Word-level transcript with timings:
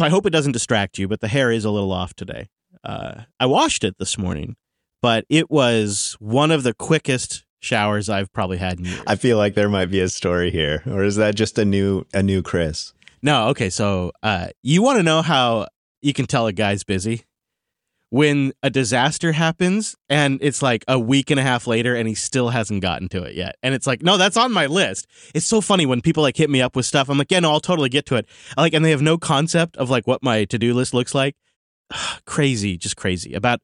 So 0.00 0.06
I 0.06 0.08
hope 0.08 0.24
it 0.24 0.30
doesn't 0.30 0.52
distract 0.52 0.96
you, 0.96 1.08
but 1.08 1.20
the 1.20 1.28
hair 1.28 1.52
is 1.52 1.66
a 1.66 1.70
little 1.70 1.92
off 1.92 2.14
today. 2.14 2.48
Uh, 2.82 3.24
I 3.38 3.44
washed 3.44 3.84
it 3.84 3.98
this 3.98 4.16
morning, 4.16 4.56
but 5.02 5.26
it 5.28 5.50
was 5.50 6.16
one 6.20 6.50
of 6.50 6.62
the 6.62 6.72
quickest 6.72 7.44
showers 7.60 8.08
I've 8.08 8.32
probably 8.32 8.56
had 8.56 8.78
in 8.78 8.86
years. 8.86 9.02
I 9.06 9.16
feel 9.16 9.36
like 9.36 9.52
there 9.52 9.68
might 9.68 9.90
be 9.90 10.00
a 10.00 10.08
story 10.08 10.50
here, 10.50 10.82
or 10.86 11.04
is 11.04 11.16
that 11.16 11.34
just 11.34 11.58
a 11.58 11.66
new 11.66 12.06
a 12.14 12.22
new 12.22 12.40
Chris? 12.40 12.94
No, 13.20 13.48
okay. 13.48 13.68
So 13.68 14.12
uh, 14.22 14.48
you 14.62 14.80
want 14.80 14.96
to 14.96 15.02
know 15.02 15.20
how 15.20 15.66
you 16.00 16.14
can 16.14 16.24
tell 16.24 16.46
a 16.46 16.52
guy's 16.54 16.82
busy 16.82 17.24
when 18.10 18.52
a 18.62 18.70
disaster 18.70 19.32
happens 19.32 19.96
and 20.08 20.38
it's 20.42 20.62
like 20.62 20.84
a 20.88 20.98
week 20.98 21.30
and 21.30 21.38
a 21.38 21.42
half 21.44 21.68
later 21.68 21.94
and 21.94 22.08
he 22.08 22.14
still 22.14 22.48
hasn't 22.48 22.82
gotten 22.82 23.08
to 23.08 23.22
it 23.22 23.36
yet. 23.36 23.56
And 23.62 23.72
it's 23.72 23.86
like, 23.86 24.02
no, 24.02 24.16
that's 24.16 24.36
on 24.36 24.52
my 24.52 24.66
list. 24.66 25.06
It's 25.32 25.46
so 25.46 25.60
funny 25.60 25.86
when 25.86 26.00
people 26.00 26.22
like 26.22 26.36
hit 26.36 26.50
me 26.50 26.60
up 26.60 26.74
with 26.74 26.86
stuff. 26.86 27.08
I'm 27.08 27.18
like, 27.18 27.30
yeah, 27.30 27.38
no, 27.38 27.52
I'll 27.52 27.60
totally 27.60 27.88
get 27.88 28.06
to 28.06 28.16
it. 28.16 28.26
Like, 28.56 28.74
and 28.74 28.84
they 28.84 28.90
have 28.90 29.00
no 29.00 29.16
concept 29.16 29.76
of 29.76 29.90
like 29.90 30.06
what 30.06 30.22
my 30.22 30.44
to 30.46 30.58
do 30.58 30.74
list 30.74 30.92
looks 30.92 31.14
like. 31.14 31.36
crazy, 32.26 32.76
just 32.76 32.96
crazy. 32.96 33.32
About 33.32 33.60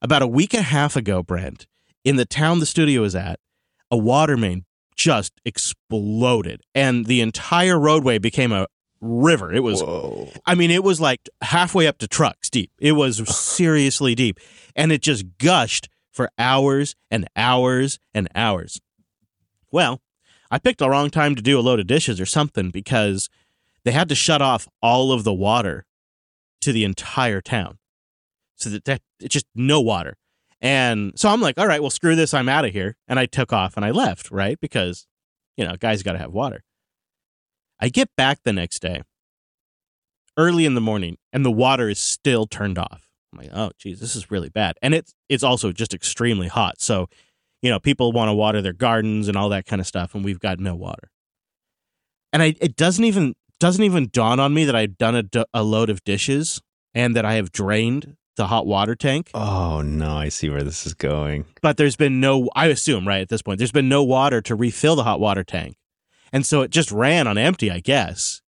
about 0.00 0.22
a 0.22 0.26
week 0.28 0.54
and 0.54 0.60
a 0.60 0.64
half 0.64 0.94
ago, 0.94 1.22
Brent, 1.22 1.66
in 2.04 2.16
the 2.16 2.26
town 2.26 2.60
the 2.60 2.66
studio 2.66 3.02
is 3.02 3.16
at, 3.16 3.40
a 3.90 3.96
water 3.96 4.36
main 4.36 4.64
just 4.94 5.32
exploded 5.44 6.62
and 6.74 7.04
the 7.04 7.20
entire 7.20 7.78
roadway 7.78 8.18
became 8.18 8.50
a 8.50 8.66
river. 9.00 9.52
It 9.52 9.62
was, 9.62 9.82
Whoa. 9.82 10.30
I 10.46 10.54
mean, 10.54 10.70
it 10.70 10.82
was 10.82 11.00
like 11.00 11.28
halfway 11.42 11.86
up 11.86 11.98
to 11.98 12.08
trucks 12.08 12.50
deep. 12.50 12.70
It 12.78 12.92
was 12.92 13.28
seriously 13.36 14.14
deep. 14.14 14.38
And 14.74 14.92
it 14.92 15.02
just 15.02 15.24
gushed 15.38 15.88
for 16.12 16.30
hours 16.38 16.96
and 17.10 17.28
hours 17.36 17.98
and 18.14 18.28
hours. 18.34 18.80
Well, 19.70 20.00
I 20.50 20.58
picked 20.58 20.78
the 20.78 20.88
wrong 20.88 21.10
time 21.10 21.34
to 21.34 21.42
do 21.42 21.58
a 21.58 21.60
load 21.60 21.80
of 21.80 21.86
dishes 21.86 22.20
or 22.20 22.26
something 22.26 22.70
because 22.70 23.28
they 23.84 23.92
had 23.92 24.08
to 24.08 24.14
shut 24.14 24.40
off 24.40 24.68
all 24.82 25.12
of 25.12 25.24
the 25.24 25.34
water 25.34 25.84
to 26.62 26.72
the 26.72 26.84
entire 26.84 27.40
town. 27.40 27.78
So 28.56 28.70
that, 28.70 28.84
that 28.86 29.02
it's 29.20 29.32
just 29.32 29.46
no 29.54 29.80
water. 29.80 30.16
And 30.60 31.12
so 31.16 31.28
I'm 31.28 31.40
like, 31.40 31.58
all 31.58 31.66
right, 31.66 31.80
well, 31.80 31.90
screw 31.90 32.16
this. 32.16 32.32
I'm 32.32 32.48
out 32.48 32.64
of 32.64 32.72
here. 32.72 32.96
And 33.06 33.18
I 33.18 33.26
took 33.26 33.52
off 33.52 33.76
and 33.76 33.84
I 33.84 33.90
left, 33.90 34.30
right? 34.30 34.58
Because, 34.58 35.06
you 35.56 35.64
know, 35.64 35.76
guys 35.76 36.02
got 36.02 36.12
to 36.12 36.18
have 36.18 36.32
water. 36.32 36.62
I 37.80 37.88
get 37.88 38.08
back 38.16 38.38
the 38.44 38.52
next 38.52 38.80
day, 38.80 39.02
early 40.36 40.64
in 40.64 40.74
the 40.74 40.80
morning, 40.80 41.16
and 41.32 41.44
the 41.44 41.50
water 41.50 41.88
is 41.88 41.98
still 41.98 42.46
turned 42.46 42.78
off. 42.78 43.08
I'm 43.32 43.40
like, 43.40 43.50
oh, 43.52 43.70
geez, 43.78 44.00
this 44.00 44.16
is 44.16 44.30
really 44.30 44.48
bad. 44.48 44.76
And 44.82 44.94
it's 44.94 45.14
it's 45.28 45.42
also 45.42 45.72
just 45.72 45.92
extremely 45.92 46.48
hot. 46.48 46.80
So, 46.80 47.08
you 47.62 47.70
know, 47.70 47.78
people 47.78 48.12
want 48.12 48.28
to 48.28 48.34
water 48.34 48.62
their 48.62 48.72
gardens 48.72 49.28
and 49.28 49.36
all 49.36 49.48
that 49.50 49.66
kind 49.66 49.80
of 49.80 49.86
stuff, 49.86 50.14
and 50.14 50.24
we've 50.24 50.40
got 50.40 50.58
no 50.58 50.74
water. 50.74 51.10
And 52.32 52.42
I, 52.42 52.54
it 52.60 52.76
doesn't 52.76 53.04
even 53.04 53.34
doesn't 53.60 53.82
even 53.82 54.08
dawn 54.12 54.40
on 54.40 54.54
me 54.54 54.64
that 54.64 54.76
I've 54.76 54.98
done 54.98 55.30
a 55.54 55.62
load 55.62 55.90
of 55.90 56.04
dishes 56.04 56.60
and 56.94 57.16
that 57.16 57.24
I 57.24 57.34
have 57.34 57.52
drained 57.52 58.16
the 58.36 58.46
hot 58.46 58.66
water 58.66 58.94
tank. 58.94 59.30
Oh 59.34 59.80
no, 59.82 60.16
I 60.16 60.28
see 60.28 60.48
where 60.50 60.62
this 60.62 60.86
is 60.86 60.94
going. 60.94 61.46
But 61.62 61.76
there's 61.76 61.96
been 61.96 62.20
no, 62.20 62.50
I 62.54 62.66
assume, 62.66 63.08
right 63.08 63.20
at 63.20 63.28
this 63.28 63.42
point, 63.42 63.58
there's 63.58 63.72
been 63.72 63.88
no 63.88 64.02
water 64.02 64.40
to 64.42 64.54
refill 64.54 64.96
the 64.96 65.04
hot 65.04 65.20
water 65.20 65.42
tank. 65.44 65.76
And 66.36 66.44
so 66.44 66.60
it 66.60 66.70
just 66.70 66.92
ran 66.92 67.26
on 67.26 67.38
empty, 67.38 67.70
I 67.70 67.80
guess, 67.80 68.42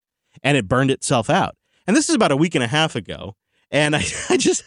and 0.42 0.56
it 0.56 0.66
burned 0.66 0.90
itself 0.90 1.30
out. 1.30 1.54
And 1.86 1.96
this 1.96 2.08
is 2.08 2.16
about 2.16 2.32
a 2.32 2.36
week 2.36 2.56
and 2.56 2.64
a 2.64 2.66
half 2.66 2.96
ago. 2.96 3.36
And 3.70 3.94
I, 3.94 4.02
I 4.28 4.36
just, 4.36 4.64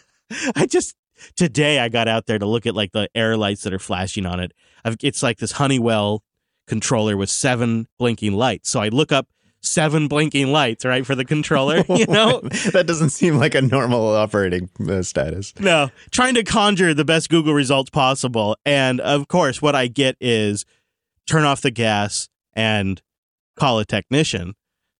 I 0.56 0.64
just, 0.64 0.96
today 1.36 1.80
I 1.80 1.90
got 1.90 2.08
out 2.08 2.24
there 2.24 2.38
to 2.38 2.46
look 2.46 2.64
at 2.64 2.74
like 2.74 2.92
the 2.92 3.10
air 3.14 3.36
lights 3.36 3.64
that 3.64 3.74
are 3.74 3.78
flashing 3.78 4.24
on 4.24 4.40
it. 4.40 4.52
I've, 4.86 4.96
it's 5.02 5.22
like 5.22 5.36
this 5.36 5.52
Honeywell 5.52 6.22
controller 6.66 7.14
with 7.14 7.28
seven 7.28 7.88
blinking 7.98 8.32
lights. 8.32 8.70
So 8.70 8.80
I 8.80 8.88
look 8.88 9.12
up 9.12 9.28
seven 9.60 10.08
blinking 10.08 10.50
lights, 10.50 10.86
right, 10.86 11.04
for 11.04 11.14
the 11.14 11.26
controller, 11.26 11.84
you 11.90 12.06
know? 12.06 12.40
that 12.72 12.86
doesn't 12.86 13.10
seem 13.10 13.36
like 13.36 13.54
a 13.54 13.60
normal 13.60 14.16
operating 14.16 14.70
uh, 14.88 15.02
status. 15.02 15.52
No, 15.60 15.90
trying 16.10 16.36
to 16.36 16.42
conjure 16.42 16.94
the 16.94 17.04
best 17.04 17.28
Google 17.28 17.52
results 17.52 17.90
possible. 17.90 18.56
And 18.64 18.98
of 18.98 19.28
course, 19.28 19.60
what 19.60 19.74
I 19.74 19.88
get 19.88 20.16
is 20.22 20.64
turn 21.26 21.44
off 21.44 21.60
the 21.60 21.70
gas 21.70 22.30
and 22.54 23.02
call 23.60 23.78
a 23.78 23.84
technician. 23.84 24.54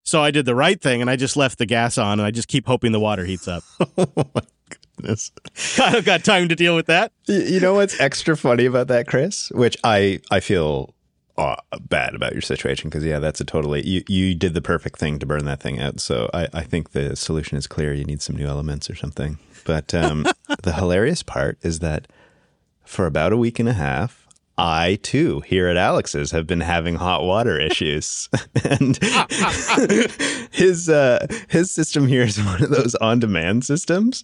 So 0.04 0.22
I 0.22 0.30
did 0.30 0.44
the 0.44 0.54
right 0.54 0.80
thing 0.80 1.00
and 1.00 1.10
I 1.10 1.16
just 1.16 1.36
left 1.36 1.58
the 1.58 1.66
gas 1.66 1.98
on 1.98 2.20
and 2.20 2.26
I 2.26 2.30
just 2.30 2.48
keep 2.48 2.66
hoping 2.66 2.92
the 2.92 3.00
water 3.00 3.24
heats 3.24 3.48
up. 3.48 3.62
oh 3.98 4.30
my 4.34 4.42
goodness. 4.96 5.32
I've 5.80 6.04
got 6.04 6.24
time 6.24 6.48
to 6.48 6.56
deal 6.56 6.76
with 6.76 6.86
that. 6.86 7.12
You 7.26 7.60
know 7.60 7.74
what's 7.74 7.98
extra 8.00 8.36
funny 8.36 8.66
about 8.66 8.88
that, 8.88 9.06
Chris? 9.06 9.50
Which 9.50 9.76
I 9.84 10.20
I 10.30 10.40
feel 10.40 10.94
uh, 11.38 11.56
bad 11.88 12.14
about 12.14 12.32
your 12.32 12.42
situation 12.42 12.90
because 12.90 13.04
yeah, 13.04 13.18
that's 13.18 13.40
a 13.40 13.44
totally 13.44 13.86
you 13.86 14.02
you 14.08 14.34
did 14.34 14.54
the 14.54 14.60
perfect 14.60 14.98
thing 14.98 15.18
to 15.18 15.26
burn 15.26 15.44
that 15.46 15.60
thing 15.60 15.80
out. 15.80 16.00
So 16.00 16.28
I 16.34 16.48
I 16.52 16.62
think 16.62 16.90
the 16.90 17.16
solution 17.16 17.56
is 17.56 17.66
clear. 17.66 17.94
You 17.94 18.04
need 18.04 18.22
some 18.22 18.36
new 18.36 18.46
elements 18.46 18.90
or 18.90 18.94
something. 18.94 19.38
But 19.64 19.94
um, 19.94 20.26
the 20.62 20.72
hilarious 20.72 21.22
part 21.22 21.58
is 21.62 21.78
that 21.80 22.08
for 22.84 23.06
about 23.06 23.32
a 23.32 23.36
week 23.36 23.58
and 23.58 23.68
a 23.68 23.74
half. 23.74 24.26
I 24.60 24.98
too, 25.02 25.40
here 25.40 25.68
at 25.68 25.78
Alex's, 25.78 26.32
have 26.32 26.46
been 26.46 26.60
having 26.60 26.96
hot 26.96 27.22
water 27.24 27.58
issues, 27.58 28.28
and 28.64 28.96
his 30.50 30.90
uh, 30.90 31.26
his 31.48 31.70
system 31.70 32.06
here 32.06 32.22
is 32.22 32.38
one 32.44 32.62
of 32.62 32.68
those 32.68 32.94
on 32.96 33.20
demand 33.20 33.64
systems, 33.64 34.22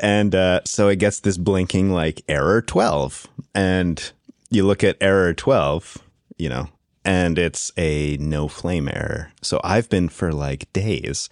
and 0.00 0.34
uh, 0.34 0.60
so 0.64 0.88
it 0.88 0.96
gets 0.96 1.20
this 1.20 1.36
blinking 1.36 1.92
like 1.92 2.22
error 2.28 2.62
twelve, 2.62 3.26
and 3.54 4.12
you 4.48 4.64
look 4.66 4.82
at 4.82 4.96
error 5.02 5.34
twelve, 5.34 5.98
you 6.38 6.48
know, 6.48 6.68
and 7.04 7.38
it's 7.38 7.70
a 7.76 8.16
no 8.16 8.48
flame 8.48 8.88
error. 8.88 9.32
So 9.42 9.60
I've 9.62 9.90
been 9.90 10.08
for 10.08 10.32
like 10.32 10.72
days 10.72 11.28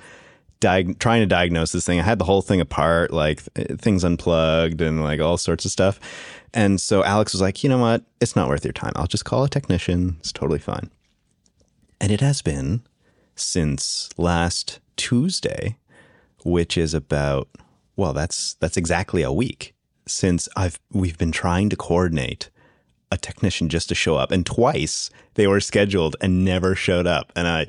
diag- 0.62 0.98
trying 0.98 1.20
to 1.20 1.26
diagnose 1.26 1.72
this 1.72 1.84
thing. 1.84 2.00
I 2.00 2.02
had 2.02 2.18
the 2.18 2.24
whole 2.24 2.42
thing 2.42 2.60
apart, 2.60 3.12
like 3.12 3.42
th- 3.54 3.78
things 3.78 4.04
unplugged 4.04 4.80
and 4.80 5.02
like 5.02 5.20
all 5.20 5.36
sorts 5.36 5.64
of 5.64 5.70
stuff. 5.70 6.00
And 6.54 6.80
so 6.80 7.04
Alex 7.04 7.32
was 7.32 7.40
like, 7.40 7.62
you 7.62 7.68
know 7.68 7.78
what? 7.78 8.02
It's 8.20 8.36
not 8.36 8.48
worth 8.48 8.64
your 8.64 8.72
time. 8.72 8.92
I'll 8.96 9.06
just 9.06 9.24
call 9.24 9.44
a 9.44 9.48
technician. 9.48 10.16
It's 10.20 10.32
totally 10.32 10.58
fine. 10.58 10.90
And 12.00 12.10
it 12.10 12.20
has 12.20 12.42
been 12.42 12.82
since 13.34 14.08
last 14.16 14.80
Tuesday, 14.96 15.76
which 16.44 16.76
is 16.76 16.94
about 16.94 17.48
well, 17.96 18.12
that's 18.12 18.54
that's 18.54 18.76
exactly 18.76 19.22
a 19.22 19.32
week 19.32 19.74
since 20.06 20.48
I've 20.56 20.80
we've 20.90 21.18
been 21.18 21.32
trying 21.32 21.68
to 21.70 21.76
coordinate 21.76 22.50
a 23.10 23.16
technician 23.16 23.68
just 23.68 23.88
to 23.90 23.94
show 23.94 24.16
up. 24.16 24.30
And 24.30 24.44
twice 24.44 25.10
they 25.34 25.46
were 25.46 25.60
scheduled 25.60 26.16
and 26.20 26.44
never 26.44 26.74
showed 26.74 27.06
up. 27.06 27.30
And 27.36 27.46
I 27.46 27.66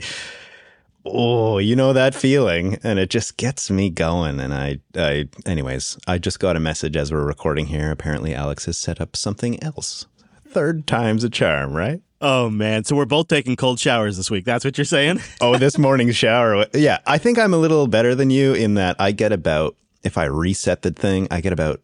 oh, 1.06 1.58
you 1.58 1.76
know 1.76 1.94
that 1.94 2.16
feeling, 2.16 2.78
and 2.84 3.00
it 3.00 3.10
just 3.10 3.38
gets 3.38 3.70
me 3.70 3.90
going. 3.90 4.40
And 4.40 4.54
I, 4.54 4.80
I, 4.96 5.28
anyways, 5.46 5.98
I 6.08 6.18
just 6.18 6.40
got 6.40 6.56
a 6.56 6.60
message 6.60 6.96
as 6.96 7.12
we're 7.12 7.26
recording 7.26 7.68
here. 7.68 7.92
Apparently, 7.92 8.34
Alex 8.34 8.66
has 8.66 8.78
set 8.78 9.02
up 9.02 9.16
something 9.16 9.62
else. 9.64 10.08
Third 10.48 10.86
time's 10.88 11.24
a 11.24 11.30
charm, 11.30 11.74
right? 11.74 12.02
Oh 12.22 12.50
man, 12.50 12.86
so 12.86 12.96
we're 12.96 13.06
both 13.06 13.28
taking 13.28 13.58
cold 13.58 13.80
showers 13.80 14.16
this 14.16 14.32
week. 14.32 14.46
That's 14.46 14.64
what 14.64 14.78
you're 14.78 14.86
saying? 14.86 15.20
Oh, 15.42 15.58
this 15.58 15.78
morning's 15.78 16.16
shower. 16.16 16.66
Yeah, 16.74 17.00
I 17.06 17.18
think 17.18 17.38
I'm 17.38 17.54
a 17.54 17.58
little 17.58 17.88
better 17.88 18.16
than 18.16 18.30
you 18.30 18.54
in 18.54 18.76
that 18.76 18.96
I 18.98 19.12
get 19.12 19.34
about 19.34 19.76
if 20.04 20.18
I 20.18 20.26
reset 20.26 20.84
the 20.84 20.92
thing, 20.92 21.28
I 21.32 21.42
get 21.42 21.52
about 21.52 21.82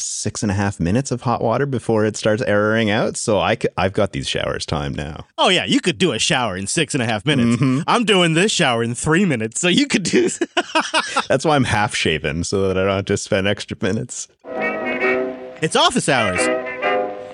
six 0.00 0.42
and 0.42 0.50
a 0.50 0.54
half 0.54 0.78
minutes 0.80 1.10
of 1.10 1.22
hot 1.22 1.42
water 1.42 1.66
before 1.66 2.04
it 2.04 2.16
starts 2.16 2.42
erroring 2.42 2.90
out. 2.90 3.16
So 3.16 3.38
I, 3.38 3.54
c- 3.56 3.68
I've 3.76 3.92
got 3.92 4.12
these 4.12 4.28
showers 4.28 4.64
timed 4.66 4.96
now. 4.96 5.26
Oh 5.36 5.48
yeah, 5.48 5.64
you 5.64 5.80
could 5.80 5.98
do 5.98 6.12
a 6.12 6.18
shower 6.18 6.56
in 6.56 6.66
six 6.66 6.94
and 6.94 7.02
a 7.02 7.06
half 7.06 7.24
minutes. 7.26 7.60
Mm-hmm. 7.60 7.82
I'm 7.86 8.04
doing 8.04 8.34
this 8.34 8.52
shower 8.52 8.82
in 8.82 8.94
three 8.94 9.24
minutes, 9.24 9.60
so 9.60 9.68
you 9.68 9.86
could 9.86 10.02
do. 10.04 10.28
That's 11.28 11.44
why 11.44 11.56
I'm 11.56 11.64
half 11.64 11.94
shaven 11.94 12.44
so 12.44 12.68
that 12.68 12.76
I 12.78 12.82
don't 12.84 12.96
have 12.96 13.04
to 13.06 13.16
spend 13.16 13.46
extra 13.46 13.76
minutes. 13.80 14.28
it's 14.44 15.76
office 15.76 16.08
hours 16.08 16.40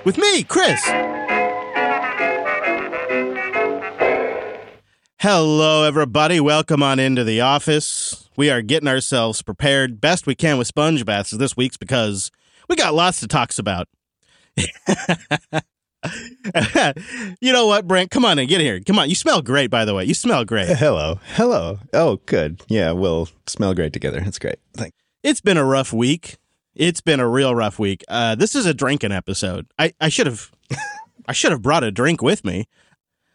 with 0.04 0.18
me, 0.18 0.42
Chris. 0.44 0.80
Hello, 5.18 5.84
everybody. 5.84 6.38
Welcome 6.38 6.82
on 6.82 6.98
into 6.98 7.24
the 7.24 7.40
office. 7.40 8.28
We 8.36 8.50
are 8.50 8.60
getting 8.60 8.88
ourselves 8.88 9.40
prepared 9.40 9.98
best 10.00 10.26
we 10.26 10.34
can 10.34 10.58
with 10.58 10.66
sponge 10.66 11.04
baths 11.06 11.30
this 11.30 11.56
week's 11.56 11.78
because 11.78 12.30
we 12.68 12.76
got 12.76 12.94
lots 12.94 13.20
to 13.20 13.28
talk 13.28 13.50
about. 13.58 13.88
you 17.40 17.52
know 17.52 17.66
what, 17.66 17.86
Brent? 17.86 18.10
Come 18.10 18.24
on 18.24 18.38
in, 18.38 18.48
get 18.48 18.60
here. 18.60 18.80
Come 18.80 18.98
on. 18.98 19.08
You 19.08 19.14
smell 19.14 19.42
great, 19.42 19.70
by 19.70 19.84
the 19.84 19.94
way. 19.94 20.04
You 20.04 20.14
smell 20.14 20.44
great. 20.44 20.68
Hello. 20.76 21.20
Hello. 21.34 21.78
Oh, 21.92 22.20
good. 22.26 22.62
Yeah, 22.68 22.92
we'll 22.92 23.28
smell 23.46 23.74
great 23.74 23.92
together. 23.92 24.20
That's 24.20 24.38
great. 24.38 24.56
Thank 24.74 24.94
It's 25.22 25.40
been 25.40 25.56
a 25.56 25.64
rough 25.64 25.92
week. 25.92 26.36
It's 26.74 27.00
been 27.00 27.20
a 27.20 27.28
real 27.28 27.54
rough 27.54 27.78
week. 27.78 28.04
Uh, 28.08 28.34
this 28.34 28.54
is 28.54 28.66
a 28.66 28.74
drinking 28.74 29.12
episode. 29.12 29.66
I, 29.78 29.92
I 30.00 30.08
should 30.08 30.26
have 30.26 30.50
I 31.28 31.32
should 31.32 31.52
have 31.52 31.62
brought 31.62 31.84
a 31.84 31.90
drink 31.90 32.20
with 32.20 32.44
me. 32.44 32.66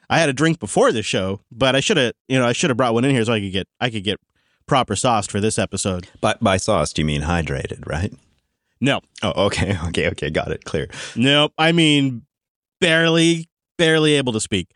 I 0.09 0.19
had 0.19 0.29
a 0.29 0.33
drink 0.33 0.59
before 0.59 0.91
the 0.91 1.03
show, 1.03 1.41
but 1.51 1.75
I 1.75 1.79
should 1.79 1.97
have 1.97 2.13
you 2.27 2.37
know 2.37 2.45
I 2.45 2.53
should 2.53 2.69
have 2.69 2.77
brought 2.77 2.93
one 2.93 3.05
in 3.05 3.11
here 3.11 3.23
so 3.23 3.33
I 3.33 3.39
could 3.39 3.53
get 3.53 3.67
I 3.79 3.89
could 3.89 4.03
get 4.03 4.19
proper 4.65 4.95
sauced 4.95 5.31
for 5.31 5.39
this 5.39 5.57
episode. 5.57 6.07
By, 6.21 6.35
by 6.41 6.57
sauce, 6.57 6.93
do 6.93 7.01
you 7.01 7.05
mean 7.05 7.23
hydrated, 7.23 7.87
right? 7.87 8.13
No, 8.81 9.01
Oh, 9.23 9.45
okay. 9.47 9.77
Okay. 9.87 10.07
Okay. 10.09 10.29
Got 10.29 10.51
it. 10.51 10.63
Clear. 10.65 10.87
nope. 11.15 11.53
I 11.57 11.71
mean 11.71 12.23
barely 12.79 13.49
barely 13.77 14.13
able 14.15 14.33
to 14.33 14.39
speak. 14.39 14.71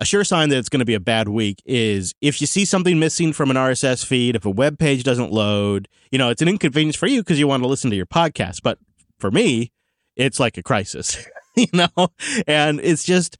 a 0.00 0.04
sure 0.04 0.24
sign 0.24 0.48
that 0.48 0.58
it's 0.58 0.68
going 0.68 0.80
to 0.80 0.84
be 0.84 0.94
a 0.94 1.00
bad 1.00 1.28
week 1.28 1.62
is 1.64 2.14
if 2.20 2.40
you 2.40 2.46
see 2.46 2.64
something 2.64 2.98
missing 2.98 3.32
from 3.32 3.50
an 3.50 3.56
RSS 3.56 4.04
feed, 4.04 4.34
if 4.36 4.44
a 4.44 4.50
web 4.50 4.78
page 4.78 5.04
doesn't 5.04 5.32
load, 5.32 5.88
you 6.10 6.18
know, 6.18 6.30
it's 6.30 6.42
an 6.42 6.48
inconvenience 6.48 6.96
for 6.96 7.06
you 7.06 7.22
because 7.22 7.38
you 7.38 7.46
want 7.46 7.62
to 7.62 7.68
listen 7.68 7.90
to 7.90 7.96
your 7.96 8.06
podcast. 8.06 8.60
But 8.62 8.78
for 9.18 9.30
me, 9.30 9.70
it's 10.16 10.38
like 10.40 10.56
a 10.58 10.62
crisis, 10.62 11.24
you 11.56 11.66
know? 11.72 12.08
And 12.46 12.80
it's 12.80 13.04
just, 13.04 13.36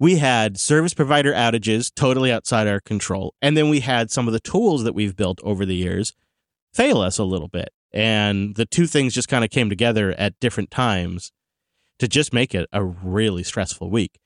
we 0.00 0.16
had 0.16 0.58
service 0.58 0.94
provider 0.94 1.32
outages 1.32 1.92
totally 1.94 2.32
outside 2.32 2.66
our 2.66 2.80
control. 2.80 3.34
And 3.42 3.56
then 3.56 3.68
we 3.68 3.80
had 3.80 4.10
some 4.10 4.26
of 4.26 4.32
the 4.32 4.40
tools 4.40 4.84
that 4.84 4.94
we've 4.94 5.16
built 5.16 5.40
over 5.42 5.66
the 5.66 5.74
years 5.76 6.14
fail 6.72 7.00
us 7.02 7.18
a 7.18 7.24
little 7.24 7.48
bit. 7.48 7.68
And 7.92 8.54
the 8.54 8.66
two 8.66 8.86
things 8.86 9.14
just 9.14 9.28
kind 9.28 9.44
of 9.44 9.50
came 9.50 9.68
together 9.68 10.14
at 10.18 10.38
different 10.40 10.70
times 10.70 11.32
to 11.98 12.08
just 12.08 12.32
make 12.32 12.54
it 12.54 12.68
a 12.72 12.84
really 12.84 13.42
stressful 13.42 13.90
week. 13.90 14.18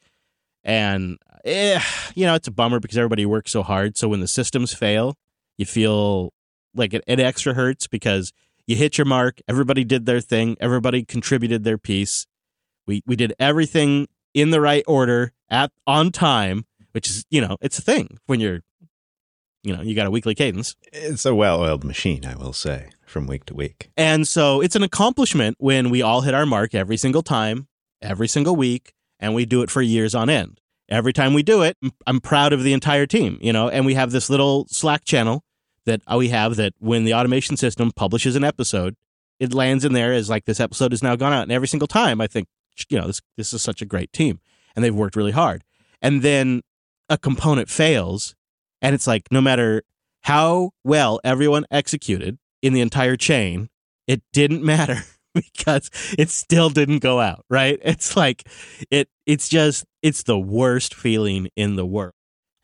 And, 0.65 1.19
eh, 1.45 1.81
you 2.15 2.27
know, 2.27 2.35
it's 2.35 2.49
a 2.49 2.53
bummer 2.53 2.81
because 2.81 2.99
everybody 2.99 3.27
works 3.27 3.53
so 3.53 3.63
hard. 3.63 3.97
So 3.97 4.09
when 4.09 4.21
the 4.21 4.29
systems 4.29 4.75
fail, 4.75 5.17
you 5.59 5.67
feel 5.67 6.33
like 6.75 6.95
it, 6.95 7.05
it 7.07 7.21
extra 7.21 7.55
hurts 7.55 7.87
because 7.87 8.33
you 8.67 8.77
hit 8.77 8.99
your 8.99 9.05
mark. 9.05 9.41
Everybody 9.49 9.85
did 9.85 10.07
their 10.07 10.21
thing. 10.21 10.57
Everybody 10.61 11.05
contributed 11.05 11.65
their 11.65 11.79
piece. 11.79 12.27
We, 12.87 13.03
we 13.07 13.17
did 13.17 13.35
everything 13.39 14.09
in 14.35 14.51
the 14.51 14.61
right 14.61 14.85
order 14.87 15.33
at 15.49 15.71
on 15.87 16.11
time, 16.11 16.65
which 16.93 17.09
is, 17.09 17.25
you 17.31 17.41
know, 17.41 17.57
it's 17.61 17.79
a 17.79 17.83
thing 17.83 18.19
when 18.27 18.41
you're, 18.41 18.61
you 19.63 19.75
know, 19.77 19.83
you 19.83 19.95
got 19.95 20.07
a 20.07 20.11
weekly 20.11 20.35
cadence. 20.35 20.75
It's 20.93 21.25
a 21.25 21.35
well 21.35 21.61
oiled 21.61 21.85
machine, 21.85 22.25
I 22.25 22.35
will 22.35 22.53
say, 22.53 22.91
from 23.13 23.27
week 23.27 23.45
to 23.47 23.55
week. 23.55 23.91
And 23.97 24.27
so 24.27 24.61
it's 24.61 24.75
an 24.75 24.83
accomplishment 24.83 25.57
when 25.61 25.91
we 25.91 26.03
all 26.03 26.23
hit 26.23 26.35
our 26.35 26.47
mark 26.47 26.75
every 26.75 26.97
single 26.97 27.23
time, 27.23 27.69
every 28.01 28.27
single 28.27 28.57
week, 28.57 28.95
and 29.21 29.35
we 29.35 29.45
do 29.45 29.63
it 29.63 29.71
for 29.71 29.83
years 29.83 30.15
on 30.15 30.29
end. 30.29 30.61
Every 30.89 31.13
time 31.13 31.33
we 31.33 31.43
do 31.43 31.63
it, 31.63 31.77
I'm 32.07 32.21
proud 32.21 32.53
of 32.53 32.65
the 32.65 32.73
entire 32.73 33.07
team, 33.07 33.39
you 33.41 33.53
know, 33.53 33.69
and 33.69 33.87
we 33.87 33.95
have 33.95 34.11
this 34.11 34.29
little 34.29 34.67
Slack 34.69 35.05
channel 35.05 35.45
that 35.87 36.03
uh, 36.11 36.17
we 36.17 36.29
have 36.29 36.57
that 36.57 36.75
when 36.79 37.05
the 37.05 37.15
automation 37.15 37.57
system 37.57 37.93
publishes 37.93 38.37
an 38.37 38.45
episode, 38.45 38.97
it 39.39 39.55
lands 39.55 39.85
in 39.85 39.93
there 39.93 40.13
as 40.13 40.29
like 40.29 40.45
this 40.45 40.61
episode 40.61 40.93
has 40.93 41.03
now 41.03 41.17
gone 41.17 41.33
out. 41.33 41.43
And 41.43 41.53
every 41.53 41.69
single 41.69 41.89
time 41.89 42.21
I 42.21 42.27
think, 42.27 42.49
you 42.89 42.99
know, 42.99 43.07
this 43.07 43.21
this 43.37 43.53
is 43.53 43.63
such 43.63 43.83
a 43.83 43.87
great 43.87 44.13
team 44.13 44.41
and 44.75 44.85
they've 44.85 44.95
worked 44.95 45.17
really 45.17 45.33
hard. 45.33 45.65
And 46.01 46.23
then 46.23 46.63
a 47.09 47.19
component 47.19 47.69
fails 47.69 48.35
and 48.81 48.95
it's 48.95 49.07
like 49.07 49.29
no 49.31 49.41
matter 49.41 49.83
how 50.23 50.71
well 50.85 51.21
everyone 51.25 51.67
executed 51.71 52.39
in 52.63 52.73
the 52.73 52.81
entire 52.81 53.17
chain, 53.17 53.69
it 54.07 54.23
didn't 54.33 54.65
matter 54.65 55.05
because 55.35 55.91
it 56.19 56.31
still 56.31 56.71
didn't 56.71 57.01
go 57.01 57.21
out, 57.21 57.45
right? 57.51 57.79
It's 57.83 58.17
like 58.17 58.47
it 58.91 59.09
it's 59.27 59.49
just 59.49 59.85
it's 60.03 60.23
the 60.23 60.39
worst 60.39 60.95
feeling 60.95 61.49
in 61.57 61.77
the 61.77 61.87
world. 61.87 62.15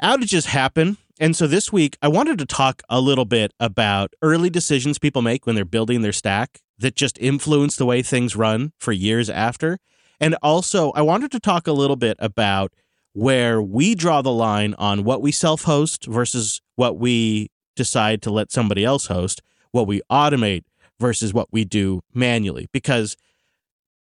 Outages 0.02 0.46
happen. 0.46 0.96
And 1.20 1.34
so 1.34 1.48
this 1.48 1.72
week 1.72 1.96
I 2.00 2.08
wanted 2.08 2.38
to 2.38 2.46
talk 2.46 2.82
a 2.88 3.00
little 3.00 3.24
bit 3.24 3.52
about 3.58 4.12
early 4.22 4.50
decisions 4.50 4.98
people 4.98 5.22
make 5.22 5.46
when 5.46 5.56
they're 5.56 5.64
building 5.64 6.02
their 6.02 6.12
stack 6.12 6.60
that 6.78 6.94
just 6.94 7.18
influence 7.18 7.74
the 7.74 7.86
way 7.86 8.02
things 8.02 8.36
run 8.36 8.72
for 8.78 8.92
years 8.92 9.28
after. 9.28 9.78
And 10.20 10.36
also 10.42 10.92
I 10.92 11.02
wanted 11.02 11.32
to 11.32 11.40
talk 11.40 11.66
a 11.66 11.72
little 11.72 11.96
bit 11.96 12.16
about 12.20 12.72
where 13.14 13.60
we 13.60 13.96
draw 13.96 14.22
the 14.22 14.30
line 14.30 14.74
on 14.78 15.02
what 15.02 15.20
we 15.20 15.32
self-host 15.32 16.06
versus 16.06 16.60
what 16.76 16.98
we 16.98 17.50
decide 17.74 18.22
to 18.22 18.30
let 18.30 18.52
somebody 18.52 18.84
else 18.84 19.06
host, 19.06 19.42
what 19.72 19.86
we 19.86 20.02
automate 20.10 20.64
versus 21.00 21.32
what 21.32 21.48
we 21.52 21.64
do 21.64 22.00
manually. 22.12 22.68
Because 22.72 23.16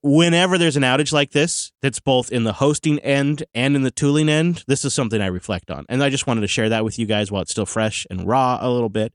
whenever 0.02 0.58
there's 0.58 0.76
an 0.76 0.82
outage 0.82 1.12
like 1.12 1.32
this, 1.32 1.72
that's 1.82 2.00
both 2.00 2.30
in 2.30 2.44
the 2.44 2.54
hosting 2.54 2.98
end 3.00 3.44
and 3.54 3.76
in 3.76 3.82
the 3.82 3.90
tooling 3.90 4.28
end, 4.28 4.64
this 4.66 4.84
is 4.84 4.94
something 4.94 5.20
I 5.20 5.26
reflect 5.26 5.70
on. 5.70 5.84
And 5.88 6.02
I 6.02 6.10
just 6.10 6.26
wanted 6.26 6.42
to 6.42 6.48
share 6.48 6.68
that 6.68 6.84
with 6.84 6.98
you 6.98 7.06
guys 7.06 7.30
while 7.30 7.42
it's 7.42 7.50
still 7.50 7.66
fresh 7.66 8.06
and 8.10 8.26
raw 8.26 8.58
a 8.60 8.70
little 8.70 8.88
bit. 8.88 9.12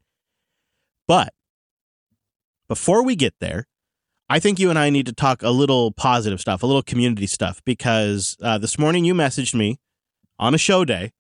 But 1.07 1.33
before 2.67 3.03
we 3.03 3.15
get 3.15 3.35
there, 3.39 3.67
I 4.29 4.39
think 4.39 4.57
you 4.57 4.69
and 4.69 4.79
I 4.79 4.89
need 4.89 5.05
to 5.07 5.13
talk 5.13 5.43
a 5.43 5.49
little 5.49 5.91
positive 5.91 6.39
stuff, 6.39 6.63
a 6.63 6.65
little 6.65 6.81
community 6.81 7.27
stuff, 7.27 7.61
because 7.65 8.37
uh, 8.41 8.57
this 8.57 8.79
morning 8.79 9.05
you 9.05 9.13
messaged 9.13 9.53
me 9.53 9.79
on 10.39 10.53
a 10.53 10.57
show 10.57 10.85
day 10.85 11.11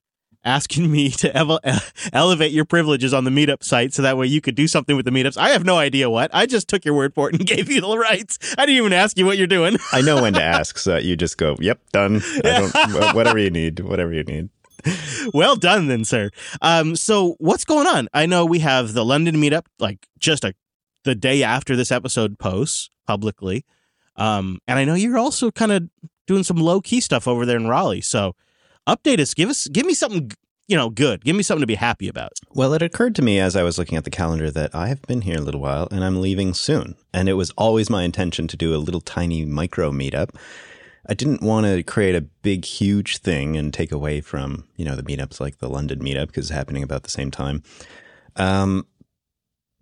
asking 0.43 0.91
me 0.91 1.09
to 1.09 1.35
ev- 1.35 1.59
elevate 2.13 2.51
your 2.51 2.65
privileges 2.65 3.13
on 3.13 3.23
the 3.23 3.31
meetup 3.31 3.63
site 3.63 3.93
so 3.93 4.01
that 4.01 4.17
way 4.17 4.27
you 4.27 4.41
could 4.41 4.55
do 4.55 4.67
something 4.67 4.95
with 4.95 5.05
the 5.05 5.11
meetups. 5.11 5.37
I 5.37 5.49
have 5.49 5.65
no 5.65 5.77
idea 5.77 6.09
what. 6.09 6.31
I 6.33 6.45
just 6.45 6.67
took 6.67 6.85
your 6.85 6.93
word 6.93 7.13
for 7.13 7.29
it 7.29 7.35
and 7.35 7.45
gave 7.47 7.69
you 7.69 7.81
the 7.81 7.97
rights. 7.97 8.37
I 8.57 8.65
didn't 8.65 8.77
even 8.77 8.93
ask 8.93 9.17
you 9.17 9.25
what 9.25 9.37
you're 9.37 9.47
doing. 9.47 9.77
I 9.91 10.01
know 10.01 10.21
when 10.21 10.33
to 10.33 10.43
ask, 10.43 10.77
so 10.77 10.97
you 10.97 11.15
just 11.15 11.37
go, 11.37 11.55
"Yep, 11.59 11.79
done." 11.91 12.21
whatever 13.13 13.37
you 13.39 13.49
need, 13.49 13.79
whatever 13.79 14.13
you 14.13 14.23
need. 14.23 14.49
Well 15.33 15.55
done, 15.55 15.87
then, 15.87 16.03
sir. 16.03 16.29
Um, 16.61 16.95
so 16.95 17.35
what's 17.39 17.63
going 17.63 17.87
on? 17.87 18.09
I 18.13 18.25
know 18.25 18.45
we 18.45 18.59
have 18.59 18.93
the 18.93 19.05
London 19.05 19.35
meetup, 19.35 19.65
like 19.79 20.07
just 20.19 20.43
a 20.43 20.53
the 21.03 21.15
day 21.15 21.43
after 21.43 21.75
this 21.75 21.91
episode 21.91 22.39
posts 22.39 22.89
publicly, 23.05 23.65
um, 24.15 24.59
and 24.67 24.79
I 24.79 24.85
know 24.85 24.93
you're 24.93 25.17
also 25.17 25.51
kind 25.51 25.71
of 25.71 25.89
doing 26.27 26.43
some 26.43 26.57
low 26.57 26.81
key 26.81 27.01
stuff 27.01 27.27
over 27.27 27.45
there 27.45 27.57
in 27.57 27.67
Raleigh. 27.67 28.01
So 28.01 28.35
update 28.87 29.19
us. 29.19 29.33
Give 29.33 29.49
us, 29.49 29.67
give 29.67 29.85
me 29.85 29.93
something, 29.93 30.31
you 30.67 30.77
know, 30.77 30.89
good. 30.89 31.23
Give 31.23 31.35
me 31.35 31.43
something 31.43 31.61
to 31.61 31.67
be 31.67 31.75
happy 31.75 32.07
about. 32.07 32.33
Well, 32.51 32.73
it 32.73 32.81
occurred 32.81 33.15
to 33.15 33.21
me 33.21 33.39
as 33.39 33.55
I 33.55 33.63
was 33.63 33.77
looking 33.77 33.97
at 33.97 34.03
the 34.03 34.09
calendar 34.09 34.51
that 34.51 34.73
I 34.73 34.87
have 34.87 35.01
been 35.03 35.21
here 35.21 35.37
a 35.37 35.41
little 35.41 35.61
while 35.61 35.87
and 35.91 36.03
I'm 36.03 36.21
leaving 36.21 36.53
soon. 36.53 36.95
And 37.13 37.29
it 37.29 37.33
was 37.33 37.51
always 37.51 37.89
my 37.89 38.03
intention 38.03 38.47
to 38.47 38.57
do 38.57 38.75
a 38.75 38.77
little 38.77 39.01
tiny 39.01 39.45
micro 39.45 39.91
meetup. 39.91 40.35
I 41.07 41.13
didn't 41.13 41.41
want 41.41 41.65
to 41.65 41.83
create 41.83 42.15
a 42.15 42.21
big, 42.21 42.63
huge 42.63 43.17
thing 43.17 43.57
and 43.57 43.73
take 43.73 43.91
away 43.91 44.21
from, 44.21 44.65
you 44.77 44.85
know, 44.85 44.95
the 44.95 45.03
meetups 45.03 45.39
like 45.39 45.57
the 45.57 45.69
London 45.69 45.99
meetup 45.99 46.27
because 46.27 46.49
it's 46.49 46.55
happening 46.55 46.81
about 46.83 47.03
the 47.03 47.11
same 47.11 47.29
time. 47.29 47.61
Um, 48.37 48.87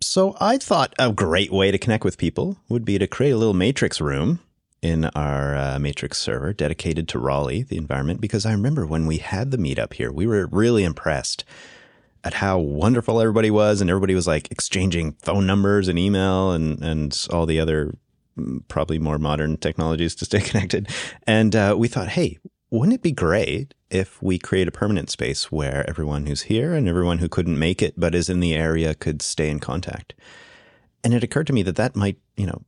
so 0.02 0.36
I 0.40 0.58
thought 0.58 0.94
a 0.98 1.12
great 1.12 1.52
way 1.52 1.70
to 1.70 1.78
connect 1.78 2.02
with 2.02 2.18
people 2.18 2.58
would 2.68 2.84
be 2.84 2.98
to 2.98 3.06
create 3.06 3.30
a 3.30 3.36
little 3.36 3.54
matrix 3.54 4.00
room 4.00 4.40
in 4.82 5.04
our 5.06 5.56
uh, 5.56 5.78
Matrix 5.78 6.18
server 6.18 6.52
dedicated 6.52 7.08
to 7.08 7.18
Raleigh, 7.18 7.62
the 7.62 7.76
environment, 7.76 8.20
because 8.20 8.44
I 8.44 8.52
remember 8.52 8.84
when 8.84 9.06
we 9.06 9.18
had 9.18 9.52
the 9.52 9.56
meetup 9.56 9.94
here, 9.94 10.12
we 10.12 10.26
were 10.26 10.48
really 10.48 10.82
impressed 10.82 11.44
at 12.24 12.34
how 12.34 12.58
wonderful 12.58 13.20
everybody 13.20 13.50
was, 13.50 13.80
and 13.80 13.88
everybody 13.88 14.14
was 14.14 14.26
like 14.26 14.50
exchanging 14.50 15.12
phone 15.22 15.46
numbers 15.46 15.88
and 15.88 15.98
email 15.98 16.52
and 16.52 16.82
and 16.82 17.26
all 17.30 17.46
the 17.46 17.60
other 17.60 17.96
mm, 18.38 18.60
probably 18.68 18.98
more 18.98 19.18
modern 19.18 19.56
technologies 19.56 20.14
to 20.16 20.24
stay 20.24 20.40
connected. 20.50 20.88
And 21.26 21.54
uh, 21.54 21.76
we 21.78 21.88
thought, 21.88 22.08
hey, 22.08 22.38
wouldn't 22.70 22.94
it 22.94 23.02
be 23.02 23.12
great 23.12 23.74
if 23.90 24.22
we 24.22 24.38
create 24.38 24.66
a 24.66 24.72
permanent 24.72 25.10
space 25.10 25.52
where 25.52 25.84
everyone 25.88 26.26
who's 26.26 26.42
here 26.42 26.72
and 26.72 26.88
everyone 26.88 27.18
who 27.18 27.28
couldn't 27.28 27.58
make 27.58 27.82
it 27.82 27.94
but 27.98 28.14
is 28.14 28.30
in 28.30 28.40
the 28.40 28.54
area 28.54 28.94
could 28.94 29.20
stay 29.20 29.50
in 29.50 29.60
contact? 29.60 30.14
And 31.04 31.12
it 31.12 31.24
occurred 31.24 31.48
to 31.48 31.52
me 31.52 31.62
that 31.64 31.76
that 31.76 31.96
might, 31.96 32.18
you 32.36 32.46
know, 32.46 32.62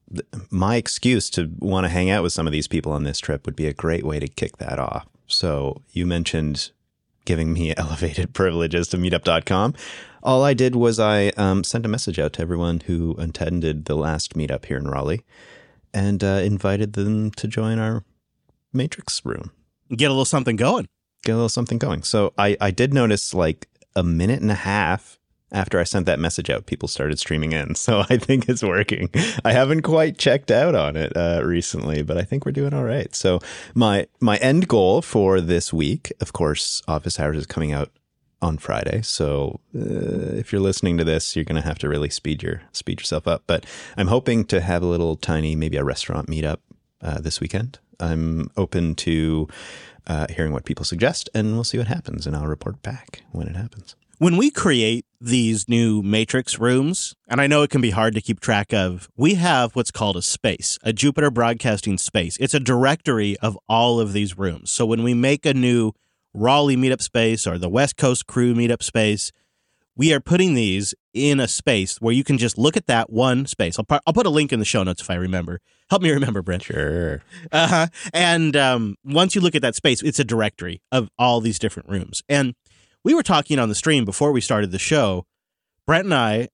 my 0.50 0.76
excuse 0.76 1.30
to 1.30 1.50
want 1.58 1.84
to 1.84 1.88
hang 1.88 2.10
out 2.10 2.22
with 2.22 2.32
some 2.32 2.46
of 2.46 2.52
these 2.52 2.68
people 2.68 2.92
on 2.92 3.04
this 3.04 3.18
trip 3.18 3.46
would 3.46 3.56
be 3.56 3.66
a 3.66 3.72
great 3.72 4.04
way 4.04 4.20
to 4.20 4.28
kick 4.28 4.58
that 4.58 4.78
off. 4.78 5.06
So 5.26 5.82
you 5.92 6.06
mentioned 6.06 6.70
giving 7.24 7.52
me 7.52 7.74
elevated 7.76 8.34
privileges 8.34 8.88
to 8.88 8.96
meetup.com. 8.96 9.74
All 10.22 10.42
I 10.42 10.54
did 10.54 10.74
was 10.74 10.98
I 10.98 11.28
um, 11.36 11.64
sent 11.64 11.84
a 11.84 11.88
message 11.88 12.18
out 12.18 12.32
to 12.34 12.42
everyone 12.42 12.80
who 12.80 13.14
attended 13.18 13.84
the 13.86 13.94
last 13.94 14.34
meetup 14.34 14.66
here 14.66 14.78
in 14.78 14.88
Raleigh 14.88 15.24
and 15.92 16.24
uh, 16.24 16.40
invited 16.42 16.94
them 16.94 17.30
to 17.32 17.46
join 17.46 17.78
our 17.78 18.04
Matrix 18.72 19.24
room. 19.24 19.50
Get 19.90 20.06
a 20.06 20.14
little 20.14 20.24
something 20.24 20.56
going. 20.56 20.88
Get 21.24 21.32
a 21.32 21.36
little 21.36 21.48
something 21.48 21.78
going. 21.78 22.02
So 22.02 22.32
I, 22.36 22.56
I 22.60 22.70
did 22.70 22.92
notice 22.92 23.34
like 23.34 23.68
a 23.94 24.02
minute 24.02 24.40
and 24.40 24.50
a 24.50 24.54
half 24.54 25.18
after 25.54 25.78
I 25.78 25.84
sent 25.84 26.04
that 26.06 26.18
message 26.18 26.50
out, 26.50 26.66
people 26.66 26.88
started 26.88 27.18
streaming 27.18 27.52
in. 27.52 27.74
So 27.84 28.02
I 28.08 28.16
think 28.16 28.48
it's 28.48 28.62
working. 28.62 29.10
I 29.44 29.52
haven't 29.52 29.82
quite 29.82 30.16
checked 30.16 30.50
out 30.50 30.74
on 30.74 30.96
it 30.96 31.14
uh, 31.14 31.42
recently, 31.44 32.02
but 32.02 32.16
I 32.16 32.22
think 32.22 32.46
we're 32.46 32.52
doing 32.52 32.72
all 32.72 32.82
right. 32.82 33.14
So 33.14 33.40
my 33.74 34.06
my 34.20 34.38
end 34.38 34.68
goal 34.68 35.02
for 35.02 35.38
this 35.38 35.70
week, 35.70 36.10
of 36.18 36.32
course, 36.32 36.80
Office 36.88 37.20
Hours 37.20 37.36
is 37.36 37.46
coming 37.46 37.72
out 37.72 37.90
on 38.40 38.56
Friday. 38.56 39.02
So 39.02 39.60
uh, 39.76 40.38
if 40.38 40.50
you're 40.50 40.62
listening 40.62 40.96
to 40.96 41.04
this, 41.04 41.36
you're 41.36 41.44
going 41.44 41.60
to 41.60 41.68
have 41.68 41.78
to 41.80 41.88
really 41.90 42.08
speed 42.08 42.42
your 42.42 42.62
speed 42.72 43.00
yourself 43.00 43.28
up. 43.28 43.42
But 43.46 43.66
I'm 43.98 44.08
hoping 44.08 44.46
to 44.46 44.62
have 44.62 44.82
a 44.82 44.86
little 44.86 45.16
tiny, 45.16 45.54
maybe 45.54 45.76
a 45.76 45.84
restaurant 45.84 46.28
meetup 46.28 46.60
uh, 47.02 47.20
this 47.20 47.38
weekend. 47.40 47.78
I'm 48.00 48.50
open 48.56 48.94
to 48.96 49.46
uh, 50.06 50.26
hearing 50.30 50.52
what 50.52 50.64
people 50.64 50.86
suggest, 50.86 51.28
and 51.34 51.54
we'll 51.54 51.64
see 51.64 51.78
what 51.78 51.88
happens, 51.88 52.26
and 52.26 52.34
I'll 52.34 52.46
report 52.46 52.82
back 52.82 53.22
when 53.32 53.46
it 53.46 53.56
happens. 53.56 53.94
When 54.18 54.36
we 54.36 54.52
create 54.52 55.04
these 55.20 55.68
new 55.68 56.00
matrix 56.00 56.60
rooms, 56.60 57.16
and 57.26 57.40
I 57.40 57.48
know 57.48 57.62
it 57.62 57.70
can 57.70 57.80
be 57.80 57.90
hard 57.90 58.14
to 58.14 58.20
keep 58.20 58.38
track 58.38 58.72
of, 58.72 59.08
we 59.16 59.34
have 59.34 59.74
what's 59.74 59.90
called 59.90 60.16
a 60.16 60.22
space, 60.22 60.78
a 60.84 60.92
Jupiter 60.92 61.32
Broadcasting 61.32 61.98
space. 61.98 62.36
It's 62.36 62.54
a 62.54 62.60
directory 62.60 63.36
of 63.38 63.58
all 63.68 63.98
of 63.98 64.12
these 64.12 64.38
rooms. 64.38 64.70
So 64.70 64.86
when 64.86 65.02
we 65.02 65.14
make 65.14 65.44
a 65.44 65.52
new 65.52 65.92
Raleigh 66.32 66.76
meetup 66.76 67.02
space 67.02 67.44
or 67.44 67.58
the 67.58 67.68
West 67.68 67.96
Coast 67.96 68.28
crew 68.28 68.54
meetup 68.54 68.84
space, 68.84 69.32
we 69.96 70.12
are 70.12 70.20
putting 70.20 70.54
these 70.54 70.94
in 71.12 71.40
a 71.40 71.48
space 71.48 72.00
where 72.00 72.14
you 72.14 72.22
can 72.22 72.38
just 72.38 72.56
look 72.56 72.76
at 72.76 72.86
that 72.86 73.10
one 73.10 73.46
space. 73.46 73.78
I'll, 73.78 74.00
I'll 74.06 74.12
put 74.12 74.26
a 74.26 74.30
link 74.30 74.52
in 74.52 74.60
the 74.60 74.64
show 74.64 74.84
notes 74.84 75.02
if 75.02 75.10
I 75.10 75.14
remember. 75.14 75.60
Help 75.90 76.02
me 76.02 76.10
remember, 76.10 76.40
Brent. 76.40 76.64
Sure. 76.64 77.22
Uh-huh. 77.52 77.86
And 78.12 78.56
um, 78.56 78.96
once 79.04 79.34
you 79.34 79.40
look 79.40 79.54
at 79.54 79.62
that 79.62 79.74
space, 79.74 80.02
it's 80.02 80.18
a 80.18 80.24
directory 80.24 80.82
of 80.92 81.08
all 81.18 81.40
these 81.40 81.58
different 81.58 81.88
rooms. 81.88 82.22
And 82.28 82.54
we 83.04 83.14
were 83.14 83.22
talking 83.22 83.58
on 83.58 83.68
the 83.68 83.74
stream 83.74 84.04
before 84.04 84.32
we 84.32 84.40
started 84.40 84.72
the 84.72 84.78
show. 84.78 85.26
Brent 85.86 86.06
and 86.06 86.14
I, 86.14 86.48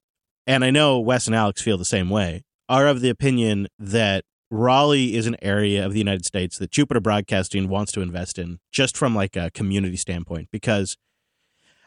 and 0.46 0.64
I 0.64 0.70
know 0.70 0.98
Wes 0.98 1.26
and 1.26 1.36
Alex 1.36 1.62
feel 1.62 1.78
the 1.78 1.84
same 1.84 2.10
way, 2.10 2.42
are 2.68 2.88
of 2.88 3.00
the 3.00 3.08
opinion 3.08 3.68
that 3.78 4.24
Raleigh 4.50 5.14
is 5.14 5.28
an 5.28 5.36
area 5.40 5.86
of 5.86 5.92
the 5.92 6.00
United 6.00 6.26
States 6.26 6.58
that 6.58 6.72
Jupiter 6.72 7.00
Broadcasting 7.00 7.68
wants 7.68 7.92
to 7.92 8.00
invest 8.00 8.36
in 8.36 8.58
just 8.72 8.96
from 8.96 9.14
like 9.14 9.36
a 9.36 9.52
community 9.52 9.96
standpoint 9.96 10.48
because 10.50 10.96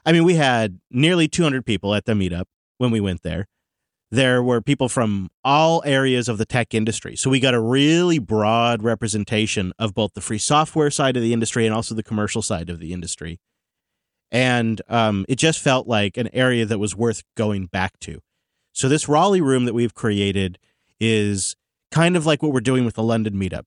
I 0.06 0.14
mean 0.14 0.24
we 0.24 0.36
had 0.36 0.80
nearly 0.90 1.28
200 1.28 1.66
people 1.66 1.94
at 1.94 2.06
the 2.06 2.14
meetup 2.14 2.46
when 2.78 2.90
we 2.90 3.02
went 3.02 3.22
there. 3.22 3.48
There 4.12 4.42
were 4.42 4.62
people 4.62 4.88
from 4.88 5.30
all 5.44 5.82
areas 5.86 6.30
of 6.30 6.38
the 6.38 6.46
tech 6.46 6.74
industry. 6.74 7.18
So 7.18 7.30
we 7.30 7.42
got 7.42 7.56
a 7.56 7.60
really 7.60 8.20
broad 8.20 8.82
representation 8.82 9.74
of 9.78 9.94
both 9.94 10.14
the 10.14 10.22
free 10.22 10.38
software 10.38 10.92
side 10.92 11.18
of 11.18 11.24
the 11.24 11.34
industry 11.34 11.66
and 11.66 11.76
also 11.76 11.96
the 11.96 12.04
commercial 12.04 12.42
side 12.42 12.70
of 12.70 12.80
the 12.80 12.94
industry. 12.94 13.40
And 14.34 14.82
um, 14.90 15.26
it 15.30 15.36
just 15.36 15.60
felt 15.60 15.88
like 15.88 16.18
an 16.18 16.28
area 16.34 16.66
that 16.66 16.80
was 16.80 16.96
worth 16.96 17.24
going 17.38 17.68
back 17.68 17.98
to. 18.02 18.20
So 18.74 18.90
this 18.90 19.08
Raleigh 19.08 19.42
room 19.42 19.66
that 19.66 19.74
we've 19.74 19.94
created 19.94 20.58
is 21.00 21.56
kind 21.92 22.18
of 22.18 22.26
like 22.26 22.42
what 22.42 22.52
we're 22.52 22.60
doing 22.60 22.84
with 22.84 22.96
the 22.96 23.04
London 23.04 23.36
meetup. 23.36 23.66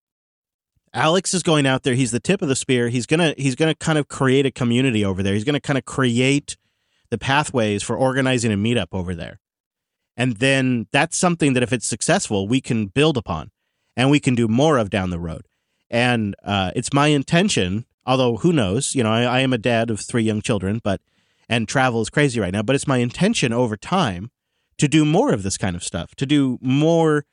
Alex 0.93 1.33
is 1.33 1.43
going 1.43 1.67
out 1.67 1.85
there. 1.85 1.95
He's 1.95 2.11
the 2.11 2.21
tip 2.21 2.43
of 2.43 2.49
the 2.49 2.57
spear. 2.57 2.89
He's 2.89 3.07
gonna 3.07 3.35
he's 3.37 3.55
gonna 3.55 3.75
kind 3.75 3.99
of 3.99 4.09
create 4.09 4.47
a 4.47 4.51
community 4.51 5.05
over 5.05 5.23
there. 5.23 5.35
He's 5.35 5.45
gonna 5.45 5.61
kind 5.61 5.79
of 5.79 5.85
create 5.85 6.57
the 7.11 7.19
pathways 7.19 7.83
for 7.83 7.97
organizing 7.97 8.53
a 8.53 8.57
meetup 8.57 8.89
over 8.93 9.15
there. 9.15 9.39
And 10.17 10.39
then 10.39 10.87
that's 10.93 11.17
something 11.17 11.53
that 11.53 11.63
if 11.63 11.73
it's 11.73 11.87
successful, 11.87 12.49
we 12.49 12.61
can 12.61 12.87
build 12.87 13.17
upon 13.17 13.51
and 13.97 14.11
we 14.11 14.19
can 14.19 14.35
do 14.35 14.49
more 14.49 14.79
of 14.79 14.91
down 14.91 15.11
the 15.11 15.19
road. 15.19 15.47
And 15.91 16.35
uh, 16.43 16.73
it's 16.75 16.93
my 16.93 17.09
intention, 17.09 17.85
although 18.07 18.37
who 18.39 18.53
knows, 18.53 18.95
you 18.95 19.03
know, 19.03 19.11
I, 19.11 19.23
I 19.23 19.41
am 19.41 19.53
a 19.53 19.59
dad 19.59 19.91
of 19.91 20.01
three 20.01 20.23
young 20.23 20.41
children, 20.41 20.81
but 20.83 21.01
and 21.49 21.69
travel 21.69 22.01
is 22.01 22.11
crazy 22.11 22.41
right 22.41 22.53
now, 22.53 22.63
but 22.63 22.75
it's 22.75 22.87
my 22.87 22.99
intention 22.99 23.53
over 23.53 23.77
time 23.77 24.31
to 24.79 24.89
do 24.89 25.05
more 25.05 25.33
of 25.33 25.43
this 25.43 25.57
kind 25.57 25.77
of 25.77 25.85
stuff, 25.85 26.15
to 26.17 26.27
do 26.27 26.59
more 26.61 27.25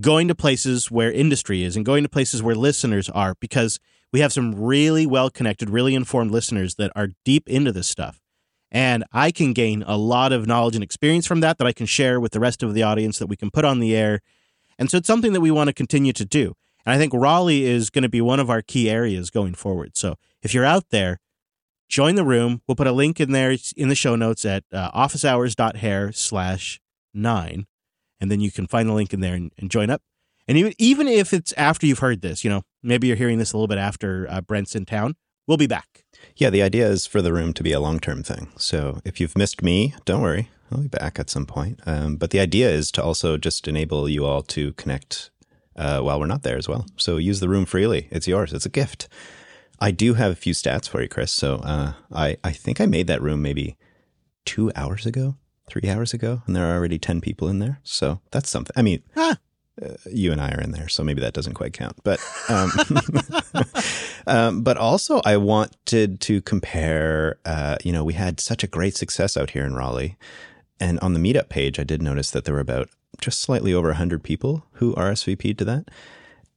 going 0.00 0.28
to 0.28 0.34
places 0.34 0.90
where 0.90 1.12
industry 1.12 1.62
is 1.62 1.76
and 1.76 1.84
going 1.84 2.02
to 2.02 2.08
places 2.08 2.42
where 2.42 2.54
listeners 2.54 3.08
are 3.10 3.34
because 3.40 3.78
we 4.12 4.20
have 4.20 4.32
some 4.32 4.54
really 4.54 5.06
well 5.06 5.30
connected, 5.30 5.70
really 5.70 5.94
informed 5.94 6.30
listeners 6.30 6.76
that 6.76 6.90
are 6.96 7.08
deep 7.24 7.48
into 7.48 7.72
this 7.72 7.86
stuff. 7.86 8.20
And 8.72 9.04
I 9.12 9.30
can 9.30 9.52
gain 9.52 9.82
a 9.86 9.96
lot 9.96 10.32
of 10.32 10.46
knowledge 10.46 10.74
and 10.74 10.84
experience 10.84 11.26
from 11.26 11.40
that 11.40 11.58
that 11.58 11.66
I 11.66 11.72
can 11.72 11.86
share 11.86 12.20
with 12.20 12.32
the 12.32 12.40
rest 12.40 12.62
of 12.62 12.74
the 12.74 12.82
audience 12.82 13.18
that 13.18 13.26
we 13.26 13.36
can 13.36 13.50
put 13.50 13.64
on 13.64 13.80
the 13.80 13.96
air. 13.96 14.20
And 14.78 14.90
so 14.90 14.98
it's 14.98 15.06
something 15.06 15.32
that 15.32 15.40
we 15.40 15.50
want 15.50 15.68
to 15.68 15.74
continue 15.74 16.12
to 16.12 16.24
do. 16.24 16.54
And 16.84 16.94
I 16.94 16.98
think 16.98 17.12
Raleigh 17.14 17.64
is 17.64 17.90
going 17.90 18.02
to 18.02 18.08
be 18.08 18.20
one 18.20 18.40
of 18.40 18.50
our 18.50 18.62
key 18.62 18.88
areas 18.88 19.30
going 19.30 19.54
forward. 19.54 19.96
So 19.96 20.16
if 20.42 20.54
you're 20.54 20.64
out 20.64 20.90
there, 20.90 21.18
join 21.88 22.14
the 22.14 22.24
room. 22.24 22.62
We'll 22.66 22.76
put 22.76 22.86
a 22.86 22.92
link 22.92 23.20
in 23.20 23.32
there 23.32 23.56
in 23.76 23.88
the 23.88 23.94
show 23.94 24.16
notes 24.16 24.44
at 24.44 24.64
uh, 24.72 24.90
officehours.hair 24.92 26.12
slash 26.12 26.80
nine 27.12 27.66
and 28.20 28.30
then 28.30 28.40
you 28.40 28.50
can 28.50 28.66
find 28.66 28.88
the 28.88 28.92
link 28.92 29.12
in 29.12 29.20
there 29.20 29.34
and, 29.34 29.50
and 29.58 29.70
join 29.70 29.90
up. 29.90 30.02
And 30.46 30.58
even 30.58 30.74
even 30.78 31.08
if 31.08 31.32
it's 31.32 31.52
after 31.54 31.86
you've 31.86 32.00
heard 32.00 32.22
this, 32.22 32.44
you 32.44 32.50
know, 32.50 32.62
maybe 32.82 33.06
you're 33.06 33.16
hearing 33.16 33.38
this 33.38 33.52
a 33.52 33.56
little 33.56 33.68
bit 33.68 33.78
after 33.78 34.26
uh, 34.28 34.40
Brent's 34.40 34.74
in 34.74 34.84
town, 34.84 35.14
we'll 35.46 35.56
be 35.56 35.66
back. 35.66 36.04
Yeah, 36.36 36.50
the 36.50 36.62
idea 36.62 36.88
is 36.88 37.06
for 37.06 37.22
the 37.22 37.32
room 37.32 37.52
to 37.54 37.62
be 37.62 37.72
a 37.72 37.80
long 37.80 37.98
term 37.98 38.22
thing. 38.22 38.48
So 38.56 39.00
if 39.04 39.20
you've 39.20 39.38
missed 39.38 39.62
me, 39.62 39.94
don't 40.04 40.22
worry, 40.22 40.50
I'll 40.70 40.82
be 40.82 40.88
back 40.88 41.18
at 41.18 41.30
some 41.30 41.46
point. 41.46 41.80
Um, 41.86 42.16
but 42.16 42.30
the 42.30 42.40
idea 42.40 42.68
is 42.68 42.90
to 42.92 43.02
also 43.02 43.36
just 43.36 43.68
enable 43.68 44.08
you 44.08 44.26
all 44.26 44.42
to 44.42 44.72
connect 44.72 45.30
uh, 45.76 46.00
while 46.00 46.18
we're 46.18 46.26
not 46.26 46.42
there 46.42 46.56
as 46.56 46.68
well. 46.68 46.86
So 46.96 47.16
use 47.16 47.40
the 47.40 47.48
room 47.48 47.64
freely. 47.64 48.08
It's 48.10 48.28
yours. 48.28 48.52
It's 48.52 48.66
a 48.66 48.70
gift. 48.70 49.08
I 49.78 49.90
do 49.90 50.14
have 50.14 50.32
a 50.32 50.36
few 50.36 50.52
stats 50.52 50.88
for 50.88 51.00
you, 51.00 51.08
Chris. 51.08 51.32
So 51.32 51.56
uh, 51.56 51.92
I 52.12 52.36
I 52.44 52.52
think 52.52 52.80
I 52.80 52.86
made 52.86 53.06
that 53.06 53.22
room 53.22 53.42
maybe 53.42 53.76
two 54.44 54.70
hours 54.74 55.06
ago 55.06 55.36
three 55.70 55.88
hours 55.88 56.12
ago, 56.12 56.42
and 56.46 56.54
there 56.54 56.66
are 56.66 56.76
already 56.76 56.98
10 56.98 57.20
people 57.20 57.48
in 57.48 57.60
there. 57.60 57.80
So 57.84 58.20
that's 58.32 58.50
something. 58.50 58.74
I 58.76 58.82
mean, 58.82 59.02
ah. 59.16 59.38
uh, 59.80 59.94
you 60.10 60.32
and 60.32 60.40
I 60.40 60.50
are 60.50 60.60
in 60.60 60.72
there, 60.72 60.88
so 60.88 61.04
maybe 61.04 61.20
that 61.20 61.32
doesn't 61.32 61.54
quite 61.54 61.72
count. 61.72 61.96
But, 62.02 62.20
um, 62.48 62.72
um, 64.26 64.62
but 64.62 64.76
also, 64.76 65.20
I 65.24 65.36
wanted 65.36 66.20
to 66.20 66.42
compare. 66.42 67.38
Uh, 67.44 67.76
you 67.84 67.92
know, 67.92 68.04
we 68.04 68.14
had 68.14 68.40
such 68.40 68.64
a 68.64 68.66
great 68.66 68.96
success 68.96 69.36
out 69.36 69.50
here 69.50 69.64
in 69.64 69.74
Raleigh, 69.74 70.16
and 70.80 70.98
on 71.00 71.12
the 71.12 71.20
meetup 71.20 71.48
page, 71.48 71.78
I 71.78 71.84
did 71.84 72.02
notice 72.02 72.30
that 72.30 72.44
there 72.44 72.54
were 72.54 72.60
about 72.60 72.88
just 73.20 73.40
slightly 73.40 73.74
over 73.74 73.88
100 73.88 74.22
people 74.22 74.64
who 74.72 74.94
RSVP'd 74.94 75.58
to 75.58 75.64
that. 75.66 75.90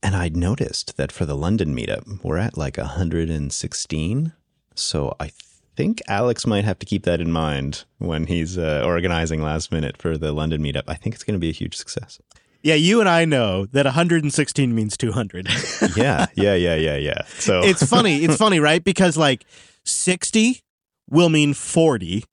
And 0.02 0.16
I 0.16 0.30
noticed 0.30 0.98
that 0.98 1.12
for 1.12 1.26
the 1.26 1.36
London 1.36 1.76
meetup, 1.76 2.24
we're 2.24 2.38
at 2.38 2.58
like 2.58 2.78
116. 2.78 4.34
So 4.76 5.16
I 5.20 5.32
think 5.76 6.02
Alex 6.08 6.46
might 6.46 6.66
have 6.66 6.80
to 6.80 6.86
keep 6.86 7.04
that 7.04 7.22
in 7.22 7.32
mind 7.32 7.86
when 8.00 8.28
he's 8.28 8.58
uh, 8.58 8.84
organizing 8.86 9.42
last 9.42 9.72
minute 9.72 9.98
for 9.98 10.18
the 10.18 10.32
London 10.32 10.62
meetup. 10.62 10.84
I 10.88 10.96
think 10.96 11.16
it's 11.16 11.24
going 11.24 11.36
to 11.36 11.40
be 11.40 11.50
a 11.50 11.54
huge 11.54 11.76
success. 11.76 12.20
Yeah, 12.62 12.76
you 12.76 13.02
and 13.02 13.10
I 13.10 13.26
know 13.26 13.66
that 13.68 13.86
116 13.86 14.74
means 14.74 14.96
200. 14.96 15.50
yeah, 15.98 16.28
yeah, 16.36 16.54
yeah, 16.54 16.76
yeah, 16.76 16.96
yeah. 16.96 17.24
So 17.26 17.62
it's 17.62 17.84
funny. 17.84 18.24
It's 18.24 18.38
funny, 18.38 18.60
right? 18.60 18.82
Because 18.84 19.18
like 19.18 19.46
60 19.84 20.62
will 21.10 21.30
mean 21.30 21.54
40 21.54 22.24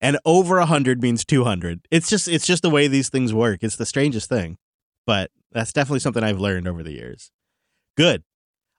and 0.00 0.18
over 0.24 0.58
100 0.58 1.02
means 1.02 1.24
200. 1.24 1.80
It's 1.90 2.08
just 2.08 2.28
it's 2.28 2.46
just 2.46 2.62
the 2.62 2.70
way 2.70 2.88
these 2.88 3.08
things 3.08 3.32
work. 3.34 3.60
It's 3.62 3.76
the 3.76 3.86
strangest 3.86 4.28
thing. 4.28 4.58
But 5.06 5.30
that's 5.52 5.72
definitely 5.72 6.00
something 6.00 6.22
I've 6.22 6.40
learned 6.40 6.68
over 6.68 6.82
the 6.82 6.92
years. 6.92 7.30
Good. 7.96 8.22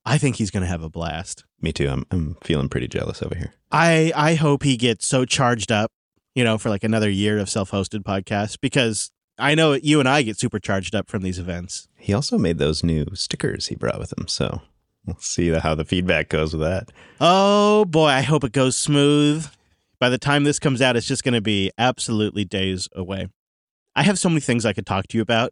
I 0.05 0.17
think 0.17 0.37
he's 0.37 0.51
going 0.51 0.61
to 0.61 0.69
have 0.69 0.83
a 0.83 0.89
blast. 0.89 1.43
Me 1.61 1.73
too. 1.73 1.89
I'm 1.89 2.05
I'm 2.11 2.37
feeling 2.43 2.69
pretty 2.69 2.87
jealous 2.87 3.21
over 3.21 3.35
here. 3.35 3.53
I 3.71 4.11
I 4.15 4.35
hope 4.35 4.63
he 4.63 4.77
gets 4.77 5.07
so 5.07 5.25
charged 5.25 5.71
up, 5.71 5.91
you 6.35 6.43
know, 6.43 6.57
for 6.57 6.69
like 6.69 6.83
another 6.83 7.09
year 7.09 7.37
of 7.37 7.49
self-hosted 7.49 8.03
podcasts 8.03 8.57
because 8.59 9.11
I 9.37 9.55
know 9.55 9.73
you 9.73 9.99
and 9.99 10.07
I 10.07 10.21
get 10.21 10.37
super 10.37 10.59
charged 10.59 10.95
up 10.95 11.09
from 11.09 11.21
these 11.21 11.39
events. 11.39 11.87
He 11.97 12.13
also 12.13 12.37
made 12.37 12.57
those 12.57 12.83
new 12.83 13.07
stickers 13.13 13.67
he 13.67 13.75
brought 13.75 13.99
with 13.99 14.17
him, 14.17 14.27
so 14.27 14.61
we'll 15.05 15.17
see 15.19 15.49
how 15.49 15.75
the 15.75 15.85
feedback 15.85 16.29
goes 16.29 16.53
with 16.53 16.61
that. 16.61 16.91
Oh 17.19 17.85
boy, 17.85 18.07
I 18.07 18.21
hope 18.21 18.43
it 18.43 18.51
goes 18.51 18.75
smooth. 18.75 19.47
By 19.99 20.09
the 20.09 20.17
time 20.17 20.43
this 20.43 20.59
comes 20.59 20.81
out, 20.81 20.95
it's 20.95 21.07
just 21.07 21.23
going 21.23 21.33
to 21.33 21.41
be 21.41 21.71
absolutely 21.77 22.45
days 22.45 22.87
away. 22.95 23.27
I 23.95 24.03
have 24.03 24.17
so 24.17 24.29
many 24.29 24.41
things 24.41 24.65
I 24.65 24.73
could 24.73 24.85
talk 24.85 25.07
to 25.07 25.17
you 25.17 25.21
about, 25.21 25.51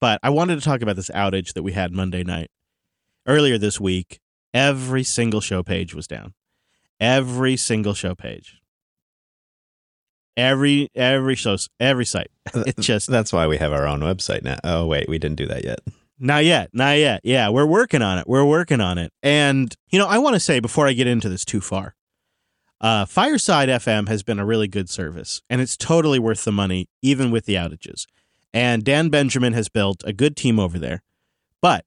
but 0.00 0.18
I 0.22 0.30
wanted 0.30 0.56
to 0.56 0.64
talk 0.64 0.80
about 0.80 0.96
this 0.96 1.10
outage 1.10 1.52
that 1.52 1.62
we 1.62 1.72
had 1.72 1.92
Monday 1.92 2.24
night 2.24 2.50
earlier 3.26 3.58
this 3.58 3.80
week, 3.80 4.20
every 4.52 5.02
single 5.02 5.40
show 5.40 5.62
page 5.62 5.94
was 5.94 6.06
down. 6.06 6.34
Every 6.98 7.56
single 7.56 7.94
show 7.94 8.14
page. 8.14 8.56
Every 10.36 10.88
every 10.94 11.34
show 11.34 11.56
every 11.78 12.04
site. 12.04 12.30
It 12.54 12.78
just 12.78 13.08
That's 13.10 13.32
why 13.32 13.46
we 13.46 13.58
have 13.58 13.72
our 13.72 13.86
own 13.86 14.00
website 14.00 14.42
now. 14.42 14.58
Oh 14.64 14.86
wait, 14.86 15.08
we 15.08 15.18
didn't 15.18 15.36
do 15.36 15.46
that 15.46 15.64
yet. 15.64 15.80
Not 16.18 16.44
yet. 16.44 16.70
Not 16.72 16.98
yet. 16.98 17.20
Yeah, 17.24 17.48
we're 17.48 17.66
working 17.66 18.02
on 18.02 18.18
it. 18.18 18.28
We're 18.28 18.44
working 18.44 18.80
on 18.80 18.98
it. 18.98 19.12
And 19.22 19.74
you 19.90 19.98
know, 19.98 20.06
I 20.06 20.18
want 20.18 20.34
to 20.34 20.40
say 20.40 20.60
before 20.60 20.86
I 20.86 20.92
get 20.92 21.06
into 21.06 21.28
this 21.28 21.44
too 21.44 21.60
far. 21.60 21.94
Uh, 22.80 23.04
Fireside 23.04 23.68
FM 23.68 24.08
has 24.08 24.22
been 24.22 24.38
a 24.38 24.46
really 24.46 24.66
good 24.66 24.88
service, 24.88 25.42
and 25.50 25.60
it's 25.60 25.76
totally 25.76 26.18
worth 26.18 26.44
the 26.44 26.52
money, 26.52 26.88
even 27.02 27.30
with 27.30 27.44
the 27.44 27.54
outages. 27.54 28.06
And 28.54 28.82
Dan 28.82 29.10
Benjamin 29.10 29.52
has 29.52 29.68
built 29.68 30.02
a 30.06 30.12
good 30.12 30.34
team 30.34 30.58
over 30.58 30.78
there. 30.78 31.02
But 31.60 31.84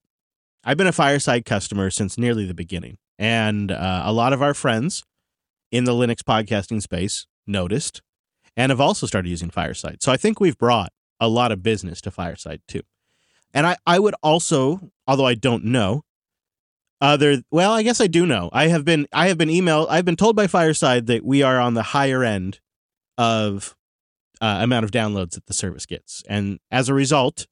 I've 0.64 0.78
been 0.78 0.88
a 0.88 0.92
Fireside 0.92 1.46
customer 1.46 1.90
since 1.90 2.18
nearly 2.18 2.46
the 2.46 2.54
beginning, 2.54 2.98
and 3.18 3.72
uh, 3.72 4.04
a 4.06 4.14
lot 4.14 4.34
of 4.34 4.42
our 4.42 4.54
friends 4.54 5.04
in 5.72 5.86
the 5.86 5.94
Linux 5.94 6.18
podcasting 6.18 6.82
space 6.82 7.26
noticed 7.48 8.02
and 8.56 8.70
have 8.70 8.80
also 8.80 9.08
started 9.08 9.30
using 9.30 9.50
Fireside. 9.50 10.04
So 10.04 10.12
I 10.12 10.18
think 10.18 10.40
we've 10.40 10.58
brought 10.58 10.94
a 11.20 11.28
lot 11.28 11.52
of 11.52 11.64
business 11.64 12.02
to 12.02 12.12
Fireside 12.12 12.62
too. 12.68 12.82
And 13.52 13.66
I, 13.66 13.78
I 13.86 13.98
would 13.98 14.16
also, 14.22 14.92
although 15.08 15.26
I 15.26 15.34
don't 15.34 15.66
know, 15.66 16.04
other 17.04 17.44
well, 17.52 17.74
I 17.74 17.84
guess 17.84 18.00
I 18.00 18.08
do 18.08 18.26
know. 18.26 18.50
I 18.54 18.68
have 18.68 18.86
been 18.86 19.08
I 19.12 19.28
have 19.28 19.38
been 19.38 19.50
emailed 19.50 19.88
I've 19.90 20.06
been 20.06 20.16
told 20.16 20.36
by 20.36 20.48
Fireside 20.48 21.06
that 21.08 21.26
we 21.26 21.44
are 21.44 21.60
on 21.60 21.74
the 21.74 21.84
higher 21.84 22.24
end 22.24 22.60
of 23.18 23.76
uh, 24.42 24.60
amount 24.62 24.86
of 24.86 24.92
downloads 24.92 25.32
that 25.32 25.46
the 25.46 25.54
service 25.54 25.86
gets. 25.86 26.24
And 26.28 26.60
as 26.72 26.90
a 26.90 26.94
result, 26.94 27.46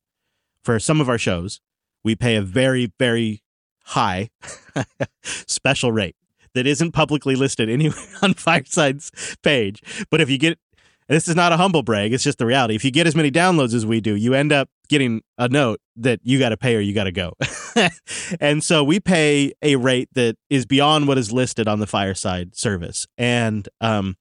for 0.63 0.79
some 0.79 1.01
of 1.01 1.10
our 1.10 1.17
shows, 1.17 1.60
we 2.03 2.15
pay 2.15 2.36
a 2.36 2.41
very, 2.41 2.91
very 2.98 3.43
high 3.84 4.29
special 5.24 5.91
rate 5.91 6.15
that 6.53 6.65
isn't 6.65 6.91
publicly 6.91 7.36
listed 7.36 7.70
anywhere 7.70 8.00
on 8.22 8.34
Fireside's 8.34 9.12
page. 9.43 9.81
But 10.10 10.22
if 10.22 10.29
you 10.29 10.38
get 10.38 10.60
this 11.08 11.27
is 11.27 11.36
not 11.36 11.51
a 11.51 11.58
humble 11.58 11.84
brag, 11.84 12.13
it's 12.13 12.24
just 12.24 12.38
the 12.38 12.46
reality. 12.46 12.75
If 12.75 12.86
you 12.86 12.91
get 12.91 13.05
as 13.05 13.15
many 13.17 13.31
downloads 13.31 13.74
as 13.74 13.86
we 13.86 14.00
do, 14.00 14.15
you 14.15 14.34
end 14.34 14.53
up 14.53 14.70
getting 14.91 15.21
a 15.38 15.48
note 15.48 15.79
that 15.95 16.19
you 16.21 16.38
got 16.38 16.50
to 16.50 16.57
pay 16.57 16.75
or 16.75 16.81
you 16.81 16.93
got 16.93 17.05
to 17.05 17.13
go. 17.13 17.33
and 18.41 18.62
so 18.62 18.83
we 18.83 19.00
pay 19.00 19.53
a 19.62 19.77
rate 19.77 20.10
that 20.13 20.36
is 20.50 20.65
beyond 20.65 21.07
what 21.07 21.17
is 21.17 21.31
listed 21.31 21.65
on 21.65 21.79
the 21.79 21.88
Fireside 21.88 22.55
service. 22.55 23.07
And 23.17 23.67
um, 23.79 24.17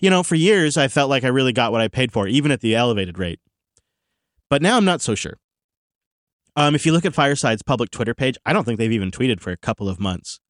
you 0.00 0.10
know, 0.10 0.24
for 0.24 0.34
years 0.34 0.76
I 0.76 0.88
felt 0.88 1.08
like 1.08 1.22
I 1.22 1.28
really 1.28 1.52
got 1.52 1.70
what 1.70 1.80
I 1.80 1.86
paid 1.86 2.10
for, 2.10 2.26
even 2.26 2.50
at 2.50 2.60
the 2.60 2.74
elevated 2.74 3.18
rate. 3.18 3.38
But 4.50 4.60
now 4.62 4.76
I'm 4.76 4.84
not 4.84 5.00
so 5.00 5.14
sure. 5.14 5.38
Um, 6.56 6.74
if 6.74 6.84
you 6.84 6.92
look 6.92 7.06
at 7.06 7.14
Fireside's 7.14 7.62
public 7.62 7.90
Twitter 7.90 8.14
page, 8.14 8.36
I 8.44 8.52
don't 8.52 8.64
think 8.64 8.78
they've 8.78 8.92
even 8.92 9.12
tweeted 9.12 9.40
for 9.40 9.52
a 9.52 9.56
couple 9.56 9.88
of 9.88 10.00
months. 10.00 10.40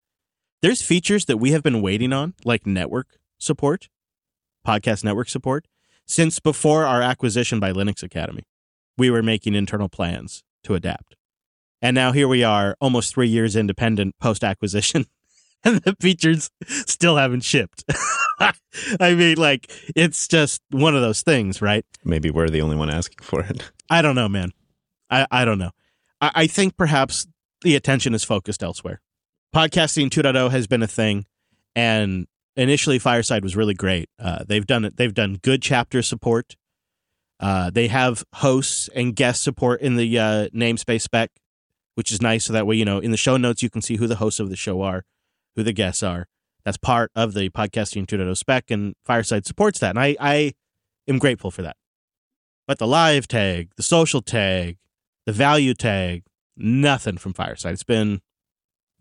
There's 0.63 0.81
features 0.81 1.27
that 1.27 1.37
we 1.37 1.53
have 1.53 1.63
been 1.63 1.83
waiting 1.83 2.13
on, 2.13 2.35
like 2.45 2.67
network 2.67 3.19
support, 3.39 3.89
podcast 4.67 5.05
network 5.05 5.29
support, 5.29 5.67
since 6.07 6.41
before 6.41 6.87
our 6.87 7.03
acquisition 7.03 7.61
by 7.61 7.73
Linux 7.73 8.03
Academy. 8.03 8.43
We 8.97 9.11
were 9.11 9.23
making 9.23 9.55
internal 9.55 9.89
plans 9.89 10.43
to 10.65 10.75
adapt. 10.75 11.17
And 11.81 11.95
now 11.95 12.13
here 12.13 12.29
we 12.29 12.45
are, 12.45 12.77
almost 12.81 13.13
three 13.13 13.29
years 13.29 13.57
independent 13.57 14.19
post 14.21 14.45
acquisition, 14.45 15.07
and 15.65 15.81
the 15.83 15.97
features 16.01 16.51
still 16.67 17.17
haven't 17.17 17.43
shipped. 17.43 17.85
I 19.01 19.15
mean, 19.15 19.37
like, 19.37 19.71
it's 19.95 20.29
just 20.29 20.63
one 20.71 20.95
of 20.95 21.03
those 21.03 21.23
things, 21.23 21.61
right? 21.61 21.85
Maybe 22.05 22.31
we're 22.31 22.49
the 22.49 22.63
only 22.63 22.77
one 22.77 22.91
asking 22.91 23.19
for 23.23 23.41
it. 23.43 23.71
I 23.91 24.03
don't 24.03 24.15
know, 24.15 24.29
man. 24.29 24.53
I, 25.11 25.27
I 25.31 25.45
don't 25.45 25.59
know. 25.59 25.71
I, 26.21 26.31
I 26.35 26.47
think 26.47 26.77
perhaps 26.77 27.27
the 27.63 27.77
attention 27.77 28.15
is 28.15 28.25
focused 28.25 28.63
elsewhere. 28.63 29.01
Podcasting 29.55 30.09
2.0 30.09 30.51
has 30.51 30.67
been 30.67 30.83
a 30.83 30.87
thing, 30.87 31.27
and 31.77 32.27
initially 32.57 32.99
Fireside 32.99 33.43
was 33.43 33.57
really 33.57 33.75
great. 33.75 34.09
Uh, 34.19 34.45
they've 34.47 34.67
done 34.67 34.85
it. 34.85 34.97
They've 34.97 35.13
done 35.13 35.39
good 35.43 35.63
chapter 35.63 36.01
support. 36.01 36.57
Uh, 37.43 37.71
they 37.71 37.89
have 37.89 38.25
hosts 38.35 38.89
and 38.95 39.17
guest 39.17 39.43
support 39.43 39.81
in 39.81 39.97
the 39.97 40.17
uh, 40.17 40.49
namespace 40.55 41.03
spec, 41.03 41.33
which 41.97 42.13
is 42.13 42.23
nice. 42.23 42.45
So 42.45 42.53
that 42.53 42.69
way, 42.69 42.77
you 42.77 42.85
know, 42.85 43.01
in 43.01 43.11
the 43.11 43.17
show 43.17 43.37
notes, 43.37 43.65
you 43.65 43.69
can 43.69 43.83
see 43.83 43.97
who 43.97 44.07
the 44.07 44.17
hosts 44.17 44.39
of 44.39 44.49
the 44.49 44.57
show 44.57 44.81
are, 44.81 45.05
who 45.57 45.65
the 45.65 45.73
guests 45.73 46.05
are. 46.05 46.29
That's 46.65 46.77
part 46.77 47.11
of 47.17 47.35
the 47.35 47.51
podcasting 47.51 48.07
2.0 48.07 48.37
spec, 48.37 48.71
and 48.71 48.95
Fireside 49.05 49.45
supports 49.45 49.81
that. 49.81 49.91
And 49.91 49.99
I, 49.99 50.17
I 50.21 50.53
am 51.09 51.19
grateful 51.19 51.51
for 51.51 51.63
that. 51.63 51.77
But 52.69 52.79
the 52.79 52.87
live 52.87 53.27
tag, 53.27 53.73
the 53.77 53.83
social 53.83 54.23
tag, 54.23 54.79
the 55.27 55.33
value 55.33 55.75
tag, 55.75 56.23
nothing 56.57 57.19
from 57.19 57.33
Fireside. 57.33 57.73
It's 57.73 57.83
been 57.83 58.21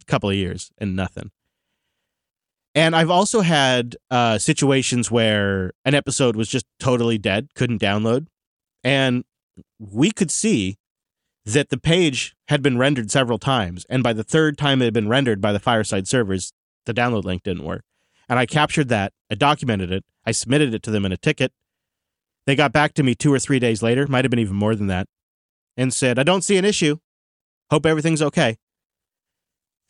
a 0.02 0.06
couple 0.06 0.32
of 0.32 0.36
years 0.36 0.72
and 0.80 0.96
nothing. 0.96 1.30
And 2.74 2.96
I've 2.96 3.10
also 3.10 3.42
had 3.42 3.98
uh, 4.10 4.38
situations 4.38 5.12
where 5.12 5.74
an 5.84 5.94
episode 5.94 6.36
was 6.36 6.48
just 6.48 6.66
totally 6.80 7.18
dead, 7.18 7.50
couldn't 7.54 7.82
download. 7.82 8.28
And 8.84 9.25
we 9.78 10.12
could 10.12 10.32
see 10.32 10.78
that 11.46 11.70
the 11.70 11.78
page 11.78 12.36
had 12.48 12.62
been 12.62 12.78
rendered 12.78 13.12
several 13.12 13.40
times. 13.40 13.86
And 13.90 14.04
by 14.04 14.13
the 14.13 14.24
third 14.24 14.58
time 14.58 14.82
it 14.82 14.86
had 14.86 14.94
been 14.94 15.10
rendered 15.10 15.42
by 15.42 15.51
the 15.51 15.60
Fireside 15.60 16.08
servers, 16.08 16.54
the 16.86 16.94
download 16.94 17.24
link 17.24 17.44
didn't 17.44 17.66
work. 17.66 17.84
And 18.30 18.40
I 18.40 18.46
captured 18.46 18.88
that, 18.90 19.12
I 19.30 19.36
documented 19.36 19.92
it, 19.92 20.06
I 20.25 20.32
submitted 20.32 20.74
it 20.74 20.84
to 20.84 20.92
them 20.92 21.06
in 21.06 21.12
a 21.12 21.18
ticket. 21.18 21.51
They 22.46 22.56
got 22.56 22.72
back 22.72 22.94
to 22.94 23.04
me 23.04 23.16
two 23.16 23.34
or 23.34 23.40
three 23.40 23.60
days 23.60 23.84
later, 23.84 24.08
might 24.08 24.24
have 24.24 24.30
been 24.30 24.40
even 24.40 24.56
more 24.56 24.75
than 24.75 24.88
that, 24.88 25.08
and 25.75 25.94
said, 25.94 26.18
I 26.18 26.24
don't 26.24 26.44
see 26.44 26.58
an 26.58 26.66
issue. 26.66 26.98
Hope 27.70 27.86
everything's 27.86 28.22
okay. 28.22 28.58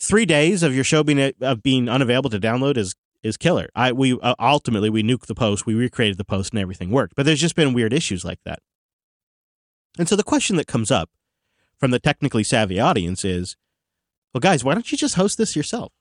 Three 0.01 0.25
days 0.25 0.63
of 0.63 0.73
your 0.73 0.83
show 0.83 1.03
being 1.03 1.31
of 1.41 1.61
being 1.61 1.87
unavailable 1.87 2.31
to 2.31 2.39
download 2.39 2.75
is 2.75 2.95
is 3.21 3.37
killer. 3.37 3.69
I 3.75 3.91
we 3.91 4.19
uh, 4.19 4.33
ultimately 4.39 4.89
we 4.89 5.03
nuked 5.03 5.27
the 5.27 5.35
post, 5.35 5.67
we 5.67 5.75
recreated 5.75 6.17
the 6.17 6.25
post, 6.25 6.53
and 6.53 6.59
everything 6.59 6.89
worked. 6.89 7.15
But 7.15 7.27
there's 7.27 7.39
just 7.39 7.55
been 7.55 7.73
weird 7.73 7.93
issues 7.93 8.25
like 8.25 8.39
that. 8.43 8.59
And 9.99 10.09
so 10.09 10.15
the 10.15 10.23
question 10.23 10.55
that 10.55 10.65
comes 10.65 10.89
up 10.89 11.11
from 11.77 11.91
the 11.91 11.99
technically 11.99 12.43
savvy 12.43 12.79
audience 12.79 13.23
is, 13.23 13.55
well, 14.33 14.39
guys, 14.39 14.63
why 14.63 14.73
don't 14.73 14.91
you 14.91 14.97
just 14.97 15.15
host 15.15 15.37
this 15.37 15.55
yourself? 15.55 15.91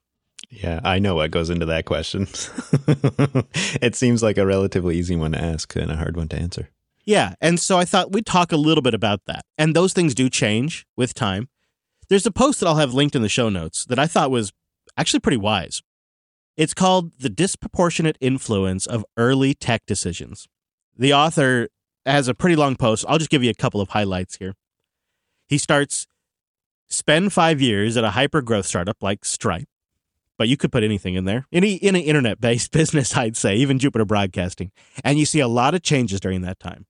Yeah, 0.49 0.81
I 0.83 0.99
know 0.99 1.17
what 1.17 1.31
goes 1.31 1.51
into 1.51 1.67
that 1.67 1.85
question. 1.85 2.23
it 3.83 3.95
seems 3.95 4.23
like 4.23 4.39
a 4.39 4.47
relatively 4.47 4.97
easy 4.97 5.15
one 5.15 5.33
to 5.33 5.43
ask 5.43 5.77
and 5.77 5.91
a 5.91 5.97
hard 5.97 6.17
one 6.17 6.29
to 6.29 6.39
answer. 6.39 6.71
Yeah. 7.05 7.35
And 7.41 7.61
so 7.61 7.77
I 7.77 7.85
thought 7.85 8.13
we'd 8.13 8.25
talk 8.25 8.51
a 8.51 8.57
little 8.57 8.81
bit 8.81 8.95
about 8.95 9.21
that. 9.27 9.45
And 9.59 9.77
those 9.77 9.93
things 9.93 10.15
do 10.15 10.31
change 10.31 10.87
with 10.97 11.13
time. 11.13 11.50
There's 12.11 12.27
a 12.27 12.33
post 12.33 12.59
that 12.59 12.67
I'll 12.67 12.77
have 12.77 12.93
linked 12.93 13.15
in 13.15 13.23
the 13.23 13.29
show 13.29 13.49
notes 13.49 13.85
that 13.85 13.99
I 13.99 14.09
thought 14.09 14.33
was 14.33 14.53
actually 14.97 15.21
pretty 15.21 15.37
wise. 15.37 15.81
It's 16.57 16.75
called 16.75 17.13
The 17.21 17.31
Disproportionate 17.31 18.19
Influence 18.21 18.85
of 18.85 19.05
Early 19.17 19.55
Tech 19.55 19.87
Decisions. 19.87 20.49
The 20.99 21.15
author 21.15 21.69
has 22.05 22.27
a 22.27 22.35
pretty 22.35 22.57
long 22.57 22.75
post. 22.75 23.05
I'll 23.09 23.19
just 23.19 23.31
give 23.31 23.45
you 23.45 23.51
a 23.51 23.55
couple 23.55 23.81
of 23.81 23.91
highlights 23.91 24.37
here. 24.39 24.57
He 25.49 25.57
starts 25.57 26.09
spend 26.89 27.33
five 27.33 27.61
years 27.61 27.97
at 27.97 28.03
a 28.03 28.11
hyper 28.11 28.43
growth 28.43 28.67
startup 28.67 28.97
like 29.01 29.25
Stripe, 29.25 29.69
but 30.37 30.49
you 30.49 30.57
could 30.57 30.73
put 30.73 30.83
anything 30.83 31.15
in 31.15 31.27
there. 31.27 31.47
Any 31.53 31.75
in 31.75 31.95
an 31.95 32.03
internet 32.03 32.41
based 32.41 32.73
business, 32.73 33.17
I'd 33.17 33.37
say, 33.37 33.55
even 33.55 33.79
Jupiter 33.79 34.05
Broadcasting. 34.05 34.73
And 35.05 35.17
you 35.17 35.27
see 35.27 35.39
a 35.39 35.49
lot 35.49 35.75
of 35.75 35.83
changes 35.83 36.19
during 36.19 36.41
that 36.41 36.59
time. 36.59 36.87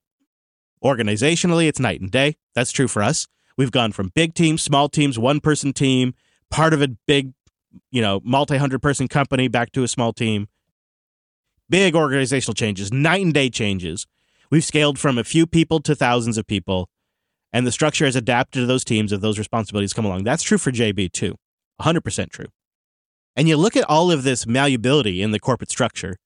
Organizationally, 0.82 1.68
it's 1.68 1.78
night 1.78 2.00
and 2.00 2.10
day. 2.10 2.36
That's 2.54 2.72
true 2.72 2.88
for 2.88 3.02
us. 3.02 3.26
We've 3.56 3.70
gone 3.70 3.92
from 3.92 4.10
big 4.14 4.34
teams, 4.34 4.62
small 4.62 4.88
teams, 4.88 5.18
one 5.18 5.40
person 5.40 5.72
team, 5.72 6.14
part 6.50 6.72
of 6.72 6.82
a 6.82 6.88
big, 7.06 7.32
you 7.90 8.00
know, 8.02 8.20
multi 8.24 8.56
hundred 8.56 8.82
person 8.82 9.08
company 9.08 9.48
back 9.48 9.72
to 9.72 9.82
a 9.82 9.88
small 9.88 10.12
team. 10.12 10.48
Big 11.68 11.94
organizational 11.94 12.54
changes, 12.54 12.92
night 12.92 13.22
and 13.24 13.34
day 13.34 13.48
changes. 13.48 14.06
We've 14.50 14.64
scaled 14.64 14.98
from 14.98 15.18
a 15.18 15.24
few 15.24 15.46
people 15.46 15.80
to 15.80 15.94
thousands 15.94 16.36
of 16.36 16.46
people, 16.46 16.88
and 17.52 17.66
the 17.66 17.72
structure 17.72 18.04
has 18.04 18.16
adapted 18.16 18.62
to 18.62 18.66
those 18.66 18.84
teams 18.84 19.12
if 19.12 19.20
those 19.20 19.38
responsibilities 19.38 19.92
come 19.92 20.04
along. 20.04 20.24
That's 20.24 20.42
true 20.42 20.58
for 20.58 20.72
JB 20.72 21.12
too. 21.12 21.36
100% 21.80 22.30
true. 22.30 22.46
And 23.36 23.48
you 23.48 23.56
look 23.56 23.76
at 23.76 23.88
all 23.88 24.10
of 24.10 24.22
this 24.22 24.46
malleability 24.46 25.22
in 25.22 25.30
the 25.30 25.38
corporate 25.38 25.70
structure 25.70 26.16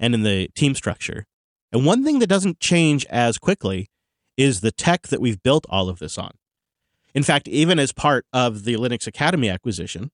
and 0.00 0.14
in 0.14 0.22
the 0.22 0.48
team 0.54 0.74
structure. 0.74 1.26
And 1.72 1.84
one 1.84 2.04
thing 2.04 2.18
that 2.18 2.26
doesn't 2.28 2.60
change 2.60 3.04
as 3.06 3.38
quickly 3.38 3.88
is 4.36 4.60
the 4.60 4.72
tech 4.72 5.08
that 5.08 5.20
we've 5.20 5.42
built 5.42 5.66
all 5.68 5.88
of 5.88 5.98
this 5.98 6.18
on. 6.18 6.32
In 7.14 7.22
fact, 7.22 7.46
even 7.48 7.78
as 7.78 7.92
part 7.92 8.26
of 8.32 8.64
the 8.64 8.74
Linux 8.74 9.06
Academy 9.06 9.48
acquisition, 9.48 10.10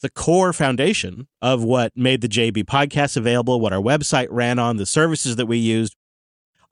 the 0.00 0.10
core 0.10 0.52
foundation 0.52 1.28
of 1.40 1.62
what 1.62 1.92
made 1.96 2.20
the 2.20 2.28
JB 2.28 2.64
podcast 2.64 3.16
available, 3.16 3.60
what 3.60 3.72
our 3.72 3.80
website 3.80 4.26
ran 4.30 4.58
on, 4.58 4.76
the 4.76 4.86
services 4.86 5.36
that 5.36 5.46
we 5.46 5.58
used, 5.58 5.94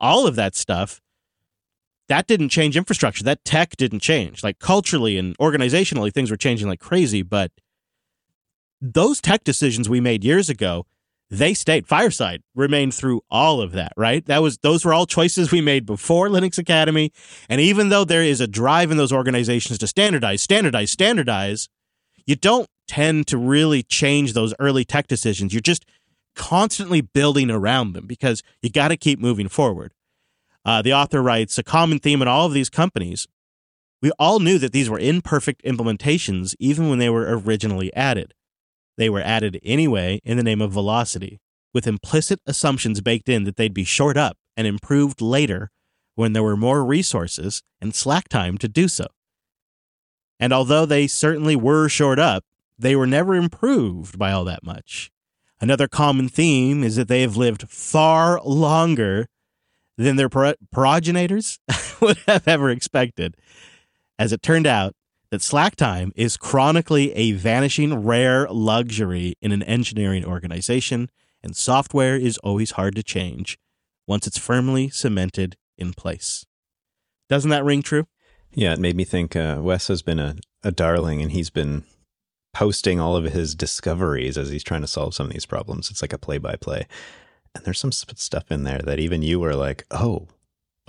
all 0.00 0.26
of 0.26 0.34
that 0.34 0.56
stuff, 0.56 1.00
that 2.08 2.26
didn't 2.26 2.48
change 2.48 2.76
infrastructure. 2.76 3.22
That 3.22 3.44
tech 3.44 3.76
didn't 3.76 4.00
change. 4.00 4.42
Like 4.42 4.58
culturally 4.58 5.16
and 5.16 5.38
organizationally, 5.38 6.12
things 6.12 6.28
were 6.28 6.36
changing 6.36 6.66
like 6.66 6.80
crazy. 6.80 7.22
But 7.22 7.52
those 8.80 9.20
tech 9.20 9.44
decisions 9.44 9.88
we 9.88 10.00
made 10.00 10.24
years 10.24 10.48
ago 10.48 10.86
they 11.30 11.54
stayed. 11.54 11.86
Fireside 11.86 12.42
remained 12.54 12.92
through 12.92 13.22
all 13.30 13.60
of 13.60 13.72
that, 13.72 13.92
right? 13.96 14.26
That 14.26 14.42
was 14.42 14.58
those 14.58 14.84
were 14.84 14.92
all 14.92 15.06
choices 15.06 15.52
we 15.52 15.60
made 15.60 15.86
before 15.86 16.28
Linux 16.28 16.58
Academy. 16.58 17.12
And 17.48 17.60
even 17.60 17.88
though 17.88 18.04
there 18.04 18.22
is 18.22 18.40
a 18.40 18.48
drive 18.48 18.90
in 18.90 18.96
those 18.96 19.12
organizations 19.12 19.78
to 19.78 19.86
standardize, 19.86 20.42
standardize, 20.42 20.90
standardize, 20.90 21.68
you 22.26 22.34
don't 22.34 22.68
tend 22.88 23.28
to 23.28 23.38
really 23.38 23.84
change 23.84 24.32
those 24.32 24.52
early 24.58 24.84
tech 24.84 25.06
decisions. 25.06 25.54
You're 25.54 25.60
just 25.60 25.86
constantly 26.34 27.00
building 27.00 27.50
around 27.50 27.92
them 27.92 28.06
because 28.06 28.42
you 28.60 28.70
got 28.70 28.88
to 28.88 28.96
keep 28.96 29.20
moving 29.20 29.48
forward. 29.48 29.92
Uh, 30.64 30.82
the 30.82 30.92
author 30.92 31.22
writes 31.22 31.58
a 31.58 31.62
common 31.62 32.00
theme 32.00 32.20
in 32.20 32.28
all 32.28 32.46
of 32.46 32.52
these 32.52 32.68
companies. 32.68 33.28
We 34.02 34.10
all 34.18 34.40
knew 34.40 34.58
that 34.58 34.72
these 34.72 34.90
were 34.90 34.98
imperfect 34.98 35.62
implementations 35.62 36.54
even 36.58 36.88
when 36.88 36.98
they 36.98 37.08
were 37.08 37.38
originally 37.38 37.94
added. 37.94 38.34
They 38.96 39.10
were 39.10 39.20
added 39.20 39.60
anyway 39.62 40.20
in 40.24 40.36
the 40.36 40.42
name 40.42 40.60
of 40.60 40.72
velocity, 40.72 41.40
with 41.72 41.86
implicit 41.86 42.40
assumptions 42.46 43.00
baked 43.00 43.28
in 43.28 43.44
that 43.44 43.56
they'd 43.56 43.74
be 43.74 43.84
shored 43.84 44.18
up 44.18 44.36
and 44.56 44.66
improved 44.66 45.20
later 45.20 45.70
when 46.14 46.32
there 46.32 46.42
were 46.42 46.56
more 46.56 46.84
resources 46.84 47.62
and 47.80 47.94
slack 47.94 48.28
time 48.28 48.58
to 48.58 48.68
do 48.68 48.88
so. 48.88 49.06
And 50.38 50.52
although 50.52 50.86
they 50.86 51.06
certainly 51.06 51.56
were 51.56 51.88
shored 51.88 52.18
up, 52.18 52.44
they 52.78 52.96
were 52.96 53.06
never 53.06 53.34
improved 53.34 54.18
by 54.18 54.32
all 54.32 54.44
that 54.44 54.64
much. 54.64 55.10
Another 55.60 55.86
common 55.86 56.28
theme 56.28 56.82
is 56.82 56.96
that 56.96 57.08
they 57.08 57.20
have 57.20 57.36
lived 57.36 57.68
far 57.68 58.40
longer 58.42 59.26
than 59.98 60.16
their 60.16 60.30
progenitors 60.30 61.58
would 62.00 62.16
have 62.26 62.48
ever 62.48 62.70
expected. 62.70 63.36
As 64.18 64.32
it 64.32 64.42
turned 64.42 64.66
out, 64.66 64.94
that 65.30 65.42
slack 65.42 65.76
time 65.76 66.12
is 66.16 66.36
chronically 66.36 67.12
a 67.12 67.32
vanishing 67.32 67.94
rare 68.04 68.48
luxury 68.50 69.34
in 69.40 69.52
an 69.52 69.62
engineering 69.62 70.24
organization, 70.24 71.10
and 71.42 71.56
software 71.56 72.16
is 72.16 72.38
always 72.38 72.72
hard 72.72 72.94
to 72.96 73.02
change 73.02 73.58
once 74.06 74.26
it's 74.26 74.38
firmly 74.38 74.88
cemented 74.90 75.56
in 75.78 75.92
place. 75.92 76.44
Doesn't 77.28 77.50
that 77.50 77.64
ring 77.64 77.82
true? 77.82 78.06
Yeah, 78.52 78.72
it 78.72 78.80
made 78.80 78.96
me 78.96 79.04
think 79.04 79.36
uh, 79.36 79.58
Wes 79.60 79.86
has 79.86 80.02
been 80.02 80.18
a, 80.18 80.34
a 80.64 80.72
darling 80.72 81.22
and 81.22 81.30
he's 81.30 81.50
been 81.50 81.84
posting 82.52 82.98
all 82.98 83.16
of 83.16 83.24
his 83.24 83.54
discoveries 83.54 84.36
as 84.36 84.50
he's 84.50 84.64
trying 84.64 84.80
to 84.80 84.88
solve 84.88 85.14
some 85.14 85.26
of 85.26 85.32
these 85.32 85.46
problems. 85.46 85.90
It's 85.90 86.02
like 86.02 86.12
a 86.12 86.18
play 86.18 86.38
by 86.38 86.56
play. 86.56 86.88
And 87.54 87.64
there's 87.64 87.78
some 87.78 87.92
stuff 87.92 88.50
in 88.50 88.64
there 88.64 88.80
that 88.84 88.98
even 88.98 89.22
you 89.22 89.38
were 89.38 89.54
like, 89.54 89.86
oh, 89.92 90.26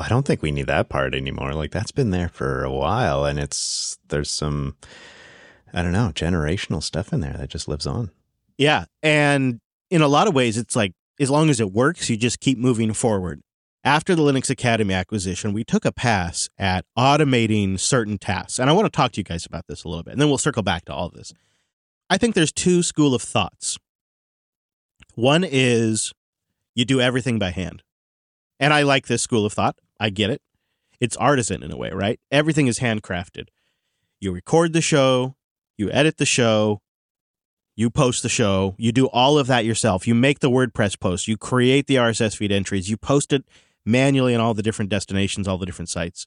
I 0.02 0.10
don't 0.10 0.26
think 0.26 0.42
we 0.42 0.52
need 0.52 0.68
that 0.68 0.90
part 0.90 1.14
anymore. 1.16 1.54
Like 1.54 1.72
that's 1.72 1.92
been 1.92 2.12
there 2.12 2.30
for 2.30 2.64
a 2.64 2.72
while 2.72 3.26
and 3.26 3.40
it's 3.40 3.98
there's 4.10 4.30
some 4.30 4.76
I 5.74 5.82
don't 5.82 5.94
know, 5.94 6.12
generational 6.14 6.84
stuff 6.84 7.14
in 7.14 7.22
there 7.22 7.36
that 7.38 7.50
just 7.50 7.68
lives 7.68 7.88
on. 7.88 8.12
Yeah. 8.58 8.86
And 9.02 9.62
in 9.90 10.02
a 10.02 10.08
lot 10.08 10.28
of 10.28 10.36
ways 10.36 10.58
it's 10.58 10.76
like 10.76 10.94
as 11.20 11.30
long 11.30 11.50
as 11.50 11.60
it 11.60 11.72
works, 11.72 12.10
you 12.10 12.18
just 12.18 12.40
keep 12.40 12.58
moving 12.58 12.94
forward. 12.94 13.42
After 13.84 14.14
the 14.14 14.22
Linux 14.22 14.50
Academy 14.50 14.94
acquisition, 14.94 15.54
we 15.54 15.64
took 15.64 15.86
a 15.86 15.92
pass 15.92 16.50
at 16.58 16.86
automating 16.98 17.80
certain 17.80 18.20
tasks. 18.20 18.60
And 18.60 18.70
I 18.70 18.74
want 18.74 18.86
to 18.86 18.96
talk 18.96 19.12
to 19.14 19.20
you 19.20 19.24
guys 19.24 19.46
about 19.46 19.66
this 19.68 19.84
a 19.84 19.88
little 19.88 20.04
bit, 20.04 20.12
and 20.12 20.22
then 20.22 20.30
we'll 20.30 20.38
circle 20.38 20.62
back 20.62 20.86
to 20.86 20.94
all 20.94 21.10
this. 21.10 21.34
I 22.08 22.18
think 22.18 22.36
there's 22.36 22.52
two 22.52 22.84
school 22.84 23.16
of 23.16 23.24
thoughts. 23.24 23.80
One 25.16 25.44
is 25.44 26.14
you 26.76 26.86
do 26.86 27.02
everything 27.02 27.40
by 27.40 27.52
hand. 27.52 27.84
And 28.60 28.74
I 28.74 28.84
like 28.84 29.08
this 29.08 29.22
school 29.22 29.46
of 29.46 29.54
thought. 29.54 29.78
I 30.02 30.10
get 30.10 30.32
it. 30.32 30.42
It's 31.00 31.16
artisan 31.18 31.62
in 31.62 31.72
a 31.72 31.78
way, 31.78 31.92
right? 31.92 32.20
Everything 32.32 32.66
is 32.66 32.80
handcrafted. 32.80 33.50
You 34.20 34.32
record 34.32 34.74
the 34.74 34.82
show, 34.82 35.36
you 35.78 35.92
edit 35.92 36.18
the 36.18 36.26
show, 36.26 36.82
you 37.76 37.92
post 37.92 38.24
the 38.24 38.30
show, 38.30 38.76
you 38.80 38.92
do 38.92 39.06
all 39.08 39.38
of 39.38 39.46
that 39.46 39.64
yourself. 39.64 40.08
You 40.08 40.16
make 40.16 40.40
the 40.40 40.50
WordPress 40.50 41.00
post, 41.00 41.28
you 41.28 41.38
create 41.38 41.86
the 41.86 41.96
RSS 41.96 42.36
feed 42.36 42.52
entries, 42.52 42.90
you 42.90 42.98
post 42.98 43.32
it 43.32 43.46
manually 43.86 44.34
on 44.34 44.42
all 44.42 44.56
the 44.56 44.64
different 44.64 44.90
destinations, 44.90 45.48
all 45.48 45.60
the 45.60 45.68
different 45.68 45.90
sites. 45.90 46.26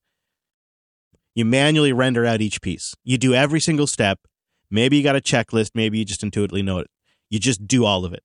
You 1.34 1.44
manually 1.44 1.92
render 1.92 2.24
out 2.24 2.40
each 2.40 2.62
piece. 2.62 2.94
You 3.02 3.18
do 3.18 3.34
every 3.34 3.60
single 3.60 3.88
step. 3.88 4.20
Maybe 4.70 4.96
you 4.96 5.02
got 5.02 5.16
a 5.16 5.20
checklist, 5.20 5.70
maybe 5.74 5.98
you 5.98 6.04
just 6.04 6.22
intuitively 6.22 6.62
know 6.62 6.78
it. 6.78 6.86
You 7.28 7.40
just 7.40 7.66
do 7.66 7.84
all 7.84 8.04
of 8.04 8.12
it. 8.14 8.22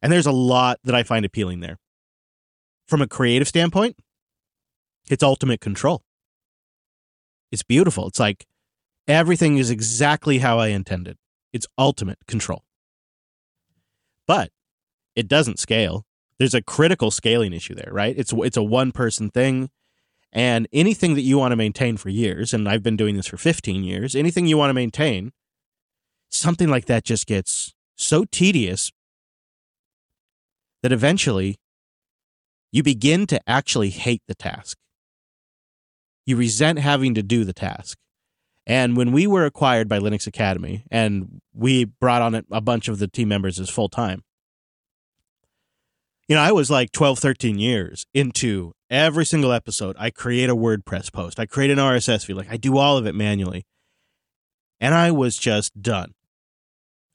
And 0.00 0.10
there's 0.10 0.26
a 0.26 0.32
lot 0.32 0.78
that 0.84 0.94
I 0.94 1.02
find 1.02 1.26
appealing 1.26 1.60
there. 1.60 1.78
From 2.88 3.02
a 3.02 3.06
creative 3.06 3.48
standpoint, 3.48 3.96
it's 5.08 5.22
ultimate 5.22 5.60
control. 5.60 6.02
It's 7.52 7.62
beautiful. 7.62 8.08
It's 8.08 8.20
like 8.20 8.46
everything 9.06 9.58
is 9.58 9.70
exactly 9.70 10.38
how 10.38 10.58
I 10.58 10.68
intended. 10.68 11.16
It's 11.52 11.66
ultimate 11.78 12.18
control. 12.26 12.64
But 14.26 14.50
it 15.14 15.28
doesn't 15.28 15.58
scale. 15.58 16.04
There's 16.38 16.54
a 16.54 16.62
critical 16.62 17.10
scaling 17.10 17.52
issue 17.52 17.74
there, 17.74 17.92
right? 17.92 18.14
It's 18.18 18.32
it's 18.32 18.56
a 18.56 18.62
one 18.62 18.90
person 18.92 19.30
thing 19.30 19.70
and 20.32 20.66
anything 20.72 21.14
that 21.14 21.20
you 21.22 21.38
want 21.38 21.52
to 21.52 21.56
maintain 21.56 21.96
for 21.96 22.08
years 22.08 22.52
and 22.52 22.68
I've 22.68 22.82
been 22.82 22.96
doing 22.96 23.16
this 23.16 23.28
for 23.28 23.36
15 23.36 23.84
years, 23.84 24.16
anything 24.16 24.46
you 24.46 24.58
want 24.58 24.70
to 24.70 24.74
maintain 24.74 25.32
something 26.30 26.68
like 26.68 26.86
that 26.86 27.04
just 27.04 27.26
gets 27.26 27.72
so 27.96 28.24
tedious 28.24 28.90
that 30.82 30.92
eventually 30.92 31.56
you 32.72 32.82
begin 32.82 33.26
to 33.28 33.40
actually 33.48 33.90
hate 33.90 34.22
the 34.26 34.34
task. 34.34 34.76
You 36.26 36.36
resent 36.36 36.78
having 36.78 37.14
to 37.14 37.22
do 37.22 37.44
the 37.44 37.52
task. 37.52 37.98
And 38.66 38.96
when 38.96 39.12
we 39.12 39.26
were 39.26 39.44
acquired 39.44 39.88
by 39.88 39.98
Linux 39.98 40.26
Academy 40.26 40.84
and 40.90 41.40
we 41.52 41.84
brought 41.84 42.22
on 42.22 42.42
a 42.50 42.60
bunch 42.60 42.88
of 42.88 42.98
the 42.98 43.08
team 43.08 43.28
members 43.28 43.60
as 43.60 43.68
full 43.68 43.90
time, 43.90 44.22
you 46.28 46.34
know, 46.34 46.40
I 46.40 46.52
was 46.52 46.70
like 46.70 46.90
12, 46.92 47.18
13 47.18 47.58
years 47.58 48.06
into 48.14 48.72
every 48.88 49.26
single 49.26 49.52
episode. 49.52 49.96
I 49.98 50.10
create 50.10 50.48
a 50.48 50.56
WordPress 50.56 51.12
post, 51.12 51.38
I 51.38 51.46
create 51.46 51.70
an 51.70 51.78
RSS 51.78 52.24
feed, 52.24 52.34
like 52.34 52.50
I 52.50 52.56
do 52.56 52.78
all 52.78 52.96
of 52.96 53.06
it 53.06 53.14
manually. 53.14 53.66
And 54.80 54.94
I 54.94 55.10
was 55.10 55.36
just 55.36 55.80
done. 55.80 56.14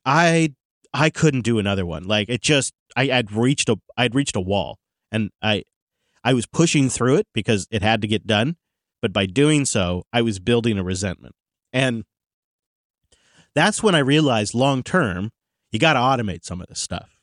I 0.06 0.54
I 0.94 1.10
couldn't 1.10 1.42
do 1.42 1.60
another 1.60 1.86
one. 1.86 2.04
Like 2.04 2.30
it 2.30 2.42
just 2.42 2.74
I, 2.96 3.12
I'd 3.12 3.32
reached 3.32 3.70
a 3.70 3.78
I'd 3.98 4.16
reached 4.16 4.36
a 4.36 4.42
wall. 4.42 4.78
And 5.12 5.32
I 5.42 5.64
I 6.24 6.34
was 6.34 6.46
pushing 6.46 6.90
through 6.90 7.16
it 7.16 7.28
because 7.34 7.68
it 7.72 7.82
had 7.82 8.02
to 8.02 8.08
get 8.08 8.28
done. 8.28 8.58
But 9.02 9.14
by 9.14 9.26
doing 9.26 9.66
so, 9.66 10.04
I 10.12 10.22
was 10.22 10.40
building 10.40 10.78
a 10.78 10.84
resentment. 10.84 11.36
And 11.72 12.04
that's 13.56 13.82
when 13.82 13.96
I 13.96 14.00
realized 14.00 14.54
long 14.54 14.84
term, 14.84 15.32
you 15.72 15.80
got 15.80 15.94
to 15.94 16.00
automate 16.00 16.44
some 16.44 16.62
of 16.62 16.68
this 16.68 16.80
stuff. 16.80 17.20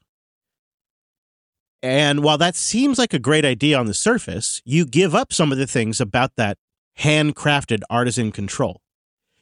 And 1.83 2.23
while 2.23 2.39
that 2.39 2.57
seems 2.57 2.99
like 2.99 3.15
a 3.15 3.19
great 3.19 3.45
idea 3.45 3.79
on 3.79 3.87
the 3.87 3.95
surface, 3.95 4.62
you 4.65 4.87
give 4.87 5.15
up 5.15 5.33
some 5.33 5.53
of 5.53 5.59
the 5.59 5.67
things 5.67 6.01
about 6.01 6.33
that 6.37 6.59
handcrafted 6.99 7.83
artisan 7.91 8.33
control. 8.33 8.81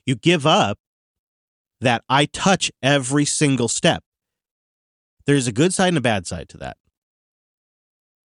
You 0.04 0.16
give 0.16 0.46
up 0.46 0.78
that 1.80 2.02
I 2.08 2.26
touch 2.26 2.70
every 2.82 3.24
single 3.24 3.68
step. 3.68 4.02
There's 5.26 5.46
a 5.46 5.52
good 5.52 5.72
side 5.72 5.88
and 5.88 5.98
a 5.98 6.02
bad 6.02 6.26
side 6.26 6.48
to 6.50 6.58
that. 6.58 6.76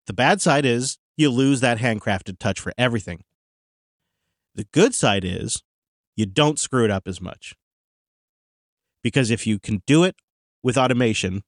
The 0.06 0.14
bad 0.14 0.40
side 0.40 0.64
is 0.64 0.98
you 1.16 1.30
lose 1.30 1.60
that 1.60 1.78
handcrafted 1.78 2.38
touch 2.38 2.58
for 2.58 2.72
everything. 2.78 3.22
The 4.58 4.66
good 4.72 4.92
side 4.92 5.24
is 5.24 5.62
you 6.16 6.26
don't 6.26 6.58
screw 6.58 6.84
it 6.84 6.90
up 6.90 7.06
as 7.06 7.20
much. 7.20 7.54
Because 9.04 9.30
if 9.30 9.46
you 9.46 9.60
can 9.60 9.84
do 9.86 10.02
it 10.02 10.16
with 10.64 10.76
automation, 10.76 11.44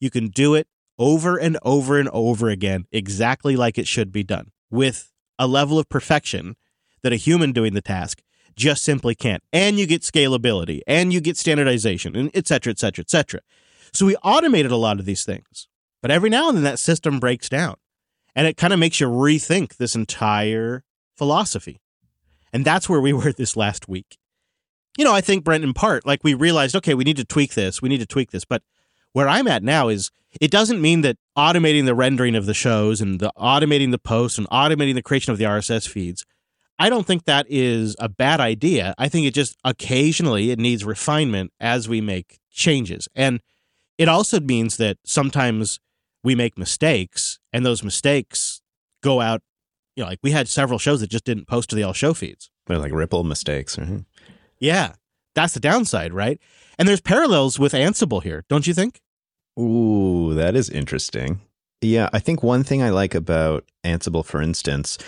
you 0.00 0.10
can 0.10 0.26
do 0.26 0.56
it 0.56 0.66
over 0.98 1.36
and 1.36 1.56
over 1.62 2.00
and 2.00 2.08
over 2.08 2.48
again, 2.48 2.86
exactly 2.90 3.54
like 3.54 3.78
it 3.78 3.86
should 3.86 4.10
be 4.10 4.24
done, 4.24 4.50
with 4.72 5.12
a 5.38 5.46
level 5.46 5.78
of 5.78 5.88
perfection 5.88 6.56
that 7.04 7.12
a 7.12 7.16
human 7.16 7.52
doing 7.52 7.74
the 7.74 7.80
task 7.80 8.22
just 8.56 8.82
simply 8.82 9.14
can't. 9.14 9.44
And 9.52 9.78
you 9.78 9.86
get 9.86 10.02
scalability 10.02 10.80
and 10.84 11.12
you 11.12 11.20
get 11.20 11.36
standardization 11.36 12.16
and 12.16 12.28
et 12.34 12.48
cetera, 12.48 12.72
et 12.72 12.80
cetera, 12.80 13.04
et 13.04 13.10
cetera. 13.10 13.40
So 13.92 14.04
we 14.04 14.16
automated 14.16 14.72
a 14.72 14.76
lot 14.76 14.98
of 14.98 15.04
these 15.04 15.24
things. 15.24 15.68
But 16.02 16.10
every 16.10 16.28
now 16.28 16.48
and 16.48 16.56
then 16.56 16.64
that 16.64 16.80
system 16.80 17.20
breaks 17.20 17.48
down 17.48 17.76
and 18.34 18.48
it 18.48 18.56
kind 18.56 18.72
of 18.72 18.80
makes 18.80 18.98
you 18.98 19.06
rethink 19.06 19.76
this 19.76 19.94
entire 19.94 20.82
philosophy. 21.16 21.80
And 22.58 22.64
that's 22.64 22.88
where 22.88 23.00
we 23.00 23.12
were 23.14 23.32
this 23.32 23.56
last 23.56 23.88
week. 23.88 24.18
You 24.96 25.04
know, 25.04 25.14
I 25.14 25.20
think, 25.20 25.44
Brent, 25.44 25.62
in 25.62 25.74
part, 25.74 26.04
like 26.04 26.24
we 26.24 26.34
realized, 26.34 26.74
okay, 26.74 26.92
we 26.92 27.04
need 27.04 27.18
to 27.18 27.24
tweak 27.24 27.54
this, 27.54 27.80
we 27.80 27.88
need 27.88 28.00
to 28.00 28.06
tweak 28.06 28.32
this. 28.32 28.44
But 28.44 28.64
where 29.12 29.28
I'm 29.28 29.46
at 29.46 29.62
now 29.62 29.86
is 29.86 30.10
it 30.40 30.50
doesn't 30.50 30.82
mean 30.82 31.02
that 31.02 31.18
automating 31.36 31.84
the 31.84 31.94
rendering 31.94 32.34
of 32.34 32.46
the 32.46 32.54
shows 32.54 33.00
and 33.00 33.20
the 33.20 33.30
automating 33.38 33.92
the 33.92 33.98
posts 33.98 34.38
and 34.38 34.48
automating 34.48 34.94
the 34.94 35.02
creation 35.02 35.30
of 35.30 35.38
the 35.38 35.44
RSS 35.44 35.88
feeds, 35.88 36.26
I 36.80 36.90
don't 36.90 37.06
think 37.06 37.26
that 37.26 37.46
is 37.48 37.94
a 38.00 38.08
bad 38.08 38.40
idea. 38.40 38.92
I 38.98 39.08
think 39.08 39.24
it 39.24 39.34
just 39.34 39.56
occasionally 39.62 40.50
it 40.50 40.58
needs 40.58 40.84
refinement 40.84 41.52
as 41.60 41.88
we 41.88 42.00
make 42.00 42.40
changes. 42.50 43.08
And 43.14 43.40
it 43.98 44.08
also 44.08 44.40
means 44.40 44.78
that 44.78 44.96
sometimes 45.04 45.78
we 46.24 46.34
make 46.34 46.58
mistakes 46.58 47.38
and 47.52 47.64
those 47.64 47.84
mistakes 47.84 48.62
go 49.00 49.20
out 49.20 49.42
you 49.98 50.04
know, 50.04 50.10
like 50.10 50.20
we 50.22 50.30
had 50.30 50.46
several 50.46 50.78
shows 50.78 51.00
that 51.00 51.10
just 51.10 51.24
didn't 51.24 51.48
post 51.48 51.70
to 51.70 51.76
the 51.76 51.82
all 51.82 51.92
show 51.92 52.14
feeds. 52.14 52.50
They're 52.68 52.78
like 52.78 52.92
ripple 52.92 53.24
mistakes. 53.24 53.76
Right? 53.76 54.04
Yeah. 54.60 54.92
That's 55.34 55.54
the 55.54 55.60
downside, 55.60 56.12
right? 56.12 56.38
And 56.78 56.86
there's 56.88 57.00
parallels 57.00 57.58
with 57.58 57.72
Ansible 57.72 58.22
here, 58.22 58.44
don't 58.48 58.68
you 58.68 58.74
think? 58.74 59.00
Ooh, 59.58 60.34
that 60.34 60.54
is 60.54 60.70
interesting. 60.70 61.40
Yeah, 61.80 62.10
I 62.12 62.20
think 62.20 62.44
one 62.44 62.62
thing 62.62 62.80
I 62.80 62.90
like 62.90 63.12
about 63.16 63.64
Ansible, 63.84 64.24
for 64.24 64.40
instance, 64.40 64.98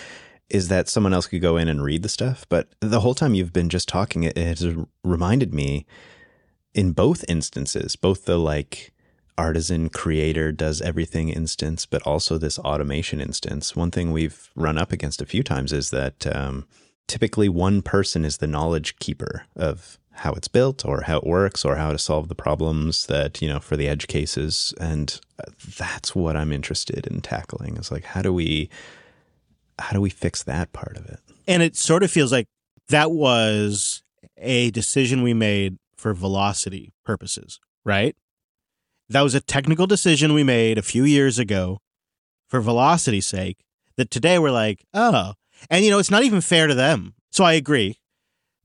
is 0.49 0.67
that 0.69 0.89
someone 0.89 1.15
else 1.15 1.29
could 1.29 1.41
go 1.41 1.57
in 1.57 1.69
and 1.69 1.85
read 1.85 2.03
the 2.03 2.09
stuff. 2.09 2.45
But 2.49 2.69
the 2.81 3.01
whole 3.01 3.15
time 3.15 3.35
you've 3.35 3.53
been 3.53 3.69
just 3.69 3.89
talking, 3.89 4.25
it 4.25 4.37
has 4.37 4.75
reminded 5.05 5.55
me 5.55 5.87
in 6.75 6.91
both 6.93 7.25
instances, 7.29 7.95
both 7.95 8.25
the 8.25 8.39
like 8.39 8.93
artisan 9.41 9.89
creator 9.89 10.53
does 10.53 10.83
everything 10.83 11.31
instance, 11.31 11.87
but 11.87 12.03
also 12.03 12.37
this 12.37 12.59
automation 12.59 13.21
instance. 13.21 13.75
One 13.75 13.91
thing 13.91 14.13
we've 14.13 14.51
run 14.55 14.77
up 14.77 14.93
against 14.93 15.23
a 15.23 15.27
few 15.27 15.43
times 15.43 15.73
is 15.73 15.91
that 15.91 16.27
um, 16.27 16.67
typically 17.09 17.49
one 17.49 17.81
person 17.83 18.25
is 18.25 18.37
the 18.37 18.47
knowledge 18.47 18.97
keeper 18.99 19.47
of 19.57 19.99
how 20.13 20.33
it's 20.35 20.49
built 20.49 20.85
or 20.85 21.03
how 21.03 21.17
it 21.19 21.27
works 21.27 21.65
or 21.65 21.77
how 21.77 21.91
to 21.91 21.99
solve 21.99 22.29
the 22.29 22.35
problems 22.35 23.07
that, 23.07 23.41
you 23.41 23.49
know, 23.49 23.61
for 23.61 23.77
the 23.77 23.89
edge 23.89 24.07
cases. 24.07 24.75
And 24.79 25.19
uh, 25.39 25.51
that's 25.79 26.15
what 26.15 26.37
I'm 26.37 26.53
interested 26.53 27.07
in 27.07 27.23
tackling 27.23 27.79
is 27.79 27.91
like, 27.91 28.05
how 28.05 28.21
do 28.21 28.33
we, 28.33 28.69
how 29.79 29.93
do 29.93 30.01
we 30.01 30.11
fix 30.11 30.43
that 30.43 30.73
part 30.73 30.99
of 30.99 31.07
it? 31.07 31.21
And 31.49 31.63
it 31.63 31.77
sort 31.77 32.03
of 32.03 32.11
feels 32.11 32.33
like 32.33 32.47
that 32.91 33.11
was 33.11 34.03
a 34.37 34.71
decision 34.73 35.23
we 35.23 35.33
made 35.33 35.79
for 35.97 36.13
velocity 36.13 36.93
purposes, 37.05 37.59
right? 37.85 38.15
That 39.11 39.23
was 39.23 39.35
a 39.35 39.41
technical 39.41 39.89
decision 39.89 40.35
we 40.35 40.45
made 40.45 40.79
a 40.79 40.83
few 40.83 41.03
years 41.03 41.39
ago 41.39 41.81
for 42.49 42.61
velocity's 42.61 43.27
sake 43.27 43.59
that 43.97 44.09
today 44.09 44.39
we're 44.39 44.53
like, 44.53 44.85
oh. 44.95 45.35
And 45.69 45.85
you 45.85 45.91
know, 45.91 45.99
it's 45.99 46.13
not 46.13 46.23
even 46.23 46.41
fair 46.41 46.69
to 46.69 46.75
them. 46.75 47.15
So 47.33 47.43
I 47.43 47.55
agree. 47.55 47.99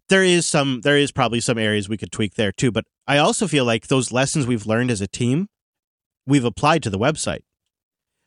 There 0.08 0.24
is 0.24 0.46
some 0.46 0.82
there 0.82 0.98
is 0.98 1.12
probably 1.12 1.40
some 1.40 1.58
areas 1.58 1.90
we 1.90 1.98
could 1.98 2.12
tweak 2.12 2.36
there 2.36 2.52
too, 2.52 2.72
but 2.72 2.86
I 3.08 3.18
also 3.18 3.48
feel 3.48 3.66
like 3.66 3.88
those 3.88 4.12
lessons 4.12 4.46
we've 4.46 4.68
learned 4.68 4.92
as 4.92 5.02
a 5.02 5.08
team, 5.08 5.48
we've 6.28 6.46
applied 6.46 6.84
to 6.84 6.90
the 6.92 7.00
website. 7.00 7.42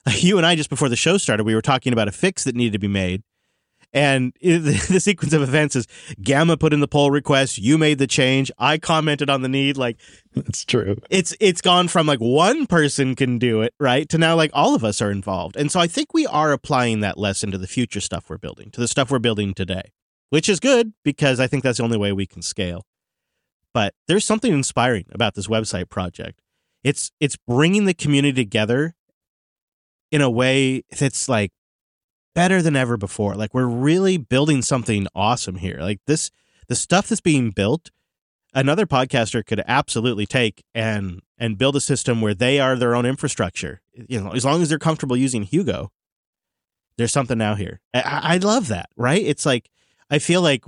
You 0.17 0.39
and 0.39 0.47
I 0.47 0.57
just 0.57 0.71
before 0.71 0.89
the 0.89 0.97
show 0.97 1.19
started, 1.19 1.45
we 1.45 1.55
were 1.55 1.63
talking 1.63 1.93
about 1.93 2.09
a 2.09 2.13
fix 2.13 2.43
that 2.45 2.57
needed 2.57 2.73
to 2.73 2.79
be 2.79 2.89
made 2.89 3.23
and 3.93 4.33
the 4.43 5.01
sequence 5.01 5.33
of 5.33 5.43
events 5.43 5.77
is 5.77 5.87
Gamma 6.21 6.57
put 6.57 6.73
in 6.73 6.81
the 6.81 6.89
pull 6.89 7.11
request, 7.11 7.59
you 7.59 7.79
made 7.79 7.99
the 7.99 8.07
change, 8.07 8.51
I 8.59 8.79
commented 8.79 9.31
on 9.31 9.43
the 9.43 9.49
need. 9.49 9.77
Like 9.77 9.99
that's 10.35 10.65
true. 10.65 10.97
It's 11.11 11.35
it's 11.41 11.61
gone 11.61 11.89
from 11.89 12.07
like 12.07 12.21
one 12.21 12.67
person 12.67 13.15
can 13.15 13.39
do 13.39 13.63
it, 13.63 13.75
right, 13.81 14.09
to 14.11 14.19
now 14.19 14.37
like 14.37 14.51
all 14.53 14.75
of 14.75 14.85
us 14.85 15.01
are 15.01 15.11
involved. 15.11 15.57
And 15.57 15.73
so 15.73 15.81
I 15.81 15.87
think 15.87 16.13
we 16.13 16.27
are 16.27 16.53
applying 16.53 17.01
that 17.01 17.19
lesson 17.19 17.51
to 17.51 17.59
the 17.59 17.67
future 17.67 18.01
stuff 18.01 18.29
we're 18.29 18.39
building, 18.39 18.71
to 18.73 18.81
the 18.81 18.89
stuff 18.89 19.11
we're 19.11 19.19
building 19.19 19.55
today, 19.55 19.93
which 20.31 20.49
is 20.49 20.61
good 20.61 20.93
because 21.05 21.41
I 21.41 21.47
think 21.47 21.63
that's 21.63 21.79
the 21.79 21.85
only 21.85 21.99
way 21.99 22.13
we 22.13 22.27
can 22.27 22.43
scale. 22.43 22.85
But 23.75 23.95
there's 24.07 24.25
something 24.25 24.53
inspiring 24.53 25.07
about 25.13 25.35
this 25.35 25.47
website 25.47 25.89
project. 25.89 26.41
It's 26.85 27.11
it's 27.21 27.37
bringing 27.37 27.85
the 27.85 27.95
community 27.95 28.45
together 28.45 28.95
in 30.11 30.21
a 30.21 30.31
way 30.31 30.85
that's 30.99 31.29
like 31.29 31.53
better 32.39 32.63
than 32.63 32.77
ever 32.77 32.97
before. 32.97 33.35
Like 33.35 33.53
we're 33.53 33.67
really 33.67 34.17
building 34.17 34.63
something 34.63 35.09
awesome 35.13 35.57
here. 35.57 35.79
Like 35.81 35.99
this, 36.07 36.31
the 36.69 36.77
stuff 36.77 37.09
that's 37.09 37.21
being 37.21 37.51
built, 37.51 37.91
another 38.55 38.87
podcaster 38.87 39.45
could 39.45 39.61
absolutely 39.67 40.25
take 40.25 40.63
and 40.73 41.21
and 41.37 41.59
build 41.59 41.75
a 41.75 41.81
system 41.81 42.21
where 42.21 42.35
they 42.35 42.61
are 42.61 42.77
their 42.77 42.95
own 42.95 43.07
infrastructure. 43.07 43.81
You 43.93 44.21
know, 44.21 44.31
as 44.31 44.45
long 44.45 44.63
as 44.63 44.69
they're 44.69 44.79
comfortable 44.79 45.17
using 45.17 45.43
Hugo, 45.43 45.91
there's 46.97 47.11
something 47.11 47.39
now 47.39 47.57
here. 47.57 47.81
I, 47.93 48.21
I 48.35 48.37
love 48.37 48.69
that. 48.69 48.89
Right? 48.97 49.23
It's 49.23 49.45
like 49.45 49.69
I 50.09 50.21
feel 50.21 50.41
like 50.41 50.63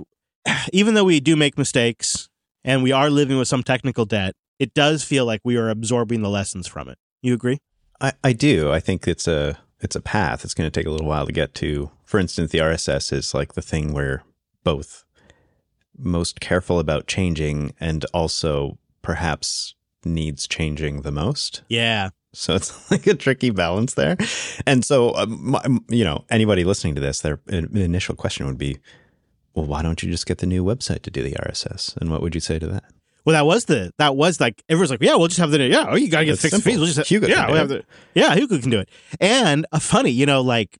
even 0.73 0.93
though 0.93 1.05
we 1.05 1.21
do 1.21 1.37
make 1.37 1.57
mistakes 1.57 2.27
and 2.65 2.83
we 2.83 2.91
are 2.91 3.09
living 3.09 3.37
with 3.37 3.47
some 3.47 3.63
technical 3.63 4.03
debt, 4.03 4.35
it 4.59 4.73
does 4.73 5.05
feel 5.05 5.25
like 5.25 5.39
we 5.45 5.55
are 5.55 5.69
absorbing 5.69 6.21
the 6.21 6.29
lessons 6.29 6.67
from 6.67 6.89
it. 6.89 6.97
You 7.21 7.33
agree? 7.33 7.59
I, 8.01 8.11
I 8.25 8.33
do. 8.33 8.73
I 8.73 8.81
think 8.81 9.07
it's 9.07 9.25
a 9.25 9.57
it's 9.81 9.95
a 9.95 10.01
path. 10.01 10.43
It's 10.43 10.53
going 10.53 10.69
to 10.69 10.79
take 10.79 10.87
a 10.87 10.91
little 10.91 11.07
while 11.07 11.25
to 11.25 11.31
get 11.31 11.53
to. 11.55 11.91
For 12.05 12.19
instance, 12.19 12.51
the 12.51 12.59
RSS 12.59 13.11
is 13.11 13.33
like 13.33 13.53
the 13.53 13.61
thing 13.61 13.93
where 13.93 14.23
both 14.63 15.03
most 15.97 16.39
careful 16.39 16.79
about 16.79 17.07
changing 17.07 17.73
and 17.79 18.05
also 18.13 18.77
perhaps 19.01 19.75
needs 20.05 20.47
changing 20.47 21.01
the 21.01 21.11
most. 21.11 21.63
Yeah. 21.67 22.09
So 22.33 22.55
it's 22.55 22.91
like 22.91 23.07
a 23.07 23.13
tricky 23.13 23.49
balance 23.49 23.95
there. 23.95 24.17
And 24.65 24.85
so, 24.85 25.15
um, 25.15 25.85
you 25.89 26.03
know, 26.03 26.25
anybody 26.29 26.63
listening 26.63 26.95
to 26.95 27.01
this, 27.01 27.21
their 27.21 27.39
initial 27.47 28.15
question 28.15 28.45
would 28.45 28.57
be, 28.57 28.79
well, 29.53 29.65
why 29.65 29.81
don't 29.81 30.01
you 30.01 30.09
just 30.09 30.25
get 30.25 30.37
the 30.37 30.45
new 30.45 30.63
website 30.63 31.01
to 31.03 31.11
do 31.11 31.23
the 31.23 31.33
RSS? 31.33 31.97
And 31.97 32.09
what 32.09 32.21
would 32.21 32.35
you 32.35 32.41
say 32.41 32.57
to 32.57 32.67
that? 32.67 32.85
Well, 33.23 33.33
that 33.33 33.45
was 33.45 33.65
the 33.65 33.91
that 33.97 34.15
was 34.15 34.39
like 34.39 34.63
everyone's 34.67 34.91
like, 34.91 35.01
yeah, 35.01 35.15
we'll 35.15 35.27
just 35.27 35.39
have 35.39 35.51
the 35.51 35.59
yeah. 35.59 35.85
Oh, 35.89 35.95
you 35.95 36.09
gotta 36.09 36.25
get 36.25 36.39
fixed 36.39 36.63
fees. 36.63 36.77
We'll 36.77 36.87
just 36.87 36.97
have, 36.97 37.07
Hugo 37.07 37.27
yeah, 37.27 37.47
we'll 37.47 37.57
have 37.57 37.69
the 37.69 37.83
yeah. 38.15 38.33
Hugo 38.35 38.59
can 38.59 38.69
do 38.69 38.79
it. 38.79 38.89
And 39.19 39.65
uh, 39.71 39.79
funny, 39.79 40.09
you 40.09 40.25
know, 40.25 40.41
like 40.41 40.79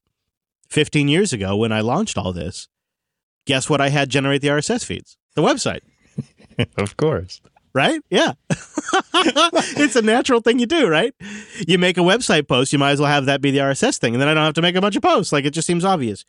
15 0.69 1.08
years 1.08 1.34
ago 1.34 1.56
when 1.56 1.71
I 1.71 1.82
launched 1.82 2.17
all 2.17 2.34
this, 2.34 2.67
guess 3.45 3.69
what? 3.69 3.82
I 3.82 3.89
had 3.89 4.10
generate 4.10 4.41
the 4.41 4.47
RSS 4.47 4.84
feeds, 4.86 5.17
the 5.36 5.41
website. 5.41 5.82
of 6.77 6.97
course. 6.97 7.41
Right? 7.73 8.01
Yeah. 8.10 8.34
it's 9.13 9.95
a 9.95 10.01
natural 10.01 10.41
thing 10.41 10.60
you 10.60 10.65
do, 10.65 10.89
right? 10.89 11.13
You 11.65 11.77
make 11.77 11.97
a 11.97 12.01
website 12.01 12.47
post, 12.47 12.73
you 12.73 12.80
might 12.80 12.91
as 12.91 12.99
well 12.99 13.10
have 13.10 13.27
that 13.27 13.39
be 13.39 13.51
the 13.51 13.60
RSS 13.60 13.97
thing, 13.97 14.13
and 14.13 14.21
then 14.21 14.27
I 14.27 14.34
don't 14.34 14.43
have 14.43 14.56
to 14.56 14.62
make 14.62 14.75
a 14.75 14.82
bunch 14.82 14.97
of 14.97 15.04
posts. 15.04 15.32
Like 15.32 15.45
it 15.45 15.51
just 15.51 15.67
seems 15.67 15.86
obvious. 15.86 16.25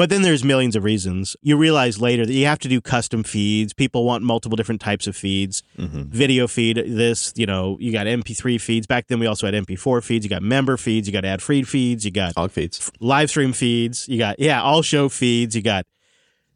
But 0.00 0.08
then 0.08 0.22
there's 0.22 0.42
millions 0.42 0.76
of 0.76 0.84
reasons. 0.84 1.36
You 1.42 1.58
realize 1.58 2.00
later 2.00 2.24
that 2.24 2.32
you 2.32 2.46
have 2.46 2.58
to 2.60 2.68
do 2.68 2.80
custom 2.80 3.22
feeds. 3.22 3.74
People 3.74 4.06
want 4.06 4.24
multiple 4.24 4.56
different 4.56 4.80
types 4.80 5.06
of 5.06 5.14
feeds. 5.14 5.62
Mm-hmm. 5.76 6.04
Video 6.04 6.46
feed, 6.46 6.82
this, 6.86 7.34
you 7.36 7.44
know, 7.44 7.76
you 7.78 7.92
got 7.92 8.06
MP3 8.06 8.58
feeds. 8.58 8.86
Back 8.86 9.08
then 9.08 9.18
we 9.18 9.26
also 9.26 9.46
had 9.46 9.54
MP4 9.54 10.02
feeds. 10.02 10.24
You 10.24 10.30
got 10.30 10.42
member 10.42 10.78
feeds. 10.78 11.06
You 11.06 11.12
got 11.12 11.26
ad 11.26 11.42
free 11.42 11.64
feeds. 11.64 12.06
You 12.06 12.12
got 12.12 12.32
all 12.38 12.48
feeds, 12.48 12.90
live 12.98 13.28
stream 13.28 13.52
feeds. 13.52 14.08
You 14.08 14.16
got, 14.16 14.40
yeah, 14.40 14.62
all 14.62 14.80
show 14.80 15.10
feeds. 15.10 15.54
You 15.54 15.60
got, 15.60 15.84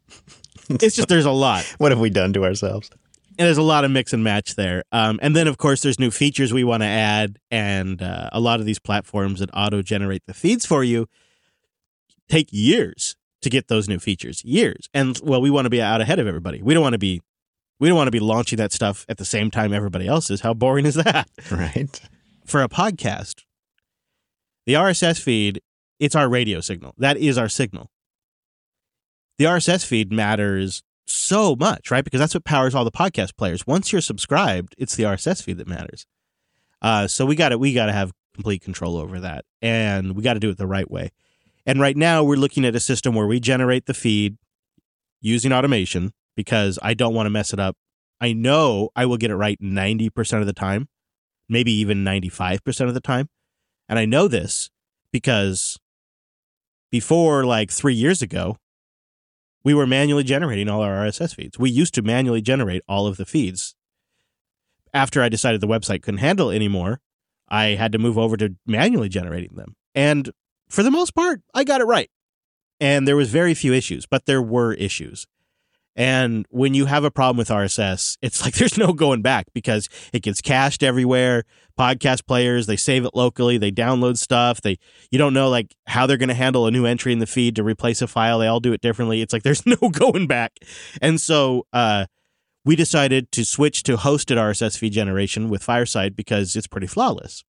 it's 0.69 0.95
just, 0.95 1.07
there's 1.07 1.25
a 1.25 1.31
lot. 1.31 1.71
what 1.77 1.91
have 1.91 1.99
we 1.99 2.09
done 2.09 2.33
to 2.33 2.45
ourselves? 2.45 2.89
And 3.37 3.45
there's 3.45 3.59
a 3.59 3.61
lot 3.61 3.85
of 3.85 3.91
mix 3.91 4.11
and 4.11 4.23
match 4.23 4.55
there. 4.55 4.85
Um, 4.91 5.19
and 5.21 5.35
then, 5.35 5.47
of 5.47 5.59
course, 5.59 5.83
there's 5.83 5.99
new 5.99 6.09
features 6.09 6.51
we 6.51 6.63
want 6.63 6.81
to 6.81 6.87
add. 6.87 7.37
And 7.51 8.01
uh, 8.01 8.31
a 8.33 8.39
lot 8.39 8.59
of 8.59 8.65
these 8.65 8.79
platforms 8.79 9.39
that 9.39 9.51
auto 9.53 9.83
generate 9.83 10.25
the 10.25 10.33
feeds 10.33 10.65
for 10.65 10.83
you 10.83 11.07
take 12.27 12.47
years 12.49 13.15
to 13.45 13.49
get 13.49 13.67
those 13.67 13.87
new 13.87 13.99
features. 13.99 14.43
Years. 14.43 14.89
And 14.93 15.19
well 15.23 15.39
we 15.39 15.51
want 15.51 15.65
to 15.65 15.69
be 15.69 15.81
out 15.81 16.01
ahead 16.01 16.19
of 16.19 16.27
everybody. 16.27 16.61
We 16.61 16.73
don't 16.73 16.83
want 16.83 16.93
to 16.93 16.99
be 16.99 17.21
we 17.79 17.87
don't 17.87 17.95
want 17.95 18.07
to 18.07 18.11
be 18.11 18.19
launching 18.19 18.57
that 18.57 18.71
stuff 18.71 19.05
at 19.07 19.17
the 19.17 19.25
same 19.25 19.51
time 19.51 19.71
everybody 19.71 20.07
else 20.07 20.31
is 20.31 20.41
how 20.41 20.53
boring 20.53 20.85
is 20.85 20.95
that? 20.95 21.29
Right. 21.51 22.01
For 22.45 22.61
a 22.61 22.67
podcast 22.67 23.43
the 24.65 24.73
rss 24.73 25.21
feed 25.21 25.61
it's 25.99 26.15
our 26.15 26.27
radio 26.27 26.59
signal. 26.59 26.93
That 26.97 27.17
is 27.17 27.37
our 27.37 27.47
signal. 27.47 27.91
The 29.37 29.45
rss 29.45 29.85
feed 29.85 30.11
matters 30.11 30.81
so 31.05 31.55
much 31.55 31.91
right? 31.91 32.03
Because 32.03 32.19
that's 32.19 32.33
what 32.33 32.45
powers 32.45 32.73
all 32.73 32.83
the 32.83 32.91
podcast 32.91 33.37
players. 33.37 33.67
Once 33.67 33.91
you're 33.91 34.01
subscribed 34.01 34.73
it's 34.79 34.95
the 34.95 35.03
rss 35.03 35.43
feed 35.43 35.57
that 35.57 35.67
matters. 35.67 36.07
Uh, 36.81 37.07
so 37.07 37.27
we 37.27 37.35
got 37.35 37.49
to 37.49 37.59
we 37.59 37.73
got 37.73 37.85
to 37.85 37.93
have 37.93 38.11
complete 38.33 38.63
control 38.63 38.97
over 38.97 39.19
that. 39.19 39.45
And 39.61 40.15
we 40.15 40.23
got 40.23 40.33
to 40.33 40.39
do 40.39 40.49
it 40.49 40.57
the 40.57 40.67
right 40.67 40.89
way 40.89 41.11
and 41.65 41.79
right 41.79 41.97
now 41.97 42.23
we're 42.23 42.35
looking 42.35 42.65
at 42.65 42.75
a 42.75 42.79
system 42.79 43.15
where 43.15 43.27
we 43.27 43.39
generate 43.39 43.85
the 43.85 43.93
feed 43.93 44.37
using 45.21 45.51
automation 45.51 46.11
because 46.35 46.77
I 46.81 46.93
don't 46.93 47.13
want 47.13 47.25
to 47.25 47.31
mess 47.31 47.53
it 47.53 47.59
up. 47.59 47.75
I 48.21 48.33
know 48.33 48.89
I 48.95 49.05
will 49.05 49.17
get 49.17 49.31
it 49.31 49.35
right 49.35 49.59
90% 49.59 50.39
of 50.39 50.45
the 50.45 50.53
time, 50.53 50.87
maybe 51.49 51.71
even 51.71 52.03
95% 52.03 52.87
of 52.87 52.93
the 52.93 53.01
time. 53.01 53.29
And 53.89 53.99
I 53.99 54.05
know 54.05 54.27
this 54.27 54.69
because 55.11 55.77
before 56.91 57.45
like 57.45 57.71
three 57.71 57.93
years 57.93 58.21
ago, 58.21 58.57
we 59.63 59.73
were 59.73 59.87
manually 59.87 60.23
generating 60.23 60.69
all 60.69 60.81
our 60.81 61.05
RSS 61.05 61.35
feeds. 61.35 61.57
We 61.57 61.71
used 61.71 61.93
to 61.95 62.01
manually 62.03 62.41
generate 62.41 62.83
all 62.87 63.07
of 63.07 63.17
the 63.17 63.25
feeds. 63.25 63.75
After 64.93 65.21
I 65.21 65.29
decided 65.29 65.59
the 65.59 65.67
website 65.67 66.03
couldn't 66.03 66.19
handle 66.19 66.51
it 66.51 66.55
anymore, 66.55 67.01
I 67.49 67.69
had 67.69 67.91
to 67.91 67.97
move 67.97 68.17
over 68.17 68.37
to 68.37 68.55
manually 68.65 69.09
generating 69.09 69.55
them. 69.55 69.75
And 69.93 70.31
for 70.69 70.83
the 70.83 70.91
most 70.91 71.15
part, 71.15 71.41
I 71.53 71.63
got 71.63 71.81
it 71.81 71.85
right. 71.85 72.09
And 72.79 73.07
there 73.07 73.15
was 73.15 73.29
very 73.29 73.53
few 73.53 73.73
issues, 73.73 74.05
but 74.05 74.25
there 74.25 74.41
were 74.41 74.73
issues. 74.73 75.25
And 75.95 76.45
when 76.49 76.73
you 76.73 76.87
have 76.87 77.05
a 77.05 77.11
problem 77.11 77.37
with 77.37 77.47
RSS, 77.47 78.17
it's 78.21 78.41
like 78.45 78.55
there's 78.55 78.77
no 78.77 78.93
going 78.93 79.21
back 79.21 79.47
because 79.53 79.89
it 80.11 80.23
gets 80.23 80.41
cached 80.41 80.83
everywhere. 80.83 81.43
Podcast 81.79 82.25
players, 82.25 82.67
they 82.67 82.75
save 82.75 83.05
it 83.05 83.11
locally, 83.15 83.57
they 83.57 83.71
download 83.71 84.17
stuff. 84.17 84.61
They 84.61 84.77
you 85.11 85.17
don't 85.17 85.33
know 85.33 85.49
like 85.49 85.75
how 85.87 86.05
they're 86.05 86.17
going 86.17 86.29
to 86.29 86.35
handle 86.35 86.67
a 86.67 86.71
new 86.71 86.85
entry 86.85 87.11
in 87.11 87.19
the 87.19 87.25
feed 87.25 87.55
to 87.57 87.63
replace 87.63 88.01
a 88.01 88.07
file. 88.07 88.39
They 88.39 88.47
all 88.47 88.59
do 88.59 88.73
it 88.73 88.81
differently. 88.81 89.21
It's 89.21 89.33
like 89.33 89.43
there's 89.43 89.65
no 89.81 89.89
going 89.89 90.27
back. 90.27 90.53
And 91.01 91.19
so 91.19 91.65
uh, 91.73 92.05
we 92.63 92.75
decided 92.75 93.31
to 93.33 93.45
switch 93.45 93.83
to 93.83 93.97
hosted 93.97 94.37
RSS 94.37 94.77
feed 94.77 94.93
generation 94.93 95.49
with 95.49 95.63
Fireside 95.63 96.15
because 96.15 96.55
it's 96.55 96.67
pretty 96.67 96.87
flawless 96.87 97.43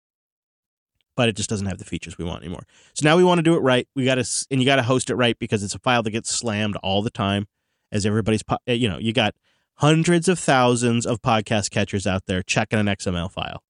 but 1.16 1.30
it 1.30 1.36
just 1.36 1.50
doesn't 1.50 1.68
have 1.68 1.78
the 1.78 1.86
features 1.86 2.18
we 2.18 2.26
want 2.26 2.44
anymore. 2.44 2.66
So 2.94 3.08
now 3.08 3.18
we 3.18 3.24
want 3.24 3.40
to 3.40 3.44
do 3.44 3.56
it 3.56 3.60
right. 3.60 3.88
We 3.96 4.06
got 4.06 4.16
to, 4.16 4.46
and 4.50 4.62
you 4.62 4.66
got 4.66 4.78
to 4.78 4.84
host 4.84 5.10
it 5.10 5.16
right 5.16 5.38
because 5.38 5.64
it's 5.64 5.76
a 5.76 5.80
file 5.80 6.04
that 6.04 6.12
gets 6.12 6.30
slammed 6.30 6.76
all 6.78 7.02
the 7.02 7.10
time. 7.10 7.48
As 7.92 8.06
everybody's, 8.06 8.42
eh, 8.68 8.74
you 8.74 8.90
know, 8.90 8.98
you 8.98 9.14
got 9.14 9.36
hundreds 9.76 10.28
of 10.28 10.40
thousands 10.40 11.06
of 11.06 11.22
podcast 11.22 11.70
catchers 11.70 12.08
out 12.08 12.24
there 12.26 12.42
checking 12.42 12.80
an 12.80 12.88
XML 12.88 13.32
file, 13.32 13.62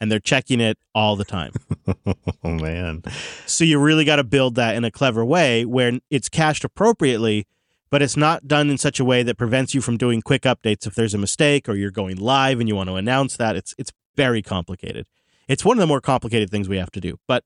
and 0.00 0.10
they're 0.10 0.18
checking 0.18 0.60
it 0.60 0.78
all 0.94 1.14
the 1.14 1.24
time. 1.24 1.52
oh 2.44 2.48
man! 2.48 3.02
So 3.46 3.62
you 3.62 3.78
really 3.78 4.04
got 4.04 4.16
to 4.16 4.24
build 4.24 4.56
that 4.56 4.74
in 4.74 4.84
a 4.84 4.90
clever 4.90 5.24
way 5.24 5.64
where 5.64 5.92
it's 6.10 6.28
cached 6.28 6.64
appropriately, 6.64 7.46
but 7.88 8.02
it's 8.02 8.16
not 8.16 8.48
done 8.48 8.68
in 8.68 8.78
such 8.78 8.98
a 8.98 9.04
way 9.04 9.22
that 9.22 9.38
prevents 9.38 9.74
you 9.74 9.80
from 9.80 9.96
doing 9.96 10.22
quick 10.22 10.42
updates 10.42 10.84
if 10.86 10.96
there's 10.96 11.14
a 11.14 11.18
mistake 11.18 11.68
or 11.68 11.74
you're 11.74 11.92
going 11.92 12.16
live 12.16 12.58
and 12.58 12.68
you 12.68 12.74
want 12.74 12.88
to 12.88 12.96
announce 12.96 13.36
that. 13.36 13.54
It's 13.54 13.76
it's 13.78 13.92
very 14.16 14.42
complicated. 14.42 15.06
It's 15.48 15.64
one 15.64 15.76
of 15.76 15.80
the 15.80 15.86
more 15.86 16.00
complicated 16.00 16.50
things 16.50 16.68
we 16.68 16.78
have 16.78 16.90
to 16.92 17.00
do, 17.00 17.18
but 17.26 17.44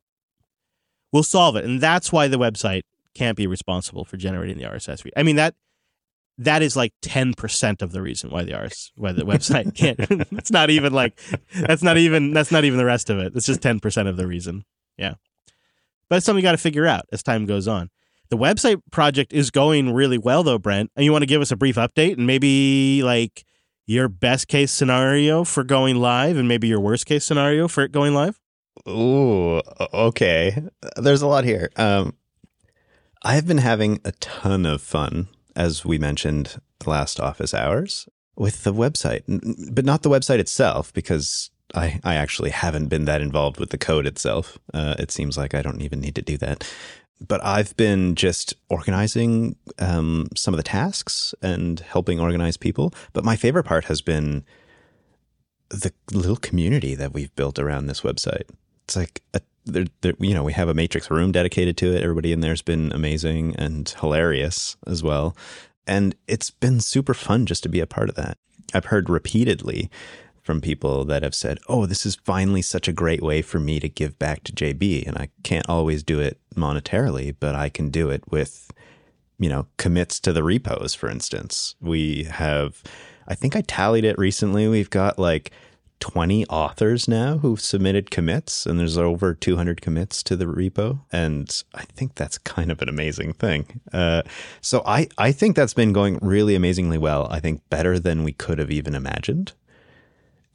we'll 1.12 1.22
solve 1.22 1.56
it. 1.56 1.64
And 1.64 1.80
that's 1.80 2.12
why 2.12 2.28
the 2.28 2.38
website 2.38 2.82
can't 3.14 3.36
be 3.36 3.46
responsible 3.46 4.04
for 4.04 4.16
generating 4.16 4.58
the 4.58 4.64
RSS 4.64 5.02
feed. 5.02 5.12
I 5.16 5.22
mean 5.22 5.36
that 5.36 5.54
that 6.38 6.60
is 6.60 6.76
like 6.76 6.92
10% 7.02 7.80
of 7.80 7.92
the 7.92 8.02
reason 8.02 8.30
why 8.30 8.44
the 8.44 8.54
RS 8.54 8.92
why 8.96 9.12
the 9.12 9.22
website 9.22 9.74
can't 9.74 9.98
it's 10.32 10.50
not 10.50 10.68
even 10.68 10.92
like 10.92 11.18
that's 11.54 11.82
not 11.82 11.96
even 11.96 12.32
that's 12.32 12.52
not 12.52 12.64
even 12.64 12.78
the 12.78 12.84
rest 12.84 13.10
of 13.10 13.18
it. 13.18 13.32
It's 13.34 13.46
just 13.46 13.60
10% 13.60 14.08
of 14.08 14.16
the 14.16 14.26
reason. 14.26 14.64
Yeah. 14.98 15.14
But 16.08 16.16
it's 16.16 16.26
something 16.26 16.42
you 16.42 16.46
got 16.46 16.52
to 16.52 16.58
figure 16.58 16.86
out 16.86 17.06
as 17.10 17.22
time 17.22 17.46
goes 17.46 17.66
on. 17.66 17.90
The 18.28 18.36
website 18.36 18.80
project 18.90 19.32
is 19.32 19.50
going 19.50 19.92
really 19.94 20.18
well 20.18 20.42
though, 20.42 20.58
Brent. 20.58 20.90
And 20.96 21.04
you 21.04 21.12
want 21.12 21.22
to 21.22 21.26
give 21.26 21.40
us 21.40 21.50
a 21.50 21.56
brief 21.56 21.76
update 21.76 22.16
and 22.16 22.26
maybe 22.26 23.02
like 23.02 23.44
your 23.86 24.08
best 24.08 24.48
case 24.48 24.72
scenario 24.72 25.44
for 25.44 25.62
going 25.64 25.96
live 25.96 26.36
and 26.36 26.48
maybe 26.48 26.66
your 26.66 26.80
worst 26.80 27.06
case 27.06 27.24
scenario 27.24 27.68
for 27.68 27.84
it 27.84 27.92
going 27.92 28.14
live? 28.14 28.40
Ooh, 28.88 29.62
okay. 29.94 30.62
There's 30.96 31.22
a 31.22 31.26
lot 31.26 31.44
here. 31.44 31.70
Um, 31.76 32.14
I've 33.22 33.46
been 33.46 33.58
having 33.58 34.00
a 34.04 34.12
ton 34.12 34.66
of 34.66 34.82
fun, 34.82 35.28
as 35.54 35.84
we 35.84 35.98
mentioned 35.98 36.60
last 36.84 37.18
office 37.18 37.54
hours, 37.54 38.08
with 38.36 38.64
the 38.64 38.74
website, 38.74 39.22
but 39.72 39.84
not 39.84 40.02
the 40.02 40.10
website 40.10 40.38
itself, 40.38 40.92
because 40.92 41.50
I, 41.74 42.00
I 42.04 42.16
actually 42.16 42.50
haven't 42.50 42.88
been 42.88 43.06
that 43.06 43.20
involved 43.20 43.58
with 43.58 43.70
the 43.70 43.78
code 43.78 44.06
itself. 44.06 44.58
Uh, 44.74 44.94
it 44.98 45.10
seems 45.10 45.38
like 45.38 45.54
I 45.54 45.62
don't 45.62 45.80
even 45.80 46.00
need 46.00 46.14
to 46.16 46.22
do 46.22 46.36
that 46.38 46.70
but 47.20 47.44
I've 47.44 47.76
been 47.76 48.14
just 48.14 48.54
organizing 48.68 49.56
um, 49.78 50.28
some 50.36 50.54
of 50.54 50.58
the 50.58 50.64
tasks 50.64 51.34
and 51.42 51.80
helping 51.80 52.20
organize 52.20 52.56
people. 52.56 52.92
But 53.12 53.24
my 53.24 53.36
favorite 53.36 53.64
part 53.64 53.86
has 53.86 54.02
been 54.02 54.44
the 55.70 55.92
little 56.12 56.36
community 56.36 56.94
that 56.94 57.12
we've 57.12 57.34
built 57.34 57.58
around 57.58 57.86
this 57.86 58.02
website. 58.02 58.48
It's 58.84 58.96
like, 58.96 59.22
a, 59.34 59.40
they're, 59.64 59.86
they're, 60.00 60.14
you 60.20 60.34
know, 60.34 60.44
we 60.44 60.52
have 60.52 60.68
a 60.68 60.74
matrix 60.74 61.10
room 61.10 61.32
dedicated 61.32 61.76
to 61.78 61.92
it. 61.94 62.02
Everybody 62.02 62.32
in 62.32 62.40
there 62.40 62.52
has 62.52 62.62
been 62.62 62.92
amazing 62.92 63.56
and 63.56 63.88
hilarious 63.88 64.76
as 64.86 65.02
well. 65.02 65.36
And 65.86 66.14
it's 66.28 66.50
been 66.50 66.80
super 66.80 67.14
fun 67.14 67.46
just 67.46 67.62
to 67.62 67.68
be 67.68 67.80
a 67.80 67.86
part 67.86 68.08
of 68.08 68.14
that. 68.16 68.38
I've 68.74 68.86
heard 68.86 69.08
repeatedly 69.08 69.90
from 70.46 70.60
people 70.60 71.04
that 71.04 71.24
have 71.24 71.34
said, 71.34 71.58
"Oh, 71.68 71.84
this 71.86 72.06
is 72.06 72.14
finally 72.24 72.62
such 72.62 72.86
a 72.86 72.92
great 72.92 73.22
way 73.22 73.42
for 73.42 73.58
me 73.58 73.80
to 73.80 73.88
give 73.88 74.18
back 74.18 74.44
to 74.44 74.52
JB, 74.52 75.04
and 75.06 75.18
I 75.18 75.28
can't 75.42 75.68
always 75.68 76.04
do 76.04 76.20
it 76.20 76.38
monetarily, 76.54 77.34
but 77.38 77.56
I 77.56 77.68
can 77.68 77.90
do 77.90 78.08
it 78.10 78.22
with, 78.30 78.70
you 79.40 79.48
know, 79.48 79.66
commits 79.76 80.20
to 80.20 80.32
the 80.32 80.44
repos, 80.44 80.94
for 80.94 81.10
instance. 81.10 81.74
We 81.80 82.24
have, 82.24 82.82
I 83.26 83.34
think 83.34 83.56
I 83.56 83.62
tallied 83.62 84.04
it 84.04 84.16
recently. 84.18 84.68
We've 84.68 84.88
got 84.88 85.18
like 85.18 85.50
20 86.00 86.46
authors 86.46 87.08
now 87.08 87.38
who've 87.38 87.60
submitted 87.60 88.10
commits, 88.10 88.66
and 88.66 88.78
there's 88.78 88.98
over 88.98 89.34
200 89.34 89.80
commits 89.80 90.22
to 90.24 90.36
the 90.36 90.44
repo. 90.44 91.00
And 91.10 91.62
I 91.74 91.82
think 91.82 92.14
that's 92.14 92.38
kind 92.38 92.70
of 92.70 92.82
an 92.82 92.88
amazing 92.88 93.32
thing. 93.32 93.80
Uh, 93.92 94.22
so 94.60 94.82
I, 94.86 95.08
I 95.18 95.32
think 95.32 95.56
that's 95.56 95.74
been 95.74 95.92
going 95.92 96.18
really 96.20 96.54
amazingly 96.54 96.98
well. 96.98 97.26
I 97.30 97.40
think 97.40 97.62
better 97.70 97.98
than 97.98 98.24
we 98.24 98.32
could 98.32 98.58
have 98.58 98.70
even 98.70 98.94
imagined. 98.94 99.52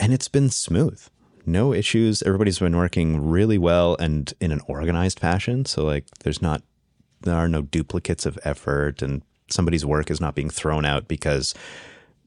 And 0.02 0.14
it's 0.14 0.28
been 0.28 0.50
smooth. 0.50 1.02
No 1.46 1.74
issues. 1.74 2.22
Everybody's 2.24 2.60
been 2.60 2.76
working 2.76 3.30
really 3.30 3.58
well 3.58 3.96
and 4.00 4.34
in 4.42 4.52
an 4.52 4.62
organized 4.68 5.20
fashion. 5.20 5.64
So, 5.66 5.86
like, 5.86 6.06
there's 6.24 6.42
not, 6.42 6.64
there 7.22 7.36
are 7.36 7.48
no 7.48 7.62
duplicates 7.62 8.26
of 8.26 8.38
effort, 8.44 9.02
and 9.02 9.22
somebody's 9.48 9.86
work 9.86 10.10
is 10.12 10.20
not 10.20 10.36
being 10.36 10.50
thrown 10.50 10.86
out 10.86 11.08
because 11.08 11.54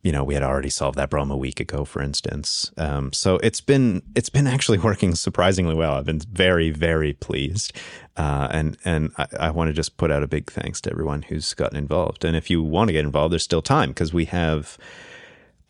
you 0.05 0.13
know, 0.13 0.23
we 0.23 0.35
had 0.35 0.43
already 0.43 0.69
solved 0.69 0.99
that 0.99 1.09
problem 1.09 1.31
a 1.31 1.37
week 1.37 1.61
ago, 1.61 1.87
for 1.87 2.03
instance. 2.03 2.71
Um, 2.77 3.11
so 3.15 3.39
it's 3.39 3.63
been 3.63 4.03
it's 4.15 4.29
been 4.29 4.47
actually 4.47 4.79
working 4.91 5.15
surprisingly 5.15 5.75
well. 5.75 5.95
I've 5.95 6.05
been 6.05 6.21
very 6.21 6.71
very 6.71 7.15
pleased, 7.15 7.73
uh, 8.19 8.49
and 8.51 8.77
and 8.85 9.13
I, 9.17 9.27
I 9.41 9.51
want 9.51 9.69
to 9.69 9.73
just 9.73 9.97
put 9.97 10.11
out 10.11 10.23
a 10.23 10.29
big 10.29 10.53
thanks 10.53 10.83
to 10.83 10.91
everyone 10.91 11.23
who's 11.23 11.55
gotten 11.55 11.79
involved. 11.79 12.23
And 12.23 12.37
if 12.37 12.51
you 12.51 12.63
want 12.63 12.89
to 12.89 12.93
get 12.93 13.07
involved, 13.07 13.33
there's 13.33 13.43
still 13.43 13.63
time 13.63 13.91
because 13.91 14.13
we 14.13 14.27
have. 14.27 14.77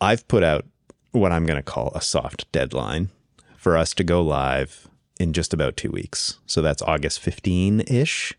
I've 0.01 0.27
put 0.27 0.43
out 0.43 0.65
what 1.15 1.31
I'm 1.31 1.45
going 1.45 1.57
to 1.57 1.63
call 1.63 1.91
a 1.95 2.01
soft 2.01 2.51
deadline 2.51 3.09
for 3.57 3.77
us 3.77 3.93
to 3.95 4.03
go 4.03 4.21
live 4.21 4.87
in 5.19 5.33
just 5.33 5.53
about 5.53 5.77
two 5.77 5.91
weeks. 5.91 6.37
So 6.45 6.61
that's 6.61 6.81
August 6.81 7.19
15 7.19 7.83
ish. 7.87 8.33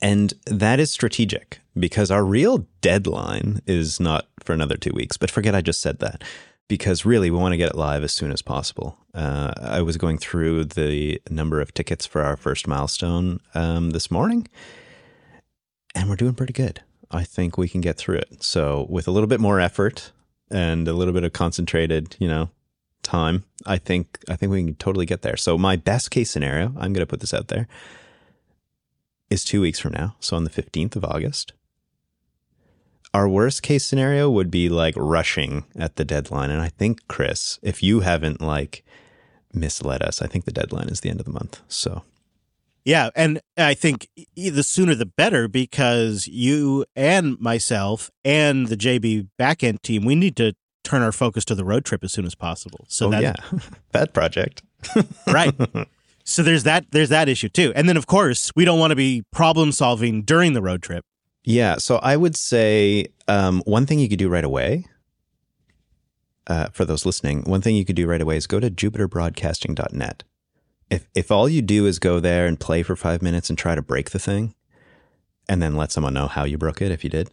And 0.00 0.34
that 0.46 0.80
is 0.80 0.90
strategic 0.92 1.60
because 1.78 2.10
our 2.10 2.24
real 2.24 2.66
deadline 2.80 3.60
is 3.66 4.00
not 4.00 4.26
for 4.42 4.52
another 4.52 4.76
two 4.76 4.92
weeks. 4.94 5.16
But 5.16 5.30
forget 5.30 5.54
I 5.54 5.60
just 5.60 5.80
said 5.80 6.00
that 6.00 6.22
because 6.68 7.04
really 7.04 7.30
we 7.30 7.38
want 7.38 7.52
to 7.52 7.56
get 7.56 7.70
it 7.70 7.76
live 7.76 8.02
as 8.02 8.12
soon 8.12 8.32
as 8.32 8.42
possible. 8.42 8.98
Uh, 9.14 9.52
I 9.60 9.82
was 9.82 9.96
going 9.96 10.18
through 10.18 10.64
the 10.64 11.20
number 11.30 11.60
of 11.60 11.74
tickets 11.74 12.06
for 12.06 12.22
our 12.22 12.36
first 12.36 12.66
milestone 12.66 13.40
um, 13.54 13.90
this 13.90 14.10
morning, 14.10 14.48
and 15.94 16.08
we're 16.08 16.16
doing 16.16 16.34
pretty 16.34 16.52
good. 16.52 16.82
I 17.10 17.22
think 17.22 17.56
we 17.56 17.68
can 17.68 17.80
get 17.80 17.96
through 17.96 18.16
it. 18.16 18.42
So 18.42 18.86
with 18.88 19.06
a 19.06 19.10
little 19.10 19.26
bit 19.26 19.40
more 19.40 19.60
effort 19.60 20.10
and 20.50 20.86
a 20.88 20.92
little 20.92 21.14
bit 21.14 21.24
of 21.24 21.32
concentrated, 21.32 22.16
you 22.18 22.28
know, 22.28 22.50
time, 23.02 23.44
I 23.66 23.78
think 23.78 24.18
I 24.28 24.36
think 24.36 24.50
we 24.50 24.64
can 24.64 24.74
totally 24.74 25.06
get 25.06 25.22
there. 25.22 25.36
So 25.36 25.56
my 25.56 25.76
best 25.76 26.10
case 26.10 26.30
scenario, 26.30 26.68
I'm 26.76 26.92
going 26.92 26.94
to 26.94 27.06
put 27.06 27.20
this 27.20 27.34
out 27.34 27.48
there 27.48 27.68
is 29.30 29.44
two 29.44 29.60
weeks 29.60 29.78
from 29.78 29.92
now, 29.92 30.16
so 30.20 30.36
on 30.36 30.44
the 30.44 30.50
15th 30.50 30.96
of 30.96 31.04
August. 31.04 31.52
Our 33.12 33.28
worst 33.28 33.62
case 33.62 33.84
scenario 33.84 34.28
would 34.28 34.50
be 34.50 34.68
like 34.68 34.94
rushing 34.96 35.64
at 35.76 35.96
the 35.96 36.04
deadline. 36.04 36.50
And 36.50 36.60
I 36.60 36.68
think, 36.68 37.06
Chris, 37.06 37.60
if 37.62 37.82
you 37.82 38.00
haven't 38.00 38.40
like 38.40 38.84
misled 39.52 40.02
us, 40.02 40.20
I 40.20 40.26
think 40.26 40.44
the 40.44 40.52
deadline 40.52 40.88
is 40.88 41.00
the 41.00 41.10
end 41.10 41.20
of 41.20 41.26
the 41.26 41.32
month. 41.32 41.60
So, 41.68 42.02
yeah. 42.84 43.10
And 43.14 43.40
I 43.56 43.74
think 43.74 44.08
the 44.36 44.62
sooner 44.62 44.94
the 44.94 45.06
better 45.06 45.48
because 45.48 46.26
you 46.26 46.84
and 46.94 47.38
myself 47.40 48.10
and 48.24 48.68
the 48.68 48.76
JB 48.76 49.28
backend 49.38 49.82
team, 49.82 50.04
we 50.04 50.14
need 50.14 50.36
to 50.36 50.54
turn 50.82 51.02
our 51.02 51.12
focus 51.12 51.44
to 51.46 51.54
the 51.54 51.64
road 51.64 51.84
trip 51.84 52.04
as 52.04 52.12
soon 52.12 52.26
as 52.26 52.34
possible. 52.34 52.84
So, 52.88 53.12
oh, 53.12 53.18
yeah, 53.18 53.34
that 53.92 54.12
project. 54.12 54.62
right. 55.26 55.54
So 56.24 56.42
there's 56.42 56.64
that 56.64 56.86
there's 56.90 57.10
that 57.10 57.28
issue 57.28 57.48
too. 57.48 57.72
And 57.74 57.88
then 57.88 57.96
of 57.96 58.06
course, 58.06 58.50
we 58.56 58.64
don't 58.64 58.78
want 58.78 58.90
to 58.90 58.96
be 58.96 59.24
problem 59.30 59.72
solving 59.72 60.22
during 60.22 60.54
the 60.54 60.62
road 60.62 60.82
trip. 60.82 61.04
Yeah, 61.44 61.76
so 61.76 61.96
I 61.96 62.16
would 62.16 62.36
say 62.36 63.06
um, 63.28 63.62
one 63.66 63.84
thing 63.84 63.98
you 63.98 64.08
could 64.08 64.18
do 64.18 64.30
right 64.30 64.44
away 64.44 64.86
uh, 66.46 66.68
for 66.72 66.86
those 66.86 67.04
listening, 67.04 67.42
one 67.44 67.60
thing 67.60 67.76
you 67.76 67.84
could 67.84 67.96
do 67.96 68.06
right 68.06 68.20
away 68.20 68.38
is 68.38 68.46
go 68.46 68.60
to 68.60 68.70
jupiterbroadcasting.net. 68.70 70.24
If 70.90 71.08
if 71.14 71.30
all 71.30 71.48
you 71.48 71.62
do 71.62 71.86
is 71.86 71.98
go 71.98 72.20
there 72.20 72.46
and 72.46 72.58
play 72.58 72.82
for 72.82 72.96
5 72.96 73.22
minutes 73.22 73.48
and 73.48 73.58
try 73.58 73.74
to 73.74 73.82
break 73.82 74.10
the 74.10 74.18
thing 74.18 74.54
and 75.48 75.62
then 75.62 75.76
let 75.76 75.92
someone 75.92 76.14
know 76.14 76.28
how 76.28 76.44
you 76.44 76.58
broke 76.58 76.82
it 76.82 76.90
if 76.90 77.04
you 77.04 77.10
did, 77.10 77.30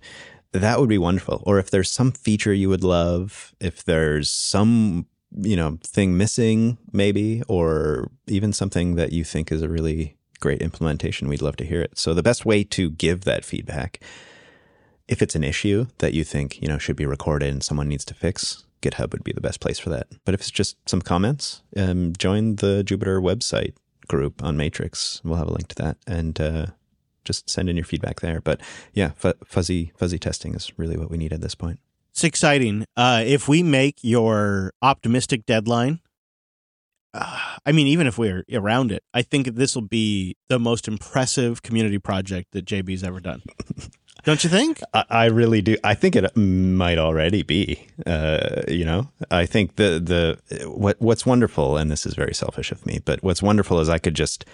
that 0.51 0.79
would 0.79 0.89
be 0.89 0.97
wonderful. 0.97 1.43
Or 1.45 1.59
if 1.59 1.69
there's 1.69 1.91
some 1.91 2.11
feature 2.11 2.53
you 2.53 2.69
would 2.69 2.83
love, 2.83 3.53
if 3.59 3.83
there's 3.83 4.29
some 4.29 5.05
you 5.37 5.55
know 5.55 5.77
thing 5.83 6.17
missing 6.17 6.77
maybe 6.91 7.41
or 7.47 8.11
even 8.27 8.51
something 8.51 8.95
that 8.95 9.13
you 9.13 9.23
think 9.23 9.51
is 9.51 9.61
a 9.61 9.69
really 9.69 10.17
great 10.39 10.61
implementation 10.61 11.27
we'd 11.27 11.41
love 11.41 11.55
to 11.55 11.65
hear 11.65 11.81
it 11.81 11.97
so 11.97 12.13
the 12.13 12.23
best 12.23 12.45
way 12.45 12.63
to 12.63 12.89
give 12.89 13.23
that 13.23 13.45
feedback 13.45 13.99
if 15.07 15.21
it's 15.21 15.35
an 15.35 15.43
issue 15.43 15.85
that 15.99 16.13
you 16.13 16.23
think 16.23 16.61
you 16.61 16.67
know 16.67 16.77
should 16.77 16.95
be 16.95 17.05
recorded 17.05 17.49
and 17.49 17.63
someone 17.63 17.87
needs 17.87 18.03
to 18.03 18.13
fix 18.13 18.65
github 18.81 19.11
would 19.11 19.23
be 19.23 19.31
the 19.31 19.41
best 19.41 19.59
place 19.59 19.79
for 19.79 19.89
that 19.89 20.07
but 20.25 20.33
if 20.33 20.41
it's 20.41 20.51
just 20.51 20.77
some 20.89 21.01
comments 21.01 21.61
um, 21.77 22.13
join 22.17 22.55
the 22.57 22.83
jupiter 22.83 23.21
website 23.21 23.73
group 24.07 24.43
on 24.43 24.57
matrix 24.57 25.21
we'll 25.23 25.37
have 25.37 25.47
a 25.47 25.53
link 25.53 25.67
to 25.67 25.75
that 25.75 25.97
and 26.07 26.39
uh, 26.41 26.65
just 27.23 27.49
send 27.49 27.69
in 27.69 27.75
your 27.77 27.85
feedback 27.85 28.19
there 28.19 28.41
but 28.41 28.59
yeah 28.93 29.11
f- 29.23 29.35
fuzzy 29.45 29.91
fuzzy 29.95 30.19
testing 30.19 30.53
is 30.55 30.71
really 30.77 30.97
what 30.97 31.09
we 31.09 31.17
need 31.17 31.33
at 31.33 31.41
this 31.41 31.55
point 31.55 31.79
it's 32.11 32.23
exciting. 32.25 32.85
Uh, 32.97 33.23
if 33.25 33.47
we 33.47 33.63
make 33.63 33.99
your 34.01 34.73
optimistic 34.81 35.45
deadline, 35.45 36.01
uh, 37.13 37.57
I 37.65 37.71
mean, 37.71 37.87
even 37.87 38.05
if 38.05 38.17
we're 38.17 38.43
around 38.51 38.91
it, 38.91 39.03
I 39.13 39.21
think 39.21 39.47
this 39.47 39.75
will 39.75 39.81
be 39.81 40.35
the 40.49 40.59
most 40.59 40.87
impressive 40.87 41.63
community 41.63 41.99
project 41.99 42.51
that 42.51 42.65
JB's 42.65 43.03
ever 43.03 43.19
done. 43.19 43.43
Don't 44.23 44.43
you 44.43 44.49
think? 44.49 44.81
I, 44.93 45.05
I, 45.09 45.25
really 45.25 45.61
do. 45.61 45.77
I 45.83 45.95
think 45.95 46.15
it 46.15 46.35
might 46.37 46.99
already 46.99 47.41
be. 47.41 47.87
Uh, 48.05 48.61
you 48.67 48.85
know, 48.85 49.09
I 49.31 49.45
think 49.45 49.77
the 49.77 49.99
the 49.99 50.69
what 50.69 51.01
what's 51.01 51.25
wonderful, 51.25 51.77
and 51.77 51.89
this 51.89 52.05
is 52.05 52.13
very 52.13 52.33
selfish 52.33 52.71
of 52.71 52.85
me, 52.85 52.99
but 53.03 53.23
what's 53.23 53.41
wonderful 53.41 53.79
is 53.79 53.89
I 53.89 53.97
could 53.97 54.15
just 54.15 54.45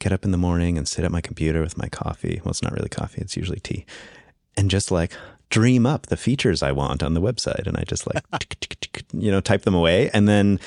get 0.00 0.12
up 0.12 0.24
in 0.24 0.32
the 0.32 0.38
morning 0.38 0.76
and 0.76 0.88
sit 0.88 1.04
at 1.04 1.12
my 1.12 1.20
computer 1.20 1.60
with 1.60 1.78
my 1.78 1.88
coffee. 1.88 2.40
Well, 2.44 2.50
it's 2.50 2.62
not 2.62 2.72
really 2.72 2.88
coffee; 2.88 3.20
it's 3.20 3.36
usually 3.36 3.60
tea, 3.60 3.86
and 4.56 4.70
just 4.70 4.90
like 4.90 5.12
dream 5.50 5.86
up 5.86 6.06
the 6.06 6.16
features 6.16 6.62
I 6.62 6.72
want 6.72 7.02
on 7.02 7.14
the 7.14 7.20
website, 7.20 7.68
and 7.68 7.76
I 7.76 7.84
just 7.86 8.12
like 8.12 8.24
you 9.12 9.30
know 9.30 9.40
type 9.40 9.62
them 9.62 9.74
away, 9.74 10.10
and 10.12 10.28
then. 10.28 10.60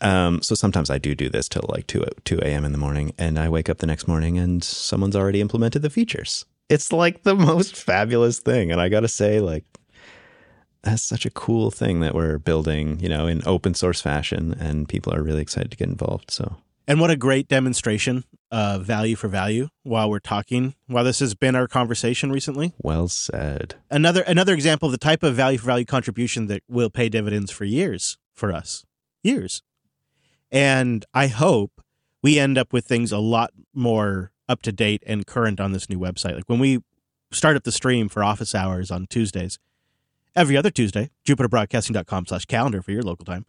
Um, 0.00 0.42
so 0.42 0.56
sometimes 0.56 0.90
I 0.90 0.98
do 0.98 1.14
do 1.14 1.28
this 1.28 1.48
till 1.48 1.64
like 1.68 1.86
2, 1.86 2.04
2 2.24 2.40
a.m. 2.40 2.64
in 2.64 2.72
the 2.72 2.78
morning, 2.78 3.12
and 3.18 3.38
I 3.38 3.48
wake 3.48 3.68
up 3.68 3.78
the 3.78 3.86
next 3.86 4.08
morning 4.08 4.36
and 4.36 4.64
someone's 4.64 5.14
already 5.14 5.40
implemented 5.40 5.82
the 5.82 5.90
features. 5.90 6.44
It's 6.72 6.92
like 6.92 7.22
the 7.22 7.34
most 7.50 7.76
fabulous 7.76 8.38
thing. 8.38 8.72
And 8.72 8.80
I 8.80 8.88
got 8.88 9.00
to 9.00 9.08
say, 9.08 9.40
like, 9.40 9.64
that's 10.82 11.02
such 11.02 11.24
a 11.24 11.30
cool 11.30 11.70
thing 11.70 12.00
that 12.00 12.14
we're 12.14 12.38
building, 12.38 12.98
you 13.00 13.08
know, 13.08 13.26
in 13.26 13.42
open 13.46 13.74
source 13.74 14.00
fashion, 14.00 14.54
and 14.58 14.88
people 14.88 15.14
are 15.14 15.22
really 15.22 15.42
excited 15.42 15.70
to 15.70 15.76
get 15.76 15.88
involved. 15.88 16.30
So 16.30 16.56
and 16.88 17.00
what 17.00 17.10
a 17.10 17.16
great 17.16 17.48
demonstration 17.48 18.24
of 18.50 18.84
value 18.84 19.16
for 19.16 19.28
value 19.28 19.68
while 19.82 20.10
we're 20.10 20.18
talking, 20.18 20.74
while 20.86 21.04
this 21.04 21.20
has 21.20 21.34
been 21.34 21.54
our 21.54 21.68
conversation 21.68 22.32
recently. 22.32 22.72
Well 22.82 23.08
said. 23.08 23.76
Another 23.90 24.22
another 24.22 24.52
example 24.52 24.86
of 24.86 24.92
the 24.92 24.98
type 24.98 25.22
of 25.22 25.34
value 25.34 25.58
for 25.58 25.66
value 25.66 25.84
contribution 25.84 26.48
that 26.48 26.62
will 26.68 26.90
pay 26.90 27.08
dividends 27.08 27.50
for 27.50 27.64
years 27.64 28.18
for 28.32 28.52
us. 28.52 28.84
Years. 29.22 29.62
And 30.50 31.04
I 31.14 31.28
hope 31.28 31.80
we 32.22 32.38
end 32.38 32.58
up 32.58 32.72
with 32.72 32.84
things 32.84 33.12
a 33.12 33.18
lot 33.18 33.52
more 33.72 34.32
up 34.52 34.62
to 34.62 34.72
date 34.72 35.02
and 35.06 35.26
current 35.26 35.60
on 35.60 35.72
this 35.72 35.88
new 35.88 35.98
website. 35.98 36.36
Like 36.36 36.48
when 36.48 36.60
we 36.60 36.80
start 37.32 37.56
up 37.56 37.64
the 37.64 37.72
stream 37.72 38.08
for 38.08 38.22
office 38.22 38.54
hours 38.54 38.90
on 38.90 39.06
Tuesdays, 39.06 39.58
every 40.36 40.56
other 40.56 40.70
Tuesday, 40.70 41.10
jupiterbroadcasting.com 41.26 42.26
slash 42.26 42.44
calendar 42.44 42.82
for 42.82 42.92
your 42.92 43.02
local 43.02 43.24
time 43.24 43.46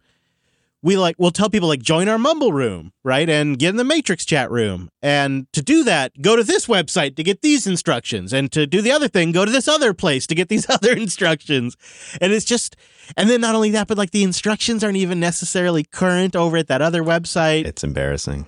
we 0.84 0.98
like 0.98 1.16
we'll 1.18 1.30
tell 1.30 1.48
people 1.48 1.66
like 1.66 1.80
join 1.80 2.08
our 2.10 2.18
mumble 2.18 2.52
room 2.52 2.92
right 3.02 3.28
and 3.28 3.58
get 3.58 3.70
in 3.70 3.76
the 3.76 3.84
matrix 3.84 4.26
chat 4.26 4.50
room. 4.50 4.90
And 5.02 5.50
to 5.54 5.62
do 5.62 5.82
that 5.84 6.20
go 6.20 6.36
to 6.36 6.44
this 6.44 6.66
website 6.66 7.16
to 7.16 7.22
get 7.22 7.40
these 7.40 7.66
instructions. 7.66 8.34
And 8.34 8.52
to 8.52 8.66
do 8.66 8.82
the 8.82 8.92
other 8.92 9.08
thing 9.08 9.32
go 9.32 9.46
to 9.46 9.50
this 9.50 9.66
other 9.66 9.94
place 9.94 10.26
to 10.26 10.34
get 10.34 10.50
these 10.50 10.68
other 10.70 10.92
instructions. 10.92 11.76
And 12.20 12.32
it's 12.32 12.44
just 12.44 12.76
and 13.16 13.30
then 13.30 13.40
not 13.40 13.54
only 13.54 13.70
that 13.70 13.88
but 13.88 13.96
like 13.96 14.10
the 14.10 14.22
instructions 14.22 14.84
aren't 14.84 14.98
even 14.98 15.18
necessarily 15.18 15.84
current 15.84 16.36
over 16.36 16.58
at 16.58 16.68
that 16.68 16.82
other 16.82 17.02
website. 17.02 17.64
It's 17.64 17.82
embarrassing 17.82 18.46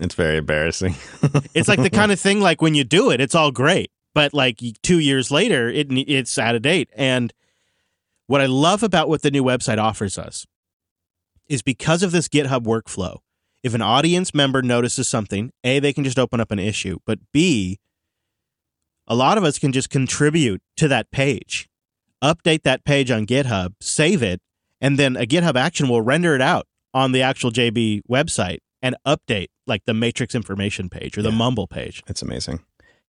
it's 0.00 0.14
very 0.14 0.38
embarrassing 0.38 0.94
it's 1.54 1.68
like 1.68 1.82
the 1.82 1.90
kind 1.90 2.12
of 2.12 2.18
thing 2.18 2.40
like 2.40 2.60
when 2.60 2.74
you 2.74 2.84
do 2.84 3.10
it 3.10 3.20
it's 3.20 3.34
all 3.34 3.50
great 3.50 3.90
but 4.14 4.34
like 4.34 4.60
2 4.82 4.98
years 4.98 5.30
later 5.30 5.68
it 5.68 5.86
it's 5.90 6.38
out 6.38 6.54
of 6.54 6.62
date 6.62 6.90
and 6.94 7.32
what 8.26 8.40
i 8.40 8.46
love 8.46 8.82
about 8.82 9.08
what 9.08 9.22
the 9.22 9.30
new 9.30 9.44
website 9.44 9.78
offers 9.78 10.18
us 10.18 10.46
is 11.48 11.62
because 11.62 12.02
of 12.02 12.12
this 12.12 12.28
GitHub 12.28 12.64
workflow. 12.64 13.18
If 13.62 13.74
an 13.74 13.82
audience 13.82 14.34
member 14.34 14.62
notices 14.62 15.08
something, 15.08 15.50
A, 15.62 15.78
they 15.78 15.92
can 15.92 16.04
just 16.04 16.18
open 16.18 16.40
up 16.40 16.50
an 16.50 16.58
issue, 16.58 16.98
but 17.06 17.18
B, 17.32 17.78
a 19.06 19.14
lot 19.14 19.38
of 19.38 19.44
us 19.44 19.58
can 19.58 19.72
just 19.72 19.90
contribute 19.90 20.62
to 20.76 20.88
that 20.88 21.10
page, 21.10 21.68
update 22.22 22.62
that 22.62 22.84
page 22.84 23.10
on 23.10 23.26
GitHub, 23.26 23.74
save 23.80 24.22
it, 24.22 24.40
and 24.80 24.98
then 24.98 25.16
a 25.16 25.26
GitHub 25.26 25.56
action 25.56 25.88
will 25.88 26.02
render 26.02 26.34
it 26.34 26.42
out 26.42 26.66
on 26.92 27.12
the 27.12 27.22
actual 27.22 27.50
JB 27.50 28.02
website 28.08 28.58
and 28.82 28.96
update 29.06 29.48
like 29.66 29.84
the 29.86 29.94
matrix 29.94 30.34
information 30.34 30.88
page 30.88 31.16
or 31.18 31.22
the 31.22 31.30
Yeah. 31.30 31.36
mumble 31.36 31.66
page. 31.66 32.02
It's 32.06 32.22
amazing. 32.22 32.60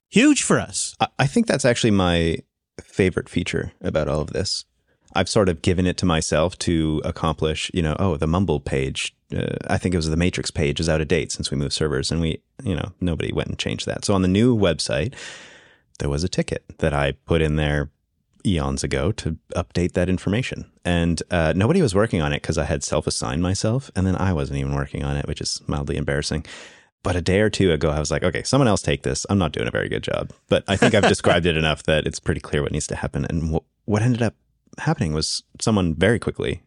Huge 0.10 0.44
for 0.44 0.60
us. 0.60 0.96
I, 1.00 1.08
I 1.20 1.28
think 1.28 1.48
that's 1.48 1.66
actually 1.66 1.92
my 1.92 2.38
favorite 2.84 3.30
feature 3.30 3.72
about 3.82 4.08
all 4.08 4.22
of 4.22 4.32
this. 4.34 4.66
I've 5.14 5.30
sort 5.30 5.48
of 5.50 5.62
given 5.62 5.86
it 5.88 5.98
to 5.98 6.06
myself 6.06 6.58
to 6.60 7.02
accomplish, 7.06 7.72
you 7.74 7.82
know, 7.82 7.96
oh, 8.00 8.18
the 8.18 8.28
Mumble 8.28 8.60
page. 8.60 9.16
Uh, 9.36 9.56
I 9.68 9.78
think 9.78 9.94
it 9.94 9.98
was 9.98 10.10
the 10.10 10.18
Matrix 10.18 10.52
page 10.52 10.80
is 10.80 10.90
out 10.90 11.00
of 11.02 11.08
date 11.08 11.32
since 11.32 11.50
we 11.50 11.58
moved 11.58 11.74
servers, 11.74 12.12
and 12.12 12.20
we, 12.20 12.42
you 12.64 12.76
know, 12.76 12.92
nobody 13.00 13.32
went 13.32 13.48
and 13.50 13.58
changed 13.58 13.86
that. 13.86 14.04
So 14.04 14.14
on 14.14 14.22
the 14.24 14.28
new 14.28 14.56
website, 14.58 15.14
there 16.00 16.10
was 16.10 16.24
a 16.26 16.30
ticket 16.30 16.66
that 16.80 16.94
I 16.94 17.14
put 17.14 17.42
in 17.42 17.56
there 17.56 17.90
eons 18.46 18.84
ago 18.84 19.12
to 19.14 19.38
update 19.56 19.94
that 19.94 20.10
information, 20.10 20.70
and 20.84 21.22
uh, 21.32 21.54
nobody 21.56 21.82
was 21.82 21.96
working 21.96 22.22
on 22.22 22.34
it 22.34 22.42
because 22.42 22.58
I 22.58 22.66
had 22.66 22.84
self-assigned 22.84 23.42
myself, 23.42 23.90
and 23.96 24.06
then 24.06 24.16
I 24.16 24.34
wasn't 24.34 24.60
even 24.60 24.76
working 24.76 25.04
on 25.04 25.18
it, 25.18 25.28
which 25.28 25.42
is 25.42 25.62
mildly 25.68 25.98
embarrassing. 25.98 26.46
But 27.04 27.16
a 27.16 27.22
day 27.22 27.42
or 27.42 27.52
two 27.52 27.72
ago, 27.72 27.92
I 27.92 28.00
was 28.00 28.10
like, 28.10 28.24
okay, 28.24 28.42
someone 28.42 28.68
else 28.68 28.82
take 28.82 29.04
this. 29.04 29.28
I'm 29.30 29.38
not 29.38 29.52
doing 29.52 29.68
a 29.68 29.72
very 29.72 29.88
good 29.88 30.02
job. 30.02 30.32
But 30.50 30.64
I 30.68 30.76
think 30.76 30.96
I've 30.96 31.08
described 31.08 31.46
it 31.46 31.56
enough 31.56 31.84
that 31.84 32.08
it's 32.08 32.20
pretty 32.20 32.42
clear 32.42 32.64
what 32.64 32.72
needs 32.72 32.88
to 32.88 32.96
happen. 32.96 33.26
And 33.30 33.52
what, 33.52 33.62
what 33.86 34.02
ended 34.02 34.24
up 34.24 34.34
happening 34.80 35.14
was 35.14 35.44
someone 35.62 35.94
very 35.94 36.18
quickly 36.18 36.64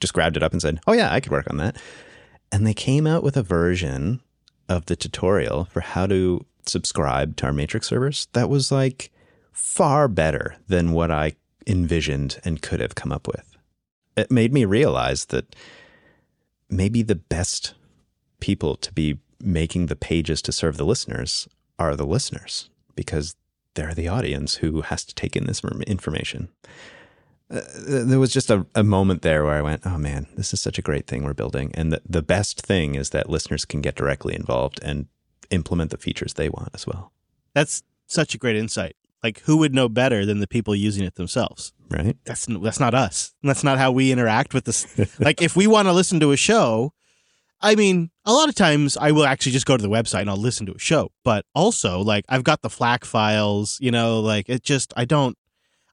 just 0.00 0.14
grabbed 0.14 0.38
it 0.38 0.42
up 0.42 0.52
and 0.52 0.62
said, 0.62 0.80
oh, 0.86 0.94
yeah, 0.94 1.12
I 1.12 1.20
could 1.20 1.30
work 1.30 1.46
on 1.50 1.58
that. 1.58 1.76
And 2.50 2.66
they 2.66 2.72
came 2.72 3.06
out 3.06 3.22
with 3.22 3.36
a 3.36 3.42
version 3.42 4.22
of 4.66 4.86
the 4.86 4.96
tutorial 4.96 5.66
for 5.66 5.80
how 5.80 6.06
to 6.06 6.46
subscribe 6.64 7.36
to 7.36 7.46
our 7.46 7.52
Matrix 7.52 7.88
servers 7.88 8.28
that 8.32 8.48
was 8.48 8.72
like 8.72 9.11
far 9.52 10.08
better 10.08 10.56
than 10.68 10.92
what 10.92 11.10
I 11.10 11.36
envisioned 11.66 12.40
and 12.44 12.62
could 12.62 12.80
have 12.80 12.94
come 12.94 13.12
up 13.12 13.26
with. 13.26 13.56
It 14.16 14.30
made 14.30 14.52
me 14.52 14.64
realize 14.64 15.26
that 15.26 15.54
maybe 16.68 17.02
the 17.02 17.14
best 17.14 17.74
people 18.40 18.76
to 18.76 18.92
be 18.92 19.18
making 19.40 19.86
the 19.86 19.96
pages 19.96 20.42
to 20.42 20.52
serve 20.52 20.76
the 20.76 20.84
listeners 20.84 21.48
are 21.78 21.96
the 21.96 22.06
listeners 22.06 22.70
because 22.94 23.36
they're 23.74 23.94
the 23.94 24.08
audience 24.08 24.56
who 24.56 24.82
has 24.82 25.04
to 25.04 25.14
take 25.14 25.36
in 25.36 25.46
this 25.46 25.62
information. 25.86 26.48
Uh, 27.50 27.60
there 27.74 28.18
was 28.18 28.32
just 28.32 28.50
a, 28.50 28.66
a 28.74 28.82
moment 28.82 29.22
there 29.22 29.44
where 29.44 29.54
I 29.54 29.62
went, 29.62 29.82
oh 29.84 29.98
man, 29.98 30.26
this 30.36 30.54
is 30.54 30.60
such 30.60 30.78
a 30.78 30.82
great 30.82 31.06
thing 31.06 31.24
we're 31.24 31.34
building. 31.34 31.70
And 31.74 31.92
the, 31.92 32.02
the 32.08 32.22
best 32.22 32.60
thing 32.60 32.94
is 32.94 33.10
that 33.10 33.28
listeners 33.28 33.64
can 33.64 33.80
get 33.80 33.94
directly 33.94 34.34
involved 34.34 34.80
and 34.82 35.06
implement 35.50 35.90
the 35.90 35.98
features 35.98 36.34
they 36.34 36.48
want 36.48 36.70
as 36.74 36.86
well. 36.86 37.12
That's 37.54 37.82
such 38.06 38.34
a 38.34 38.38
great 38.38 38.56
insight. 38.56 38.96
Like 39.22 39.40
who 39.40 39.56
would 39.58 39.74
know 39.74 39.88
better 39.88 40.26
than 40.26 40.40
the 40.40 40.46
people 40.46 40.74
using 40.74 41.04
it 41.04 41.14
themselves? 41.14 41.72
Right? 41.90 42.16
That's 42.24 42.46
that's 42.46 42.80
not 42.80 42.94
us. 42.94 43.34
That's 43.42 43.64
not 43.64 43.78
how 43.78 43.92
we 43.92 44.12
interact 44.12 44.54
with 44.54 44.64
this. 44.64 44.86
like 45.20 45.42
if 45.42 45.56
we 45.56 45.66
want 45.66 45.88
to 45.88 45.92
listen 45.92 46.20
to 46.20 46.32
a 46.32 46.36
show, 46.36 46.92
I 47.60 47.74
mean, 47.74 48.10
a 48.24 48.32
lot 48.32 48.48
of 48.48 48.54
times 48.54 48.96
I 48.96 49.12
will 49.12 49.24
actually 49.24 49.52
just 49.52 49.66
go 49.66 49.76
to 49.76 49.82
the 49.82 49.88
website 49.88 50.22
and 50.22 50.30
I'll 50.30 50.36
listen 50.36 50.66
to 50.66 50.74
a 50.74 50.78
show. 50.78 51.10
But 51.24 51.44
also, 51.54 52.00
like 52.00 52.24
I've 52.28 52.44
got 52.44 52.62
the 52.62 52.70
FLAC 52.70 53.04
files, 53.04 53.78
you 53.80 53.90
know, 53.90 54.20
like 54.20 54.48
it 54.48 54.62
just 54.62 54.92
I 54.96 55.04
don't 55.04 55.36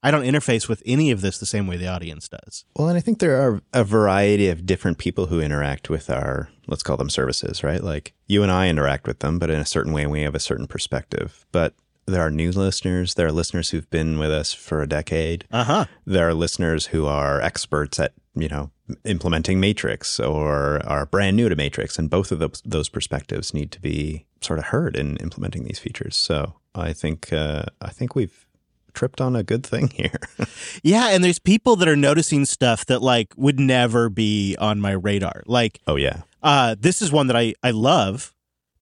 I 0.01 0.11
don't 0.11 0.23
interface 0.23 0.69
with 0.69 0.81
any 0.85 1.11
of 1.11 1.21
this 1.21 1.39
the 1.39 1.45
same 1.45 1.67
way 1.67 1.75
the 1.75 1.87
audience 1.87 2.29
does. 2.29 2.63
Well, 2.75 2.87
and 2.87 2.97
I 2.97 3.01
think 3.01 3.19
there 3.19 3.41
are 3.41 3.61
a 3.73 3.83
variety 3.83 4.47
of 4.47 4.65
different 4.65 4.97
people 4.97 5.25
who 5.25 5.41
interact 5.41 5.89
with 5.89 6.09
our, 6.09 6.49
let's 6.67 6.83
call 6.83 6.95
them 6.95 7.09
services, 7.09 7.63
right? 7.63 7.83
Like 7.83 8.13
you 8.25 8.41
and 8.41 8.51
I 8.51 8.69
interact 8.69 9.07
with 9.07 9.19
them, 9.19 9.39
but 9.39 9.49
in 9.49 9.59
a 9.59 9.65
certain 9.65 9.91
way, 9.91 10.07
we 10.07 10.21
have 10.21 10.35
a 10.35 10.39
certain 10.39 10.67
perspective. 10.67 11.45
But 11.51 11.73
there 12.09 12.21
are 12.21 12.31
new 12.31 12.51
listeners. 12.51 13.13
There 13.13 13.27
are 13.27 13.31
listeners 13.31 13.69
who've 13.69 13.89
been 13.89 14.19
with 14.19 14.31
us 14.31 14.53
for 14.53 14.81
a 14.81 14.87
decade. 14.87 15.45
Uh 15.51 15.63
huh. 15.63 15.85
There 16.05 16.27
are 16.27 16.33
listeners 16.33 16.87
who 16.87 17.05
are 17.05 17.41
experts 17.41 17.99
at, 17.99 18.13
you 18.35 18.49
know, 18.49 18.71
implementing 19.05 19.59
Matrix 19.59 20.19
or 20.19 20.85
are 20.85 21.05
brand 21.05 21.37
new 21.37 21.49
to 21.49 21.55
Matrix. 21.55 21.97
And 21.97 22.09
both 22.09 22.31
of 22.31 22.39
those, 22.39 22.61
those 22.65 22.89
perspectives 22.89 23.53
need 23.53 23.71
to 23.71 23.81
be 23.81 24.25
sort 24.41 24.59
of 24.59 24.65
heard 24.65 24.95
in 24.95 25.17
implementing 25.17 25.63
these 25.65 25.79
features. 25.79 26.15
So 26.15 26.55
I 26.75 26.93
think, 26.93 27.31
uh, 27.31 27.65
I 27.81 27.89
think 27.89 28.15
we've 28.15 28.45
tripped 28.93 29.21
on 29.21 29.35
a 29.35 29.43
good 29.43 29.65
thing 29.65 29.89
here. 29.89 30.19
Yeah, 30.83 31.09
and 31.09 31.23
there's 31.23 31.39
people 31.39 31.75
that 31.77 31.87
are 31.87 31.95
noticing 31.95 32.45
stuff 32.45 32.85
that 32.85 33.01
like 33.01 33.33
would 33.35 33.59
never 33.59 34.09
be 34.09 34.55
on 34.59 34.79
my 34.79 34.91
radar. 34.91 35.43
Like 35.45 35.81
oh, 35.87 35.95
yeah. 35.95 36.21
uh 36.41 36.75
this 36.79 37.01
is 37.01 37.11
one 37.11 37.27
that 37.27 37.35
I 37.35 37.53
I 37.61 37.71
love 37.71 38.33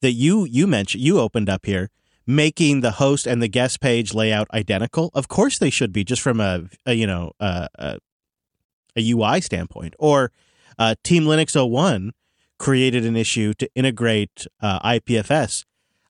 that 0.01 0.11
you 0.11 0.45
you 0.45 0.67
mentioned 0.67 1.03
you 1.03 1.19
opened 1.19 1.49
up 1.49 1.65
here 1.65 1.89
making 2.27 2.81
the 2.81 2.91
host 2.91 3.25
and 3.25 3.41
the 3.41 3.47
guest 3.47 3.79
page 3.79 4.13
layout 4.13 4.47
identical. 4.53 5.09
Of 5.13 5.29
course 5.29 5.57
they 5.57 5.69
should 5.69 5.93
be 5.93 6.03
just 6.03 6.21
from 6.21 6.39
a, 6.41 6.65
a 6.85 6.93
you 6.93 7.07
know 7.07 7.31
a, 7.39 7.69
a, 7.75 7.97
a 8.95 9.11
UI 9.11 9.41
standpoint. 9.41 9.95
Or 9.97 10.31
uh, 10.77 10.95
Team 11.03 11.23
Linux 11.23 11.55
01 11.55 12.11
created 12.59 13.05
an 13.05 13.15
issue 13.15 13.53
to 13.55 13.69
integrate 13.75 14.45
uh, 14.61 14.79
IPFS. 14.81 15.63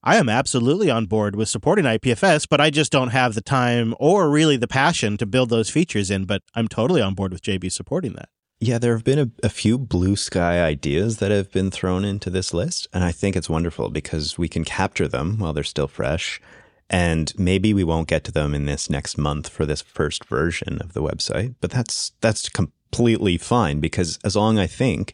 I 0.04 0.16
am 0.18 0.30
absolutely 0.30 0.90
on 0.90 1.06
board 1.06 1.36
with 1.36 1.50
supporting 1.50 1.86
IPFS, 1.86 2.48
but 2.50 2.62
I 2.62 2.70
just 2.70 2.92
don't 2.92 3.10
have 3.10 3.34
the 3.34 3.42
time 3.42 3.94
or 4.00 4.30
really 4.30 4.56
the 4.56 4.68
passion 4.68 5.18
to 5.18 5.26
build 5.26 5.50
those 5.50 5.70
features 5.70 6.10
in. 6.10 6.26
But 6.26 6.44
I'm 6.56 6.68
totally 6.68 7.02
on 7.02 7.14
board 7.14 7.34
with 7.34 7.42
JB 7.42 7.72
supporting 7.72 8.14
that. 8.14 8.30
Yeah, 8.60 8.80
there 8.80 8.94
have 8.94 9.04
been 9.04 9.20
a, 9.20 9.30
a 9.46 9.50
few 9.50 9.78
blue 9.78 10.16
sky 10.16 10.64
ideas 10.64 11.18
that 11.18 11.30
have 11.30 11.52
been 11.52 11.70
thrown 11.70 12.04
into 12.04 12.30
this 12.32 12.54
list. 12.54 12.88
And 12.92 13.04
I 13.04 13.12
think 13.12 13.36
it's 13.36 13.50
wonderful 13.50 13.90
because 13.90 14.38
we 14.38 14.48
can 14.48 14.64
capture 14.64 15.08
them 15.08 15.38
while 15.38 15.54
they're 15.54 15.64
still 15.64 15.88
fresh. 15.88 16.42
And 16.90 17.34
maybe 17.38 17.74
we 17.74 17.84
won't 17.84 18.08
get 18.08 18.24
to 18.26 18.32
them 18.32 18.56
in 18.56 18.66
this 18.66 18.90
next 18.90 19.18
month 19.18 19.50
for 19.50 19.66
this 19.66 19.82
first 19.82 20.26
version 20.26 20.80
of 20.82 20.94
the 20.94 21.02
website, 21.02 21.56
but 21.60 21.70
that's 21.70 22.14
that's 22.22 22.48
completely 22.48 23.38
fine 23.38 23.82
because 23.82 24.18
as 24.24 24.38
long 24.38 24.58
I 24.58 24.68
think 24.68 25.14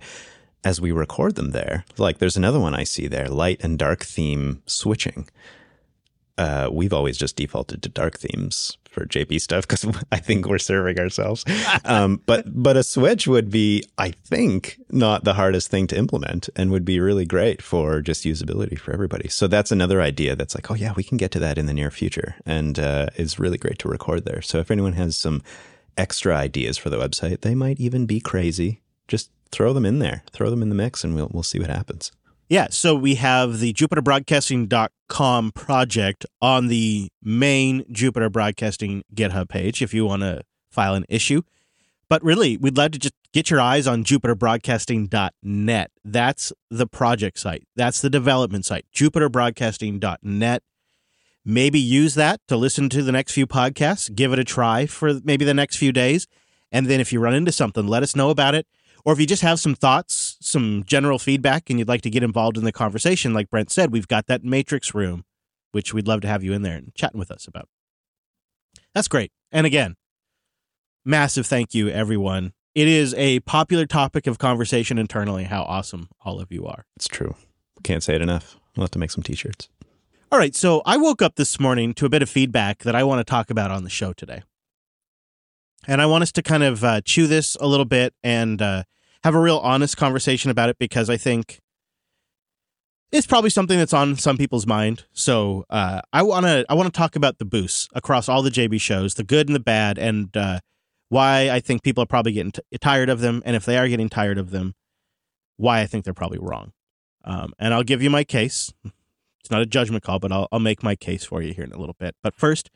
as 0.64 0.80
we 0.80 0.92
record 0.92 1.36
them 1.36 1.50
there, 1.50 1.84
like 1.98 2.20
there's 2.20 2.38
another 2.38 2.60
one 2.60 2.76
I 2.76 2.84
see 2.84 3.08
there, 3.08 3.28
light 3.28 3.60
and 3.64 3.80
dark 3.80 4.04
theme 4.04 4.62
switching. 4.68 5.28
Uh, 6.38 6.68
we've 6.72 6.94
always 6.94 7.18
just 7.18 7.36
defaulted 7.36 7.84
to 7.84 7.90
dark 7.90 8.18
themes 8.18 8.78
for 8.90 9.06
JB 9.06 9.40
stuff 9.42 9.68
because 9.68 9.86
I 10.12 10.18
think 10.18 10.48
we're 10.48 10.58
serving 10.60 11.00
ourselves. 11.00 11.46
Um, 11.86 12.22
but 12.26 12.46
but 12.48 12.78
a 12.78 12.84
switch 12.84 13.28
would 13.28 13.50
be, 13.50 13.84
I 13.98 14.12
think, 14.12 14.80
not 14.90 15.24
the 15.24 15.34
hardest 15.34 15.70
thing 15.70 15.88
to 15.88 15.98
implement 15.98 16.50
and 16.56 16.72
would 16.72 16.86
be 16.86 17.00
really 17.00 17.26
great 17.26 17.62
for 17.62 18.02
just 18.02 18.24
usability 18.24 18.78
for 18.80 18.94
everybody. 18.94 19.28
So 19.28 19.48
that's 19.48 19.72
another 19.72 20.02
idea 20.02 20.36
that's 20.36 20.56
like, 20.56 20.72
oh 20.72 20.76
yeah, 20.76 20.94
we 20.96 21.04
can 21.04 21.18
get 21.18 21.32
to 21.32 21.40
that 21.40 21.58
in 21.58 21.66
the 21.66 21.74
near 21.74 21.92
future, 21.92 22.36
and 22.46 22.80
uh, 22.80 23.08
is 23.18 23.40
really 23.40 23.58
great 23.58 23.80
to 23.80 23.90
record 23.90 24.24
there. 24.26 24.42
So 24.42 24.60
if 24.60 24.72
anyone 24.72 24.94
has 24.94 25.18
some 25.18 25.42
extra 25.98 26.36
ideas 26.36 26.78
for 26.78 26.90
the 26.90 26.98
website, 26.98 27.42
they 27.42 27.56
might 27.56 27.80
even 27.80 28.06
be 28.06 28.20
crazy. 28.20 28.82
Just 29.08 29.30
throw 29.52 29.74
them 29.74 29.86
in 29.86 30.00
there, 30.00 30.24
throw 30.32 30.50
them 30.50 30.62
in 30.62 30.70
the 30.70 30.76
mix, 30.76 31.04
and 31.04 31.16
we'll 31.16 31.30
we'll 31.34 31.44
see 31.44 31.60
what 31.60 31.70
happens. 31.70 32.12
Yeah, 32.50 32.68
so 32.70 32.94
we 32.94 33.16
have 33.16 33.60
the 33.60 33.74
jupiterbroadcasting.com 33.74 35.52
project 35.54 36.26
on 36.42 36.68
the 36.68 37.10
main 37.22 37.86
Jupiter 37.92 38.30
Broadcasting 38.30 39.04
GitHub 39.16 39.50
page 39.50 39.82
if 39.82 39.94
you 39.94 40.06
want 40.06 40.22
to 40.24 40.44
file 40.70 40.94
an 40.94 41.06
issue. 41.08 41.42
But 42.10 42.24
really, 42.24 42.58
we'd 42.58 42.78
love 42.78 42.92
to 42.92 43.00
just 43.00 43.16
get 43.32 43.50
your 43.50 43.62
eyes 43.62 43.88
on 43.88 44.04
jupiterbroadcasting.net. 44.04 45.92
That's 46.04 46.54
the 46.70 46.86
project 46.86 47.40
site. 47.40 47.64
That's 47.76 48.02
the 48.02 48.10
development 48.10 48.66
site, 48.66 48.86
jupiterbroadcasting.net. 48.94 50.64
Maybe 51.46 51.80
use 51.80 52.16
that 52.16 52.40
to 52.48 52.56
listen 52.56 52.90
to 52.90 53.04
the 53.04 53.12
next 53.12 53.34
few 53.34 53.48
podcasts, 53.48 54.14
give 54.14 54.32
it 54.32 54.40
a 54.40 54.44
try 54.44 54.86
for 54.86 55.20
maybe 55.24 55.44
the 55.44 55.54
next 55.54 55.78
few 55.78 55.92
days. 55.92 56.28
And 56.72 56.88
then 56.88 57.00
if 57.00 57.12
you 57.12 57.20
run 57.20 57.34
into 57.34 57.52
something, 57.52 57.88
let 57.88 58.04
us 58.04 58.16
know 58.16 58.30
about 58.30 58.56
it. 58.56 58.66
Or 59.06 59.14
if 59.14 59.20
you 59.20 59.26
just 59.26 59.42
have 59.42 59.60
some 59.60 59.76
thoughts, 59.76 60.33
some 60.44 60.84
general 60.86 61.20
feedback, 61.20 61.70
and 61.70 61.80
you'd 61.80 61.88
like 61.88 62.02
to 62.02 62.10
get 62.10 62.24
involved 62.24 62.58
in 62.58 62.64
the 62.64 62.72
conversation, 62.72 63.34
like 63.34 63.50
Brent 63.50 63.72
said, 63.72 63.92
we've 63.92 64.08
got 64.08 64.28
that 64.28 64.44
matrix 64.44 64.94
room, 64.94 65.26
which 65.72 65.94
we'd 65.94 66.08
love 66.08 66.22
to 66.22 66.28
have 66.28 66.44
you 66.44 66.54
in 66.54 66.62
there 66.62 66.78
and 66.78 66.94
chatting 66.96 67.20
with 67.20 67.32
us 67.32 67.48
about. 67.48 67.68
That's 68.94 69.08
great. 69.08 69.32
And 69.52 69.66
again, 69.66 69.96
massive 71.06 71.46
thank 71.46 71.74
you, 71.74 71.90
everyone. 71.90 72.54
It 72.76 72.88
is 72.88 73.14
a 73.16 73.40
popular 73.42 73.86
topic 73.86 74.26
of 74.26 74.40
conversation 74.40 74.98
internally 74.98 75.44
how 75.44 75.64
awesome 75.64 76.10
all 76.22 76.40
of 76.40 76.52
you 76.52 76.66
are. 76.66 76.86
It's 76.96 77.08
true. 77.08 77.36
Can't 77.84 78.04
say 78.04 78.16
it 78.16 78.22
enough. 78.22 78.58
We'll 78.76 78.86
have 78.86 78.92
to 78.92 79.00
make 79.00 79.12
some 79.12 79.24
t-shirts. 79.24 79.70
All 80.32 80.40
right, 80.40 80.56
so 80.56 80.82
I 80.86 80.98
woke 80.98 81.22
up 81.22 81.36
this 81.36 81.60
morning 81.60 81.94
to 81.94 82.08
a 82.08 82.10
bit 82.10 82.24
of 82.24 82.30
feedback 82.30 82.80
that 82.80 82.96
I 82.96 83.04
want 83.04 83.20
to 83.20 83.24
talk 83.24 83.52
about 83.52 83.70
on 83.70 83.84
the 83.84 83.90
show 83.90 84.14
today. 84.14 84.42
And 85.86 86.02
I 86.02 86.08
want 86.08 86.24
us 86.24 86.32
to 86.32 86.42
kind 86.42 86.64
of 86.64 86.84
uh, 86.84 87.02
chew 87.02 87.28
this 87.28 87.56
a 87.60 87.68
little 87.68 87.86
bit 87.86 88.16
and 88.24 88.60
uh, 88.62 88.84
have 89.24 89.36
a 89.36 89.40
real 89.40 89.58
honest 89.60 89.98
conversation 89.98 90.52
about 90.52 90.70
it 90.70 90.78
because 90.78 91.10
I 91.10 91.18
think 91.18 91.60
it's 93.12 93.28
probably 93.28 93.50
something 93.50 93.78
that's 93.78 93.94
on 93.94 94.16
some 94.18 94.38
people's 94.38 94.66
mind. 94.66 95.06
So 95.14 95.66
uh, 95.70 96.02
I 96.12 96.24
want 96.24 96.46
to 96.46 96.66
I 96.68 96.74
want 96.74 96.94
to 96.94 96.98
talk 96.98 97.16
about 97.16 97.38
the 97.38 97.46
boosts 97.46 97.88
across 97.94 98.28
all 98.28 98.42
the 98.42 98.50
JB 98.50 98.82
shows, 98.82 99.14
the 99.14 99.24
good 99.24 99.48
and 99.48 99.56
the 99.56 99.62
bad, 99.62 99.98
and 99.98 100.36
uh, 100.36 100.60
why 101.10 101.50
I 101.50 101.60
think 101.60 101.84
people 101.84 102.04
are 102.04 102.08
probably 102.08 102.34
getting 102.34 102.52
t- 102.52 102.62
tired 102.82 103.10
of 103.10 103.22
them, 103.22 103.42
and 103.46 103.56
if 103.56 103.66
they 103.66 103.78
are 103.78 103.88
getting 103.88 104.10
tired 104.10 104.38
of 104.38 104.50
them, 104.50 104.74
why 105.58 105.82
I 105.82 105.86
think 105.86 106.06
they're 106.06 106.14
probably 106.14 106.40
wrong. 106.40 106.74
Um, 107.24 107.54
and 107.60 107.74
I'll 107.74 107.84
give 107.84 108.02
you 108.02 108.10
my 108.10 108.24
case. 108.24 108.74
It's 109.40 109.52
not 109.52 109.62
a 109.62 109.66
judgment 109.66 110.04
call, 110.04 110.20
but 110.20 110.32
I'll, 110.32 110.48
I'll 110.52 110.60
make 110.60 110.84
my 110.84 110.96
case 110.96 111.24
for 111.24 111.42
you 111.42 111.54
here 111.54 111.66
in 111.66 111.72
a 111.72 111.78
little 111.78 111.96
bit. 112.00 112.16
But 112.24 112.34
first, 112.34 112.70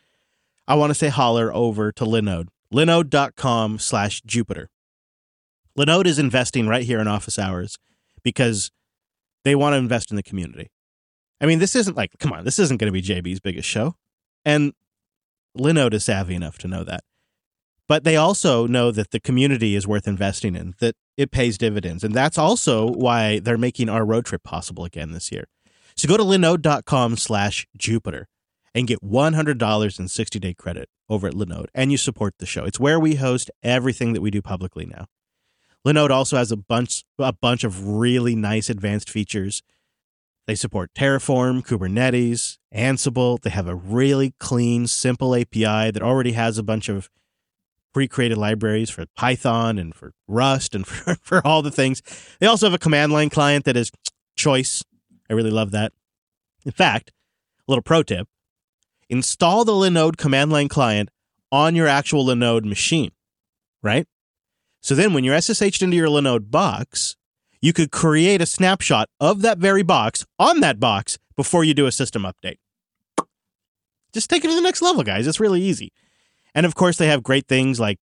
I 0.68 0.76
want 0.76 0.92
to 0.92 0.96
say 0.96 1.08
holler 1.08 1.54
over 1.54 1.92
to 1.94 2.04
Linode, 2.04 2.50
linode.com 2.74 3.80
slash 3.80 4.22
Jupiter. 4.22 4.70
Linode 5.78 6.08
is 6.08 6.20
investing 6.20 6.68
right 6.68 6.84
here 6.84 7.00
in 7.00 7.08
office 7.08 7.38
hours 7.38 7.78
because 8.24 8.72
they 9.44 9.56
want 9.56 9.74
to 9.74 9.78
invest 9.78 10.12
in 10.12 10.18
the 10.18 10.24
community. 10.24 10.72
I 11.40 11.46
mean, 11.46 11.60
this 11.60 11.76
isn't 11.76 11.96
like, 11.96 12.12
come 12.20 12.34
on, 12.34 12.46
this 12.46 12.60
isn't 12.60 12.80
going 12.80 12.92
to 12.92 13.02
be 13.02 13.02
JB's 13.02 13.40
biggest 13.40 13.70
show. 13.70 13.96
And 14.44 14.74
Linode 15.58 15.94
is 15.94 16.06
savvy 16.06 16.36
enough 16.36 16.58
to 16.60 16.68
know 16.68 16.84
that. 16.84 17.04
But 17.88 18.04
they 18.04 18.18
also 18.18 18.68
know 18.68 18.92
that 18.92 19.12
the 19.12 19.20
community 19.20 19.76
is 19.76 19.88
worth 19.88 20.08
investing 20.08 20.56
in, 20.56 20.74
that 20.80 20.96
it 21.16 21.32
pays 21.32 21.58
dividends. 21.58 22.04
And 22.04 22.14
that's 22.14 22.38
also 22.38 22.88
why 22.88 23.40
they're 23.40 23.58
making 23.58 23.88
our 23.88 24.06
road 24.06 24.26
trip 24.26 24.44
possible 24.44 24.84
again 24.84 25.12
this 25.14 25.32
year. 25.32 25.46
So 25.96 26.08
go 26.08 26.18
to 26.18 26.24
linode.com 26.24 27.18
slash 27.18 27.66
Jupiter 27.78 28.28
and 28.76 28.88
get 28.88 29.02
$100 29.02 30.00
in 30.00 30.08
60 30.08 30.40
day 30.40 30.54
credit 30.54 30.90
over 31.10 31.28
at 31.28 31.34
Linode 31.34 31.68
and 31.74 31.92
you 31.92 31.98
support 31.98 32.36
the 32.40 32.46
show. 32.46 32.66
It's 32.66 32.80
where 32.80 33.00
we 33.00 33.16
host 33.16 33.50
everything 33.64 34.14
that 34.14 34.22
we 34.22 34.30
do 34.30 34.42
publicly 34.42 34.86
now. 34.86 35.08
Linode 35.88 36.10
also 36.10 36.36
has 36.36 36.52
a 36.52 36.58
bunch 36.58 37.06
a 37.18 37.32
bunch 37.32 37.64
of 37.64 37.88
really 37.88 38.36
nice 38.36 38.70
advanced 38.70 39.10
features. 39.10 39.64
They 40.46 40.56
support 40.56 40.94
Terraform, 40.94 41.66
Kubernetes, 41.66 42.58
Ansible. 42.76 43.40
They 43.42 43.50
have 43.52 43.68
a 43.68 43.76
really 43.76 44.34
clean, 44.38 44.88
simple 44.88 45.34
API 45.34 45.92
that 45.92 46.02
already 46.02 46.34
has 46.34 46.58
a 46.58 46.64
bunch 46.64 46.90
of 46.90 47.10
pre-created 47.94 48.38
libraries 48.38 48.90
for 48.90 49.06
Python 49.16 49.78
and 49.80 49.96
for 49.96 50.12
Rust 50.28 50.76
and 50.76 50.86
for, 50.88 51.16
for 51.22 51.46
all 51.48 51.62
the 51.62 51.72
things. 51.72 52.02
They 52.40 52.48
also 52.48 52.66
have 52.66 52.74
a 52.74 52.80
command 52.80 53.14
line 53.14 53.30
client 53.30 53.64
that 53.64 53.78
is 53.78 53.90
choice. 54.36 54.84
I 55.30 55.34
really 55.34 55.52
love 55.52 55.72
that. 55.72 55.94
In 56.66 56.72
fact, 56.72 57.12
a 57.66 57.72
little 57.72 57.82
pro 57.82 58.04
tip, 58.04 58.28
install 59.10 59.64
the 59.64 59.72
Linode 59.72 60.18
command 60.18 60.52
line 60.52 60.68
client 60.68 61.10
on 61.50 61.76
your 61.76 61.88
actual 61.88 62.26
Linode 62.26 62.66
machine, 62.66 63.12
right? 63.82 64.06
So 64.88 64.96
then 64.96 65.12
when 65.12 65.26
you're 65.26 65.36
SSH'd 65.36 65.84
into 65.84 65.98
your 65.98 66.08
Linode 66.08 66.50
box, 66.50 67.18
you 67.60 67.74
could 67.74 67.92
create 67.92 68.42
a 68.42 68.46
snapshot 68.46 69.10
of 69.20 69.42
that 69.42 69.58
very 69.58 69.84
box 69.84 70.26
on 70.40 70.62
that 70.62 70.80
box 70.80 71.18
before 71.36 71.66
you 71.66 71.74
do 71.74 71.88
a 71.88 71.92
system 71.92 72.24
update. 72.24 72.56
Just 74.14 74.30
take 74.30 74.46
it 74.46 74.48
to 74.48 74.56
the 74.56 74.62
next 74.62 74.82
level, 74.82 75.04
guys. 75.04 75.28
It's 75.28 75.42
really 75.42 75.62
easy. 75.62 75.92
And 76.56 76.66
of 76.66 76.74
course, 76.74 76.96
they 76.96 77.08
have 77.08 77.22
great 77.22 77.50
things 77.50 77.82
like 77.82 78.00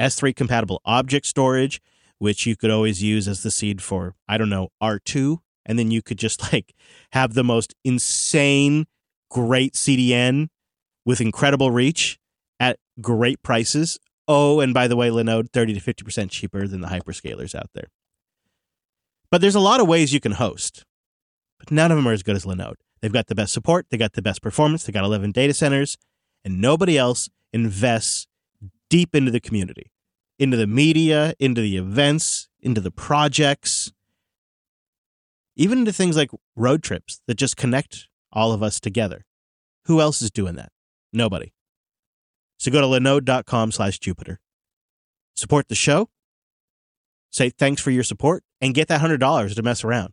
S3 0.00 0.34
compatible 0.34 0.80
object 0.84 1.24
storage, 1.24 1.80
which 2.18 2.46
you 2.46 2.56
could 2.56 2.72
always 2.72 3.00
use 3.00 3.28
as 3.28 3.44
the 3.44 3.52
seed 3.52 3.80
for, 3.80 4.16
I 4.28 4.38
don't 4.38 4.50
know, 4.50 4.70
R2. 4.82 5.38
And 5.66 5.78
then 5.78 5.92
you 5.92 6.02
could 6.02 6.18
just 6.18 6.52
like 6.52 6.74
have 7.12 7.34
the 7.34 7.44
most 7.44 7.76
insane, 7.84 8.88
great 9.30 9.74
CDN 9.74 10.48
with 11.04 11.20
incredible 11.20 11.70
reach 11.70 12.18
at 12.58 12.80
great 13.00 13.40
prices 13.44 14.00
Oh, 14.30 14.60
and 14.60 14.74
by 14.74 14.86
the 14.86 14.96
way, 14.96 15.08
Linode 15.08 15.50
30 15.50 15.80
to 15.80 15.80
50% 15.80 16.30
cheaper 16.30 16.68
than 16.68 16.82
the 16.82 16.88
hyperscalers 16.88 17.54
out 17.54 17.70
there. 17.72 17.88
But 19.30 19.40
there's 19.40 19.54
a 19.54 19.60
lot 19.60 19.80
of 19.80 19.88
ways 19.88 20.12
you 20.12 20.20
can 20.20 20.32
host, 20.32 20.84
but 21.58 21.70
none 21.70 21.90
of 21.90 21.96
them 21.96 22.06
are 22.06 22.12
as 22.12 22.22
good 22.22 22.36
as 22.36 22.44
Linode. 22.44 22.76
They've 23.00 23.12
got 23.12 23.28
the 23.28 23.34
best 23.34 23.52
support, 23.54 23.86
they 23.90 23.96
got 23.96 24.12
the 24.12 24.22
best 24.22 24.42
performance, 24.42 24.84
they 24.84 24.92
got 24.92 25.04
11 25.04 25.32
data 25.32 25.54
centers, 25.54 25.96
and 26.44 26.60
nobody 26.60 26.98
else 26.98 27.28
invests 27.52 28.26
deep 28.90 29.14
into 29.14 29.30
the 29.30 29.40
community, 29.40 29.92
into 30.38 30.56
the 30.56 30.66
media, 30.66 31.34
into 31.38 31.60
the 31.60 31.76
events, 31.76 32.48
into 32.60 32.80
the 32.80 32.90
projects, 32.90 33.92
even 35.56 35.78
into 35.78 35.92
things 35.92 36.16
like 36.16 36.30
road 36.54 36.82
trips 36.82 37.20
that 37.26 37.34
just 37.34 37.56
connect 37.56 38.08
all 38.32 38.52
of 38.52 38.62
us 38.62 38.78
together. 38.78 39.24
Who 39.86 40.00
else 40.00 40.20
is 40.20 40.30
doing 40.30 40.56
that? 40.56 40.70
Nobody. 41.12 41.52
So 42.58 42.70
go 42.72 42.80
to 42.80 42.86
linode.com 42.86 43.72
slash 43.72 43.98
Jupiter. 43.98 44.40
Support 45.34 45.68
the 45.68 45.74
show. 45.74 46.08
Say 47.30 47.50
thanks 47.50 47.80
for 47.80 47.90
your 47.90 48.02
support 48.02 48.42
and 48.60 48.74
get 48.74 48.88
that 48.88 49.00
$100 49.00 49.54
to 49.54 49.62
mess 49.62 49.84
around. 49.84 50.12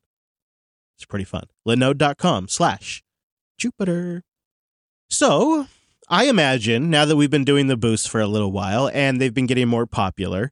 It's 0.96 1.06
pretty 1.06 1.26
fun. 1.26 1.46
Linode.com 1.68 2.48
slash 2.48 3.04
Jupiter. 3.58 4.24
So 5.10 5.68
I 6.08 6.26
imagine 6.26 6.89
now 6.89 7.06
that 7.06 7.16
we've 7.16 7.32
been 7.32 7.43
doing 7.43 7.68
the 7.68 7.78
boosts 7.78 8.08
for 8.08 8.22
a 8.22 8.28
little 8.28 8.52
while 8.52 8.89
and 8.93 9.20
they've 9.20 9.34
been 9.34 9.48
getting 9.48 9.68
more 9.68 9.88
popular, 9.88 10.52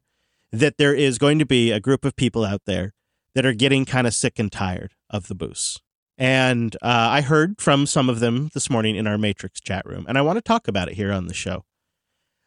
that 0.50 0.76
there 0.76 0.94
is 0.94 1.18
going 1.18 1.38
to 1.38 1.46
be 1.46 1.70
a 1.70 1.80
group 1.80 2.04
of 2.04 2.16
people 2.16 2.44
out 2.44 2.62
there 2.66 2.92
that 3.34 3.46
are 3.46 3.52
getting 3.52 3.84
kind 3.84 4.06
of 4.06 4.14
sick 4.14 4.38
and 4.38 4.50
tired 4.50 4.94
of 5.10 5.28
the 5.28 5.34
boosts. 5.34 5.80
And 6.16 6.76
uh, 6.76 7.08
I 7.10 7.20
heard 7.20 7.60
from 7.60 7.86
some 7.86 8.08
of 8.08 8.20
them 8.20 8.50
this 8.54 8.70
morning 8.70 8.96
in 8.96 9.06
our 9.06 9.18
Matrix 9.18 9.60
chat 9.60 9.84
room, 9.84 10.06
and 10.08 10.16
I 10.16 10.22
want 10.22 10.36
to 10.36 10.42
talk 10.42 10.68
about 10.68 10.88
it 10.88 10.94
here 10.94 11.12
on 11.12 11.26
the 11.26 11.34
show 11.34 11.64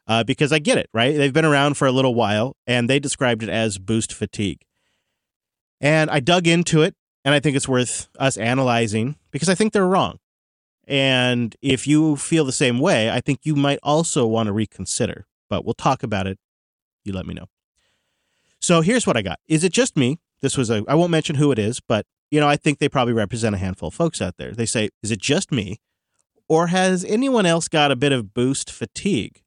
uh, 0.07 0.23
because 0.23 0.51
I 0.51 0.59
get 0.59 0.77
it, 0.77 0.89
right? 0.93 1.15
They've 1.15 1.33
been 1.33 1.45
around 1.45 1.75
for 1.75 1.87
a 1.87 1.91
little 1.91 2.15
while 2.15 2.55
and 2.65 2.89
they 2.89 2.99
described 2.99 3.43
it 3.43 3.49
as 3.49 3.77
boost 3.77 4.13
fatigue. 4.13 4.61
And 5.81 6.09
I 6.09 6.19
dug 6.19 6.47
into 6.47 6.81
it 6.81 6.95
and 7.25 7.35
I 7.35 7.39
think 7.39 7.55
it's 7.55 7.67
worth 7.67 8.07
us 8.17 8.37
analyzing 8.37 9.17
because 9.31 9.49
I 9.49 9.55
think 9.55 9.73
they're 9.73 9.87
wrong. 9.87 10.19
And 10.87 11.55
if 11.61 11.85
you 11.85 12.15
feel 12.15 12.45
the 12.45 12.53
same 12.53 12.79
way, 12.79 13.11
I 13.11 13.19
think 13.19 13.41
you 13.43 13.55
might 13.55 13.79
also 13.83 14.25
want 14.25 14.47
to 14.47 14.53
reconsider, 14.53 15.27
but 15.49 15.65
we'll 15.65 15.73
talk 15.73 16.01
about 16.01 16.25
it. 16.25 16.39
You 17.03 17.11
let 17.11 17.25
me 17.25 17.33
know. 17.33 17.47
So 18.59 18.81
here's 18.81 19.05
what 19.05 19.17
I 19.17 19.21
got. 19.21 19.39
Is 19.47 19.63
it 19.63 19.73
just 19.73 19.97
me? 19.97 20.19
This 20.41 20.57
was 20.57 20.69
a, 20.69 20.83
I 20.87 20.95
won't 20.95 21.11
mention 21.11 21.35
who 21.35 21.51
it 21.51 21.59
is, 21.59 21.81
but 21.81 22.05
you 22.31 22.39
know, 22.39 22.47
I 22.47 22.55
think 22.55 22.79
they 22.79 22.89
probably 22.89 23.13
represent 23.13 23.55
a 23.55 23.57
handful 23.57 23.87
of 23.87 23.93
folks 23.93 24.21
out 24.21 24.37
there. 24.37 24.51
They 24.53 24.65
say, 24.65 24.89
is 25.03 25.11
it 25.11 25.19
just 25.19 25.51
me? 25.51 25.79
Or 26.49 26.67
has 26.67 27.03
anyone 27.03 27.45
else 27.45 27.67
got 27.67 27.91
a 27.91 27.95
bit 27.95 28.13
of 28.13 28.33
boost 28.33 28.71
fatigue? 28.71 29.41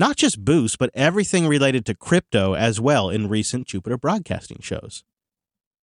Not 0.00 0.16
just 0.16 0.44
Boost, 0.44 0.78
but 0.78 0.90
everything 0.94 1.46
related 1.46 1.84
to 1.86 1.94
crypto 1.94 2.54
as 2.54 2.80
well 2.80 3.10
in 3.10 3.28
recent 3.28 3.66
Jupiter 3.66 3.98
broadcasting 3.98 4.58
shows. 4.62 5.04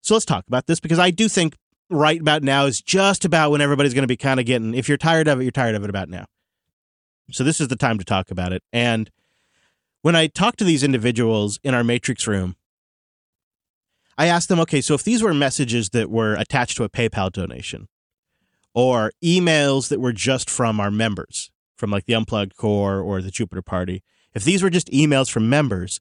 So 0.02 0.14
let's 0.14 0.26
talk 0.26 0.46
about 0.48 0.66
this 0.66 0.80
because 0.80 0.98
I 0.98 1.10
do 1.10 1.28
think 1.28 1.56
right 1.88 2.20
about 2.20 2.42
now 2.42 2.66
is 2.66 2.82
just 2.82 3.24
about 3.24 3.52
when 3.52 3.60
everybody's 3.60 3.94
going 3.94 4.02
to 4.02 4.08
be 4.08 4.16
kind 4.16 4.40
of 4.40 4.46
getting, 4.46 4.74
if 4.74 4.88
you're 4.88 4.98
tired 4.98 5.28
of 5.28 5.40
it, 5.40 5.44
you're 5.44 5.52
tired 5.52 5.76
of 5.76 5.84
it 5.84 5.90
about 5.90 6.08
now. 6.08 6.24
So 7.30 7.44
this 7.44 7.60
is 7.60 7.68
the 7.68 7.76
time 7.76 7.98
to 7.98 8.04
talk 8.04 8.32
about 8.32 8.52
it. 8.52 8.64
And 8.72 9.10
when 10.02 10.16
I 10.16 10.26
talk 10.26 10.56
to 10.56 10.64
these 10.64 10.82
individuals 10.82 11.60
in 11.62 11.72
our 11.72 11.84
matrix 11.84 12.26
room, 12.26 12.56
I 14.18 14.26
ask 14.26 14.48
them, 14.48 14.58
okay, 14.60 14.80
so 14.80 14.94
if 14.94 15.04
these 15.04 15.22
were 15.22 15.32
messages 15.32 15.90
that 15.90 16.10
were 16.10 16.34
attached 16.34 16.76
to 16.78 16.84
a 16.84 16.90
PayPal 16.90 17.30
donation 17.30 17.86
or 18.74 19.12
emails 19.22 19.88
that 19.88 20.00
were 20.00 20.12
just 20.12 20.50
from 20.50 20.80
our 20.80 20.90
members, 20.90 21.52
from 21.80 21.90
like 21.90 22.04
the 22.04 22.14
Unplugged 22.14 22.56
Core 22.56 23.00
or 23.00 23.20
the 23.20 23.30
Jupiter 23.30 23.62
Party, 23.62 24.04
if 24.34 24.44
these 24.44 24.62
were 24.62 24.70
just 24.70 24.90
emails 24.90 25.28
from 25.30 25.48
members 25.48 26.00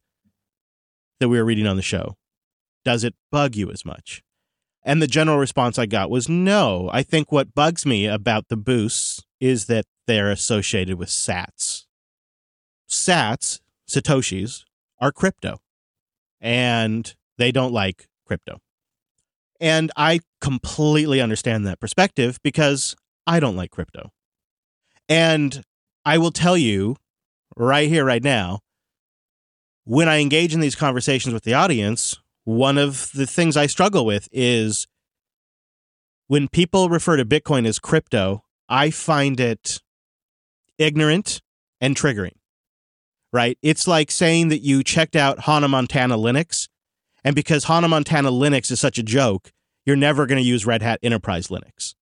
that 1.20 1.30
we 1.30 1.38
were 1.40 1.46
reading 1.46 1.66
on 1.66 1.78
the 1.78 1.82
show, 1.82 2.18
does 2.86 3.04
it 3.04 3.16
bug 3.32 3.56
you 3.56 3.72
as 3.72 3.84
much? 3.84 4.22
And 4.84 5.02
the 5.02 5.08
general 5.08 5.38
response 5.38 5.80
I 5.80 5.86
got 5.86 6.10
was 6.10 6.30
no. 6.30 6.90
I 6.94 7.02
think 7.02 7.32
what 7.32 7.56
bugs 7.56 7.86
me 7.86 8.06
about 8.06 8.50
the 8.50 8.58
boosts 8.58 9.24
is 9.40 9.66
that 9.66 9.86
they're 10.06 10.32
associated 10.32 10.98
with 10.98 11.10
sats. 11.10 11.86
Sats, 12.88 13.60
Satoshis, 13.88 14.64
are 15.00 15.12
crypto, 15.12 15.60
and 16.42 17.16
they 17.38 17.52
don't 17.52 17.74
like 17.74 18.08
crypto. 18.26 18.60
And 19.60 19.92
I 19.96 20.22
completely 20.42 21.22
understand 21.22 21.66
that 21.68 21.80
perspective 21.80 22.40
because 22.44 22.96
I 23.28 23.40
don't 23.40 23.56
like 23.56 23.72
crypto. 23.72 24.12
And 25.10 25.64
I 26.06 26.20
will 26.20 26.32
tell 26.32 26.56
you 26.56 26.96
right 27.58 27.90
here, 27.90 28.06
right 28.06 28.24
now, 28.24 28.60
when 29.84 30.08
I 30.08 30.20
engage 30.20 30.54
in 30.54 30.60
these 30.60 30.76
conversations 30.76 31.34
with 31.34 31.44
the 31.44 31.56
audience, 31.56 32.16
one 32.44 32.78
of 32.78 33.12
the 33.14 33.26
things 33.26 33.58
I 33.58 33.66
struggle 33.66 34.06
with 34.06 34.30
is 34.32 34.88
when 36.28 36.48
people 36.48 36.90
refer 36.90 37.18
to 37.18 37.26
Bitcoin 37.26 37.66
as 37.66 37.80
crypto, 37.80 38.44
I 38.70 38.92
find 38.92 39.40
it 39.40 39.82
ignorant 40.78 41.42
and 41.82 41.96
triggering, 41.96 42.36
right? 43.34 43.58
It's 43.64 43.88
like 43.88 44.12
saying 44.12 44.50
that 44.50 44.60
you 44.60 44.84
checked 44.84 45.16
out 45.16 45.42
Hannah 45.42 45.68
Montana 45.68 46.18
Linux, 46.18 46.68
and 47.24 47.36
because 47.36 47.64
Hannah 47.64 47.88
Montana 47.88 48.30
Linux 48.30 48.72
is 48.72 48.80
such 48.80 49.00
a 49.00 49.04
joke, 49.04 49.52
you're 49.86 49.96
never 49.96 50.28
going 50.28 50.42
to 50.42 50.48
use 50.48 50.68
Red 50.68 50.84
Hat 50.84 51.00
Enterprise 51.02 51.48
Linux. 51.48 51.96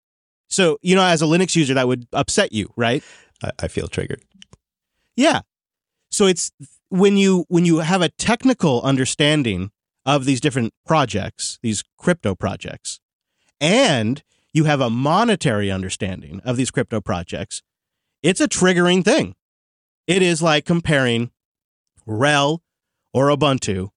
So, 0.48 0.78
you 0.82 0.94
know, 0.94 1.02
as 1.04 1.22
a 1.22 1.26
Linux 1.26 1.56
user, 1.56 1.74
that 1.74 1.88
would 1.88 2.06
upset 2.12 2.52
you, 2.52 2.72
right? 2.76 3.02
I, 3.42 3.50
I 3.60 3.68
feel 3.68 3.88
triggered. 3.88 4.22
Yeah. 5.16 5.40
So 6.10 6.26
it's 6.26 6.52
when 6.88 7.16
you 7.16 7.44
when 7.48 7.64
you 7.64 7.78
have 7.78 8.02
a 8.02 8.08
technical 8.10 8.80
understanding 8.82 9.70
of 10.04 10.24
these 10.24 10.40
different 10.40 10.72
projects, 10.86 11.58
these 11.62 11.82
crypto 11.98 12.34
projects, 12.34 13.00
and 13.60 14.22
you 14.52 14.64
have 14.64 14.80
a 14.80 14.90
monetary 14.90 15.70
understanding 15.70 16.40
of 16.44 16.56
these 16.56 16.70
crypto 16.70 17.00
projects, 17.00 17.62
it's 18.22 18.40
a 18.40 18.48
triggering 18.48 19.04
thing. 19.04 19.34
It 20.06 20.22
is 20.22 20.40
like 20.40 20.64
comparing 20.64 21.30
RHEL 22.06 22.60
or 23.12 23.28
Ubuntu 23.28 23.90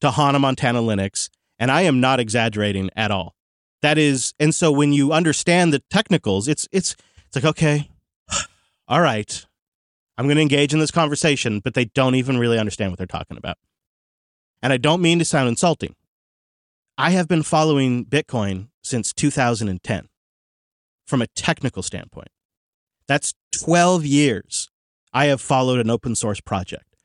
to 0.00 0.10
Hannah 0.10 0.38
Montana 0.38 0.80
Linux, 0.80 1.30
and 1.58 1.70
I 1.70 1.82
am 1.82 2.00
not 2.00 2.20
exaggerating 2.20 2.90
at 2.94 3.10
all. 3.10 3.34
That 3.82 3.98
is, 3.98 4.34
and 4.40 4.54
so 4.54 4.72
when 4.72 4.92
you 4.92 5.12
understand 5.12 5.72
the 5.72 5.82
technicals, 5.90 6.48
it's 6.48 6.68
it's 6.72 6.96
it's 7.26 7.36
like 7.36 7.44
okay, 7.44 7.90
all 8.88 9.00
right, 9.00 9.46
I'm 10.16 10.26
going 10.26 10.36
to 10.36 10.42
engage 10.42 10.72
in 10.72 10.80
this 10.80 10.90
conversation, 10.90 11.60
but 11.60 11.74
they 11.74 11.84
don't 11.86 12.16
even 12.16 12.38
really 12.38 12.58
understand 12.58 12.90
what 12.90 12.98
they're 12.98 13.06
talking 13.06 13.36
about. 13.36 13.56
and 14.60 14.72
I 14.72 14.76
don't 14.76 15.00
mean 15.00 15.20
to 15.20 15.24
sound 15.24 15.48
insulting. 15.48 15.94
I 16.96 17.10
have 17.10 17.28
been 17.28 17.44
following 17.44 18.04
Bitcoin 18.04 18.68
since 18.82 19.12
2010 19.12 20.08
from 21.06 21.22
a 21.22 21.28
technical 21.28 21.82
standpoint. 21.82 22.28
That's 23.06 23.34
12 23.62 24.04
years 24.04 24.68
I 25.12 25.26
have 25.26 25.40
followed 25.40 25.78
an 25.78 25.90
open 25.90 26.16
source 26.16 26.40
project. 26.40 26.96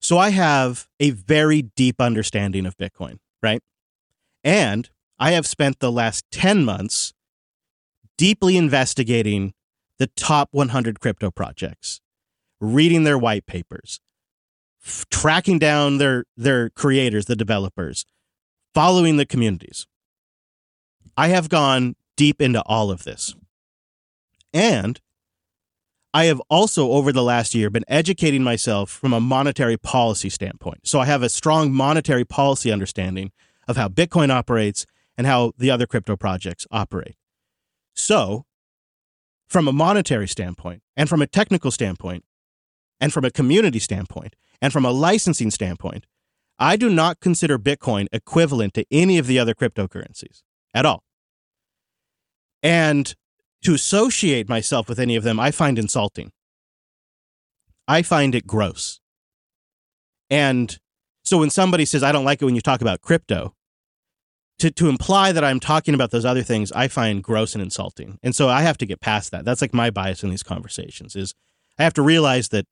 So 0.00 0.18
I 0.18 0.30
have 0.30 0.88
a 0.98 1.10
very 1.10 1.62
deep 1.62 2.00
understanding 2.00 2.66
of 2.66 2.76
Bitcoin, 2.76 3.18
right? 3.40 3.62
And 4.42 4.90
I 5.22 5.30
have 5.30 5.46
spent 5.46 5.78
the 5.78 5.92
last 5.92 6.24
10 6.32 6.64
months 6.64 7.14
deeply 8.18 8.56
investigating 8.56 9.54
the 10.00 10.08
top 10.08 10.48
100 10.50 10.98
crypto 10.98 11.30
projects, 11.30 12.00
reading 12.60 13.04
their 13.04 13.16
white 13.16 13.46
papers, 13.46 14.00
f- 14.84 15.06
tracking 15.12 15.60
down 15.60 15.98
their, 15.98 16.24
their 16.36 16.70
creators, 16.70 17.26
the 17.26 17.36
developers, 17.36 18.04
following 18.74 19.16
the 19.16 19.24
communities. 19.24 19.86
I 21.16 21.28
have 21.28 21.48
gone 21.48 21.94
deep 22.16 22.42
into 22.42 22.60
all 22.62 22.90
of 22.90 23.04
this. 23.04 23.32
And 24.52 25.00
I 26.12 26.24
have 26.24 26.42
also, 26.50 26.90
over 26.90 27.12
the 27.12 27.22
last 27.22 27.54
year, 27.54 27.70
been 27.70 27.84
educating 27.86 28.42
myself 28.42 28.90
from 28.90 29.12
a 29.12 29.20
monetary 29.20 29.76
policy 29.76 30.30
standpoint. 30.30 30.88
So 30.88 30.98
I 30.98 31.04
have 31.04 31.22
a 31.22 31.28
strong 31.28 31.72
monetary 31.72 32.24
policy 32.24 32.72
understanding 32.72 33.30
of 33.68 33.76
how 33.76 33.86
Bitcoin 33.86 34.30
operates 34.30 34.84
and 35.16 35.26
how 35.26 35.52
the 35.58 35.70
other 35.70 35.86
crypto 35.86 36.16
projects 36.16 36.66
operate. 36.70 37.16
So, 37.94 38.44
from 39.48 39.68
a 39.68 39.72
monetary 39.72 40.28
standpoint, 40.28 40.82
and 40.96 41.08
from 41.08 41.20
a 41.20 41.26
technical 41.26 41.70
standpoint, 41.70 42.24
and 43.00 43.12
from 43.12 43.24
a 43.24 43.30
community 43.30 43.78
standpoint, 43.78 44.34
and 44.60 44.72
from 44.72 44.84
a 44.84 44.90
licensing 44.90 45.50
standpoint, 45.50 46.06
I 46.58 46.76
do 46.76 46.88
not 46.88 47.20
consider 47.20 47.58
Bitcoin 47.58 48.06
equivalent 48.12 48.74
to 48.74 48.86
any 48.90 49.18
of 49.18 49.26
the 49.26 49.38
other 49.38 49.54
cryptocurrencies 49.54 50.42
at 50.72 50.86
all. 50.86 51.02
And 52.62 53.14
to 53.64 53.74
associate 53.74 54.48
myself 54.48 54.88
with 54.88 54.98
any 54.98 55.16
of 55.16 55.24
them, 55.24 55.40
I 55.40 55.50
find 55.50 55.78
insulting. 55.78 56.32
I 57.88 58.02
find 58.02 58.34
it 58.34 58.46
gross. 58.46 59.00
And 60.30 60.78
so 61.24 61.38
when 61.38 61.50
somebody 61.50 61.84
says, 61.84 62.02
I 62.02 62.12
don't 62.12 62.24
like 62.24 62.40
it 62.40 62.44
when 62.44 62.54
you 62.54 62.60
talk 62.60 62.80
about 62.80 63.00
crypto, 63.00 63.54
to, 64.62 64.70
to 64.70 64.88
imply 64.88 65.32
that 65.32 65.42
I'm 65.42 65.58
talking 65.58 65.92
about 65.92 66.12
those 66.12 66.24
other 66.24 66.44
things, 66.44 66.70
I 66.70 66.86
find 66.86 67.20
gross 67.20 67.54
and 67.54 67.62
insulting. 67.62 68.20
And 68.22 68.32
so 68.32 68.48
I 68.48 68.62
have 68.62 68.78
to 68.78 68.86
get 68.86 69.00
past 69.00 69.32
that. 69.32 69.44
That's 69.44 69.60
like 69.60 69.74
my 69.74 69.90
bias 69.90 70.22
in 70.22 70.30
these 70.30 70.44
conversations 70.44 71.16
is 71.16 71.34
I 71.80 71.82
have 71.82 71.94
to 71.94 72.02
realize 72.02 72.50
that 72.50 72.66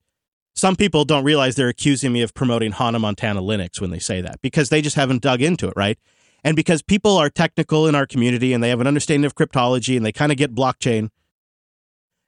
some 0.55 0.76
people 0.76 1.05
don't 1.05 1.24
realize 1.24 1.57
they're 1.57 1.68
accusing 1.68 2.12
me 2.12 2.22
of 2.22 2.32
promoting 2.32 2.70
Hannah 2.70 3.01
Montana 3.01 3.43
Linux 3.43 3.80
when 3.80 3.91
they 3.91 3.99
say 3.99 4.20
that 4.20 4.41
because 4.41 4.68
they 4.68 4.80
just 4.80 4.95
haven't 4.95 5.20
dug 5.20 5.43
into 5.43 5.66
it, 5.66 5.74
right? 5.74 5.99
And 6.45 6.55
because 6.55 6.80
people 6.80 7.16
are 7.16 7.28
technical 7.28 7.88
in 7.88 7.97
our 7.97 8.07
community 8.07 8.53
and 8.53 8.62
they 8.62 8.68
have 8.68 8.80
an 8.80 8.86
understanding 8.86 9.26
of 9.26 9.34
cryptology 9.34 9.97
and 9.97 10.07
they 10.07 10.12
kind 10.12 10.30
of 10.30 10.38
get 10.38 10.55
blockchain, 10.55 11.09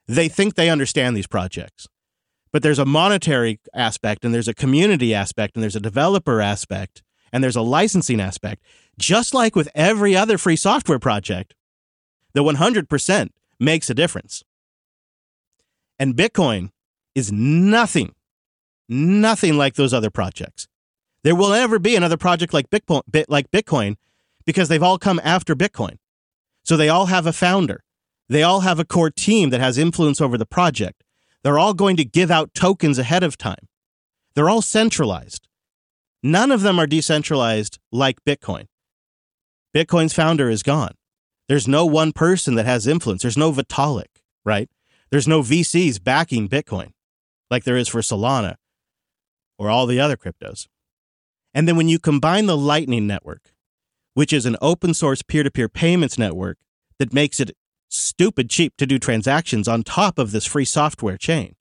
they 0.09 0.27
think 0.27 0.55
they 0.55 0.69
understand 0.69 1.15
these 1.15 1.27
projects. 1.27 1.87
But 2.51 2.63
there's 2.63 2.79
a 2.79 2.85
monetary 2.85 3.61
aspect 3.73 4.25
and 4.25 4.33
there's 4.33 4.49
a 4.49 4.53
community 4.53 5.13
aspect 5.13 5.55
and 5.55 5.63
there's 5.63 5.77
a 5.77 5.79
developer 5.79 6.41
aspect 6.41 7.01
and 7.31 7.43
there's 7.43 7.55
a 7.55 7.61
licensing 7.61 8.21
aspect. 8.21 8.63
Just 8.97 9.33
like 9.33 9.55
with 9.55 9.69
every 9.73 10.15
other 10.15 10.37
free 10.37 10.55
software 10.55 10.99
project, 10.99 11.55
the 12.33 12.43
100% 12.43 13.29
makes 13.59 13.89
a 13.89 13.93
difference. 13.93 14.43
And 15.99 16.15
Bitcoin 16.15 16.69
is 17.15 17.31
nothing, 17.31 18.13
nothing 18.89 19.57
like 19.57 19.75
those 19.75 19.93
other 19.93 20.09
projects. 20.09 20.67
There 21.23 21.35
will 21.35 21.49
never 21.49 21.79
be 21.79 21.95
another 21.95 22.17
project 22.17 22.53
like 22.53 22.69
Bitcoin, 22.69 23.01
like 23.27 23.49
Bitcoin 23.51 23.95
because 24.45 24.67
they've 24.67 24.83
all 24.83 24.97
come 24.97 25.21
after 25.23 25.55
Bitcoin. 25.55 25.97
So 26.63 26.75
they 26.75 26.89
all 26.89 27.07
have 27.07 27.25
a 27.25 27.33
founder. 27.33 27.83
They 28.29 28.43
all 28.43 28.61
have 28.61 28.79
a 28.79 28.85
core 28.85 29.11
team 29.11 29.49
that 29.51 29.61
has 29.61 29.77
influence 29.77 30.19
over 30.19 30.37
the 30.37 30.45
project. 30.45 31.03
They're 31.43 31.59
all 31.59 31.73
going 31.73 31.97
to 31.97 32.05
give 32.05 32.31
out 32.31 32.53
tokens 32.53 32.97
ahead 32.97 33.23
of 33.23 33.37
time. 33.37 33.67
They're 34.33 34.49
all 34.49 34.61
centralized. 34.61 35.47
None 36.21 36.51
of 36.51 36.61
them 36.61 36.79
are 36.79 36.87
decentralized 36.87 37.79
like 37.91 38.23
Bitcoin. 38.25 38.67
Bitcoin's 39.75 40.13
founder 40.13 40.49
is 40.49 40.63
gone. 40.63 40.93
There's 41.47 41.67
no 41.67 41.85
one 41.85 42.13
person 42.13 42.55
that 42.55 42.65
has 42.65 42.87
influence. 42.87 43.21
There's 43.21 43.37
no 43.37 43.51
Vitalik, 43.51 44.21
right? 44.45 44.69
There's 45.11 45.27
no 45.27 45.41
VCs 45.41 46.03
backing 46.03 46.47
Bitcoin 46.47 46.91
like 47.49 47.63
there 47.63 47.77
is 47.77 47.87
for 47.87 48.01
Solana 48.01 48.55
or 49.57 49.69
all 49.69 49.85
the 49.85 49.99
other 49.99 50.17
cryptos. 50.17 50.67
And 51.53 51.67
then 51.67 51.75
when 51.75 51.87
you 51.87 51.99
combine 51.99 52.45
the 52.45 52.57
Lightning 52.57 53.05
Network, 53.05 53.53
which 54.13 54.33
is 54.33 54.45
an 54.45 54.57
open 54.61 54.93
source 54.93 55.21
peer 55.21 55.43
to 55.43 55.51
peer 55.51 55.69
payments 55.69 56.17
network 56.17 56.57
that 56.99 57.13
makes 57.13 57.39
it 57.39 57.55
stupid 57.89 58.49
cheap 58.49 58.73
to 58.77 58.85
do 58.85 58.97
transactions 58.97 59.67
on 59.67 59.83
top 59.83 60.17
of 60.17 60.31
this 60.31 60.45
free 60.45 60.65
software 60.65 61.17
chain. 61.17 61.55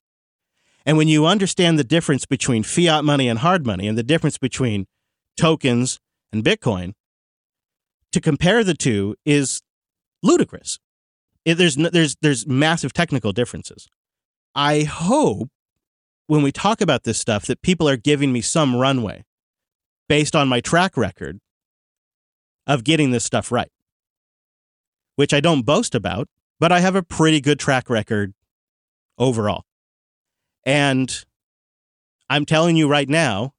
And 0.85 0.97
when 0.97 1.09
you 1.09 1.27
understand 1.27 1.79
the 1.79 1.85
difference 1.85 2.27
between 2.27 2.63
fiat 2.63 3.05
money 3.05 3.29
and 3.29 3.39
hard 3.39 3.67
money 3.67 3.87
and 3.87 3.97
the 3.97 4.03
difference 4.03 4.39
between 4.39 4.87
tokens 5.37 6.01
and 6.33 6.43
Bitcoin, 6.43 6.95
to 8.13 8.21
compare 8.21 8.63
the 8.63 8.75
two 8.75 9.17
is 9.25 9.63
ludicrous. 10.23 10.79
It, 11.45 11.55
there's, 11.55 11.77
there's, 11.77 12.17
there's 12.23 12.47
massive 12.47 12.93
technical 12.93 13.33
differences. 13.33 13.89
I 14.55 14.83
hope 14.83 15.49
when 16.27 16.43
we 16.43 16.53
talk 16.53 16.81
about 16.81 17.05
this 17.05 17.19
stuff 17.19 17.47
that 17.47 17.63
people 17.63 17.89
are 17.89 17.97
giving 17.97 18.33
me 18.33 18.41
some 18.41 18.77
runway 18.77 19.25
based 20.09 20.37
on 20.37 20.49
my 20.49 20.61
track 20.61 20.97
record 20.97 21.41
of 22.67 22.85
getting 22.85 23.11
this 23.11 23.25
stuff 23.25 23.51
right, 23.51 23.73
which 25.17 25.35
I 25.35 25.41
don't 25.41 25.67
boast 25.67 25.95
about, 25.95 26.29
but 26.61 26.71
I 26.71 26.81
have 26.81 26.95
a 26.95 27.03
pretty 27.03 27.41
good 27.41 27.59
track 27.59 27.91
record 27.91 28.35
overall. 29.19 29.65
And 30.65 31.25
I'm 32.31 32.45
telling 32.45 32.77
you 32.77 32.89
right 32.89 33.09
now, 33.09 33.55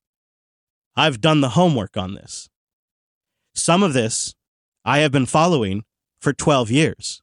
I've 0.95 1.19
done 1.19 1.41
the 1.41 1.49
homework 1.49 1.97
on 1.97 2.13
this. 2.13 2.49
Some 3.55 3.83
of 3.83 3.93
this 3.93 4.35
I 4.85 4.99
have 4.99 5.11
been 5.11 5.25
following 5.25 5.83
for 6.19 6.33
12 6.33 6.71
years. 6.71 7.21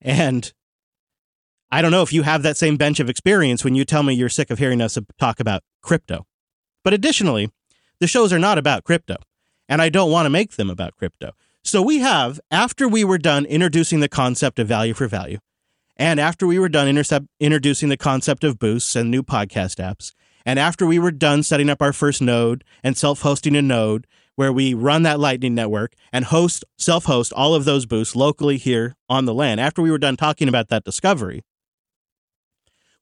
And 0.00 0.52
I 1.70 1.82
don't 1.82 1.90
know 1.90 2.02
if 2.02 2.12
you 2.12 2.22
have 2.22 2.42
that 2.42 2.56
same 2.56 2.76
bench 2.76 3.00
of 3.00 3.08
experience 3.10 3.64
when 3.64 3.74
you 3.74 3.84
tell 3.84 4.02
me 4.02 4.14
you're 4.14 4.28
sick 4.28 4.50
of 4.50 4.58
hearing 4.58 4.80
us 4.80 4.98
talk 5.18 5.40
about 5.40 5.62
crypto. 5.82 6.26
But 6.82 6.94
additionally, 6.94 7.50
the 8.00 8.06
shows 8.06 8.32
are 8.32 8.38
not 8.38 8.58
about 8.58 8.84
crypto 8.84 9.16
and 9.68 9.80
I 9.80 9.88
don't 9.88 10.10
want 10.10 10.26
to 10.26 10.30
make 10.30 10.52
them 10.52 10.70
about 10.70 10.96
crypto. 10.96 11.32
So 11.62 11.80
we 11.80 11.98
have, 12.00 12.40
after 12.50 12.86
we 12.86 13.04
were 13.04 13.18
done 13.18 13.46
introducing 13.46 14.00
the 14.00 14.08
concept 14.08 14.58
of 14.58 14.68
value 14.68 14.94
for 14.94 15.06
value, 15.06 15.38
and 15.96 16.20
after 16.20 16.46
we 16.46 16.58
were 16.58 16.68
done 16.68 16.88
intercept, 16.88 17.26
introducing 17.40 17.88
the 17.88 17.96
concept 17.96 18.44
of 18.44 18.58
boosts 18.58 18.94
and 18.96 19.10
new 19.10 19.22
podcast 19.22 19.76
apps, 19.82 20.12
and 20.44 20.58
after 20.58 20.84
we 20.84 20.98
were 20.98 21.10
done 21.10 21.42
setting 21.42 21.70
up 21.70 21.80
our 21.80 21.92
first 21.92 22.20
node 22.20 22.64
and 22.82 22.96
self 22.98 23.22
hosting 23.22 23.56
a 23.56 23.62
node 23.62 24.06
where 24.36 24.52
we 24.52 24.74
run 24.74 25.02
that 25.02 25.20
Lightning 25.20 25.54
network 25.54 25.94
and 26.12 26.24
host, 26.24 26.64
self 26.78 27.04
host 27.04 27.32
all 27.32 27.54
of 27.54 27.64
those 27.64 27.86
boosts 27.86 28.16
locally 28.16 28.56
here 28.56 28.94
on 29.08 29.24
the 29.24 29.34
land, 29.34 29.60
after 29.60 29.82
we 29.82 29.90
were 29.90 29.98
done 29.98 30.16
talking 30.16 30.48
about 30.48 30.68
that 30.68 30.84
discovery, 30.84 31.42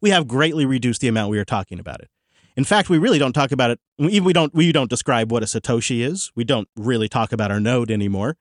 we 0.01 0.11
have 0.11 0.27
greatly 0.27 0.67
reduced 0.67 1.01
the 1.01 1.09
amount 1.09 1.31
we 1.31 1.39
are 1.39 1.45
talking 1.45 1.79
about 1.79 2.01
it. 2.01 2.09
In 2.57 2.65
fact, 2.65 2.91
we 2.91 2.99
really 2.99 3.19
don't 3.19 3.33
talk 3.33 3.51
about 3.53 3.71
it. 3.71 3.81
We, 3.99 4.33
don't 4.33 4.53
we 4.53 4.73
don't 4.73 4.91
describe 4.91 5.33
what 5.33 5.43
a 5.43 5.47
satoshi 5.47 6.01
is. 6.01 6.31
We 6.35 6.45
don't 6.45 6.69
really 6.77 7.09
talk 7.09 7.33
about 7.33 7.51
our 7.51 7.61
node 7.61 7.91
anymore. 7.91 8.37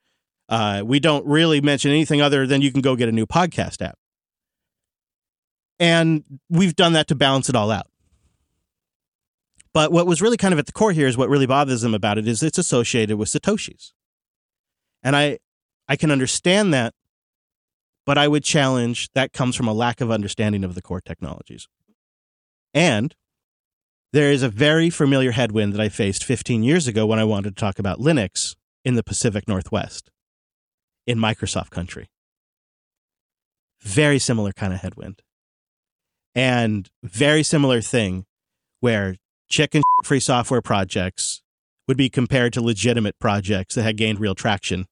Uh, 0.49 0.81
we 0.85 0.99
don't 0.99 1.25
really 1.25 1.61
mention 1.61 1.91
anything 1.91 2.21
other 2.21 2.45
than 2.45 2.61
you 2.61 2.71
can 2.71 2.81
go 2.81 2.97
get 2.97 3.07
a 3.07 3.11
new 3.13 3.25
podcast 3.25 3.81
app. 3.81 3.97
And 5.79 6.23
we've 6.49 6.75
done 6.75 6.93
that 6.93 7.07
to 7.07 7.15
balance 7.15 7.47
it 7.47 7.55
all 7.55 7.71
out. 7.71 7.87
But 9.73 9.91
what 9.91 10.05
was 10.05 10.21
really 10.21 10.37
kind 10.37 10.53
of 10.53 10.59
at 10.59 10.65
the 10.65 10.71
core 10.71 10.91
here 10.91 11.07
is 11.07 11.17
what 11.17 11.29
really 11.29 11.45
bothers 11.45 11.81
them 11.81 11.93
about 11.93 12.17
it 12.17 12.27
is 12.27 12.43
it's 12.43 12.57
associated 12.57 13.17
with 13.17 13.29
satoshis. 13.29 13.93
And 15.03 15.15
I 15.15 15.39
I 15.87 15.95
can 15.95 16.11
understand 16.11 16.73
that, 16.73 16.93
but 18.05 18.17
I 18.17 18.27
would 18.27 18.43
challenge 18.43 19.09
that 19.13 19.33
comes 19.33 19.55
from 19.55 19.67
a 19.67 19.73
lack 19.73 20.01
of 20.01 20.11
understanding 20.11 20.63
of 20.63 20.75
the 20.75 20.81
core 20.81 21.01
technologies. 21.01 21.67
And 22.73 23.15
there 24.13 24.31
is 24.31 24.43
a 24.43 24.49
very 24.49 24.89
familiar 24.89 25.31
headwind 25.31 25.73
that 25.73 25.81
I 25.81 25.89
faced 25.89 26.23
15 26.23 26.63
years 26.63 26.87
ago 26.87 27.05
when 27.05 27.19
I 27.19 27.23
wanted 27.23 27.55
to 27.55 27.59
talk 27.59 27.79
about 27.79 27.99
Linux 27.99 28.55
in 28.83 28.95
the 28.95 29.03
Pacific 29.03 29.47
Northwest, 29.47 30.09
in 31.07 31.17
Microsoft 31.17 31.69
country. 31.69 32.09
Very 33.81 34.19
similar 34.19 34.51
kind 34.51 34.73
of 34.73 34.79
headwind. 34.81 35.21
And 36.35 36.89
very 37.03 37.43
similar 37.43 37.81
thing 37.81 38.25
where 38.79 39.15
chicken 39.51 39.83
free 40.03 40.19
software 40.19 40.61
projects 40.61 41.43
would 41.87 41.97
be 41.97 42.09
compared 42.09 42.53
to 42.53 42.61
legitimate 42.61 43.19
projects 43.19 43.75
that 43.75 43.83
had 43.83 43.97
gained 43.97 44.19
real 44.19 44.33
traction. 44.33 44.85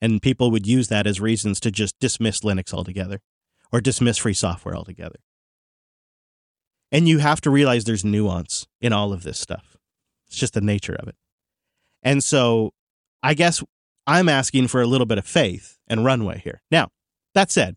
And 0.00 0.20
people 0.20 0.50
would 0.50 0.66
use 0.66 0.88
that 0.88 1.06
as 1.06 1.20
reasons 1.20 1.60
to 1.60 1.70
just 1.70 1.98
dismiss 2.00 2.40
Linux 2.40 2.74
altogether 2.74 3.20
or 3.72 3.80
dismiss 3.80 4.18
free 4.18 4.34
software 4.34 4.74
altogether. 4.74 5.20
And 6.90 7.08
you 7.08 7.18
have 7.18 7.40
to 7.42 7.50
realize 7.50 7.84
there's 7.84 8.04
nuance 8.04 8.66
in 8.80 8.92
all 8.92 9.12
of 9.12 9.22
this 9.22 9.38
stuff. 9.38 9.76
It's 10.26 10.36
just 10.36 10.54
the 10.54 10.60
nature 10.60 10.94
of 10.94 11.08
it. 11.08 11.14
And 12.02 12.22
so 12.22 12.72
I 13.22 13.34
guess 13.34 13.62
I'm 14.06 14.28
asking 14.28 14.68
for 14.68 14.82
a 14.82 14.86
little 14.86 15.06
bit 15.06 15.18
of 15.18 15.26
faith 15.26 15.78
and 15.86 16.04
runway 16.04 16.40
here. 16.42 16.60
Now, 16.70 16.88
that 17.34 17.50
said, 17.50 17.76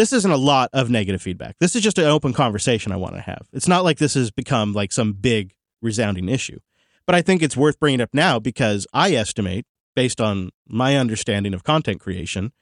this 0.00 0.14
isn't 0.14 0.30
a 0.30 0.36
lot 0.36 0.70
of 0.72 0.88
negative 0.88 1.20
feedback. 1.20 1.56
This 1.60 1.76
is 1.76 1.82
just 1.82 1.98
an 1.98 2.06
open 2.06 2.32
conversation 2.32 2.90
I 2.90 2.96
want 2.96 3.16
to 3.16 3.20
have. 3.20 3.48
It's 3.52 3.68
not 3.68 3.84
like 3.84 3.98
this 3.98 4.14
has 4.14 4.30
become 4.30 4.72
like 4.72 4.92
some 4.92 5.12
big 5.12 5.52
resounding 5.82 6.30
issue. 6.30 6.58
But 7.04 7.16
I 7.16 7.20
think 7.20 7.42
it's 7.42 7.56
worth 7.56 7.78
bringing 7.78 8.00
up 8.00 8.08
now 8.14 8.38
because 8.38 8.86
I 8.94 9.12
estimate, 9.12 9.66
based 9.94 10.18
on 10.18 10.52
my 10.66 10.96
understanding 10.96 11.52
of 11.52 11.64
content 11.64 12.00
creation, 12.00 12.52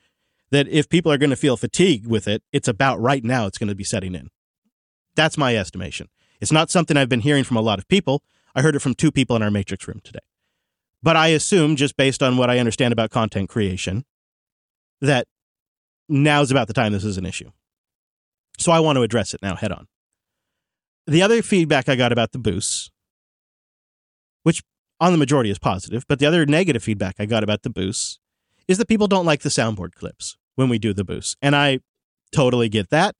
that 0.50 0.66
if 0.66 0.88
people 0.88 1.12
are 1.12 1.18
going 1.18 1.30
to 1.30 1.36
feel 1.36 1.56
fatigued 1.56 2.08
with 2.08 2.26
it, 2.26 2.42
it's 2.52 2.66
about 2.66 3.00
right 3.00 3.22
now 3.22 3.46
it's 3.46 3.58
going 3.58 3.68
to 3.68 3.76
be 3.76 3.84
setting 3.84 4.16
in. 4.16 4.30
That's 5.14 5.38
my 5.38 5.56
estimation. 5.56 6.08
It's 6.40 6.50
not 6.50 6.70
something 6.70 6.96
I've 6.96 7.08
been 7.08 7.20
hearing 7.20 7.44
from 7.44 7.56
a 7.56 7.62
lot 7.62 7.78
of 7.78 7.86
people. 7.86 8.24
I 8.56 8.62
heard 8.62 8.74
it 8.74 8.80
from 8.80 8.94
two 8.94 9.12
people 9.12 9.36
in 9.36 9.42
our 9.42 9.50
Matrix 9.50 9.86
room 9.86 10.00
today. 10.02 10.18
But 11.04 11.14
I 11.14 11.28
assume, 11.28 11.76
just 11.76 11.96
based 11.96 12.20
on 12.20 12.36
what 12.36 12.50
I 12.50 12.58
understand 12.58 12.92
about 12.92 13.10
content 13.10 13.48
creation, 13.48 14.04
that 15.00 15.28
now's 16.08 16.50
about 16.50 16.68
the 16.68 16.74
time 16.74 16.92
this 16.92 17.04
is 17.04 17.18
an 17.18 17.26
issue. 17.26 17.50
So 18.58 18.72
I 18.72 18.80
want 18.80 18.96
to 18.96 19.02
address 19.02 19.34
it 19.34 19.42
now 19.42 19.56
head 19.56 19.72
on. 19.72 19.86
The 21.06 21.22
other 21.22 21.42
feedback 21.42 21.88
I 21.88 21.96
got 21.96 22.12
about 22.12 22.32
the 22.32 22.38
boosts, 22.38 22.90
which 24.42 24.62
on 25.00 25.12
the 25.12 25.18
majority 25.18 25.50
is 25.50 25.58
positive, 25.58 26.04
but 26.08 26.18
the 26.18 26.26
other 26.26 26.44
negative 26.44 26.82
feedback 26.82 27.16
I 27.18 27.26
got 27.26 27.44
about 27.44 27.62
the 27.62 27.70
boosts 27.70 28.18
is 28.66 28.78
that 28.78 28.88
people 28.88 29.06
don't 29.06 29.24
like 29.24 29.40
the 29.40 29.48
soundboard 29.48 29.94
clips 29.94 30.36
when 30.56 30.68
we 30.68 30.78
do 30.78 30.92
the 30.92 31.04
boosts. 31.04 31.36
And 31.40 31.54
I 31.56 31.80
totally 32.32 32.68
get 32.68 32.90
that. 32.90 33.14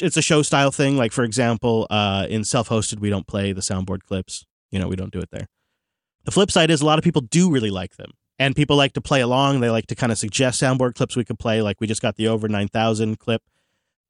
It's 0.00 0.16
a 0.16 0.22
show 0.22 0.42
style 0.42 0.70
thing. 0.70 0.96
Like, 0.96 1.12
for 1.12 1.22
example, 1.22 1.86
uh, 1.90 2.26
in 2.28 2.44
self 2.44 2.68
hosted, 2.68 3.00
we 3.00 3.08
don't 3.08 3.26
play 3.26 3.52
the 3.52 3.60
soundboard 3.60 4.02
clips. 4.02 4.44
You 4.70 4.78
know, 4.78 4.88
we 4.88 4.96
don't 4.96 5.12
do 5.12 5.20
it 5.20 5.30
there. 5.30 5.46
The 6.24 6.30
flip 6.30 6.50
side 6.50 6.70
is 6.70 6.80
a 6.80 6.86
lot 6.86 6.98
of 6.98 7.04
people 7.04 7.22
do 7.22 7.50
really 7.50 7.70
like 7.70 7.96
them 7.96 8.12
and 8.40 8.56
people 8.56 8.74
like 8.74 8.94
to 8.94 9.02
play 9.02 9.20
along. 9.20 9.60
They 9.60 9.68
like 9.68 9.86
to 9.88 9.94
kind 9.94 10.10
of 10.10 10.16
suggest 10.16 10.60
soundboard 10.60 10.94
clips 10.94 11.14
we 11.14 11.26
could 11.26 11.38
play. 11.38 11.60
Like 11.60 11.78
we 11.78 11.86
just 11.86 12.00
got 12.00 12.16
the 12.16 12.26
over 12.26 12.48
9000 12.48 13.18
clip. 13.18 13.42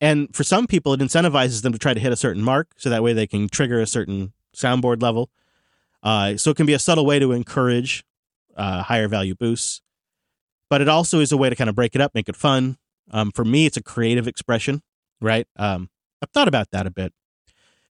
And 0.00 0.34
for 0.34 0.44
some 0.44 0.68
people, 0.68 0.94
it 0.94 1.00
incentivizes 1.00 1.62
them 1.62 1.72
to 1.72 1.78
try 1.78 1.92
to 1.92 2.00
hit 2.00 2.12
a 2.12 2.16
certain 2.16 2.42
mark 2.42 2.68
so 2.76 2.88
that 2.88 3.02
way 3.02 3.12
they 3.12 3.26
can 3.26 3.48
trigger 3.48 3.80
a 3.80 3.86
certain 3.88 4.32
soundboard 4.56 5.02
level. 5.02 5.30
Uh, 6.02 6.36
so 6.36 6.52
it 6.52 6.56
can 6.56 6.64
be 6.64 6.72
a 6.72 6.78
subtle 6.78 7.04
way 7.04 7.18
to 7.18 7.32
encourage 7.32 8.04
uh, 8.56 8.84
higher 8.84 9.08
value 9.08 9.34
boosts. 9.34 9.82
But 10.70 10.80
it 10.80 10.88
also 10.88 11.18
is 11.18 11.32
a 11.32 11.36
way 11.36 11.50
to 11.50 11.56
kind 11.56 11.68
of 11.68 11.74
break 11.74 11.96
it 11.96 12.00
up, 12.00 12.14
make 12.14 12.28
it 12.28 12.36
fun. 12.36 12.78
Um, 13.10 13.32
for 13.32 13.44
me, 13.44 13.66
it's 13.66 13.76
a 13.76 13.82
creative 13.82 14.28
expression, 14.28 14.82
right? 15.20 15.48
Um, 15.56 15.90
I've 16.22 16.30
thought 16.30 16.46
about 16.46 16.70
that 16.70 16.86
a 16.86 16.90
bit 16.90 17.12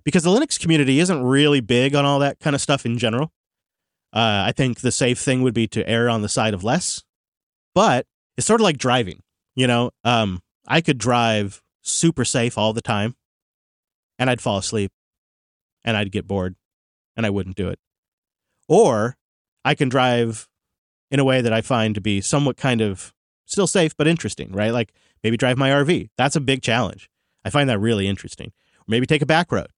because 0.04 0.22
the 0.22 0.30
Linux 0.30 0.58
community 0.58 1.00
isn't 1.00 1.22
really 1.22 1.60
big 1.60 1.94
on 1.94 2.06
all 2.06 2.18
that 2.20 2.40
kind 2.40 2.56
of 2.56 2.62
stuff 2.62 2.86
in 2.86 2.96
general. 2.96 3.30
Uh, 4.12 4.44
I 4.46 4.52
think 4.52 4.80
the 4.80 4.92
safe 4.92 5.18
thing 5.18 5.42
would 5.42 5.54
be 5.54 5.68
to 5.68 5.88
err 5.88 6.08
on 6.08 6.22
the 6.22 6.28
side 6.28 6.54
of 6.54 6.64
less, 6.64 7.02
but 7.74 8.06
it's 8.36 8.46
sort 8.46 8.60
of 8.60 8.64
like 8.64 8.78
driving. 8.78 9.22
You 9.54 9.66
know, 9.66 9.90
um, 10.04 10.42
I 10.66 10.80
could 10.80 10.98
drive 10.98 11.62
super 11.82 12.24
safe 12.24 12.58
all 12.58 12.72
the 12.72 12.80
time, 12.80 13.14
and 14.18 14.28
I'd 14.28 14.40
fall 14.40 14.58
asleep, 14.58 14.92
and 15.84 15.96
I'd 15.96 16.12
get 16.12 16.26
bored, 16.26 16.56
and 17.16 17.24
I 17.24 17.30
wouldn't 17.30 17.56
do 17.56 17.68
it. 17.68 17.78
Or 18.68 19.16
I 19.64 19.74
can 19.74 19.88
drive 19.88 20.48
in 21.10 21.20
a 21.20 21.24
way 21.24 21.40
that 21.40 21.52
I 21.52 21.60
find 21.60 21.94
to 21.94 22.00
be 22.00 22.20
somewhat 22.20 22.56
kind 22.56 22.80
of 22.80 23.12
still 23.46 23.66
safe 23.66 23.96
but 23.96 24.06
interesting, 24.06 24.52
right? 24.52 24.72
Like 24.72 24.92
maybe 25.22 25.36
drive 25.36 25.58
my 25.58 25.70
RV. 25.70 26.10
That's 26.16 26.36
a 26.36 26.40
big 26.40 26.62
challenge. 26.62 27.10
I 27.44 27.50
find 27.50 27.68
that 27.68 27.78
really 27.78 28.06
interesting. 28.06 28.52
Or 28.78 28.84
maybe 28.86 29.06
take 29.06 29.22
a 29.22 29.26
back 29.26 29.50
road, 29.50 29.68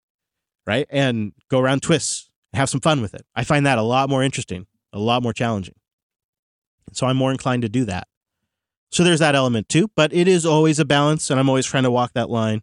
right? 0.66 0.86
And 0.90 1.32
go 1.48 1.58
around 1.58 1.82
twists 1.82 2.30
have 2.54 2.68
some 2.68 2.80
fun 2.80 3.00
with 3.00 3.14
it. 3.14 3.22
I 3.34 3.44
find 3.44 3.66
that 3.66 3.78
a 3.78 3.82
lot 3.82 4.08
more 4.08 4.22
interesting, 4.22 4.66
a 4.92 4.98
lot 4.98 5.22
more 5.22 5.32
challenging. 5.32 5.74
So 6.92 7.06
I'm 7.06 7.16
more 7.16 7.30
inclined 7.30 7.62
to 7.62 7.68
do 7.68 7.84
that. 7.86 8.08
So 8.90 9.02
there's 9.04 9.20
that 9.20 9.34
element 9.34 9.68
too, 9.68 9.90
but 9.94 10.12
it 10.12 10.28
is 10.28 10.44
always 10.44 10.78
a 10.78 10.84
balance, 10.84 11.30
and 11.30 11.40
I'm 11.40 11.48
always 11.48 11.64
trying 11.64 11.84
to 11.84 11.90
walk 11.90 12.12
that 12.12 12.28
line, 12.28 12.62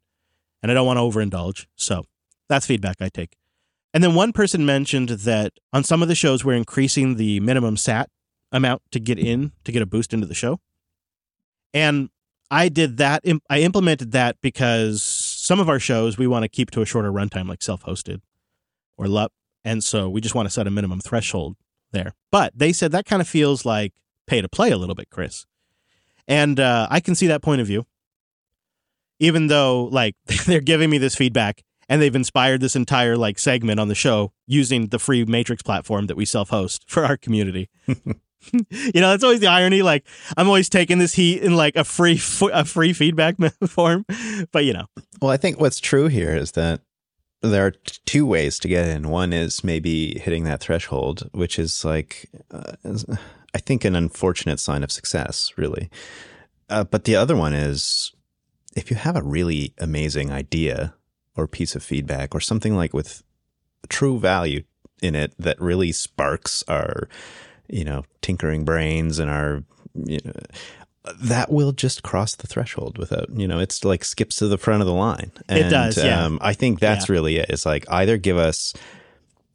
and 0.62 0.72
I 0.72 0.76
don't 0.76 0.86
want 0.86 0.98
to 0.98 1.02
overindulge. 1.02 1.66
So 1.76 2.04
that's 2.48 2.68
feedback 2.68 2.98
I 3.00 3.10
take. 3.10 3.36
And 3.94 4.04
then 4.04 4.14
one 4.14 4.34
person 4.34 4.66
mentioned 4.66 5.10
that 5.10 5.54
on 5.74 5.84
some 5.84 6.04
of 6.04 6.08
the 6.08 6.16
shows, 6.16 6.46
we're 6.46 6.54
increasing 6.54 7.16
the 7.16 7.40
minimum 7.40 7.78
SAT 7.78 8.10
amount 8.52 8.84
to 8.92 9.00
get 9.00 9.18
in, 9.18 9.54
to 9.64 9.72
get 9.72 9.82
a 9.82 9.88
boost 9.88 10.14
into 10.14 10.28
the 10.28 10.36
show. 10.36 10.60
And 11.74 12.10
I 12.52 12.70
did 12.70 12.98
that. 12.98 13.24
I 13.50 13.62
implemented 13.62 14.12
that 14.12 14.38
because 14.42 15.04
some 15.04 15.60
of 15.60 15.70
our 15.70 15.80
shows 15.80 16.18
we 16.18 16.28
want 16.28 16.44
to 16.44 16.50
keep 16.50 16.72
to 16.72 16.82
a 16.82 16.86
shorter 16.86 17.12
runtime, 17.12 17.48
like 17.48 17.62
self 17.62 17.84
hosted 17.84 18.22
or 18.98 19.08
LUP. 19.08 19.32
And 19.64 19.84
so 19.84 20.10
we 20.10 20.22
just 20.22 20.36
want 20.36 20.46
to 20.48 20.50
set 20.50 20.68
a 20.68 20.72
minimum 20.72 21.00
threshold 21.00 21.56
there. 21.92 22.14
But 22.32 22.54
they 22.56 22.72
said 22.72 22.92
that 22.92 23.06
kind 23.06 23.22
of 23.22 23.28
feels 23.28 23.66
like 23.66 23.94
pay 24.28 24.42
to 24.42 24.50
play 24.50 24.72
a 24.72 24.78
little 24.78 24.96
bit, 24.96 25.10
Chris. 25.10 25.46
And 26.28 26.60
uh, 26.60 26.88
I 26.90 27.00
can 27.00 27.16
see 27.16 27.28
that 27.28 27.42
point 27.42 27.60
of 27.60 27.68
view. 27.68 27.86
Even 29.20 29.48
though, 29.48 29.86
like, 29.86 30.16
they're 30.46 30.62
giving 30.62 30.90
me 30.90 30.98
this 30.98 31.16
feedback 31.16 31.64
and 31.90 32.02
they've 32.02 32.16
inspired 32.16 32.62
this 32.62 32.76
entire, 32.76 33.18
like, 33.18 33.40
segment 33.40 33.80
on 33.80 33.88
the 33.88 33.96
show 33.96 34.32
using 34.48 34.88
the 34.88 35.00
free 35.00 35.26
Matrix 35.26 35.64
platform 35.64 36.08
that 36.08 36.16
we 36.16 36.24
self 36.24 36.50
host 36.50 36.86
for 36.88 37.04
our 37.04 37.18
community. 37.18 37.70
you 37.88 39.02
know, 39.02 39.10
that's 39.10 39.24
always 39.24 39.40
the 39.40 39.48
irony. 39.48 39.82
Like, 39.82 40.06
I'm 40.38 40.48
always 40.48 40.70
taking 40.70 41.00
this 41.00 41.14
heat 41.14 41.42
in, 41.42 41.56
like, 41.56 41.76
a 41.76 41.84
free, 41.84 42.22
a 42.54 42.64
free 42.64 42.94
feedback 42.94 43.36
form. 43.68 44.06
But, 44.52 44.64
you 44.64 44.74
know. 44.74 44.86
Well, 45.22 45.32
I 45.32 45.38
think 45.38 45.60
what's 45.60 45.80
true 45.80 46.08
here 46.08 46.36
is 46.36 46.52
that 46.54 46.82
there 47.42 47.66
are 47.66 47.72
two 48.06 48.26
ways 48.26 48.60
to 48.60 48.68
get 48.68 48.88
in. 48.88 49.10
One 49.10 49.32
is 49.34 49.64
maybe 49.64 50.20
hitting 50.20 50.44
that 50.44 50.60
threshold, 50.60 51.30
which 51.32 51.58
is 51.58 51.86
like, 51.86 52.30
uh, 52.52 52.74
I 53.54 53.60
think, 53.60 53.86
an 53.86 53.96
unfortunate 53.96 54.60
sign 54.60 54.84
of 54.84 54.92
success, 54.92 55.54
really. 55.56 55.90
Uh, 56.70 56.84
but 56.84 57.06
the 57.06 57.16
other 57.16 57.36
one 57.36 57.54
is 57.54 58.12
if 58.76 58.92
you 58.92 58.98
have 58.98 59.16
a 59.16 59.24
really 59.24 59.74
amazing 59.80 60.32
idea 60.32 60.94
or 61.36 61.48
piece 61.48 61.76
of 61.76 61.84
feedback 61.84 62.36
or 62.36 62.40
something 62.40 62.76
like 62.76 62.94
with 62.94 63.24
true 63.88 64.20
value 64.20 64.64
in 65.02 65.16
it 65.16 65.34
that 65.40 65.60
really 65.62 65.92
sparks 65.92 66.64
our, 66.68 67.08
you 67.68 67.86
know, 67.86 68.04
tinkering 68.22 68.66
brains 68.66 69.18
and 69.18 69.30
our, 69.30 69.64
you 69.96 70.20
know, 70.24 70.34
that 71.22 71.52
will 71.52 71.72
just 71.72 72.04
cross 72.04 72.36
the 72.36 72.48
threshold 72.48 72.98
without, 72.98 73.30
you 73.30 73.48
know, 73.48 73.60
it's 73.60 73.84
like 73.84 74.04
skips 74.04 74.38
to 74.38 74.48
the 74.48 74.58
front 74.58 74.82
of 74.82 74.88
the 74.88 74.94
line. 74.94 75.32
And, 75.48 75.60
it 75.60 75.70
does. 75.70 75.98
Yeah. 75.98 76.26
Um, 76.26 76.40
I 76.42 76.54
think 76.54 76.80
that's 76.80 77.10
yeah. 77.10 77.14
really 77.14 77.38
it. 77.38 77.50
It's 77.50 77.66
like 77.66 77.86
either 77.90 78.18
give 78.18 78.38
us 78.38 78.74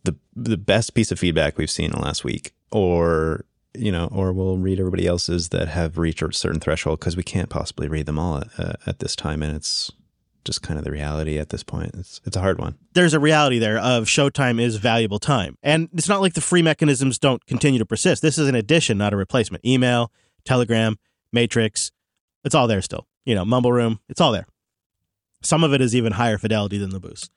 the 0.04 0.16
the 0.34 0.56
best 0.56 0.94
piece 0.94 1.12
of 1.12 1.18
feedback 1.18 1.58
we've 1.58 1.70
seen 1.70 1.86
in 1.86 1.92
the 1.92 2.00
last 2.00 2.24
week, 2.24 2.54
or 2.70 3.44
you 3.74 3.92
know, 3.92 4.08
or 4.12 4.32
we'll 4.32 4.56
read 4.56 4.78
everybody 4.78 5.06
else's 5.06 5.50
that 5.50 5.68
have 5.68 5.98
reached 5.98 6.22
a 6.22 6.32
certain 6.32 6.60
threshold 6.60 7.00
because 7.00 7.16
we 7.16 7.22
can't 7.22 7.50
possibly 7.50 7.88
read 7.88 8.06
them 8.06 8.18
all 8.18 8.38
at, 8.38 8.48
uh, 8.58 8.72
at 8.86 9.00
this 9.00 9.16
time, 9.16 9.42
and 9.42 9.54
it's 9.54 9.90
just 10.44 10.62
kind 10.62 10.78
of 10.78 10.84
the 10.84 10.90
reality 10.90 11.38
at 11.38 11.48
this 11.48 11.62
point. 11.62 11.94
It's 11.94 12.20
it's 12.24 12.36
a 12.36 12.40
hard 12.40 12.58
one. 12.58 12.76
There's 12.92 13.14
a 13.14 13.20
reality 13.20 13.58
there 13.58 13.78
of 13.78 14.04
showtime 14.04 14.60
is 14.60 14.76
valuable 14.76 15.18
time. 15.18 15.58
And 15.62 15.88
it's 15.94 16.08
not 16.08 16.20
like 16.20 16.34
the 16.34 16.40
free 16.40 16.62
mechanisms 16.62 17.18
don't 17.18 17.44
continue 17.46 17.78
to 17.78 17.86
persist. 17.86 18.22
This 18.22 18.38
is 18.38 18.48
an 18.48 18.54
addition, 18.54 18.98
not 18.98 19.12
a 19.12 19.16
replacement. 19.16 19.64
Email, 19.64 20.12
Telegram, 20.44 20.98
Matrix, 21.34 21.90
it's 22.44 22.54
all 22.54 22.66
there 22.66 22.80
still. 22.80 23.06
You 23.24 23.34
know, 23.34 23.44
Mumble 23.44 23.72
Room, 23.72 24.00
it's 24.08 24.20
all 24.20 24.32
there. 24.32 24.46
Some 25.42 25.64
of 25.64 25.74
it 25.74 25.80
is 25.80 25.94
even 25.94 26.12
higher 26.12 26.38
fidelity 26.38 26.78
than 26.78 26.90
the 26.90 27.00
boost. 27.00 27.30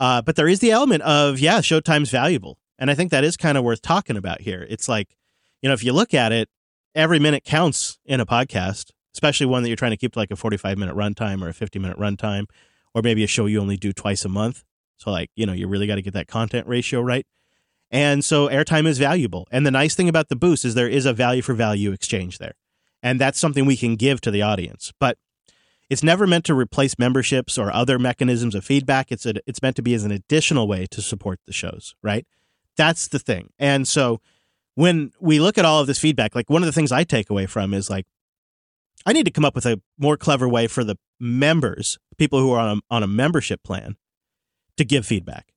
Uh, 0.00 0.20
but 0.20 0.36
there 0.36 0.48
is 0.48 0.60
the 0.60 0.70
element 0.70 1.02
of, 1.02 1.38
yeah, 1.38 1.60
Showtime's 1.60 2.10
valuable. 2.10 2.58
And 2.78 2.90
I 2.90 2.94
think 2.94 3.10
that 3.10 3.24
is 3.24 3.36
kind 3.36 3.56
of 3.56 3.64
worth 3.64 3.80
talking 3.80 4.16
about 4.16 4.40
here. 4.40 4.66
It's 4.68 4.88
like, 4.88 5.16
you 5.62 5.68
know, 5.68 5.74
if 5.74 5.84
you 5.84 5.92
look 5.92 6.12
at 6.12 6.32
it, 6.32 6.48
every 6.94 7.18
minute 7.18 7.44
counts 7.44 7.98
in 8.04 8.20
a 8.20 8.26
podcast, 8.26 8.90
especially 9.14 9.46
one 9.46 9.62
that 9.62 9.68
you're 9.68 9.76
trying 9.76 9.92
to 9.92 9.96
keep 9.96 10.16
like 10.16 10.30
a 10.30 10.36
45 10.36 10.76
minute 10.76 10.96
runtime 10.96 11.42
or 11.42 11.48
a 11.48 11.54
50 11.54 11.78
minute 11.78 11.98
runtime, 11.98 12.46
or 12.94 13.02
maybe 13.02 13.22
a 13.22 13.28
show 13.28 13.46
you 13.46 13.60
only 13.60 13.76
do 13.76 13.92
twice 13.92 14.24
a 14.24 14.28
month. 14.28 14.64
So, 14.96 15.10
like, 15.10 15.30
you 15.36 15.46
know, 15.46 15.52
you 15.52 15.68
really 15.68 15.86
got 15.86 15.94
to 15.96 16.02
get 16.02 16.14
that 16.14 16.28
content 16.28 16.66
ratio 16.66 17.00
right. 17.00 17.26
And 17.90 18.24
so 18.24 18.48
airtime 18.48 18.86
is 18.86 18.98
valuable. 18.98 19.46
And 19.50 19.66
the 19.66 19.70
nice 19.70 19.94
thing 19.94 20.08
about 20.08 20.28
the 20.28 20.36
boost 20.36 20.64
is 20.64 20.74
there 20.74 20.88
is 20.88 21.06
a 21.06 21.12
value 21.12 21.42
for 21.42 21.54
value 21.54 21.92
exchange 21.92 22.38
there 22.38 22.54
and 23.02 23.20
that's 23.20 23.38
something 23.38 23.66
we 23.66 23.76
can 23.76 23.96
give 23.96 24.20
to 24.22 24.30
the 24.30 24.42
audience. 24.42 24.92
But 24.98 25.18
it's 25.90 26.02
never 26.02 26.26
meant 26.26 26.44
to 26.46 26.54
replace 26.54 26.98
memberships 26.98 27.58
or 27.58 27.72
other 27.72 27.98
mechanisms 27.98 28.54
of 28.54 28.64
feedback. 28.64 29.12
It's 29.12 29.26
a, 29.26 29.34
it's 29.46 29.60
meant 29.60 29.76
to 29.76 29.82
be 29.82 29.94
as 29.94 30.04
an 30.04 30.10
additional 30.10 30.66
way 30.68 30.86
to 30.86 31.02
support 31.02 31.40
the 31.46 31.52
shows, 31.52 31.94
right? 32.02 32.26
That's 32.76 33.08
the 33.08 33.18
thing. 33.18 33.50
And 33.58 33.86
so 33.86 34.20
when 34.74 35.12
we 35.20 35.40
look 35.40 35.58
at 35.58 35.64
all 35.64 35.80
of 35.80 35.86
this 35.86 35.98
feedback, 35.98 36.34
like 36.34 36.48
one 36.48 36.62
of 36.62 36.66
the 36.66 36.72
things 36.72 36.92
I 36.92 37.04
take 37.04 37.28
away 37.28 37.46
from 37.46 37.74
is 37.74 37.90
like 37.90 38.06
I 39.04 39.12
need 39.12 39.24
to 39.24 39.30
come 39.30 39.44
up 39.44 39.54
with 39.54 39.66
a 39.66 39.82
more 39.98 40.16
clever 40.16 40.48
way 40.48 40.66
for 40.66 40.84
the 40.84 40.96
members, 41.18 41.98
people 42.16 42.38
who 42.38 42.52
are 42.52 42.60
on 42.60 42.78
a, 42.78 42.94
on 42.94 43.02
a 43.02 43.08
membership 43.08 43.62
plan, 43.62 43.96
to 44.76 44.84
give 44.84 45.04
feedback. 45.04 45.52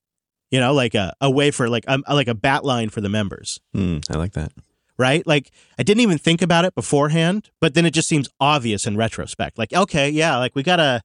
You 0.51 0.59
know, 0.59 0.73
like 0.73 0.95
a, 0.95 1.13
a 1.21 1.29
way 1.29 1.51
for 1.51 1.69
like 1.69 1.85
a, 1.87 2.01
like 2.13 2.27
a 2.27 2.35
bat 2.35 2.63
line 2.65 2.89
for 2.89 3.01
the 3.01 3.09
members. 3.09 3.59
Mm, 3.75 4.05
I 4.13 4.17
like 4.17 4.33
that 4.33 4.51
right? 4.97 5.25
Like 5.25 5.51
I 5.77 5.83
didn't 5.83 6.01
even 6.01 6.17
think 6.17 6.41
about 6.41 6.65
it 6.65 6.75
beforehand, 6.75 7.49
but 7.59 7.73
then 7.73 7.85
it 7.85 7.93
just 7.93 8.07
seems 8.07 8.29
obvious 8.39 8.87
in 8.87 8.97
retrospect. 8.97 9.57
Like, 9.57 9.73
okay, 9.73 10.09
yeah, 10.09 10.37
like 10.37 10.55
we 10.55 10.63
gotta 10.63 11.01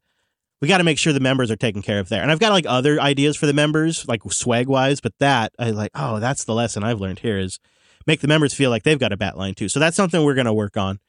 we 0.61 0.69
got 0.69 0.79
to 0.79 0.85
make 0.85 0.99
sure 0.99 1.13
the 1.13 1.21
members 1.21 1.51
are 1.51 1.57
taken 1.57 1.81
care 1.83 2.01
of 2.01 2.09
there. 2.09 2.23
And 2.23 2.31
I've 2.31 2.39
got 2.39 2.53
like 2.53 2.67
other 2.69 3.01
ideas 3.01 3.37
for 3.37 3.47
the 3.47 3.55
members, 3.55 4.07
like 4.07 4.21
swag 4.31 4.69
wise, 4.69 5.01
but 5.01 5.15
that 5.19 5.53
I 5.59 5.71
like, 5.71 5.91
oh, 5.95 6.21
that's 6.21 6.45
the 6.45 6.55
lesson 6.55 6.85
I've 6.85 7.01
learned 7.01 7.21
here 7.21 7.39
is 7.39 7.59
make 8.07 8.21
the 8.21 8.29
members 8.29 8.53
feel 8.53 8.71
like 8.71 8.83
they've 8.83 8.99
got 8.99 9.13
a 9.13 9.17
bat 9.17 9.39
line 9.39 9.55
too. 9.55 9.69
So 9.69 9.81
that's 9.81 9.97
something 9.97 10.23
we're 10.23 10.35
to 10.35 10.53
work 10.53 10.77
on 10.77 11.01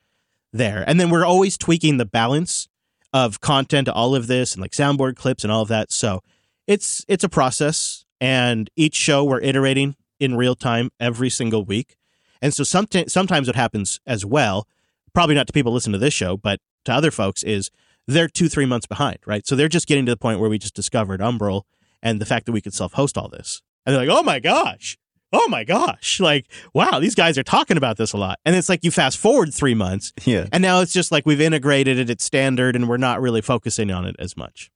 there. 0.54 0.84
And 0.88 1.00
then 1.00 1.10
we're 1.10 1.26
always 1.26 1.58
tweaking 1.58 1.98
the 1.98 2.06
balance 2.06 2.70
of 3.14 3.42
content 3.42 3.88
to 3.88 3.94
all 3.94 4.16
of 4.16 4.28
this 4.28 4.54
and 4.54 4.62
like 4.62 4.72
soundboard 4.72 5.18
clips 5.18 5.44
and 5.44 5.52
all 5.52 5.62
of 5.62 5.68
that. 5.68 5.92
So 5.92 6.22
it's 6.66 7.04
it's 7.10 7.24
a 7.24 7.30
process 7.30 8.06
and 8.22 8.70
each 8.78 8.96
show 8.96 9.24
we're 9.24 9.42
iterating 9.42 9.96
in 10.20 10.36
real 10.36 10.56
time 10.56 10.92
every 11.00 11.30
single 11.30 11.66
week. 11.66 11.98
And 12.42 12.54
so 12.54 12.64
sometimes 12.64 13.14
sometimes 13.14 13.48
what 13.48 13.56
happens 13.56 14.00
as 14.06 14.26
well, 14.26 14.68
probably 15.14 15.36
not 15.36 15.48
to 15.48 15.54
people 15.54 15.74
listen 15.74 15.92
to 15.94 16.00
this 16.00 16.14
show, 16.14 16.38
but 16.38 16.60
to 16.86 16.94
other 16.94 17.12
folks 17.12 17.44
is 17.44 17.70
they're 18.08 18.28
two, 18.28 18.50
three 18.50 18.66
months 18.66 18.88
behind, 18.88 19.20
right? 19.26 19.46
So 19.46 19.56
they're 19.56 19.68
just 19.68 19.88
getting 19.88 20.06
to 20.06 20.12
the 20.12 20.18
point 20.18 20.39
where 20.39 20.50
we 20.50 20.58
just 20.58 20.74
discovered 20.74 21.22
Umbrel 21.22 21.64
and 22.02 22.20
the 22.20 22.26
fact 22.26 22.46
that 22.46 22.52
we 22.52 22.62
could 22.62 22.74
self 22.74 22.94
host 22.94 23.18
all 23.18 23.30
this. 23.30 23.62
And 23.86 23.96
they're 23.96 24.06
like, 24.06 24.18
oh 24.18 24.24
my 24.24 24.39
gosh, 24.39 24.98
oh 25.34 25.48
my 25.50 25.64
gosh, 25.64 26.20
like, 26.20 26.48
wow, 26.74 27.00
these 27.00 27.16
guys 27.16 27.38
are 27.38 27.44
talking 27.44 27.78
about 27.78 27.98
this 27.98 28.14
a 28.14 28.18
lot. 28.18 28.39
And 28.46 28.56
it's 28.56 28.70
like 28.70 28.84
you 28.84 28.92
fast 28.92 29.18
forward 29.18 29.54
three 29.54 29.74
months. 29.76 30.14
Yeah. 30.26 30.48
And 30.52 30.62
now 30.62 30.82
it's 30.82 30.94
just 30.94 31.12
like 31.12 31.26
we've 31.26 31.42
integrated 31.42 31.98
it, 32.00 32.10
it's 32.10 32.24
standard, 32.24 32.76
and 32.76 32.88
we're 32.88 32.98
not 32.98 33.22
really 33.22 33.42
focusing 33.42 33.92
on 33.92 34.06
it 34.06 34.16
as 34.20 34.38
much. 34.38 34.72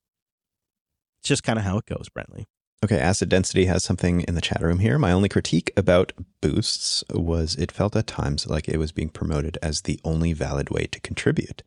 It's 1.22 1.30
just 1.30 1.43
kind 1.43 1.59
of 1.59 1.66
how 1.66 1.78
it 1.78 1.86
goes, 1.86 2.07
Brentley. 2.09 2.45
Okay, 2.86 2.99
Acid 2.99 3.29
Density 3.29 3.65
has 3.65 3.83
something 3.83 4.21
in 4.21 4.36
the 4.36 4.41
chat 4.41 4.61
room 4.61 4.77
here. 4.77 4.99
My 4.99 5.11
only 5.11 5.27
critique 5.27 5.71
about 5.75 6.13
boosts 6.39 7.03
was 7.11 7.55
it 7.55 7.71
felt 7.71 7.95
at 7.95 8.05
times 8.05 8.45
like 8.45 8.69
it 8.69 8.77
was 8.77 8.91
being 8.91 9.09
promoted 9.09 9.57
as 9.59 9.81
the 9.81 9.99
only 10.03 10.33
valid 10.33 10.69
way 10.69 10.86
to 10.91 10.99
contribute, 10.99 11.63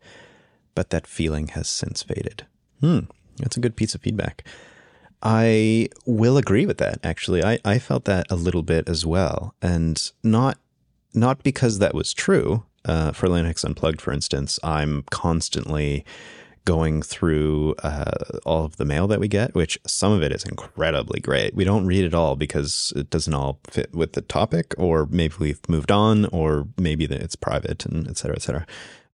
but 0.77 0.91
that 0.91 1.09
feeling 1.09 1.49
has 1.49 1.69
since 1.69 2.05
faded. 2.05 2.47
Hmm, 2.81 3.01
that's 3.37 3.57
a 3.57 3.61
good 3.61 3.75
piece 3.75 3.97
of 3.97 4.01
feedback. 4.01 4.45
I 5.21 5.89
will 6.07 6.37
agree 6.37 6.67
with 6.67 6.79
that, 6.79 7.01
actually. 7.03 7.43
I, 7.43 7.59
I 7.65 7.81
felt 7.81 8.05
that 8.05 8.31
a 8.31 8.37
little 8.37 8.63
bit 8.63 8.89
as 8.89 9.05
well. 9.05 9.57
And 9.61 10.01
not 10.23 10.57
not 11.15 11.43
because 11.43 11.81
that 11.81 11.97
was 11.97 12.15
true. 12.15 12.63
Uh, 12.85 13.11
for 13.11 13.27
Linux 13.27 13.65
Unplugged, 13.65 14.01
for 14.01 14.13
instance, 14.13 14.61
I'm 14.63 15.03
constantly 15.11 16.05
going 16.69 17.01
through 17.01 17.75
uh, 17.83 18.13
all 18.45 18.67
of 18.67 18.77
the 18.77 18.85
mail 18.85 19.07
that 19.07 19.19
we 19.19 19.27
get, 19.27 19.55
which 19.55 19.79
some 19.87 20.13
of 20.13 20.23
it 20.23 20.31
is 20.31 20.45
incredibly 20.45 21.19
great. 21.19 21.55
We 21.55 21.65
don't 21.65 21.87
read 21.87 22.05
it 22.05 22.13
all 22.13 22.37
because 22.37 22.93
it 22.95 23.09
doesn't 23.09 23.33
all 23.33 23.59
fit 23.71 23.95
with 23.95 24.13
the 24.13 24.21
topic, 24.21 24.75
or 24.77 25.07
maybe 25.11 25.35
we've 25.39 25.67
moved 25.67 25.91
on, 25.91 26.27
or 26.27 26.69
maybe 26.77 27.07
it's 27.07 27.37
private, 27.37 27.87
and 27.87 28.07
et 28.07 28.19
cetera, 28.19 28.37
et 28.37 28.43
cetera. 28.43 28.67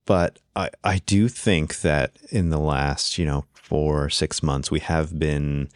But 0.05 0.39
I, 0.55 0.69
I 0.85 0.99
do 0.99 1.27
think 1.27 1.81
that 1.81 2.15
in 2.29 2.51
the 2.51 2.57
last, 2.57 3.17
you 3.17 3.25
know, 3.25 3.43
four, 3.53 4.09
six 4.09 4.41
months, 4.41 4.71
we 4.71 4.79
have 4.79 5.19
been 5.19 5.67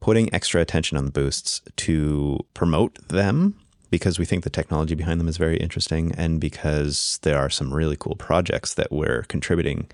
putting 0.00 0.34
extra 0.34 0.60
attention 0.60 0.98
on 0.98 1.04
the 1.04 1.12
boosts 1.12 1.62
to 1.76 2.40
promote 2.52 2.98
them 3.06 3.54
because 3.90 4.18
we 4.18 4.24
think 4.24 4.42
the 4.42 4.50
technology 4.50 4.96
behind 4.96 5.20
them 5.20 5.28
is 5.28 5.36
very 5.36 5.58
interesting 5.58 6.12
and 6.16 6.40
because 6.40 7.20
there 7.22 7.38
are 7.38 7.50
some 7.50 7.72
really 7.72 7.96
cool 7.96 8.16
projects 8.16 8.74
that 8.74 8.90
we're 8.90 9.22
contributing 9.28 9.88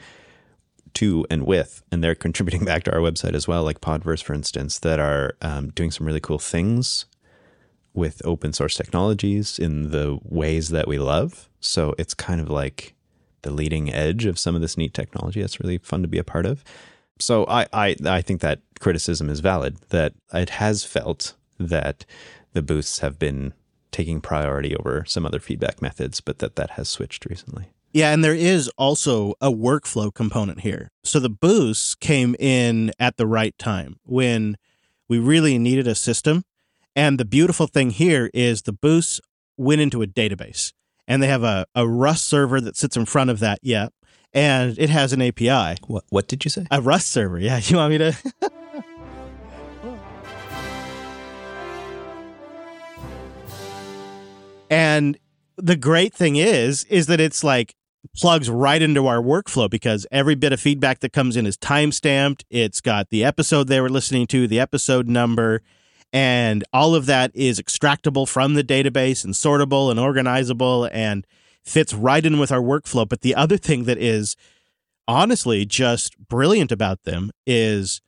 to 0.97 1.26
and 1.30 1.47
with, 1.47 1.82
and 1.90 2.03
they're 2.03 2.14
contributing 2.26 2.64
back 2.64 2.84
to 2.84 2.92
our 2.92 3.01
website 3.01 3.34
as 3.34 3.47
well, 3.47 3.62
like 3.62 3.80
Podverse, 3.80 4.22
for 4.22 4.34
instance, 4.34 4.78
that 4.80 4.99
are 4.99 5.36
um, 5.42 5.70
doing 5.70 5.90
some 5.90 6.07
really 6.07 6.20
cool 6.20 6.38
things 6.38 7.07
with 7.94 8.20
open 8.24 8.53
source 8.53 8.74
technologies 8.74 9.59
in 9.59 9.90
the 9.90 10.18
ways 10.22 10.68
that 10.68 10.86
we 10.86 10.99
love. 10.99 11.49
So 11.61 11.94
it's 11.99 12.12
kind 12.12 12.40
of 12.40 12.51
like 12.51 12.94
the 13.42 13.51
leading 13.51 13.92
edge 13.92 14.26
of 14.26 14.38
some 14.38 14.55
of 14.55 14.61
this 14.61 14.76
neat 14.76 14.92
technology. 14.92 15.40
That's 15.40 15.61
really 15.61 15.78
fun 15.78 16.03
to 16.03 16.09
be 16.09 16.18
a 16.18 16.24
part 16.24 16.44
of. 16.44 16.62
So 17.18 17.47
I, 17.47 17.66
I, 17.72 17.97
I 18.05 18.20
think 18.20 18.42
that 18.42 18.61
criticism 18.80 19.30
is 19.30 19.40
valid, 19.40 19.78
that 19.88 20.12
it 20.34 20.51
has 20.51 20.84
felt 20.84 21.34
that 21.59 22.05
the 22.53 22.61
boosts 22.61 22.99
have 22.99 23.18
been 23.18 23.55
taking 23.90 24.20
priority 24.20 24.76
over 24.76 25.05
some 25.07 25.24
other 25.24 25.40
feedback 25.40 25.80
methods, 25.80 26.20
but 26.20 26.38
that 26.40 26.57
that 26.57 26.70
has 26.70 26.88
switched 26.88 27.24
recently. 27.24 27.70
Yeah, 27.97 28.12
and 28.12 28.22
there 28.22 28.34
is 28.34 28.70
also 28.76 29.32
a 29.40 29.51
workflow 29.51 30.12
component 30.12 30.61
here. 30.61 30.90
So 31.03 31.18
the 31.18 31.30
boosts 31.30 31.94
came 31.94 32.36
in 32.38 32.92
at 32.99 33.16
the 33.16 33.26
right 33.26 33.57
time 33.57 34.01
when 34.05 34.59
we 35.09 35.18
really 35.18 35.59
needed 35.59 35.88
a 35.88 35.94
system. 35.94 36.44
And 36.94 37.18
the 37.18 37.24
beautiful 37.24 37.66
thing 37.66 37.88
here 37.88 38.28
is 38.34 38.61
the 38.61 38.74
boosts 38.74 39.22
went 39.57 39.80
into 39.80 40.03
a 40.03 40.07
database 40.07 40.74
and 41.09 41.22
they 41.22 41.28
have 41.28 41.42
a, 41.42 41.64
a 41.74 41.88
Rust 41.88 42.26
server 42.26 42.61
that 42.61 42.76
sits 42.76 42.99
in 42.99 43.07
front 43.07 43.30
of 43.30 43.38
that. 43.38 43.61
Yeah. 43.62 43.88
And 44.34 44.78
it 44.78 44.90
has 44.90 45.14
an 45.14 45.22
API. 45.22 45.80
What, 45.86 46.05
what 46.11 46.28
did 46.28 46.44
you 46.44 46.51
say? 46.51 46.66
A 46.70 46.82
Rust 46.82 47.09
server. 47.11 47.38
Yeah. 47.38 47.59
You 47.64 47.78
want 47.78 47.92
me 47.92 47.97
to? 47.97 48.14
and 54.68 55.16
the 55.57 55.76
great 55.76 56.12
thing 56.12 56.36
is, 56.36 56.84
is 56.90 57.07
that 57.07 57.20
it's 57.20 57.42
like 57.42 57.74
plugs 58.14 58.50
right 58.50 58.80
into 58.80 59.07
our 59.07 59.22
workflow 59.22 59.68
because 59.68 60.07
every 60.11 60.34
bit 60.34 60.52
of 60.52 60.61
feedback 60.61 61.00
that 61.00 61.12
comes 61.12 61.36
in 61.36 61.46
is 61.46 61.57
time 61.57 61.92
stamped. 61.92 62.44
It's 62.50 62.80
got 62.80 63.11
the 63.11 63.24
episode 63.24 63.68
they 63.68 63.80
were 63.80 63.88
listening 63.88 64.26
to, 64.28 64.46
the 64.46 64.61
episode 64.61 65.09
number, 65.09 65.62
and 66.12 66.64
all 66.72 66.94
of 66.94 67.07
that 67.07 67.30
is 67.34 67.61
extractable 67.61 68.28
from 68.28 68.54
the 68.54 68.64
database 68.64 69.24
and 69.24 69.34
sortable 69.34 69.90
and 69.90 69.98
organizable 69.98 70.88
and 70.92 71.26
fits 71.64 71.92
right 71.92 72.24
in 72.24 72.38
with 72.38 72.52
our 72.52 72.61
workflow. 72.61 73.09
But 73.09 73.22
the 73.22 73.34
other 73.34 73.57
thing 73.57 73.84
that 73.84 73.98
is 73.98 74.36
honestly 75.09 75.64
just 75.66 76.16
brilliant 76.18 76.72
about 76.72 77.02
them 77.04 77.30
is 77.46 78.00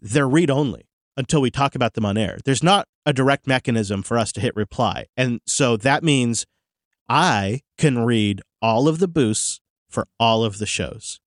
they're 0.00 0.28
read 0.28 0.50
only 0.50 0.88
until 1.16 1.40
we 1.40 1.50
talk 1.50 1.74
about 1.74 1.94
them 1.94 2.04
on 2.04 2.16
air. 2.16 2.38
There's 2.44 2.62
not 2.62 2.88
a 3.06 3.12
direct 3.12 3.46
mechanism 3.46 4.02
for 4.02 4.18
us 4.18 4.32
to 4.32 4.40
hit 4.40 4.56
reply. 4.56 5.06
And 5.16 5.40
so 5.46 5.76
that 5.78 6.02
means 6.02 6.46
I 7.08 7.60
can 7.78 8.04
read 8.04 8.42
all 8.64 8.88
of 8.88 8.98
the 8.98 9.06
boosts 9.06 9.60
for 9.90 10.08
all 10.18 10.42
of 10.42 10.56
the 10.56 10.64
shows. 10.64 11.20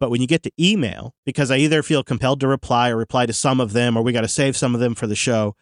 But 0.00 0.08
when 0.08 0.22
you 0.22 0.26
get 0.26 0.42
to 0.44 0.50
email, 0.58 1.14
because 1.26 1.50
I 1.50 1.58
either 1.58 1.82
feel 1.82 2.02
compelled 2.02 2.40
to 2.40 2.48
reply 2.48 2.88
or 2.88 2.96
reply 2.96 3.26
to 3.26 3.34
some 3.34 3.60
of 3.60 3.74
them, 3.74 3.94
or 3.94 4.02
we 4.02 4.10
got 4.10 4.22
to 4.22 4.28
save 4.28 4.56
some 4.56 4.74
of 4.74 4.80
them 4.80 4.94
for 4.94 5.06
the 5.06 5.14
show, 5.14 5.54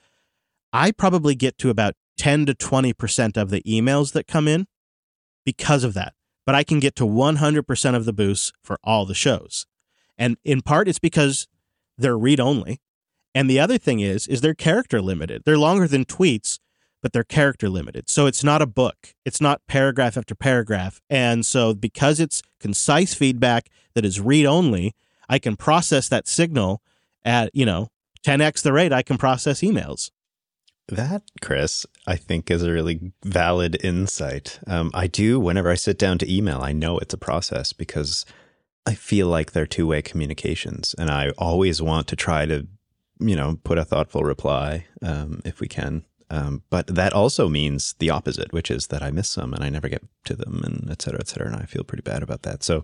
I 0.73 0.93
probably 0.93 1.35
get 1.35 1.59
to 1.59 1.69
about 1.69 1.95
10 2.17 2.47
to 2.47 2.55
20% 2.55 3.37
of 3.37 3.51
the 3.51 3.61
emails 3.63 4.13
that 4.13 4.29
come 4.29 4.47
in 4.47 4.69
because 5.45 5.83
of 5.83 5.95
that. 5.95 6.15
But 6.47 6.55
I 6.55 6.63
can 6.63 6.79
get 6.79 6.95
to 6.97 7.05
100% 7.05 7.97
of 7.97 8.05
the 8.05 8.13
boosts 8.13 8.53
for 8.63 8.79
all 8.85 9.05
the 9.05 9.15
shows. 9.15 9.67
And 10.17 10.37
in 10.45 10.61
part, 10.63 10.87
it's 10.87 11.01
because 11.01 11.49
they're 11.99 12.17
read 12.17 12.39
only. 12.39 12.81
And 13.35 13.51
the 13.51 13.59
other 13.59 13.79
thing 13.79 13.99
is, 13.99 14.29
is 14.29 14.41
they're 14.41 14.55
character 14.55 15.03
limited. 15.03 15.43
They're 15.45 15.59
longer 15.59 15.89
than 15.89 16.05
tweets, 16.05 16.61
but 17.03 17.13
they're 17.13 17.25
character 17.25 17.69
limited. 17.69 18.09
So 18.09 18.27
it's 18.27 18.45
not 18.45 18.63
a 18.63 18.67
book. 18.67 19.15
It's 19.25 19.41
not 19.41 19.61
paragraph 19.67 20.17
after 20.17 20.35
paragraph. 20.35 21.01
And 21.11 21.45
so 21.45 21.75
because 21.75 22.21
it's 22.21 22.43
concise 22.61 23.13
feedback 23.13 23.69
that 23.95 24.05
is 24.05 24.21
read 24.21 24.47
only, 24.47 24.95
I 25.29 25.39
can 25.39 25.57
process 25.57 26.09
that 26.09 26.29
signal 26.29 26.81
at, 27.25 27.51
you 27.55 27.67
know, 27.67 27.89
10x 28.25 28.63
the 28.63 28.73
rate 28.73 28.93
I 28.93 29.03
can 29.03 29.19
process 29.19 29.61
emails. 29.61 30.11
That, 30.89 31.23
Chris, 31.41 31.87
I 32.07 32.17
think 32.17 32.51
is 32.51 32.63
a 32.63 32.73
really 32.73 33.13
valid 33.25 33.83
insight. 33.85 34.61
Um, 34.67 34.91
I 34.95 35.07
do, 35.07 35.41
whenever 35.41 35.71
I 35.71 35.75
sit 35.75 35.99
down 35.99 36.19
to 36.19 36.33
email, 36.33 36.61
I 36.63 36.73
know 36.73 36.99
it's 36.99 37.15
a 37.15 37.19
process 37.19 37.73
because 37.73 38.25
I 38.87 38.95
feel 38.95 39.29
like 39.29 39.53
they're 39.53 39.67
two 39.67 39.87
way 39.87 40.03
communications. 40.03 40.95
And 40.99 41.11
I 41.11 41.31
always 41.39 41.81
want 41.81 42.09
to 42.09 42.17
try 42.17 42.47
to 42.47 42.67
you 43.23 43.37
know, 43.37 43.59
put 43.65 43.79
a 43.79 43.85
thoughtful 43.85 44.23
reply 44.23 44.87
um, 45.01 45.41
if 45.45 45.61
we 45.61 45.69
can. 45.69 46.05
Um, 46.33 46.63
but 46.71 46.87
that 46.87 47.13
also 47.13 47.49
means 47.49 47.95
the 47.99 48.11
opposite, 48.11 48.53
which 48.53 48.71
is 48.71 48.87
that 48.87 49.03
I 49.03 49.11
miss 49.11 49.29
some 49.29 49.53
and 49.53 49.63
I 49.63 49.69
never 49.69 49.89
get 49.89 50.03
to 50.25 50.35
them, 50.35 50.63
and 50.65 50.91
et 50.91 51.03
cetera, 51.03 51.21
et 51.21 51.29
cetera. 51.29 51.47
And 51.47 51.57
I 51.57 51.67
feel 51.67 51.85
pretty 51.85 52.03
bad 52.03 52.23
about 52.23 52.43
that. 52.43 52.63
So 52.63 52.83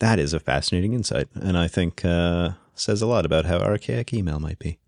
that 0.00 0.18
is 0.18 0.34
a 0.34 0.40
fascinating 0.40 0.92
insight, 0.92 1.28
and 1.34 1.56
I 1.56 1.68
think 1.68 2.04
uh, 2.04 2.50
says 2.74 3.02
a 3.02 3.06
lot 3.06 3.24
about 3.24 3.44
how 3.44 3.58
archaic 3.58 4.12
email 4.12 4.40
might 4.40 4.58
be. 4.58 4.78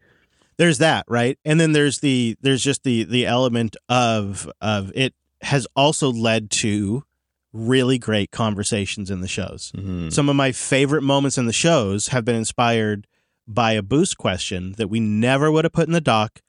There's 0.57 0.79
that, 0.79 1.05
right? 1.09 1.39
And 1.45 1.61
then 1.61 1.73
there's 1.73 2.01
the 2.01 2.37
there's 2.41 2.65
just 2.65 2.83
the 2.83 3.05
the 3.05 3.27
element 3.27 3.77
of 3.89 4.51
of 4.61 4.91
it 4.95 5.15
has 5.43 5.67
also 5.77 6.11
led 6.11 6.51
to 6.51 7.05
really 7.53 7.99
great 7.99 8.31
conversations 8.31 9.11
in 9.11 9.21
the 9.21 9.29
shows. 9.29 9.73
Mm-hmm. 9.77 10.09
Some 10.09 10.29
of 10.29 10.37
my 10.37 10.53
favorite 10.53 11.03
moments 11.03 11.37
in 11.39 11.47
the 11.47 11.53
shows 11.53 12.09
have 12.09 12.25
been 12.25 12.37
inspired 12.37 13.07
by 13.47 13.73
a 13.73 13.83
boost 13.83 14.17
question 14.19 14.73
that 14.79 14.89
we 14.89 15.01
never 15.01 15.51
would 15.53 15.65
have 15.65 15.73
put 15.73 15.87
in 15.87 15.93
the 15.93 16.01
doc. 16.01 16.41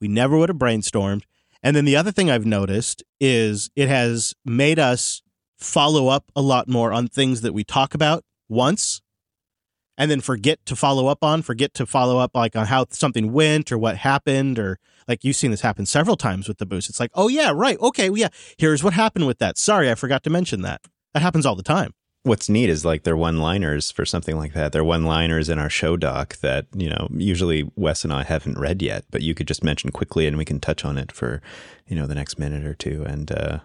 We 0.00 0.08
never 0.08 0.36
would 0.36 0.48
have 0.48 0.58
brainstormed. 0.58 1.22
And 1.62 1.74
then 1.74 1.84
the 1.84 1.96
other 1.96 2.12
thing 2.12 2.30
I've 2.30 2.46
noticed 2.46 3.02
is 3.20 3.70
it 3.74 3.88
has 3.88 4.34
made 4.44 4.78
us 4.78 5.22
follow 5.56 6.08
up 6.08 6.30
a 6.36 6.42
lot 6.42 6.68
more 6.68 6.92
on 6.92 7.08
things 7.08 7.40
that 7.40 7.52
we 7.52 7.64
talk 7.64 7.94
about 7.94 8.24
once 8.48 9.00
and 9.96 10.08
then 10.10 10.20
forget 10.20 10.64
to 10.66 10.76
follow 10.76 11.08
up 11.08 11.24
on, 11.24 11.42
forget 11.42 11.74
to 11.74 11.84
follow 11.84 12.18
up 12.18 12.30
like 12.34 12.54
on 12.54 12.66
how 12.66 12.86
something 12.90 13.32
went 13.32 13.72
or 13.72 13.78
what 13.78 13.96
happened 13.96 14.58
or 14.58 14.78
like 15.08 15.24
you've 15.24 15.36
seen 15.36 15.50
this 15.50 15.62
happen 15.62 15.84
several 15.84 16.16
times 16.16 16.46
with 16.46 16.58
the 16.58 16.66
boost. 16.66 16.88
It's 16.88 17.00
like, 17.00 17.10
"Oh 17.14 17.28
yeah, 17.28 17.50
right. 17.52 17.78
Okay, 17.80 18.08
well, 18.08 18.18
yeah. 18.18 18.28
Here's 18.56 18.84
what 18.84 18.92
happened 18.92 19.26
with 19.26 19.38
that. 19.38 19.58
Sorry, 19.58 19.90
I 19.90 19.94
forgot 19.96 20.22
to 20.24 20.30
mention 20.30 20.62
that." 20.62 20.82
That 21.14 21.22
happens 21.22 21.44
all 21.46 21.56
the 21.56 21.62
time. 21.62 21.94
What's 22.28 22.48
neat 22.48 22.70
is 22.70 22.84
like 22.84 23.02
they're 23.02 23.16
one 23.16 23.38
liners 23.38 23.90
for 23.90 24.04
something 24.04 24.36
like 24.36 24.52
that. 24.52 24.72
They're 24.72 24.84
one 24.84 25.04
liners 25.04 25.48
in 25.48 25.58
our 25.58 25.70
show 25.70 25.96
doc 25.96 26.36
that, 26.36 26.66
you 26.74 26.88
know, 26.88 27.08
usually 27.12 27.70
Wes 27.74 28.04
and 28.04 28.12
I 28.12 28.22
haven't 28.22 28.58
read 28.58 28.82
yet, 28.82 29.04
but 29.10 29.22
you 29.22 29.34
could 29.34 29.48
just 29.48 29.64
mention 29.64 29.90
quickly 29.90 30.26
and 30.26 30.36
we 30.38 30.44
can 30.44 30.60
touch 30.60 30.84
on 30.84 30.98
it 30.98 31.10
for, 31.10 31.42
you 31.88 31.96
know, 31.96 32.06
the 32.06 32.14
next 32.14 32.38
minute 32.38 32.64
or 32.64 32.74
two. 32.74 33.02
And 33.04 33.32
uh, 33.32 33.58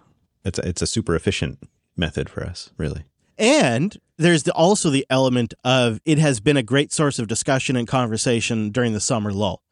it's, 0.44 0.58
it's 0.58 0.82
a 0.82 0.86
super 0.86 1.14
efficient 1.14 1.58
method 1.96 2.28
for 2.28 2.42
us, 2.42 2.70
really. 2.76 3.04
And 3.38 3.96
there's 4.16 4.44
the, 4.44 4.52
also 4.52 4.90
the 4.90 5.06
element 5.10 5.54
of 5.64 6.00
it 6.04 6.18
has 6.18 6.40
been 6.40 6.56
a 6.56 6.62
great 6.62 6.92
source 6.92 7.18
of 7.18 7.28
discussion 7.28 7.76
and 7.76 7.86
conversation 7.86 8.70
during 8.70 8.92
the 8.92 9.00
summer 9.00 9.32
lull. 9.32 9.62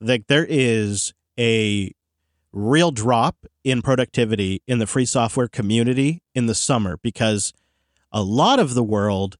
Like 0.00 0.26
there 0.26 0.46
is 0.48 1.12
a 1.38 1.92
real 2.52 2.90
drop 2.90 3.36
in 3.64 3.82
productivity 3.82 4.62
in 4.66 4.78
the 4.78 4.86
free 4.86 5.04
software 5.04 5.48
community 5.48 6.22
in 6.34 6.46
the 6.46 6.54
summer 6.54 6.98
because 7.02 7.52
a 8.16 8.22
lot 8.22 8.58
of 8.58 8.72
the 8.72 8.82
world 8.82 9.36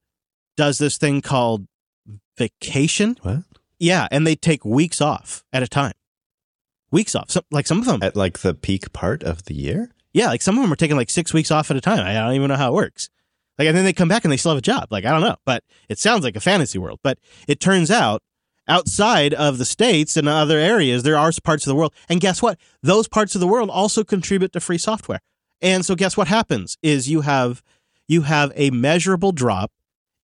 does 0.55 0.77
this 0.77 0.99
thing 0.99 1.19
called 1.19 1.65
vacation. 2.37 3.17
What? 3.23 3.39
Yeah, 3.79 4.07
and 4.11 4.25
they 4.25 4.35
take 4.35 4.63
weeks 4.63 5.01
off 5.01 5.43
at 5.51 5.63
a 5.63 5.67
time. 5.67 5.93
Weeks 6.91 7.15
off. 7.15 7.31
So, 7.31 7.41
like 7.49 7.65
some 7.65 7.79
of 7.79 7.85
them. 7.85 8.03
At 8.03 8.15
like 8.15 8.39
the 8.39 8.53
peak 8.53 8.93
part 8.93 9.23
of 9.23 9.45
the 9.45 9.55
year? 9.55 9.89
Yeah, 10.13 10.27
like 10.27 10.43
some 10.43 10.57
of 10.57 10.61
them 10.61 10.71
are 10.71 10.77
taking 10.77 10.95
like 10.95 11.09
six 11.09 11.33
weeks 11.33 11.49
off 11.49 11.71
at 11.71 11.77
a 11.77 11.81
time. 11.81 12.05
I 12.05 12.13
don't 12.13 12.33
even 12.33 12.49
know 12.49 12.55
how 12.55 12.69
it 12.69 12.75
works. 12.75 13.09
Like, 13.57 13.67
and 13.67 13.75
then 13.75 13.83
they 13.83 13.93
come 13.93 14.07
back 14.07 14.23
and 14.23 14.31
they 14.31 14.37
still 14.37 14.51
have 14.51 14.59
a 14.59 14.61
job. 14.61 14.89
Like, 14.91 15.05
I 15.05 15.09
don't 15.09 15.21
know, 15.21 15.37
but 15.43 15.63
it 15.89 15.97
sounds 15.97 16.23
like 16.23 16.35
a 16.35 16.39
fantasy 16.39 16.77
world. 16.77 16.99
But 17.01 17.17
it 17.47 17.59
turns 17.59 17.89
out 17.89 18.21
outside 18.67 19.33
of 19.33 19.57
the 19.57 19.65
states 19.65 20.15
and 20.15 20.29
other 20.29 20.59
areas, 20.59 21.01
there 21.01 21.17
are 21.17 21.31
parts 21.43 21.65
of 21.65 21.71
the 21.71 21.75
world. 21.75 21.93
And 22.09 22.21
guess 22.21 22.43
what? 22.43 22.59
Those 22.83 23.07
parts 23.07 23.33
of 23.33 23.41
the 23.41 23.47
world 23.47 23.71
also 23.71 24.03
contribute 24.03 24.53
to 24.53 24.59
free 24.59 24.77
software. 24.77 25.19
And 25.61 25.83
so, 25.83 25.95
guess 25.95 26.15
what 26.15 26.27
happens 26.27 26.77
is 26.83 27.09
you 27.09 27.21
have 27.21 27.63
you 28.07 28.21
have 28.21 28.51
a 28.55 28.69
measurable 28.71 29.31
drop 29.31 29.71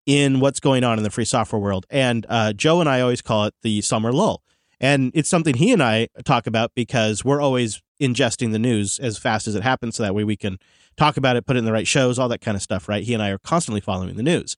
in 0.06 0.40
what's 0.40 0.60
going 0.60 0.84
on 0.84 0.98
in 0.98 1.04
the 1.04 1.10
free 1.10 1.26
software 1.26 1.62
world. 1.62 1.86
And 1.90 2.26
uh, 2.30 2.54
Joe 2.54 2.80
and 2.80 2.90
I 2.90 3.02
always 3.02 3.22
call 3.22 3.46
it 3.46 3.54
the 3.62 3.82
summer 3.82 4.12
lull. 4.12 4.44
And 4.80 5.12
it's 5.14 5.30
something 5.30 5.56
he 5.56 5.72
and 5.72 5.82
I 5.82 6.10
talk 6.26 6.46
about 6.46 6.72
because 6.76 7.24
we're 7.24 7.42
always 7.42 7.82
ingesting 8.02 8.52
the 8.52 8.60
news 8.60 9.00
as 9.00 9.18
fast 9.18 9.48
as 9.48 9.56
it 9.56 9.64
happens. 9.64 9.96
So 9.96 10.04
that 10.04 10.14
way 10.14 10.26
we 10.26 10.36
can 10.36 10.60
talk 10.98 11.16
about 11.16 11.38
it, 11.38 11.46
put 11.46 11.56
it 11.56 11.60
in 11.60 11.66
the 11.66 11.72
right 11.72 11.88
shows, 11.88 12.20
all 12.20 12.28
that 12.30 12.42
kind 12.42 12.56
of 12.56 12.62
stuff, 12.62 12.90
right? 12.90 13.04
He 13.04 13.14
and 13.14 13.24
I 13.24 13.30
are 13.30 13.38
constantly 13.38 13.80
following 13.80 14.16
the 14.16 14.24
news. 14.24 14.58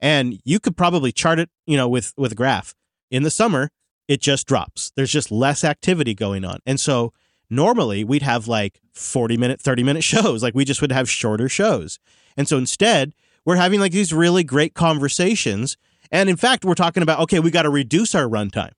And 0.00 0.40
you 0.44 0.60
could 0.60 0.76
probably 0.76 1.12
chart 1.12 1.38
it, 1.38 1.50
you 1.66 1.76
know, 1.76 1.88
with 1.88 2.12
with 2.16 2.32
a 2.32 2.34
graph. 2.34 2.74
In 3.10 3.22
the 3.22 3.30
summer, 3.30 3.70
it 4.08 4.20
just 4.20 4.46
drops. 4.46 4.92
There's 4.96 5.12
just 5.12 5.30
less 5.30 5.64
activity 5.64 6.14
going 6.14 6.44
on. 6.44 6.60
And 6.66 6.78
so 6.78 7.12
normally 7.50 8.04
we'd 8.04 8.22
have 8.22 8.48
like 8.48 8.80
40 8.94 9.36
minute, 9.36 9.60
30 9.60 9.82
minute 9.82 10.04
shows. 10.04 10.42
Like 10.42 10.54
we 10.54 10.64
just 10.64 10.80
would 10.80 10.92
have 10.92 11.08
shorter 11.10 11.48
shows. 11.48 11.98
And 12.36 12.48
so 12.48 12.58
instead, 12.58 13.14
we're 13.44 13.56
having 13.56 13.80
like 13.80 13.92
these 13.92 14.12
really 14.12 14.44
great 14.44 14.74
conversations. 14.74 15.76
And 16.10 16.28
in 16.28 16.36
fact, 16.36 16.64
we're 16.64 16.74
talking 16.74 17.02
about, 17.02 17.20
okay, 17.20 17.40
we 17.40 17.50
got 17.50 17.62
to 17.62 17.70
reduce 17.70 18.14
our 18.14 18.28
runtime. 18.28 18.72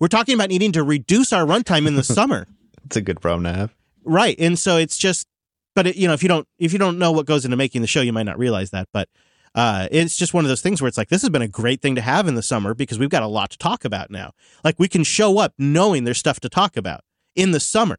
We're 0.00 0.08
talking 0.08 0.34
about 0.34 0.48
needing 0.48 0.72
to 0.72 0.82
reduce 0.82 1.32
our 1.32 1.44
runtime 1.44 1.86
in 1.86 1.96
the 1.96 2.04
summer. 2.04 2.46
It's 2.84 2.96
a 2.96 3.00
good 3.00 3.20
problem 3.20 3.44
to 3.44 3.58
have. 3.58 3.74
Right. 4.04 4.36
And 4.38 4.58
so 4.58 4.76
it's 4.76 4.96
just, 4.96 5.26
but 5.74 5.86
it, 5.86 5.96
you 5.96 6.08
know, 6.08 6.14
if 6.14 6.22
you 6.22 6.28
don't, 6.28 6.46
if 6.58 6.72
you 6.72 6.78
don't 6.78 6.98
know 6.98 7.12
what 7.12 7.26
goes 7.26 7.44
into 7.44 7.56
making 7.56 7.82
the 7.82 7.86
show, 7.86 8.00
you 8.00 8.12
might 8.12 8.24
not 8.24 8.38
realize 8.38 8.70
that. 8.70 8.88
But 8.92 9.08
uh, 9.54 9.88
it's 9.90 10.16
just 10.16 10.34
one 10.34 10.44
of 10.44 10.48
those 10.48 10.62
things 10.62 10.80
where 10.80 10.88
it's 10.88 10.98
like, 10.98 11.08
this 11.08 11.22
has 11.22 11.30
been 11.30 11.42
a 11.42 11.48
great 11.48 11.80
thing 11.80 11.94
to 11.94 12.00
have 12.00 12.28
in 12.28 12.34
the 12.34 12.42
summer 12.42 12.74
because 12.74 12.98
we've 12.98 13.10
got 13.10 13.22
a 13.22 13.28
lot 13.28 13.50
to 13.50 13.58
talk 13.58 13.84
about 13.84 14.10
now. 14.10 14.32
Like 14.64 14.76
we 14.78 14.88
can 14.88 15.04
show 15.04 15.38
up 15.38 15.52
knowing 15.58 16.04
there's 16.04 16.18
stuff 16.18 16.40
to 16.40 16.48
talk 16.48 16.76
about 16.76 17.02
in 17.34 17.52
the 17.52 17.60
summer. 17.60 17.98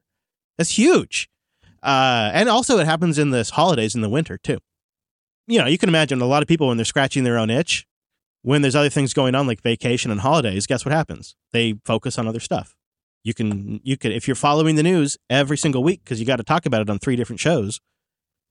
That's 0.60 0.78
huge. 0.78 1.28
Uh, 1.82 2.30
and 2.36 2.50
also 2.50 2.78
it 2.78 2.86
happens 2.86 3.18
in 3.18 3.32
the 3.32 3.50
holidays 3.52 3.96
in 3.96 4.02
the 4.02 4.10
winter 4.10 4.38
too 4.38 4.60
you 5.50 5.58
know, 5.58 5.66
you 5.66 5.80
can 5.80 5.90
imagine 5.90 6.22
a 6.22 6.28
lot 6.28 6.44
of 6.44 6.48
people 6.48 6.68
when 6.68 6.78
they're 6.78 6.86
scratching 6.86 7.24
their 7.24 7.40
own 7.40 7.50
itch, 7.50 7.88
when 8.44 8.62
there's 8.62 8.76
other 8.76 8.90
things 8.90 9.14
going 9.14 9.34
on 9.34 9.48
like 9.48 9.62
vacation 9.62 10.12
and 10.12 10.22
holidays, 10.22 10.68
guess 10.68 10.86
what 10.86 10.94
happens? 10.94 11.36
They 11.52 11.74
focus 11.86 12.20
on 12.20 12.28
other 12.28 12.40
stuff. 12.40 12.76
You 13.24 13.34
can, 13.34 13.82
you 13.84 13.98
can, 13.98 14.12
if 14.12 14.28
you're 14.28 14.36
following 14.36 14.76
the 14.76 14.84
news 14.84 15.18
every 15.28 15.58
single 15.58 15.84
week 15.84 16.04
because 16.04 16.20
you 16.20 16.26
got 16.26 16.36
to 16.36 16.44
talk 16.44 16.68
about 16.68 16.82
it 16.82 16.90
on 16.90 17.00
three 17.00 17.16
different 17.16 17.40
shows, 17.40 17.82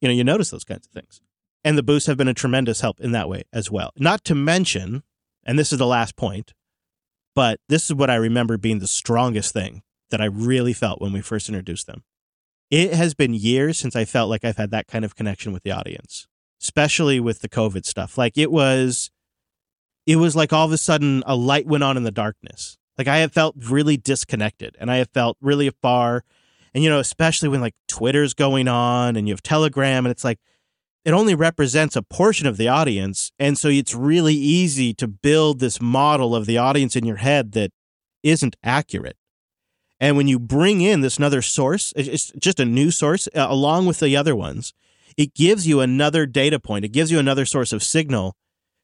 you 0.01 0.09
know, 0.09 0.15
you 0.15 0.25
notice 0.25 0.51
those 0.51 0.65
kinds 0.65 0.87
of 0.87 0.93
things. 0.93 1.21
And 1.65 1.79
the 1.79 1.85
boosts 1.85 2.09
have 2.09 2.17
been 2.17 2.29
a 2.29 2.35
tremendous 2.35 2.81
help 2.81 3.01
in 3.01 3.13
that 3.13 3.29
way 3.29 3.45
as 3.53 3.71
well. 3.71 3.93
Not 3.97 4.25
to 4.25 4.35
mention, 4.35 5.05
and 5.45 5.57
this 5.57 5.73
is 5.73 5.79
the 5.79 5.87
last 5.87 6.17
point, 6.17 6.53
but 7.35 7.61
this 7.69 7.87
is 7.87 7.95
what 7.95 8.11
I 8.11 8.17
remember 8.17 8.59
being 8.59 8.81
the 8.81 8.89
strongest 8.89 9.53
thing 9.53 9.83
that 10.11 10.21
I 10.21 10.27
really 10.27 10.73
felt 10.73 11.01
when 11.01 11.13
we 11.13 11.21
first 11.21 11.49
introduced 11.49 11.87
them. 11.87 12.05
It 12.71 12.93
has 12.93 13.15
been 13.15 13.35
years 13.35 13.79
since 13.79 13.97
I 13.97 14.05
felt 14.05 14.31
like 14.31 14.45
I've 14.45 14.57
had 14.57 14.71
that 14.71 14.87
kind 14.87 15.05
of 15.05 15.17
connection 15.17 15.53
with 15.53 15.63
the 15.63 15.73
audience 15.73 16.29
especially 16.61 17.21
with 17.21 17.41
the 17.41 17.49
COVID 17.49 17.85
stuff. 17.85 18.19
Like 18.19 18.37
it 18.37 18.51
was, 18.51 19.11
it 20.07 20.17
was 20.17 20.35
like 20.35 20.53
all 20.53 20.67
of 20.67 20.73
a 20.73 20.79
sudden 20.79 21.23
a 21.27 21.37
light 21.37 21.67
went 21.67 21.85
on 21.85 21.97
in 21.97 22.03
the 22.03 22.11
darkness. 22.11 22.79
Like 22.97 23.09
I 23.09 23.19
have 23.19 23.33
felt 23.33 23.55
really 23.57 23.97
disconnected 23.97 24.77
and 24.81 24.91
I 24.91 24.97
have 24.97 25.11
felt 25.11 25.37
really 25.41 25.71
far. 25.71 26.25
And, 26.75 26.83
you 26.83 26.91
know, 26.91 26.99
especially 26.99 27.49
when 27.49 27.61
like 27.61 27.75
Twitter's 27.87 28.35
going 28.35 28.69
on 28.69 29.17
and 29.17 29.29
you 29.29 29.33
have 29.33 29.43
Telegram 29.43 30.05
and 30.05 30.11
it's 30.11 30.25
like, 30.25 30.41
it 31.05 31.13
only 31.13 31.35
represents 31.35 31.97
a 31.97 32.03
portion 32.03 32.47
of 32.47 32.57
the 32.57 32.69
audience. 32.69 33.33
And 33.39 33.57
so 33.57 33.69
it's 33.69 33.95
really 33.95 34.35
easy 34.35 34.93
to 34.95 35.07
build 35.07 35.61
this 35.61 35.81
model 35.81 36.35
of 36.35 36.45
the 36.45 36.59
audience 36.59 36.97
in 36.97 37.07
your 37.07 37.17
head 37.17 37.53
that 37.53 37.71
isn't 38.23 38.57
accurate. 38.65 39.17
And 40.01 40.17
when 40.17 40.29
you 40.29 40.39
bring 40.39 40.81
in 40.81 41.01
this 41.01 41.17
another 41.17 41.43
source, 41.43 41.93
it's 41.97 42.31
just 42.39 42.61
a 42.61 42.65
new 42.65 42.91
source 42.91 43.27
uh, 43.35 43.47
along 43.49 43.87
with 43.87 43.99
the 43.99 44.17
other 44.17 44.37
ones, 44.37 44.73
it 45.17 45.35
gives 45.35 45.67
you 45.67 45.81
another 45.81 46.25
data 46.25 46.61
point. 46.61 46.85
It 46.85 46.93
gives 46.93 47.11
you 47.11 47.19
another 47.19 47.45
source 47.45 47.73
of 47.73 47.83
signal 47.83 48.37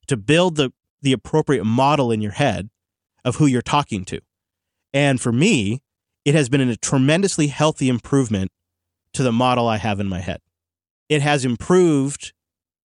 to 0.08 0.16
build 0.16 0.56
the, 0.56 0.72
the 1.02 1.12
appropriate 1.12 1.64
model 1.64 2.10
in 2.10 2.20
your 2.20 2.32
head 2.32 2.70
of 3.24 3.36
who 3.36 3.46
you're 3.46 3.62
talking 3.62 4.04
to. 4.06 4.20
And 4.92 5.20
for 5.20 5.32
me, 5.32 5.82
it 6.24 6.34
has 6.34 6.48
been 6.48 6.60
a 6.60 6.76
tremendously 6.76 7.46
healthy 7.48 7.88
improvement 7.88 8.50
to 9.12 9.22
the 9.22 9.32
model 9.32 9.68
I 9.68 9.76
have 9.76 10.00
in 10.00 10.08
my 10.08 10.20
head. 10.20 10.40
It 11.08 11.22
has 11.22 11.44
improved 11.44 12.32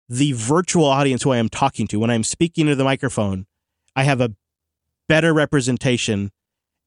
the 0.09 0.33
virtual 0.33 0.87
audience 0.87 1.23
who 1.23 1.31
I 1.31 1.39
am 1.39 1.49
talking 1.49 1.87
to. 1.89 1.99
When 1.99 2.11
I'm 2.11 2.25
speaking 2.25 2.67
to 2.67 2.75
the 2.75 2.85
microphone, 2.85 3.47
I 3.97 4.05
have 4.05 4.21
a 4.21 4.35
better 5.09 5.33
representation 5.35 6.31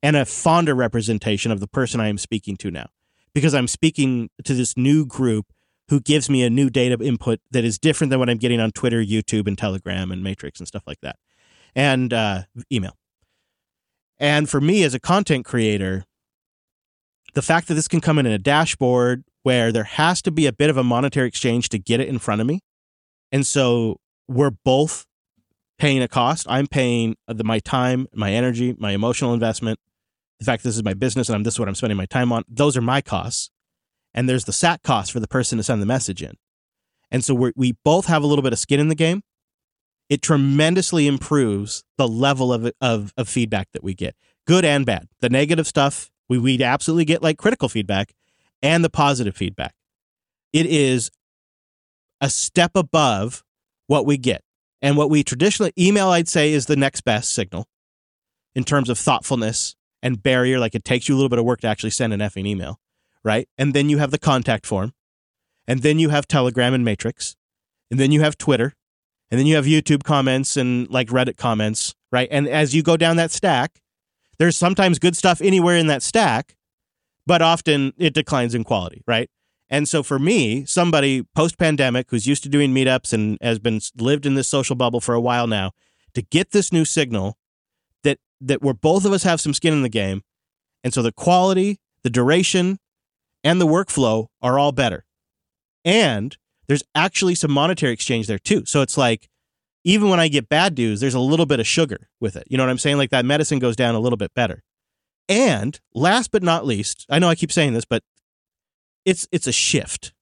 and 0.04 0.16
a 0.16 0.26
fonder 0.26 0.76
representation 0.76 1.52
of 1.52 1.60
the 1.60 1.68
person 1.68 2.00
I 2.00 2.08
am 2.08 2.18
speaking 2.18 2.56
to 2.58 2.72
now 2.72 2.88
because 3.34 3.54
I'm 3.54 3.68
speaking 3.68 4.30
to 4.44 4.54
this 4.54 4.76
new 4.78 5.06
group 5.06 5.48
who 5.90 6.00
gives 6.00 6.30
me 6.30 6.44
a 6.44 6.50
new 6.50 6.70
data 6.70 6.98
input 7.02 7.40
that 7.52 7.64
is 7.64 7.80
different 7.80 8.10
than 8.10 8.20
what 8.20 8.30
I'm 8.30 8.38
getting 8.38 8.60
on 8.60 8.72
Twitter, 8.72 9.02
YouTube, 9.02 9.48
and 9.48 9.58
Telegram 9.58 10.12
and 10.12 10.24
Matrix 10.24 10.60
and 10.60 10.68
stuff 10.68 10.84
like 10.86 11.00
that, 11.02 11.18
and 11.76 12.14
uh, 12.14 12.44
email. 12.72 12.98
And 14.20 14.50
for 14.50 14.60
me 14.60 14.84
as 14.84 14.94
a 14.94 15.00
content 15.00 15.46
creator, 15.46 16.06
the 17.34 17.42
fact 17.42 17.68
that 17.68 17.76
this 17.76 17.88
can 17.88 18.02
come 18.02 18.18
in 18.18 18.26
in 18.26 18.32
a 18.32 18.40
dashboard 18.40 19.24
where 19.44 19.72
there 19.72 19.84
has 19.84 20.22
to 20.24 20.32
be 20.32 20.46
a 20.46 20.52
bit 20.52 20.70
of 20.70 20.78
a 20.78 20.84
monetary 20.84 21.28
exchange 21.28 21.70
to 21.70 21.80
get 21.80 22.00
it 22.00 22.08
in 22.08 22.20
front 22.20 22.42
of 22.42 22.48
me. 22.48 22.60
And 23.32 23.46
so 23.46 24.00
we're 24.28 24.52
both 24.52 25.06
paying 25.78 26.02
a 26.02 26.08
cost. 26.08 26.48
I'm 26.50 26.68
paying 26.68 27.16
the, 27.28 27.44
my 27.44 27.60
time, 27.60 28.08
my 28.14 28.32
energy, 28.32 28.76
my 28.78 28.92
emotional 28.92 29.34
investment. 29.34 29.80
The 30.40 30.46
fact 30.46 30.64
this 30.64 30.76
is 30.76 30.84
my 30.84 30.94
business 30.94 31.30
and 31.30 31.36
I'm 31.36 31.44
this 31.44 31.56
is 31.56 31.60
what 31.60 31.68
I'm 31.68 31.76
spending 31.76 31.98
my 31.98 32.06
time 32.06 32.32
on. 32.32 32.44
Those 32.48 32.78
are 32.78 32.82
my 32.82 33.02
costs 33.02 33.50
and 34.14 34.28
there's 34.28 34.46
the 34.46 34.54
SAT 34.54 34.84
cost 34.84 35.12
for 35.12 35.20
the 35.20 35.28
person 35.28 35.58
to 35.58 35.64
send 35.64 35.82
the 35.82 35.86
message 35.86 36.22
in. 36.22 36.34
And 37.12 37.24
so 37.24 37.34
we 37.34 37.52
we 37.56 37.76
both 37.84 38.06
have 38.08 38.24
a 38.24 38.28
little 38.28 38.44
bit 38.44 38.54
of 38.54 38.60
skin 38.60 38.80
in 38.80 38.88
the 38.88 38.96
game. 38.96 39.22
It 40.10 40.22
tremendously 40.22 41.06
improves 41.06 41.84
the 41.98 42.08
level 42.08 42.54
of, 42.54 42.72
of, 42.80 43.14
of 43.18 43.28
feedback 43.28 43.68
that 43.74 43.84
we 43.84 43.94
get, 43.94 44.16
good 44.46 44.64
and 44.64 44.86
bad. 44.86 45.08
The 45.20 45.30
negative 45.30 45.68
stuff, 45.68 46.10
we, 46.30 46.38
we 46.38 46.64
absolutely 46.64 47.06
get 47.06 47.22
like 47.22 47.38
critical 47.38 47.68
feedback 47.68 48.14
and 48.62 48.84
the 48.84 48.90
positive 48.90 49.36
feedback. 49.36 49.76
It 50.54 50.66
is 50.66 51.12
a 52.22 52.30
step 52.30 52.72
above 52.76 53.44
what 53.88 54.06
we 54.06 54.18
get. 54.18 54.42
And 54.82 54.96
what 54.96 55.10
we 55.10 55.24
traditionally, 55.24 55.74
email, 55.78 56.10
I'd 56.10 56.28
say, 56.28 56.54
is 56.54 56.68
the 56.68 56.76
next 56.76 57.02
best 57.02 57.34
signal 57.34 57.68
in 58.56 58.64
terms 58.64 58.90
of 58.90 58.98
thoughtfulness 58.98 59.76
and 60.02 60.22
barrier. 60.22 60.60
Like 60.60 60.76
it 60.76 60.84
takes 60.84 61.08
you 61.08 61.16
a 61.16 61.18
little 61.18 61.30
bit 61.30 61.40
of 61.40 61.46
work 61.46 61.62
to 61.62 61.68
actually 61.68 61.92
send 61.92 62.14
an 62.14 62.20
effing 62.20 62.48
email 62.48 62.80
right? 63.28 63.50
And 63.58 63.74
then 63.74 63.90
you 63.90 63.98
have 63.98 64.12
the 64.12 64.18
contact 64.18 64.66
form. 64.66 64.94
And 65.68 65.82
then 65.82 66.00
you 66.00 66.10
have 66.10 66.30
Telegram 66.30 66.74
and 66.74 66.86
Matrix. 66.86 67.36
And 67.92 68.00
then 68.00 68.14
you 68.14 68.22
have 68.22 68.38
Twitter. 68.38 68.74
And 69.30 69.38
then 69.38 69.46
you 69.46 69.56
have 69.58 69.66
YouTube 69.66 70.04
comments 70.04 70.56
and 70.56 70.90
like 70.90 71.10
Reddit 71.10 71.36
comments, 71.36 71.94
right? 72.10 72.30
And 72.32 72.48
as 72.48 72.74
you 72.74 72.82
go 72.82 72.96
down 72.96 73.18
that 73.18 73.32
stack, 73.32 73.82
there's 74.40 74.56
sometimes 74.56 74.98
good 74.98 75.18
stuff 75.18 75.42
anywhere 75.42 75.76
in 75.76 75.88
that 75.88 76.02
stack, 76.02 76.56
but 77.26 77.42
often 77.42 77.92
it 77.98 78.14
declines 78.14 78.56
in 78.56 78.64
quality, 78.64 79.04
right? 79.06 79.30
And 79.70 79.90
so 79.90 80.04
for 80.04 80.18
me, 80.18 80.64
somebody 80.64 81.24
post 81.36 81.58
pandemic 81.58 82.10
who's 82.10 82.26
used 82.26 82.44
to 82.44 82.50
doing 82.50 82.74
meetups 82.74 83.12
and 83.12 83.38
has 83.42 83.60
been 83.60 83.82
lived 83.98 84.26
in 84.26 84.36
this 84.36 84.48
social 84.48 84.78
bubble 84.78 85.02
for 85.02 85.14
a 85.14 85.20
while 85.20 85.48
now, 85.48 85.72
to 86.14 86.22
get 86.22 86.52
this 86.52 86.72
new 86.72 86.86
signal 86.86 87.38
that 88.42 88.62
where 88.62 88.74
both 88.74 89.06
of 89.06 89.14
us 89.14 89.24
have 89.24 89.42
some 89.42 89.54
skin 89.54 89.74
in 89.74 89.82
the 89.82 89.90
game, 89.90 90.22
and 90.84 90.94
so 90.94 91.02
the 91.02 91.12
quality, 91.12 91.80
the 92.04 92.10
duration, 92.10 92.80
and 93.44 93.60
the 93.60 93.68
workflow 93.68 94.28
are 94.42 94.60
all 94.60 94.72
better. 94.72 95.06
And 95.86 96.38
there's 96.68 96.84
actually 96.96 97.36
some 97.36 97.52
monetary 97.52 97.94
exchange 97.94 98.28
there 98.28 98.40
too. 98.40 98.66
So 98.66 98.82
it's 98.82 98.98
like, 98.98 99.30
even 99.84 100.10
when 100.10 100.20
I 100.20 100.28
get 100.28 100.50
bad 100.50 100.78
news, 100.78 101.00
there's 101.00 101.14
a 101.14 101.20
little 101.20 101.46
bit 101.46 101.62
of 101.62 101.68
sugar 101.68 102.10
with 102.20 102.36
it. 102.36 102.44
You 102.50 102.58
know 102.58 102.64
what 102.64 102.70
I'm 102.70 102.78
saying? 102.78 102.98
Like 102.98 103.10
that 103.12 103.26
medicine 103.26 103.60
goes 103.60 103.76
down 103.76 103.96
a 103.96 104.00
little 104.00 104.18
bit 104.18 104.34
better. 104.34 104.64
And 105.30 105.80
last 105.94 106.32
but 106.32 106.44
not 106.44 106.66
least, 106.66 107.06
I 107.10 107.20
know 107.20 107.30
I 107.30 107.36
keep 107.36 107.52
saying 107.52 107.74
this, 107.74 107.86
but 107.86 108.04
it's 109.06 109.28
it's 109.32 109.48
a 109.48 109.52
shift. 109.54 110.14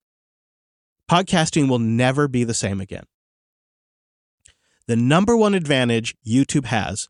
Podcasting 1.09 1.70
will 1.70 1.80
never 1.80 2.28
be 2.28 2.43
the 2.43 2.53
same 2.53 2.80
again. 2.80 3.05
The 4.88 4.95
number 4.95 5.36
one 5.36 5.55
advantage 5.55 6.16
YouTube 6.26 6.66
has 6.66 7.09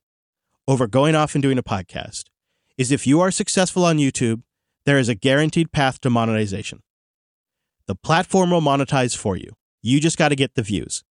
over 0.67 0.87
going 0.87 1.15
off 1.15 1.35
and 1.35 1.41
doing 1.41 1.57
a 1.57 1.63
podcast 1.63 2.25
is 2.77 2.91
if 2.91 3.07
you 3.07 3.21
are 3.21 3.31
successful 3.31 3.85
on 3.85 3.97
YouTube, 3.97 4.41
there 4.85 4.97
is 4.97 5.09
a 5.09 5.15
guaranteed 5.15 5.71
path 5.71 5.99
to 6.01 6.09
monetization. 6.09 6.81
The 7.87 7.95
platform 7.95 8.51
will 8.51 8.61
monetize 8.61 9.15
for 9.15 9.37
you. 9.37 9.51
You 9.81 9.99
just 9.99 10.17
got 10.17 10.29
to 10.29 10.35
get 10.35 10.55
the 10.55 10.63
views. 10.63 11.03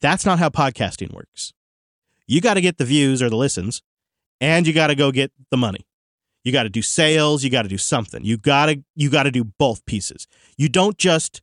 That's 0.00 0.24
not 0.24 0.38
how 0.38 0.48
podcasting 0.48 1.12
works. 1.12 1.52
You 2.26 2.40
got 2.40 2.54
to 2.54 2.60
get 2.60 2.78
the 2.78 2.84
views 2.84 3.20
or 3.20 3.28
the 3.28 3.36
listens, 3.36 3.82
and 4.40 4.66
you 4.66 4.72
got 4.72 4.86
to 4.86 4.94
go 4.94 5.10
get 5.10 5.32
the 5.50 5.56
money. 5.56 5.86
You 6.44 6.52
got 6.52 6.62
to 6.62 6.70
do 6.70 6.80
sales, 6.80 7.44
you 7.44 7.50
got 7.50 7.62
to 7.62 7.68
do 7.68 7.76
something. 7.76 8.24
You 8.24 8.38
got 8.38 8.66
to 8.66 8.82
you 8.94 9.10
got 9.10 9.24
to 9.24 9.30
do 9.30 9.44
both 9.44 9.84
pieces. 9.84 10.26
You 10.56 10.68
don't 10.68 10.96
just 10.96 11.42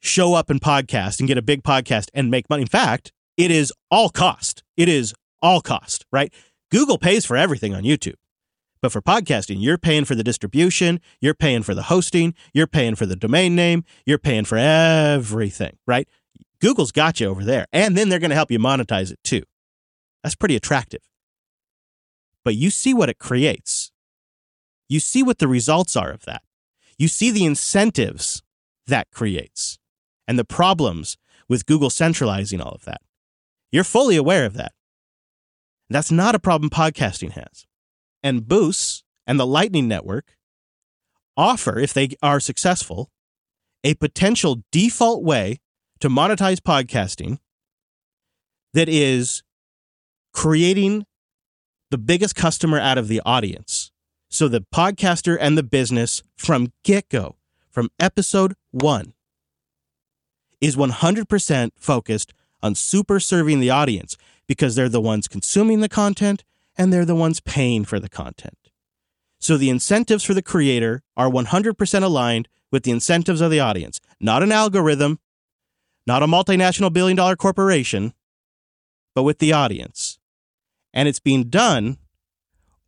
show 0.00 0.34
up 0.34 0.50
and 0.50 0.60
podcast 0.60 1.18
and 1.18 1.26
get 1.26 1.38
a 1.38 1.42
big 1.42 1.62
podcast 1.62 2.08
and 2.14 2.30
make 2.30 2.48
money. 2.48 2.62
In 2.62 2.68
fact, 2.68 3.12
it 3.36 3.50
is 3.50 3.72
all 3.90 4.10
cost. 4.10 4.62
It 4.76 4.88
is 4.88 5.14
all 5.44 5.60
cost, 5.60 6.06
right? 6.10 6.32
Google 6.70 6.98
pays 6.98 7.24
for 7.26 7.36
everything 7.36 7.74
on 7.74 7.82
YouTube. 7.82 8.16
But 8.80 8.92
for 8.92 9.02
podcasting, 9.02 9.56
you're 9.60 9.78
paying 9.78 10.04
for 10.04 10.14
the 10.14 10.24
distribution, 10.24 11.00
you're 11.20 11.34
paying 11.34 11.62
for 11.62 11.74
the 11.74 11.84
hosting, 11.84 12.34
you're 12.52 12.66
paying 12.66 12.94
for 12.94 13.06
the 13.06 13.14
domain 13.14 13.54
name, 13.54 13.84
you're 14.04 14.18
paying 14.18 14.44
for 14.44 14.58
everything, 14.58 15.76
right? 15.86 16.08
Google's 16.60 16.92
got 16.92 17.20
you 17.20 17.28
over 17.28 17.44
there. 17.44 17.66
And 17.72 17.96
then 17.96 18.08
they're 18.08 18.18
going 18.18 18.30
to 18.30 18.36
help 18.36 18.50
you 18.50 18.58
monetize 18.58 19.12
it 19.12 19.18
too. 19.22 19.42
That's 20.22 20.34
pretty 20.34 20.56
attractive. 20.56 21.02
But 22.42 22.56
you 22.56 22.70
see 22.70 22.94
what 22.94 23.08
it 23.10 23.18
creates. 23.18 23.92
You 24.88 25.00
see 25.00 25.22
what 25.22 25.38
the 25.38 25.48
results 25.48 25.96
are 25.96 26.10
of 26.10 26.24
that. 26.24 26.42
You 26.98 27.08
see 27.08 27.30
the 27.30 27.44
incentives 27.44 28.42
that 28.86 29.10
creates 29.10 29.78
and 30.26 30.38
the 30.38 30.44
problems 30.44 31.16
with 31.48 31.66
Google 31.66 31.90
centralizing 31.90 32.60
all 32.60 32.72
of 32.72 32.84
that. 32.84 33.02
You're 33.70 33.84
fully 33.84 34.16
aware 34.16 34.46
of 34.46 34.54
that. 34.54 34.72
That's 35.90 36.10
not 36.10 36.34
a 36.34 36.38
problem 36.38 36.70
podcasting 36.70 37.32
has 37.32 37.66
and 38.22 38.48
Boosts 38.48 39.04
and 39.26 39.38
the 39.38 39.46
Lightning 39.46 39.86
Network 39.86 40.36
offer, 41.36 41.78
if 41.78 41.92
they 41.92 42.10
are 42.22 42.40
successful, 42.40 43.10
a 43.82 43.94
potential 43.94 44.62
default 44.72 45.22
way 45.22 45.58
to 46.00 46.08
monetize 46.08 46.58
podcasting 46.58 47.38
that 48.72 48.88
is 48.88 49.42
creating 50.32 51.06
the 51.90 51.98
biggest 51.98 52.34
customer 52.34 52.78
out 52.78 52.98
of 52.98 53.08
the 53.08 53.20
audience. 53.24 53.90
So 54.28 54.48
the 54.48 54.64
podcaster 54.74 55.36
and 55.40 55.56
the 55.56 55.62
business 55.62 56.22
from 56.36 56.72
get 56.82 57.08
go, 57.08 57.36
from 57.70 57.90
episode 58.00 58.54
one, 58.72 59.14
is 60.60 60.76
100% 60.76 61.70
focused 61.76 62.32
on 62.62 62.74
super 62.74 63.20
serving 63.20 63.60
the 63.60 63.70
audience 63.70 64.16
because 64.46 64.74
they're 64.74 64.88
the 64.88 65.00
ones 65.00 65.28
consuming 65.28 65.80
the 65.80 65.88
content 65.88 66.44
and 66.76 66.92
they're 66.92 67.04
the 67.04 67.14
ones 67.14 67.40
paying 67.40 67.84
for 67.84 67.98
the 67.98 68.08
content. 68.08 68.58
So 69.38 69.56
the 69.56 69.70
incentives 69.70 70.24
for 70.24 70.34
the 70.34 70.42
creator 70.42 71.02
are 71.16 71.28
100% 71.28 72.02
aligned 72.02 72.48
with 72.72 72.82
the 72.82 72.90
incentives 72.90 73.40
of 73.40 73.50
the 73.50 73.60
audience, 73.60 74.00
not 74.20 74.42
an 74.42 74.50
algorithm, 74.50 75.18
not 76.06 76.22
a 76.22 76.26
multinational 76.26 76.92
billion 76.92 77.16
dollar 77.16 77.36
corporation, 77.36 78.14
but 79.14 79.22
with 79.22 79.38
the 79.38 79.52
audience. 79.52 80.18
And 80.92 81.08
it's 81.08 81.20
being 81.20 81.44
done 81.44 81.98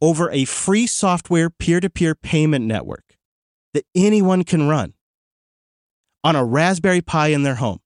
over 0.00 0.30
a 0.30 0.44
free 0.44 0.86
software 0.86 1.50
peer 1.50 1.80
to 1.80 1.88
peer 1.88 2.14
payment 2.14 2.64
network 2.64 3.16
that 3.74 3.86
anyone 3.94 4.44
can 4.44 4.68
run 4.68 4.94
on 6.24 6.36
a 6.36 6.44
Raspberry 6.44 7.00
Pi 7.00 7.28
in 7.28 7.42
their 7.42 7.56
home. 7.56 7.80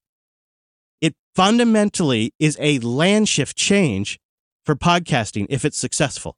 It 1.01 1.15
fundamentally 1.35 2.35
is 2.39 2.57
a 2.61 2.79
land 2.81 3.29
shift 3.29 3.57
change 3.57 4.19
for 4.65 4.75
podcasting 4.77 5.47
if 5.49 5.65
it's 5.65 5.79
successful. 5.79 6.37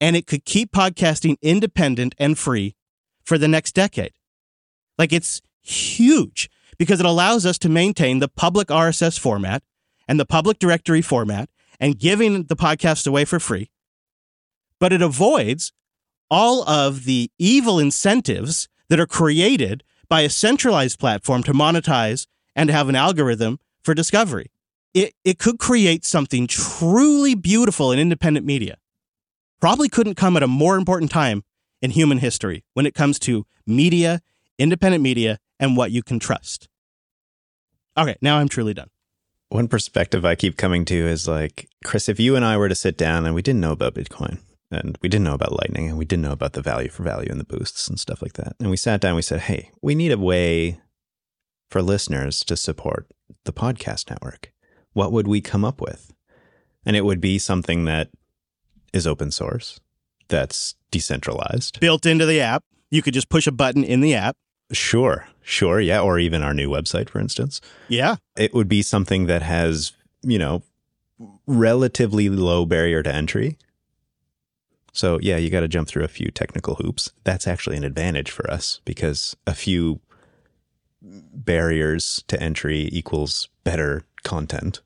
And 0.00 0.16
it 0.16 0.26
could 0.26 0.44
keep 0.44 0.72
podcasting 0.72 1.36
independent 1.42 2.14
and 2.18 2.38
free 2.38 2.76
for 3.24 3.38
the 3.38 3.48
next 3.48 3.72
decade. 3.72 4.12
Like 4.98 5.12
it's 5.12 5.40
huge 5.62 6.50
because 6.78 7.00
it 7.00 7.06
allows 7.06 7.46
us 7.46 7.58
to 7.58 7.68
maintain 7.68 8.18
the 8.18 8.28
public 8.28 8.68
RSS 8.68 9.18
format 9.18 9.62
and 10.06 10.20
the 10.20 10.26
public 10.26 10.58
directory 10.58 11.02
format 11.02 11.48
and 11.80 11.98
giving 11.98 12.44
the 12.44 12.56
podcast 12.56 13.06
away 13.06 13.24
for 13.24 13.40
free. 13.40 13.70
But 14.78 14.92
it 14.92 15.02
avoids 15.02 15.72
all 16.30 16.68
of 16.68 17.04
the 17.04 17.30
evil 17.38 17.78
incentives 17.78 18.68
that 18.88 19.00
are 19.00 19.06
created 19.06 19.82
by 20.08 20.22
a 20.22 20.30
centralized 20.30 20.98
platform 20.98 21.42
to 21.44 21.52
monetize 21.52 22.26
and 22.56 22.68
to 22.68 22.72
have 22.72 22.88
an 22.88 22.96
algorithm 22.96 23.58
for 23.82 23.94
discovery 23.94 24.50
it, 24.94 25.14
it 25.24 25.38
could 25.38 25.58
create 25.58 26.04
something 26.04 26.46
truly 26.46 27.34
beautiful 27.34 27.90
in 27.92 27.98
independent 27.98 28.46
media. 28.46 28.76
Probably 29.60 29.88
couldn't 29.88 30.14
come 30.14 30.36
at 30.36 30.42
a 30.42 30.48
more 30.48 30.76
important 30.76 31.10
time 31.10 31.42
in 31.82 31.90
human 31.90 32.18
history 32.18 32.64
when 32.74 32.86
it 32.86 32.94
comes 32.94 33.18
to 33.20 33.44
media, 33.66 34.20
independent 34.58 35.02
media, 35.02 35.40
and 35.58 35.76
what 35.76 35.90
you 35.90 36.02
can 36.02 36.18
trust. 36.18 36.68
Okay, 37.96 38.16
now 38.22 38.38
I'm 38.38 38.48
truly 38.48 38.72
done. 38.72 38.88
One 39.48 39.68
perspective 39.68 40.24
I 40.24 40.34
keep 40.34 40.56
coming 40.56 40.84
to 40.86 40.94
is 40.94 41.28
like, 41.28 41.68
Chris, 41.84 42.08
if 42.08 42.18
you 42.18 42.36
and 42.36 42.44
I 42.44 42.56
were 42.56 42.68
to 42.68 42.74
sit 42.74 42.96
down 42.96 43.26
and 43.26 43.34
we 43.34 43.42
didn't 43.42 43.60
know 43.60 43.72
about 43.72 43.94
Bitcoin 43.94 44.38
and 44.70 44.98
we 45.02 45.08
didn't 45.08 45.24
know 45.24 45.34
about 45.34 45.52
Lightning 45.52 45.88
and 45.88 45.98
we 45.98 46.04
didn't 46.04 46.22
know 46.22 46.32
about 46.32 46.54
the 46.54 46.62
value 46.62 46.88
for 46.88 47.02
value 47.02 47.28
and 47.30 47.38
the 47.38 47.44
boosts 47.44 47.88
and 47.88 47.98
stuff 47.98 48.22
like 48.22 48.34
that, 48.34 48.54
and 48.60 48.70
we 48.70 48.76
sat 48.76 49.00
down, 49.00 49.16
we 49.16 49.22
said, 49.22 49.40
hey, 49.40 49.70
we 49.82 49.94
need 49.94 50.12
a 50.12 50.18
way 50.18 50.80
for 51.74 51.82
listeners 51.82 52.44
to 52.44 52.56
support 52.56 53.10
the 53.42 53.52
podcast 53.52 54.08
network 54.08 54.52
what 54.92 55.10
would 55.10 55.26
we 55.26 55.40
come 55.40 55.64
up 55.64 55.80
with? 55.80 56.12
And 56.86 56.94
it 56.94 57.04
would 57.04 57.20
be 57.20 57.36
something 57.36 57.84
that 57.86 58.10
is 58.92 59.08
open 59.08 59.32
source, 59.32 59.80
that's 60.28 60.76
decentralized, 60.92 61.80
built 61.80 62.06
into 62.06 62.26
the 62.26 62.40
app. 62.40 62.62
You 62.92 63.02
could 63.02 63.12
just 63.12 63.28
push 63.28 63.48
a 63.48 63.50
button 63.50 63.82
in 63.82 64.02
the 64.02 64.14
app. 64.14 64.36
Sure, 64.70 65.26
sure. 65.42 65.80
Yeah. 65.80 66.00
Or 66.00 66.20
even 66.20 66.44
our 66.44 66.54
new 66.54 66.70
website, 66.70 67.08
for 67.08 67.18
instance. 67.18 67.60
Yeah. 67.88 68.18
It 68.36 68.54
would 68.54 68.68
be 68.68 68.82
something 68.82 69.26
that 69.26 69.42
has, 69.42 69.94
you 70.22 70.38
know, 70.38 70.62
relatively 71.48 72.28
low 72.28 72.66
barrier 72.66 73.02
to 73.02 73.12
entry. 73.12 73.58
So, 74.92 75.18
yeah, 75.20 75.38
you 75.38 75.50
got 75.50 75.60
to 75.60 75.68
jump 75.68 75.88
through 75.88 76.04
a 76.04 76.08
few 76.08 76.30
technical 76.30 76.76
hoops. 76.76 77.10
That's 77.24 77.48
actually 77.48 77.76
an 77.76 77.82
advantage 77.82 78.30
for 78.30 78.48
us 78.48 78.80
because 78.84 79.36
a 79.44 79.54
few 79.54 80.00
barriers 81.04 82.24
to 82.28 82.40
entry 82.42 82.88
equals 82.92 83.48
better 83.62 84.04
content. 84.22 84.80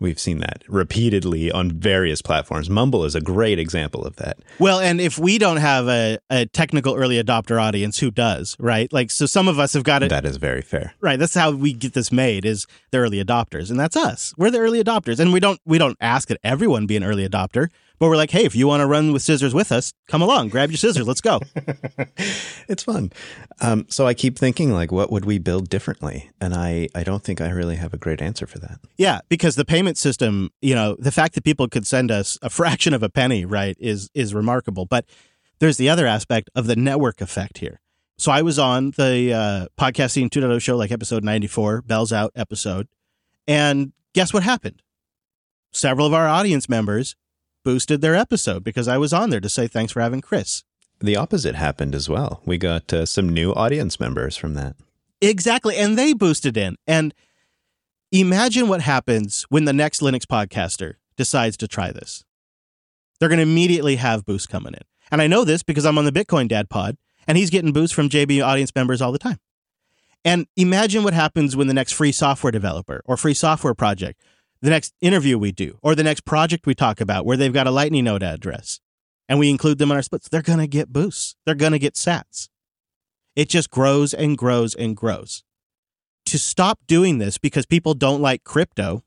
We've 0.00 0.18
seen 0.18 0.38
that 0.38 0.62
repeatedly 0.66 1.52
on 1.52 1.72
various 1.72 2.22
platforms. 2.22 2.70
Mumble 2.70 3.04
is 3.04 3.14
a 3.14 3.20
great 3.20 3.58
example 3.58 4.02
of 4.02 4.16
that. 4.16 4.38
Well, 4.58 4.80
and 4.80 4.98
if 4.98 5.18
we 5.18 5.36
don't 5.36 5.58
have 5.58 5.88
a, 5.88 6.18
a 6.30 6.46
technical 6.46 6.94
early 6.94 7.22
adopter 7.22 7.60
audience, 7.60 7.98
who 7.98 8.10
does, 8.10 8.56
right? 8.58 8.90
Like, 8.90 9.10
so 9.10 9.26
some 9.26 9.46
of 9.46 9.58
us 9.58 9.74
have 9.74 9.84
got 9.84 10.02
it. 10.02 10.08
That 10.08 10.24
is 10.24 10.38
very 10.38 10.62
fair. 10.62 10.94
Right. 11.02 11.18
That's 11.18 11.34
how 11.34 11.50
we 11.50 11.74
get 11.74 11.92
this 11.92 12.10
made 12.10 12.46
is 12.46 12.66
the 12.92 12.98
early 12.98 13.22
adopters. 13.22 13.68
And 13.70 13.78
that's 13.78 13.94
us. 13.94 14.32
We're 14.38 14.50
the 14.50 14.60
early 14.60 14.82
adopters. 14.82 15.20
And 15.20 15.34
we 15.34 15.40
don't, 15.40 15.60
we 15.66 15.76
don't 15.76 15.98
ask 16.00 16.28
that 16.28 16.38
everyone 16.42 16.86
be 16.86 16.96
an 16.96 17.04
early 17.04 17.28
adopter. 17.28 17.68
But 18.00 18.08
we're 18.08 18.16
like, 18.16 18.30
hey, 18.30 18.46
if 18.46 18.56
you 18.56 18.66
want 18.66 18.80
to 18.80 18.86
run 18.86 19.12
with 19.12 19.20
scissors 19.20 19.52
with 19.52 19.70
us, 19.70 19.92
come 20.08 20.22
along, 20.22 20.48
grab 20.48 20.70
your 20.70 20.78
scissors, 20.78 21.06
let's 21.06 21.20
go. 21.20 21.38
it's 22.66 22.82
fun. 22.82 23.12
Um, 23.60 23.84
so 23.90 24.06
I 24.06 24.14
keep 24.14 24.38
thinking, 24.38 24.72
like, 24.72 24.90
what 24.90 25.12
would 25.12 25.26
we 25.26 25.38
build 25.38 25.68
differently? 25.68 26.30
And 26.40 26.54
I, 26.54 26.88
I 26.94 27.04
don't 27.04 27.22
think 27.22 27.42
I 27.42 27.50
really 27.50 27.76
have 27.76 27.92
a 27.92 27.98
great 27.98 28.22
answer 28.22 28.46
for 28.46 28.58
that. 28.60 28.80
Yeah, 28.96 29.20
because 29.28 29.54
the 29.54 29.66
payment 29.66 29.98
system, 29.98 30.48
you 30.62 30.74
know, 30.74 30.96
the 30.98 31.12
fact 31.12 31.34
that 31.34 31.44
people 31.44 31.68
could 31.68 31.86
send 31.86 32.10
us 32.10 32.38
a 32.40 32.48
fraction 32.60 32.94
of 32.94 33.02
a 33.02 33.10
penny, 33.10 33.44
right, 33.44 33.76
is 33.78 34.08
is 34.14 34.34
remarkable. 34.34 34.86
But 34.86 35.04
there's 35.58 35.76
the 35.76 35.90
other 35.90 36.06
aspect 36.06 36.48
of 36.54 36.66
the 36.66 36.76
network 36.76 37.20
effect 37.20 37.58
here. 37.58 37.82
So 38.16 38.32
I 38.32 38.40
was 38.40 38.58
on 38.58 38.92
the 38.92 39.34
uh, 39.34 39.66
podcasting 39.78 40.30
2.0 40.30 40.62
show, 40.62 40.76
like 40.76 40.90
episode 40.90 41.22
94, 41.22 41.82
Bells 41.82 42.14
Out 42.14 42.32
episode, 42.34 42.88
and 43.46 43.92
guess 44.14 44.32
what 44.32 44.42
happened? 44.42 44.82
Several 45.70 46.06
of 46.06 46.14
our 46.14 46.26
audience 46.26 46.66
members 46.66 47.14
boosted 47.64 48.00
their 48.00 48.14
episode 48.14 48.64
because 48.64 48.88
I 48.88 48.98
was 48.98 49.12
on 49.12 49.30
there 49.30 49.40
to 49.40 49.48
say 49.48 49.66
thanks 49.66 49.92
for 49.92 50.00
having 50.00 50.20
Chris. 50.20 50.64
The 51.00 51.16
opposite 51.16 51.54
happened 51.54 51.94
as 51.94 52.08
well. 52.08 52.42
We 52.44 52.58
got 52.58 52.92
uh, 52.92 53.06
some 53.06 53.28
new 53.28 53.52
audience 53.52 53.98
members 53.98 54.36
from 54.36 54.54
that. 54.54 54.76
Exactly. 55.20 55.76
And 55.76 55.98
they 55.98 56.12
boosted 56.12 56.56
in. 56.56 56.76
And 56.86 57.14
imagine 58.12 58.68
what 58.68 58.82
happens 58.82 59.46
when 59.48 59.64
the 59.64 59.72
next 59.72 60.00
Linux 60.00 60.24
podcaster 60.24 60.94
decides 61.16 61.56
to 61.58 61.68
try 61.68 61.90
this. 61.90 62.24
They're 63.18 63.28
going 63.28 63.38
to 63.38 63.42
immediately 63.42 63.96
have 63.96 64.24
boosts 64.24 64.46
coming 64.46 64.74
in. 64.74 64.82
And 65.10 65.20
I 65.20 65.26
know 65.26 65.44
this 65.44 65.62
because 65.62 65.84
I'm 65.84 65.98
on 65.98 66.04
the 66.04 66.12
Bitcoin 66.12 66.48
Dad 66.48 66.70
pod 66.70 66.96
and 67.26 67.36
he's 67.36 67.50
getting 67.50 67.72
boosts 67.72 67.94
from 67.94 68.08
JB 68.08 68.44
audience 68.44 68.74
members 68.74 69.02
all 69.02 69.12
the 69.12 69.18
time. 69.18 69.38
And 70.24 70.46
imagine 70.56 71.02
what 71.02 71.14
happens 71.14 71.56
when 71.56 71.66
the 71.66 71.74
next 71.74 71.92
free 71.92 72.12
software 72.12 72.50
developer 72.50 73.02
or 73.06 73.16
free 73.16 73.34
software 73.34 73.74
project, 73.74 74.20
the 74.62 74.70
next 74.70 74.94
interview 75.00 75.38
we 75.38 75.52
do, 75.52 75.78
or 75.82 75.94
the 75.94 76.04
next 76.04 76.24
project 76.24 76.66
we 76.66 76.74
talk 76.74 77.00
about 77.00 77.24
where 77.24 77.36
they've 77.36 77.52
got 77.52 77.66
a 77.66 77.70
Lightning 77.70 78.04
node 78.04 78.22
address 78.22 78.80
and 79.28 79.38
we 79.38 79.48
include 79.48 79.78
them 79.78 79.90
in 79.92 79.96
our 79.96 80.02
splits, 80.02 80.28
they're 80.28 80.42
going 80.42 80.58
to 80.58 80.66
get 80.66 80.92
boosts. 80.92 81.36
They're 81.46 81.54
going 81.54 81.72
to 81.72 81.78
get 81.78 81.94
sats. 81.94 82.48
It 83.36 83.48
just 83.48 83.70
grows 83.70 84.12
and 84.12 84.36
grows 84.36 84.74
and 84.74 84.96
grows. 84.96 85.44
To 86.26 86.38
stop 86.38 86.80
doing 86.88 87.18
this 87.18 87.38
because 87.38 87.64
people 87.64 87.94
don't 87.94 88.20
like 88.20 88.42
crypto 88.42 89.04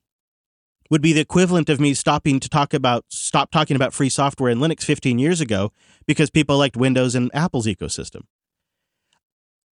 would 0.89 1.01
be 1.01 1.11
the 1.11 1.19
equivalent 1.19 1.69
of 1.69 1.79
me 1.79 1.93
stopping 1.93 2.39
to 2.39 2.47
talk 2.47 2.73
about 2.73 3.03
stop 3.09 3.51
talking 3.51 3.75
about 3.75 3.93
free 3.93 4.09
software 4.09 4.49
in 4.49 4.59
Linux 4.59 4.83
15 4.83 5.19
years 5.19 5.41
ago 5.41 5.71
because 6.07 6.29
people 6.29 6.57
liked 6.57 6.77
Windows 6.77 7.15
and 7.15 7.29
Apple's 7.33 7.67
ecosystem. 7.67 8.21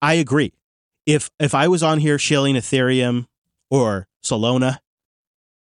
I 0.02 0.16
agree. 0.16 0.53
If 1.06 1.30
if 1.40 1.56
I 1.56 1.68
was 1.68 1.82
on 1.82 1.99
here 1.99 2.18
shilling 2.18 2.56
Ethereum 2.56 3.28
or 3.70 4.08
Solana, 4.24 4.80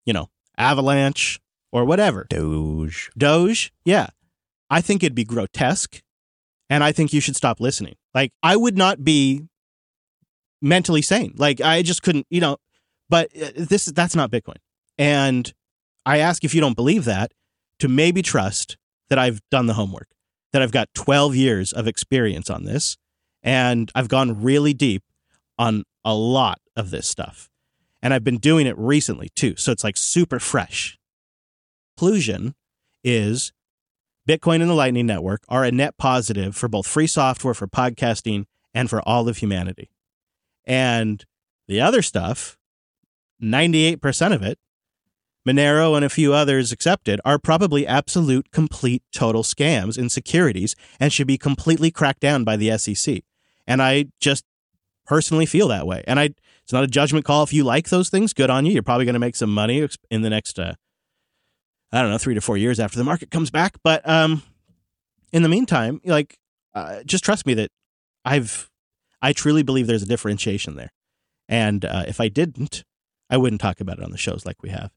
you 0.05 0.13
know, 0.13 0.29
Avalanche 0.57 1.39
or 1.71 1.85
whatever, 1.85 2.27
Doge. 2.29 3.09
Doge, 3.17 3.71
yeah. 3.85 4.07
I 4.69 4.81
think 4.81 5.03
it'd 5.03 5.15
be 5.15 5.25
grotesque 5.25 6.01
and 6.69 6.83
I 6.83 6.93
think 6.93 7.11
you 7.11 7.19
should 7.19 7.35
stop 7.35 7.59
listening. 7.59 7.95
Like 8.13 8.31
I 8.41 8.55
would 8.55 8.77
not 8.77 9.03
be 9.03 9.43
mentally 10.61 11.01
sane. 11.01 11.33
Like 11.37 11.59
I 11.59 11.81
just 11.81 12.01
couldn't, 12.01 12.25
you 12.29 12.39
know, 12.39 12.57
but 13.09 13.29
uh, 13.35 13.51
this 13.55 13.85
that's 13.85 14.15
not 14.15 14.31
Bitcoin. 14.31 14.55
And 14.97 15.53
I 16.05 16.19
ask 16.19 16.43
if 16.43 16.55
you 16.55 16.61
don't 16.61 16.75
believe 16.75 17.05
that 17.05 17.33
to 17.79 17.89
maybe 17.89 18.21
trust 18.21 18.77
that 19.09 19.19
I've 19.19 19.41
done 19.51 19.65
the 19.65 19.73
homework, 19.73 20.07
that 20.53 20.61
I've 20.61 20.71
got 20.71 20.87
12 20.93 21.35
years 21.35 21.73
of 21.73 21.87
experience 21.87 22.49
on 22.49 22.63
this 22.63 22.97
and 23.43 23.91
I've 23.93 24.07
gone 24.07 24.41
really 24.41 24.73
deep 24.73 25.03
on 25.59 25.83
a 26.05 26.15
lot 26.15 26.59
of 26.75 26.89
this 26.89 27.07
stuff. 27.07 27.49
And 28.01 28.13
I've 28.13 28.23
been 28.23 28.37
doing 28.37 28.67
it 28.67 28.77
recently 28.77 29.29
too. 29.35 29.55
So 29.57 29.71
it's 29.71 29.83
like 29.83 29.97
super 29.97 30.39
fresh. 30.39 30.97
Conclusion 31.97 32.55
is 33.03 33.53
Bitcoin 34.27 34.61
and 34.61 34.69
the 34.69 34.75
Lightning 34.75 35.05
Network 35.05 35.43
are 35.49 35.63
a 35.63 35.71
net 35.71 35.97
positive 35.97 36.55
for 36.55 36.67
both 36.67 36.87
free 36.87 37.07
software, 37.07 37.53
for 37.53 37.67
podcasting, 37.67 38.45
and 38.73 38.89
for 38.89 39.01
all 39.07 39.27
of 39.27 39.37
humanity. 39.37 39.91
And 40.65 41.23
the 41.67 41.81
other 41.81 42.01
stuff, 42.01 42.57
98% 43.41 44.33
of 44.33 44.43
it, 44.43 44.59
Monero 45.47 45.95
and 45.95 46.05
a 46.05 46.09
few 46.09 46.33
others 46.33 46.71
accepted, 46.71 47.19
are 47.25 47.39
probably 47.39 47.87
absolute, 47.87 48.51
complete, 48.51 49.01
total 49.11 49.41
scams 49.41 49.97
in 49.97 50.09
securities 50.09 50.75
and 50.99 51.11
should 51.11 51.27
be 51.27 51.37
completely 51.37 51.89
cracked 51.89 52.19
down 52.19 52.43
by 52.43 52.55
the 52.55 52.77
SEC. 52.77 53.23
And 53.65 53.81
I 53.81 54.05
just 54.19 54.45
personally 55.05 55.47
feel 55.47 55.67
that 55.69 55.87
way. 55.87 56.03
And 56.05 56.19
I, 56.19 56.29
it's 56.71 56.73
not 56.73 56.85
a 56.85 56.87
judgment 56.87 57.25
call. 57.25 57.43
If 57.43 57.51
you 57.51 57.65
like 57.65 57.89
those 57.89 58.09
things, 58.09 58.31
good 58.31 58.49
on 58.49 58.65
you. 58.65 58.71
You're 58.71 58.81
probably 58.81 59.03
going 59.03 59.15
to 59.15 59.19
make 59.19 59.35
some 59.35 59.53
money 59.53 59.85
in 60.09 60.21
the 60.21 60.29
next, 60.29 60.57
uh, 60.57 60.75
I 61.91 62.01
don't 62.01 62.09
know, 62.09 62.17
three 62.17 62.33
to 62.33 62.39
four 62.39 62.55
years 62.55 62.79
after 62.79 62.97
the 62.97 63.03
market 63.03 63.29
comes 63.29 63.51
back. 63.51 63.75
But 63.83 64.07
um, 64.07 64.41
in 65.33 65.43
the 65.43 65.49
meantime, 65.49 65.99
like, 66.05 66.37
uh, 66.73 67.03
just 67.03 67.25
trust 67.25 67.45
me 67.45 67.55
that 67.55 67.71
I've, 68.23 68.69
I 69.21 69.33
truly 69.33 69.63
believe 69.63 69.85
there's 69.85 70.03
a 70.03 70.05
differentiation 70.05 70.77
there. 70.77 70.93
And 71.49 71.83
uh, 71.83 72.05
if 72.07 72.21
I 72.21 72.29
didn't, 72.29 72.85
I 73.29 73.35
wouldn't 73.35 73.59
talk 73.59 73.81
about 73.81 73.97
it 73.97 74.05
on 74.05 74.11
the 74.11 74.17
shows 74.17 74.45
like 74.45 74.63
we 74.63 74.69
have. 74.69 74.91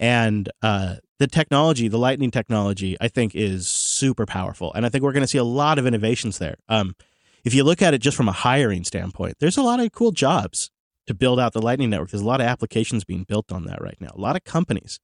And 0.00 0.50
uh, 0.60 0.96
the 1.20 1.28
technology, 1.28 1.86
the 1.86 1.98
Lightning 1.98 2.32
technology, 2.32 2.96
I 3.00 3.06
think 3.06 3.36
is 3.36 3.68
super 3.68 4.26
powerful. 4.26 4.72
And 4.74 4.84
I 4.84 4.88
think 4.88 5.04
we're 5.04 5.12
going 5.12 5.22
to 5.22 5.28
see 5.28 5.38
a 5.38 5.44
lot 5.44 5.78
of 5.78 5.86
innovations 5.86 6.38
there. 6.38 6.56
Um, 6.68 6.96
if 7.44 7.54
you 7.54 7.62
look 7.62 7.80
at 7.80 7.94
it 7.94 7.98
just 7.98 8.16
from 8.16 8.28
a 8.28 8.32
hiring 8.32 8.82
standpoint, 8.82 9.36
there's 9.38 9.56
a 9.56 9.62
lot 9.62 9.78
of 9.78 9.92
cool 9.92 10.10
jobs 10.10 10.72
to 11.12 11.18
build 11.18 11.38
out 11.38 11.52
the 11.52 11.60
Lightning 11.62 11.90
Network. 11.90 12.10
There's 12.10 12.22
a 12.22 12.26
lot 12.26 12.40
of 12.40 12.46
applications 12.46 13.04
being 13.04 13.24
built 13.24 13.52
on 13.52 13.64
that 13.66 13.80
right 13.80 13.96
now. 14.00 14.10
A 14.14 14.20
lot 14.20 14.36
of 14.36 14.44
companies 14.44 14.98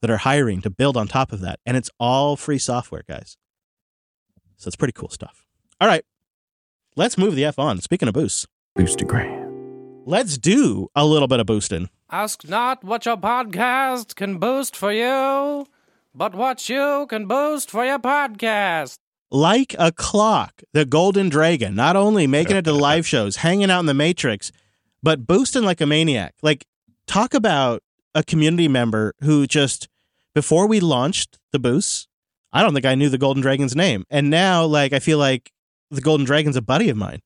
that 0.00 0.10
are 0.10 0.18
hiring 0.18 0.60
to 0.62 0.70
build 0.70 0.96
on 0.96 1.08
top 1.08 1.32
of 1.32 1.40
that. 1.40 1.60
And 1.66 1.76
it's 1.76 1.90
all 2.00 2.36
free 2.36 2.58
software, 2.58 3.04
guys. 3.08 3.36
So 4.56 4.68
it's 4.68 4.76
pretty 4.76 4.92
cool 4.92 5.08
stuff. 5.10 5.44
All 5.80 5.88
right. 5.88 6.04
Let's 6.96 7.16
move 7.18 7.34
the 7.34 7.44
F 7.44 7.58
on. 7.58 7.80
Speaking 7.80 8.08
of 8.08 8.14
boosts, 8.14 8.46
Boostagram. 8.78 10.02
let's 10.06 10.38
do 10.38 10.88
a 10.94 11.04
little 11.04 11.28
bit 11.28 11.40
of 11.40 11.46
boosting. 11.46 11.88
Ask 12.10 12.48
not 12.48 12.84
what 12.84 13.06
your 13.06 13.16
podcast 13.16 14.14
can 14.16 14.38
boost 14.38 14.76
for 14.76 14.92
you, 14.92 15.66
but 16.14 16.34
what 16.34 16.68
you 16.68 17.06
can 17.08 17.26
boost 17.26 17.70
for 17.70 17.84
your 17.84 17.98
podcast. 17.98 18.98
like 19.30 19.74
a 19.78 19.90
clock, 19.92 20.62
the 20.74 20.84
Golden 20.84 21.28
Dragon, 21.30 21.74
not 21.74 21.96
only 21.96 22.26
making 22.26 22.56
it 22.56 22.62
to 22.66 22.72
live 22.88 23.06
shows, 23.06 23.36
hanging 23.36 23.70
out 23.70 23.80
in 23.80 23.86
the 23.86 23.94
Matrix, 23.94 24.52
but 25.02 25.26
boosting 25.26 25.64
like 25.64 25.80
a 25.80 25.86
maniac. 25.86 26.34
Like, 26.42 26.66
talk 27.06 27.34
about 27.34 27.82
a 28.14 28.22
community 28.22 28.68
member 28.68 29.14
who 29.20 29.46
just, 29.46 29.88
before 30.34 30.66
we 30.66 30.80
launched 30.80 31.38
the 31.50 31.58
boost, 31.58 32.08
I 32.52 32.62
don't 32.62 32.74
think 32.74 32.86
I 32.86 32.94
knew 32.94 33.08
the 33.08 33.18
Golden 33.18 33.42
Dragon's 33.42 33.74
name. 33.74 34.04
And 34.10 34.30
now, 34.30 34.64
like, 34.64 34.92
I 34.92 34.98
feel 34.98 35.18
like 35.18 35.50
the 35.90 36.00
Golden 36.00 36.26
Dragon's 36.26 36.56
a 36.56 36.62
buddy 36.62 36.88
of 36.88 36.96
mine. 36.96 37.20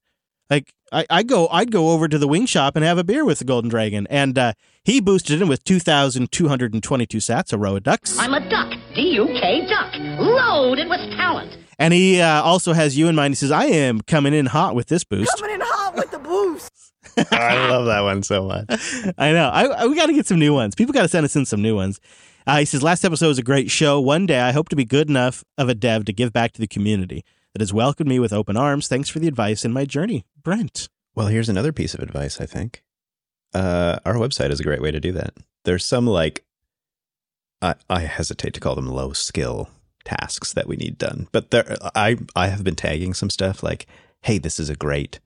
Like, 0.48 0.72
I, 0.92 1.04
I 1.10 1.22
go, 1.24 1.48
I'd 1.48 1.72
go 1.72 1.90
over 1.90 2.06
to 2.06 2.18
the 2.18 2.28
wing 2.28 2.46
shop 2.46 2.76
and 2.76 2.84
have 2.84 2.98
a 2.98 3.04
beer 3.04 3.24
with 3.24 3.40
the 3.40 3.44
Golden 3.44 3.68
Dragon. 3.68 4.06
And 4.08 4.38
uh, 4.38 4.52
he 4.84 5.00
boosted 5.00 5.42
in 5.42 5.48
with 5.48 5.64
2,222 5.64 7.18
sats, 7.18 7.52
a 7.52 7.58
row 7.58 7.74
of 7.76 7.82
ducks. 7.82 8.16
I'm 8.18 8.32
a 8.32 8.48
duck, 8.48 8.72
D-U-K 8.94 9.66
duck, 9.66 9.92
loaded 10.20 10.88
with 10.88 11.00
talent. 11.16 11.58
And 11.78 11.92
he 11.92 12.20
uh, 12.20 12.42
also 12.42 12.72
has 12.72 12.96
you 12.96 13.08
in 13.08 13.16
mind. 13.16 13.32
He 13.32 13.36
says, 13.36 13.50
I 13.50 13.66
am 13.66 14.00
coming 14.00 14.32
in 14.32 14.46
hot 14.46 14.74
with 14.74 14.86
this 14.86 15.02
boost. 15.02 15.36
Coming 15.36 15.56
in 15.56 15.60
hot 15.62 15.96
with 15.96 16.10
the 16.12 16.18
boost. 16.18 16.72
I 17.30 17.68
love 17.68 17.86
that 17.86 18.00
one 18.02 18.22
so 18.22 18.44
much. 18.46 18.66
I 19.18 19.32
know. 19.32 19.48
I, 19.48 19.64
I- 19.64 19.86
we 19.86 19.96
got 19.96 20.06
to 20.06 20.12
get 20.12 20.26
some 20.26 20.38
new 20.38 20.52
ones. 20.54 20.74
People 20.74 20.92
got 20.92 21.02
to 21.02 21.08
send 21.08 21.24
us 21.24 21.36
in 21.36 21.44
some 21.46 21.62
new 21.62 21.74
ones. 21.76 22.00
Uh, 22.46 22.58
he 22.58 22.64
says, 22.64 22.82
last 22.82 23.04
episode 23.04 23.28
was 23.28 23.38
a 23.38 23.42
great 23.42 23.70
show. 23.70 24.00
One 24.00 24.24
day 24.26 24.40
I 24.40 24.52
hope 24.52 24.68
to 24.68 24.76
be 24.76 24.84
good 24.84 25.08
enough 25.08 25.44
of 25.58 25.68
a 25.68 25.74
dev 25.74 26.04
to 26.04 26.12
give 26.12 26.32
back 26.32 26.52
to 26.52 26.60
the 26.60 26.68
community 26.68 27.24
that 27.52 27.60
has 27.60 27.72
welcomed 27.72 28.08
me 28.08 28.18
with 28.20 28.32
open 28.32 28.56
arms. 28.56 28.86
Thanks 28.86 29.08
for 29.08 29.18
the 29.18 29.26
advice 29.28 29.64
in 29.64 29.72
my 29.72 29.84
journey, 29.84 30.24
Brent. 30.42 30.88
Well, 31.14 31.26
here's 31.26 31.48
another 31.48 31.72
piece 31.72 31.94
of 31.94 32.00
advice, 32.00 32.40
I 32.40 32.46
think. 32.46 32.82
Uh, 33.54 33.98
our 34.04 34.14
website 34.14 34.50
is 34.50 34.60
a 34.60 34.64
great 34.64 34.80
way 34.82 34.90
to 34.90 35.00
do 35.00 35.12
that. 35.12 35.34
There's 35.64 35.84
some 35.84 36.06
like, 36.06 36.44
I, 37.62 37.74
I 37.88 38.00
hesitate 38.02 38.54
to 38.54 38.60
call 38.60 38.74
them 38.74 38.86
low 38.86 39.12
skill 39.12 39.70
tasks 40.04 40.52
that 40.52 40.68
we 40.68 40.76
need 40.76 40.98
done, 40.98 41.26
but 41.32 41.50
there, 41.50 41.76
I, 41.94 42.16
I 42.36 42.48
have 42.48 42.62
been 42.62 42.76
tagging 42.76 43.12
some 43.14 43.30
stuff 43.30 43.62
like, 43.62 43.86
hey, 44.22 44.38
this 44.38 44.60
is 44.60 44.68
a 44.70 44.76
great 44.76 45.18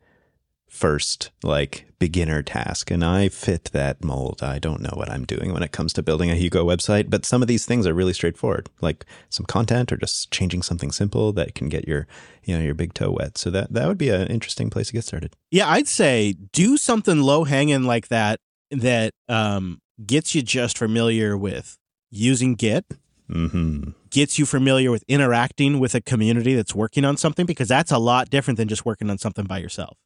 first 0.70 1.30
like 1.42 1.84
beginner 1.98 2.42
task. 2.42 2.90
And 2.90 3.04
I 3.04 3.28
fit 3.28 3.64
that 3.72 4.02
mold. 4.02 4.42
I 4.42 4.58
don't 4.58 4.80
know 4.80 4.94
what 4.94 5.10
I'm 5.10 5.26
doing 5.26 5.52
when 5.52 5.62
it 5.62 5.72
comes 5.72 5.92
to 5.92 6.02
building 6.02 6.30
a 6.30 6.36
Hugo 6.36 6.64
website, 6.64 7.10
but 7.10 7.26
some 7.26 7.42
of 7.42 7.48
these 7.48 7.66
things 7.66 7.86
are 7.86 7.92
really 7.92 8.14
straightforward, 8.14 8.70
like 8.80 9.04
some 9.28 9.44
content 9.44 9.92
or 9.92 9.98
just 9.98 10.30
changing 10.30 10.62
something 10.62 10.92
simple 10.92 11.32
that 11.32 11.54
can 11.54 11.68
get 11.68 11.86
your, 11.86 12.06
you 12.44 12.56
know, 12.56 12.62
your 12.62 12.74
big 12.74 12.94
toe 12.94 13.10
wet. 13.10 13.36
So 13.36 13.50
that, 13.50 13.72
that 13.74 13.88
would 13.88 13.98
be 13.98 14.08
an 14.08 14.28
interesting 14.28 14.70
place 14.70 14.86
to 14.86 14.92
get 14.94 15.04
started. 15.04 15.34
Yeah, 15.50 15.68
I'd 15.68 15.88
say 15.88 16.34
do 16.52 16.78
something 16.78 17.20
low 17.20 17.44
hanging 17.44 17.82
like 17.82 18.08
that 18.08 18.40
that 18.70 19.12
um, 19.28 19.80
gets 20.06 20.34
you 20.34 20.40
just 20.40 20.78
familiar 20.78 21.36
with 21.36 21.76
using 22.10 22.54
Git, 22.54 22.86
hmm 23.30 23.90
gets 24.10 24.40
you 24.40 24.44
familiar 24.44 24.90
with 24.90 25.04
interacting 25.06 25.78
with 25.78 25.94
a 25.94 26.00
community 26.00 26.56
that's 26.56 26.74
working 26.74 27.04
on 27.04 27.16
something, 27.16 27.46
because 27.46 27.68
that's 27.68 27.92
a 27.92 27.98
lot 27.98 28.28
different 28.28 28.56
than 28.56 28.66
just 28.66 28.84
working 28.84 29.08
on 29.08 29.18
something 29.18 29.44
by 29.44 29.58
yourself. 29.58 29.96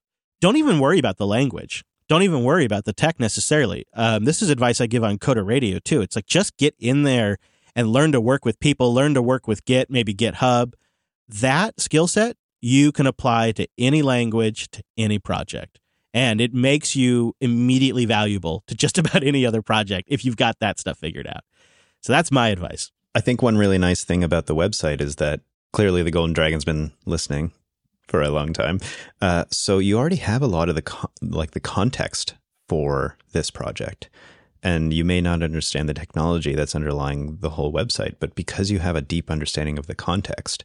Don't 0.44 0.58
even 0.58 0.78
worry 0.78 0.98
about 0.98 1.16
the 1.16 1.26
language. 1.26 1.86
Don't 2.06 2.22
even 2.22 2.44
worry 2.44 2.66
about 2.66 2.84
the 2.84 2.92
tech 2.92 3.18
necessarily. 3.18 3.86
Um, 3.94 4.26
this 4.26 4.42
is 4.42 4.50
advice 4.50 4.78
I 4.78 4.86
give 4.86 5.02
on 5.02 5.16
Coder 5.16 5.42
Radio 5.42 5.78
too. 5.78 6.02
It's 6.02 6.16
like 6.16 6.26
just 6.26 6.58
get 6.58 6.74
in 6.78 7.04
there 7.04 7.38
and 7.74 7.88
learn 7.88 8.12
to 8.12 8.20
work 8.20 8.44
with 8.44 8.60
people, 8.60 8.92
learn 8.92 9.14
to 9.14 9.22
work 9.22 9.48
with 9.48 9.64
Git, 9.64 9.88
maybe 9.88 10.12
GitHub. 10.12 10.74
That 11.26 11.80
skill 11.80 12.06
set 12.06 12.36
you 12.60 12.92
can 12.92 13.06
apply 13.06 13.52
to 13.52 13.66
any 13.78 14.02
language, 14.02 14.70
to 14.72 14.82
any 14.98 15.18
project. 15.18 15.80
And 16.12 16.42
it 16.42 16.52
makes 16.52 16.94
you 16.94 17.34
immediately 17.40 18.04
valuable 18.04 18.64
to 18.66 18.74
just 18.74 18.98
about 18.98 19.24
any 19.24 19.46
other 19.46 19.62
project 19.62 20.08
if 20.10 20.26
you've 20.26 20.36
got 20.36 20.58
that 20.58 20.78
stuff 20.78 20.98
figured 20.98 21.26
out. 21.26 21.40
So 22.02 22.12
that's 22.12 22.30
my 22.30 22.48
advice. 22.48 22.92
I 23.14 23.22
think 23.22 23.40
one 23.40 23.56
really 23.56 23.78
nice 23.78 24.04
thing 24.04 24.22
about 24.22 24.44
the 24.44 24.54
website 24.54 25.00
is 25.00 25.16
that 25.16 25.40
clearly 25.72 26.02
the 26.02 26.10
Golden 26.10 26.34
Dragon's 26.34 26.66
been 26.66 26.92
listening 27.06 27.52
for 28.08 28.22
a 28.22 28.30
long 28.30 28.52
time. 28.52 28.80
Uh, 29.20 29.44
so 29.50 29.78
you 29.78 29.98
already 29.98 30.16
have 30.16 30.42
a 30.42 30.46
lot 30.46 30.68
of 30.68 30.74
the 30.74 30.82
con- 30.82 31.10
like 31.22 31.52
the 31.52 31.60
context 31.60 32.34
for 32.68 33.16
this 33.32 33.50
project. 33.50 34.08
And 34.62 34.94
you 34.94 35.04
may 35.04 35.20
not 35.20 35.42
understand 35.42 35.88
the 35.88 35.94
technology 35.94 36.54
that's 36.54 36.74
underlying 36.74 37.36
the 37.40 37.50
whole 37.50 37.72
website, 37.72 38.14
but 38.18 38.34
because 38.34 38.70
you 38.70 38.78
have 38.78 38.96
a 38.96 39.02
deep 39.02 39.30
understanding 39.30 39.78
of 39.78 39.86
the 39.86 39.94
context, 39.94 40.64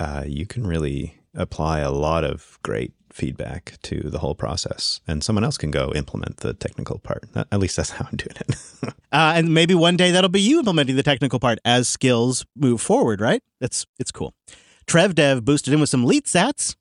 uh, 0.00 0.24
you 0.26 0.46
can 0.46 0.66
really 0.66 1.20
apply 1.34 1.78
a 1.78 1.92
lot 1.92 2.24
of 2.24 2.58
great 2.62 2.92
feedback 3.12 3.74
to 3.82 4.00
the 4.00 4.18
whole 4.18 4.34
process. 4.34 5.00
And 5.06 5.22
someone 5.22 5.44
else 5.44 5.58
can 5.58 5.70
go 5.70 5.92
implement 5.94 6.38
the 6.38 6.54
technical 6.54 6.98
part. 6.98 7.24
At 7.34 7.60
least 7.60 7.76
that's 7.76 7.90
how 7.90 8.06
I'm 8.10 8.16
doing 8.16 8.36
it. 8.36 8.56
Uh, 9.12 9.32
and 9.34 9.52
maybe 9.52 9.74
one 9.74 9.96
day 9.96 10.12
that'll 10.12 10.30
be 10.30 10.40
you 10.40 10.60
implementing 10.60 10.94
the 10.94 11.02
technical 11.02 11.40
part 11.40 11.58
as 11.64 11.88
skills 11.88 12.46
move 12.54 12.80
forward, 12.80 13.20
right? 13.20 13.42
It's 13.60 13.84
it's 13.98 14.12
cool. 14.12 14.34
Trev 14.90 15.14
Dev 15.14 15.44
boosted 15.44 15.72
in 15.72 15.78
with 15.78 15.88
some 15.88 16.04
lead 16.04 16.24
sats. 16.24 16.74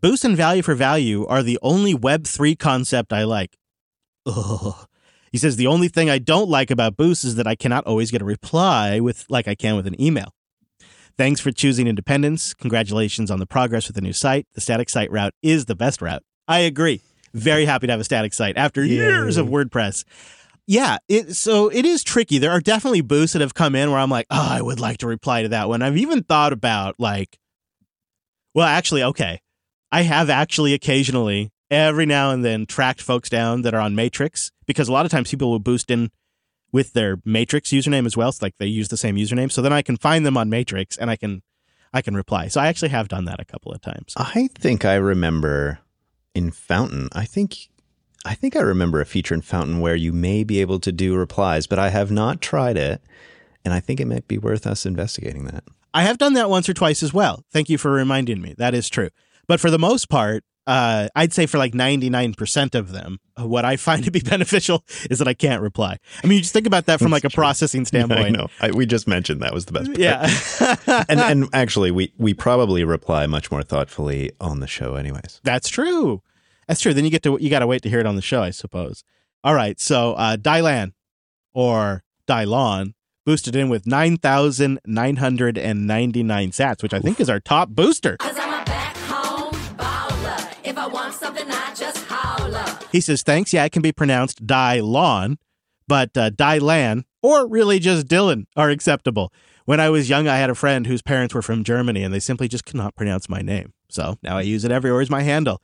Boost 0.00 0.24
and 0.24 0.36
value 0.36 0.60
for 0.60 0.74
value 0.74 1.24
are 1.26 1.40
the 1.40 1.56
only 1.62 1.94
Web3 1.94 2.58
concept 2.58 3.12
I 3.12 3.22
like. 3.22 3.56
Ugh. 4.26 4.88
He 5.30 5.38
says 5.38 5.54
the 5.54 5.68
only 5.68 5.86
thing 5.86 6.10
I 6.10 6.18
don't 6.18 6.48
like 6.48 6.68
about 6.68 6.96
Boost 6.96 7.22
is 7.22 7.36
that 7.36 7.46
I 7.46 7.54
cannot 7.54 7.86
always 7.86 8.10
get 8.10 8.22
a 8.22 8.24
reply 8.24 8.98
with 8.98 9.24
like 9.28 9.46
I 9.46 9.54
can 9.54 9.76
with 9.76 9.86
an 9.86 10.02
email. 10.02 10.34
Thanks 11.16 11.40
for 11.40 11.52
choosing 11.52 11.86
independence. 11.86 12.54
Congratulations 12.54 13.30
on 13.30 13.38
the 13.38 13.46
progress 13.46 13.86
with 13.86 13.94
the 13.94 14.02
new 14.02 14.12
site. 14.12 14.48
The 14.54 14.60
static 14.60 14.90
site 14.90 15.12
route 15.12 15.32
is 15.42 15.66
the 15.66 15.76
best 15.76 16.02
route. 16.02 16.24
I 16.48 16.58
agree. 16.58 17.02
Very 17.34 17.66
happy 17.66 17.86
to 17.86 17.92
have 17.92 18.00
a 18.00 18.04
static 18.04 18.34
site 18.34 18.56
after 18.56 18.84
years 18.84 19.36
of 19.36 19.46
WordPress. 19.46 20.02
Yeah, 20.72 20.96
it 21.06 21.36
so 21.36 21.68
it 21.68 21.84
is 21.84 22.02
tricky. 22.02 22.38
There 22.38 22.50
are 22.50 22.58
definitely 22.58 23.02
boosts 23.02 23.34
that 23.34 23.42
have 23.42 23.52
come 23.52 23.74
in 23.74 23.90
where 23.90 24.00
I'm 24.00 24.08
like, 24.08 24.26
oh, 24.30 24.48
I 24.52 24.62
would 24.62 24.80
like 24.80 24.96
to 24.98 25.06
reply 25.06 25.42
to 25.42 25.50
that 25.50 25.68
one. 25.68 25.82
I've 25.82 25.98
even 25.98 26.22
thought 26.22 26.54
about 26.54 26.94
like, 26.98 27.38
well, 28.54 28.66
actually, 28.66 29.02
okay, 29.02 29.42
I 29.90 30.00
have 30.00 30.30
actually 30.30 30.72
occasionally, 30.72 31.52
every 31.70 32.06
now 32.06 32.30
and 32.30 32.42
then, 32.42 32.64
tracked 32.64 33.02
folks 33.02 33.28
down 33.28 33.60
that 33.62 33.74
are 33.74 33.82
on 33.82 33.94
Matrix 33.94 34.50
because 34.64 34.88
a 34.88 34.92
lot 34.94 35.04
of 35.04 35.12
times 35.12 35.30
people 35.30 35.50
will 35.50 35.58
boost 35.58 35.90
in 35.90 36.10
with 36.72 36.94
their 36.94 37.18
Matrix 37.22 37.68
username 37.68 38.06
as 38.06 38.16
well. 38.16 38.30
It's 38.30 38.40
like 38.40 38.56
they 38.56 38.64
use 38.64 38.88
the 38.88 38.96
same 38.96 39.16
username, 39.16 39.52
so 39.52 39.60
then 39.60 39.74
I 39.74 39.82
can 39.82 39.98
find 39.98 40.24
them 40.24 40.38
on 40.38 40.48
Matrix 40.48 40.96
and 40.96 41.10
I 41.10 41.16
can 41.16 41.42
I 41.92 42.00
can 42.00 42.14
reply. 42.14 42.48
So 42.48 42.62
I 42.62 42.68
actually 42.68 42.88
have 42.88 43.08
done 43.08 43.26
that 43.26 43.40
a 43.40 43.44
couple 43.44 43.72
of 43.72 43.82
times. 43.82 44.14
I 44.16 44.48
think 44.54 44.86
I 44.86 44.94
remember 44.94 45.80
in 46.34 46.50
Fountain. 46.50 47.10
I 47.12 47.26
think 47.26 47.68
I 48.24 48.34
think 48.34 48.56
I 48.56 48.60
remember 48.60 49.00
a 49.00 49.06
feature 49.06 49.34
in 49.34 49.42
Fountain 49.42 49.80
where 49.80 49.96
you 49.96 50.12
may 50.12 50.44
be 50.44 50.60
able 50.60 50.78
to 50.80 50.92
do 50.92 51.16
replies, 51.16 51.66
but 51.66 51.78
I 51.78 51.90
have 51.90 52.10
not 52.10 52.40
tried 52.40 52.76
it, 52.76 53.02
and 53.64 53.74
I 53.74 53.80
think 53.80 54.00
it 54.00 54.06
might 54.06 54.28
be 54.28 54.38
worth 54.38 54.66
us 54.66 54.86
investigating 54.86 55.44
that. 55.46 55.64
I 55.94 56.02
have 56.02 56.18
done 56.18 56.34
that 56.34 56.48
once 56.48 56.68
or 56.68 56.74
twice 56.74 57.02
as 57.02 57.12
well. 57.12 57.44
Thank 57.52 57.68
you 57.68 57.78
for 57.78 57.90
reminding 57.90 58.40
me. 58.40 58.54
That 58.56 58.74
is 58.74 58.88
true. 58.88 59.10
But 59.46 59.60
for 59.60 59.70
the 59.70 59.78
most 59.78 60.08
part, 60.08 60.44
uh, 60.66 61.08
I'd 61.16 61.32
say 61.32 61.46
for 61.46 61.58
like 61.58 61.72
99% 61.72 62.74
of 62.74 62.92
them, 62.92 63.18
what 63.36 63.64
I 63.64 63.76
find 63.76 64.04
to 64.04 64.10
be 64.10 64.20
beneficial 64.24 64.84
is 65.10 65.18
that 65.18 65.26
I 65.26 65.34
can't 65.34 65.60
reply. 65.60 65.98
I 66.22 66.26
mean, 66.26 66.36
you 66.36 66.42
just 66.42 66.52
think 66.52 66.66
about 66.66 66.86
that 66.86 67.00
from 67.00 67.10
like 67.10 67.24
a 67.24 67.30
processing 67.30 67.84
standpoint. 67.84 68.26
I 68.26 68.28
know. 68.28 68.48
I, 68.60 68.70
we 68.70 68.86
just 68.86 69.08
mentioned 69.08 69.42
that 69.42 69.52
was 69.52 69.66
the 69.66 69.72
best 69.72 69.86
part. 69.86 69.98
Yeah. 69.98 71.04
and 71.08 71.20
and 71.20 71.48
actually, 71.52 71.90
we 71.90 72.12
we 72.16 72.34
probably 72.34 72.84
reply 72.84 73.26
much 73.26 73.50
more 73.50 73.62
thoughtfully 73.62 74.30
on 74.40 74.60
the 74.60 74.68
show, 74.68 74.94
anyways. 74.94 75.40
That's 75.42 75.68
true. 75.68 76.22
That's 76.72 76.80
true. 76.80 76.94
Then 76.94 77.04
you 77.04 77.10
get 77.10 77.22
to 77.24 77.36
you 77.38 77.50
got 77.50 77.58
to 77.58 77.66
wait 77.66 77.82
to 77.82 77.90
hear 77.90 78.00
it 78.00 78.06
on 78.06 78.16
the 78.16 78.22
show, 78.22 78.42
I 78.42 78.48
suppose. 78.48 79.04
All 79.44 79.52
right. 79.52 79.78
So 79.78 80.14
uh, 80.14 80.38
Dylan 80.38 80.92
or 81.52 82.02
Dylon 82.26 82.94
boosted 83.26 83.54
in 83.54 83.68
with 83.68 83.86
nine 83.86 84.16
thousand 84.16 84.80
nine 84.86 85.16
hundred 85.16 85.58
and 85.58 85.86
ninety 85.86 86.22
nine 86.22 86.50
sats, 86.50 86.82
which 86.82 86.94
I 86.94 86.98
think 87.00 87.20
is 87.20 87.28
our 87.28 87.40
top 87.40 87.68
booster. 87.68 88.16
Cause 88.16 88.38
I'm 88.38 88.62
a 88.62 88.64
back 88.64 88.96
home 88.96 89.52
baller. 89.76 90.54
If 90.64 90.78
I 90.78 90.86
want 90.86 91.12
something, 91.12 91.44
I 91.46 91.74
just 91.74 92.06
holler. 92.06 92.64
He 92.90 93.02
says 93.02 93.22
thanks. 93.22 93.52
Yeah, 93.52 93.66
it 93.66 93.72
can 93.72 93.82
be 93.82 93.92
pronounced 93.92 94.46
Dylon, 94.46 95.36
but 95.86 96.16
uh, 96.16 96.30
Dylan 96.30 97.04
or 97.20 97.46
really 97.46 97.80
just 97.80 98.06
Dylan 98.06 98.46
are 98.56 98.70
acceptable. 98.70 99.30
When 99.66 99.78
I 99.78 99.90
was 99.90 100.08
young, 100.08 100.26
I 100.26 100.38
had 100.38 100.48
a 100.48 100.54
friend 100.54 100.86
whose 100.86 101.02
parents 101.02 101.34
were 101.34 101.42
from 101.42 101.64
Germany, 101.64 102.02
and 102.02 102.14
they 102.14 102.18
simply 102.18 102.48
just 102.48 102.64
could 102.64 102.76
not 102.76 102.96
pronounce 102.96 103.28
my 103.28 103.42
name. 103.42 103.74
So 103.90 104.16
now 104.22 104.38
I 104.38 104.40
use 104.40 104.64
it 104.64 104.72
everywhere 104.72 105.02
as 105.02 105.10
my 105.10 105.20
handle. 105.20 105.60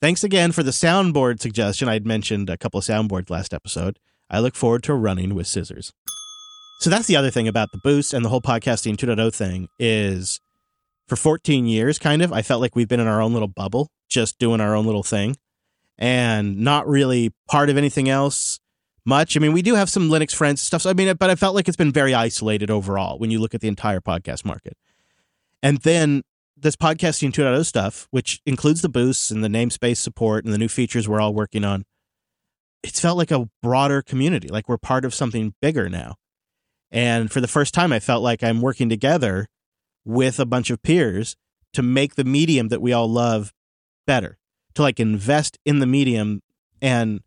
Thanks 0.00 0.22
again 0.22 0.52
for 0.52 0.62
the 0.62 0.72
soundboard 0.72 1.40
suggestion. 1.40 1.88
I'd 1.88 2.06
mentioned 2.06 2.50
a 2.50 2.58
couple 2.58 2.78
of 2.78 2.84
soundboards 2.84 3.30
last 3.30 3.54
episode. 3.54 3.98
I 4.28 4.40
look 4.40 4.54
forward 4.54 4.82
to 4.84 4.94
running 4.94 5.34
with 5.34 5.46
scissors. 5.46 5.92
So 6.80 6.90
that's 6.90 7.06
the 7.06 7.16
other 7.16 7.30
thing 7.30 7.48
about 7.48 7.72
the 7.72 7.78
boost 7.78 8.12
and 8.12 8.22
the 8.22 8.28
whole 8.28 8.42
podcasting 8.42 8.96
2.0 8.96 9.34
thing 9.34 9.68
is 9.78 10.40
for 11.08 11.16
14 11.16 11.66
years, 11.66 11.98
kind 11.98 12.20
of, 12.20 12.32
I 12.32 12.42
felt 12.42 12.60
like 12.60 12.76
we've 12.76 12.88
been 12.88 13.00
in 13.00 13.06
our 13.06 13.22
own 13.22 13.32
little 13.32 13.48
bubble, 13.48 13.88
just 14.08 14.38
doing 14.38 14.60
our 14.60 14.74
own 14.74 14.84
little 14.84 15.02
thing 15.02 15.36
and 15.96 16.58
not 16.58 16.86
really 16.86 17.32
part 17.48 17.70
of 17.70 17.78
anything 17.78 18.10
else 18.10 18.60
much. 19.06 19.34
I 19.36 19.40
mean, 19.40 19.54
we 19.54 19.62
do 19.62 19.76
have 19.76 19.88
some 19.88 20.10
Linux 20.10 20.34
friends 20.34 20.60
stuff. 20.60 20.82
So 20.82 20.90
I 20.90 20.92
mean, 20.92 21.16
but 21.16 21.30
I 21.30 21.36
felt 21.36 21.54
like 21.54 21.68
it's 21.68 21.76
been 21.76 21.92
very 21.92 22.12
isolated 22.12 22.70
overall 22.70 23.18
when 23.18 23.30
you 23.30 23.38
look 23.38 23.54
at 23.54 23.62
the 23.62 23.68
entire 23.68 24.00
podcast 24.00 24.44
market. 24.44 24.76
And 25.62 25.78
then 25.78 26.22
this 26.56 26.76
podcasting 26.76 27.32
2.0 27.32 27.64
stuff, 27.66 28.08
which 28.10 28.40
includes 28.46 28.82
the 28.82 28.88
boosts 28.88 29.30
and 29.30 29.44
the 29.44 29.48
namespace 29.48 29.98
support 29.98 30.44
and 30.44 30.54
the 30.54 30.58
new 30.58 30.68
features 30.68 31.08
we're 31.08 31.20
all 31.20 31.34
working 31.34 31.64
on, 31.64 31.84
it's 32.82 33.00
felt 33.00 33.18
like 33.18 33.30
a 33.30 33.48
broader 33.62 34.02
community, 34.02 34.48
like 34.48 34.68
we're 34.68 34.78
part 34.78 35.04
of 35.04 35.14
something 35.14 35.54
bigger 35.60 35.88
now. 35.88 36.16
And 36.90 37.30
for 37.30 37.40
the 37.40 37.48
first 37.48 37.74
time, 37.74 37.92
I 37.92 38.00
felt 38.00 38.22
like 38.22 38.42
I'm 38.42 38.62
working 38.62 38.88
together 38.88 39.48
with 40.04 40.38
a 40.38 40.46
bunch 40.46 40.70
of 40.70 40.82
peers 40.82 41.36
to 41.72 41.82
make 41.82 42.14
the 42.14 42.24
medium 42.24 42.68
that 42.68 42.80
we 42.80 42.92
all 42.92 43.08
love 43.08 43.52
better, 44.06 44.38
to 44.74 44.82
like 44.82 45.00
invest 45.00 45.58
in 45.64 45.80
the 45.80 45.86
medium. 45.86 46.42
And 46.80 47.20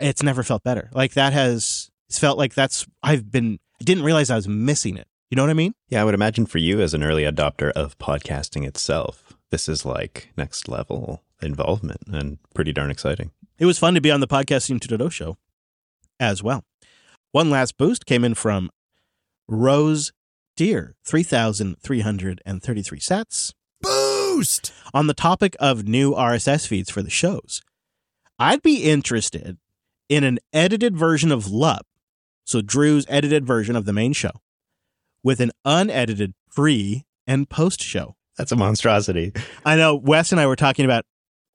it's 0.00 0.22
never 0.22 0.42
felt 0.42 0.62
better. 0.62 0.90
Like 0.92 1.12
that 1.12 1.32
has, 1.32 1.90
it's 2.08 2.18
felt 2.18 2.38
like 2.38 2.54
that's, 2.54 2.86
I've 3.02 3.30
been, 3.30 3.58
I 3.80 3.84
didn't 3.84 4.04
realize 4.04 4.30
I 4.30 4.36
was 4.36 4.48
missing 4.48 4.96
it. 4.96 5.06
You 5.30 5.36
know 5.36 5.42
what 5.42 5.50
I 5.50 5.54
mean? 5.54 5.74
Yeah, 5.88 6.02
I 6.02 6.04
would 6.04 6.14
imagine 6.14 6.46
for 6.46 6.58
you 6.58 6.80
as 6.80 6.94
an 6.94 7.02
early 7.02 7.24
adopter 7.24 7.70
of 7.72 7.98
podcasting 7.98 8.66
itself, 8.66 9.34
this 9.50 9.68
is 9.68 9.84
like 9.84 10.28
next 10.36 10.68
level 10.68 11.22
involvement 11.42 12.02
and 12.06 12.38
pretty 12.54 12.72
darn 12.72 12.90
exciting. 12.90 13.30
It 13.58 13.66
was 13.66 13.78
fun 13.78 13.94
to 13.94 14.00
be 14.00 14.10
on 14.10 14.20
the 14.20 14.26
Podcasting 14.26 14.80
2.0 14.80 15.10
show 15.10 15.36
as 16.20 16.42
well. 16.42 16.64
One 17.32 17.50
last 17.50 17.76
boost 17.76 18.06
came 18.06 18.24
in 18.24 18.34
from 18.34 18.70
Rose 19.48 20.12
Deer, 20.56 20.94
3,333 21.04 22.98
sats. 23.00 23.52
Boost! 23.80 24.72
On 24.92 25.06
the 25.06 25.14
topic 25.14 25.56
of 25.58 25.88
new 25.88 26.12
RSS 26.12 26.66
feeds 26.66 26.90
for 26.90 27.02
the 27.02 27.10
shows, 27.10 27.60
I'd 28.38 28.62
be 28.62 28.84
interested 28.84 29.58
in 30.08 30.22
an 30.24 30.38
edited 30.52 30.96
version 30.96 31.32
of 31.32 31.50
LUP, 31.50 31.86
so 32.44 32.60
Drew's 32.60 33.06
edited 33.08 33.46
version 33.46 33.74
of 33.74 33.84
the 33.84 33.92
main 33.92 34.12
show, 34.12 34.30
with 35.24 35.40
an 35.40 35.50
unedited 35.64 36.34
pre 36.54 37.04
and 37.26 37.48
post 37.50 37.82
show. 37.82 38.14
That's 38.38 38.52
a 38.52 38.56
monstrosity. 38.56 39.32
I 39.64 39.74
know 39.76 39.94
Wes 39.96 40.30
and 40.30 40.40
I 40.40 40.46
were 40.46 40.56
talking 40.56 40.84
about 40.84 41.04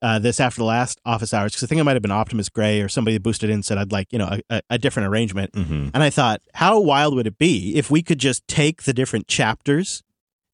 uh, 0.02 0.18
this 0.18 0.40
after 0.40 0.60
the 0.62 0.66
last 0.66 1.00
office 1.06 1.34
hours 1.34 1.52
because 1.52 1.64
I 1.64 1.68
think 1.68 1.80
it 1.82 1.84
might 1.84 1.94
have 1.98 2.02
been 2.02 2.12
Optimus 2.12 2.48
Gray 2.50 2.82
or 2.82 2.88
somebody 2.88 3.18
that 3.18 3.24
boosted 3.24 3.50
in 3.50 3.56
and 3.56 3.66
said 3.66 3.78
I'd 3.78 3.92
like 3.92 4.12
you 4.12 4.20
know 4.20 4.30
a, 4.32 4.42
a, 4.50 4.62
a 4.72 4.78
different 4.78 5.08
arrangement, 5.10 5.52
Mm-hmm. 5.54 5.90
and 5.94 6.04
I 6.04 6.10
thought 6.10 6.42
how 6.54 6.80
wild 6.80 7.16
would 7.16 7.28
it 7.28 7.38
be 7.38 7.76
if 7.76 7.92
we 7.92 8.02
could 8.02 8.18
just 8.20 8.48
take 8.48 8.84
the 8.84 8.94
different 8.94 9.28
chapters 9.28 10.02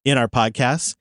in 0.04 0.18
our 0.18 0.28
podcasts 0.28 0.94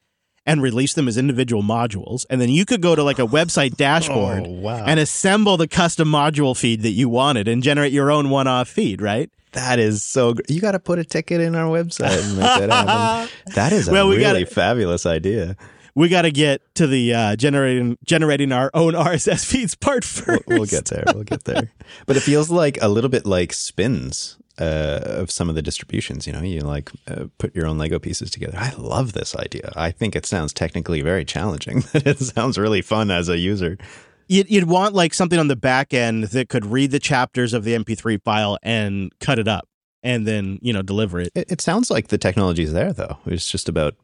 and 0.45 0.61
release 0.61 0.93
them 0.93 1.07
as 1.07 1.17
individual 1.17 1.63
modules, 1.63 2.25
and 2.29 2.39
then 2.39 2.49
you 2.49 2.65
could 2.65 2.81
go 2.81 2.95
to 2.95 3.03
like 3.03 3.19
a 3.19 3.25
website 3.27 3.75
dashboard 3.77 4.43
Oh, 4.45 4.51
wow. 4.51 4.85
and 4.85 4.99
assemble 4.99 5.57
the 5.57 5.67
custom 5.67 6.07
module 6.07 6.55
feed 6.57 6.81
that 6.83 6.91
you 6.91 7.09
wanted 7.09 7.47
and 7.47 7.63
generate 7.63 7.91
your 7.93 8.11
own 8.11 8.29
one-off 8.29 8.67
feed, 8.67 9.01
right? 9.01 9.29
That 9.53 9.79
is 9.79 10.03
so. 10.03 10.33
Gr- 10.33 10.41
you 10.49 10.59
got 10.61 10.73
to 10.73 10.79
put 10.79 10.99
a 10.99 11.05
ticket 11.05 11.39
in 11.41 11.55
our 11.55 11.65
website 11.69 12.21
and 12.21 12.37
make 12.37 12.69
that 12.69 12.69
happen. 12.69 13.31
That 13.55 13.71
is 13.73 13.87
a 13.87 13.91
Well, 13.91 14.07
we 14.09 14.17
really 14.17 14.43
gotta- 14.43 14.53
fabulous 14.53 15.05
idea. 15.05 15.55
We 15.97 16.09
got 16.09 16.23
to 16.23 16.31
get 16.31 16.61
to 16.75 16.87
the 16.87 17.13
uh, 17.13 17.35
generating 17.37 17.97
generating 18.03 18.51
our 18.51 18.69
own 18.73 18.93
RSS 18.95 19.45
feeds 19.45 19.75
part 19.75 20.03
1st 20.03 20.27
We'll, 20.47 20.57
we'll 20.59 20.65
get 20.67 20.85
there. 20.85 21.05
We'll 21.13 21.23
get 21.23 21.45
there. 21.45 21.71
But 22.05 22.17
it 22.17 22.19
feels 22.19 22.49
like 22.49 22.77
a 22.81 22.89
little 22.89 23.09
bit 23.09 23.25
like 23.25 23.53
spins 23.53 24.37
uh, 24.59 24.99
of 25.03 25.31
some 25.31 25.49
of 25.49 25.55
the 25.55 25.61
distributions. 25.61 26.27
You 26.27 26.33
know, 26.33 26.41
you 26.41 26.61
like 26.61 26.91
uh, 27.07 27.25
put 27.37 27.55
your 27.55 27.67
own 27.67 27.77
Lego 27.77 27.99
pieces 27.99 28.31
together. 28.31 28.57
I 28.57 28.73
love 28.77 29.13
this 29.13 29.35
idea. 29.35 29.71
I 29.75 29.91
think 29.91 30.15
it 30.15 30.25
sounds 30.25 30.53
technically 30.53 31.01
very 31.01 31.25
challenging, 31.25 31.83
but 31.93 32.05
it 32.07 32.19
sounds 32.19 32.57
really 32.57 32.81
fun 32.81 33.11
as 33.11 33.29
a 33.29 33.37
user. 33.37 33.77
You'd, 34.27 34.49
you'd 34.49 34.67
want 34.67 34.95
like 34.95 35.13
something 35.13 35.39
on 35.39 35.47
the 35.47 35.55
back 35.55 35.93
end 35.93 36.25
that 36.25 36.49
could 36.49 36.65
read 36.65 36.91
the 36.91 36.99
chapters 36.99 37.53
of 37.53 37.63
the 37.63 37.75
MP3 37.75 38.21
file 38.23 38.57
and 38.63 39.11
cut 39.19 39.37
it 39.37 39.47
up 39.47 39.67
and 40.01 40.27
then, 40.27 40.59
you 40.61 40.73
know, 40.73 40.81
deliver 40.81 41.19
it. 41.19 41.31
It, 41.35 41.51
it 41.51 41.61
sounds 41.61 41.91
like 41.91 42.07
the 42.07 42.17
technology 42.17 42.63
is 42.63 42.73
there, 42.73 42.93
though. 42.93 43.17
It's 43.25 43.49
just 43.49 43.69
about 43.69 43.95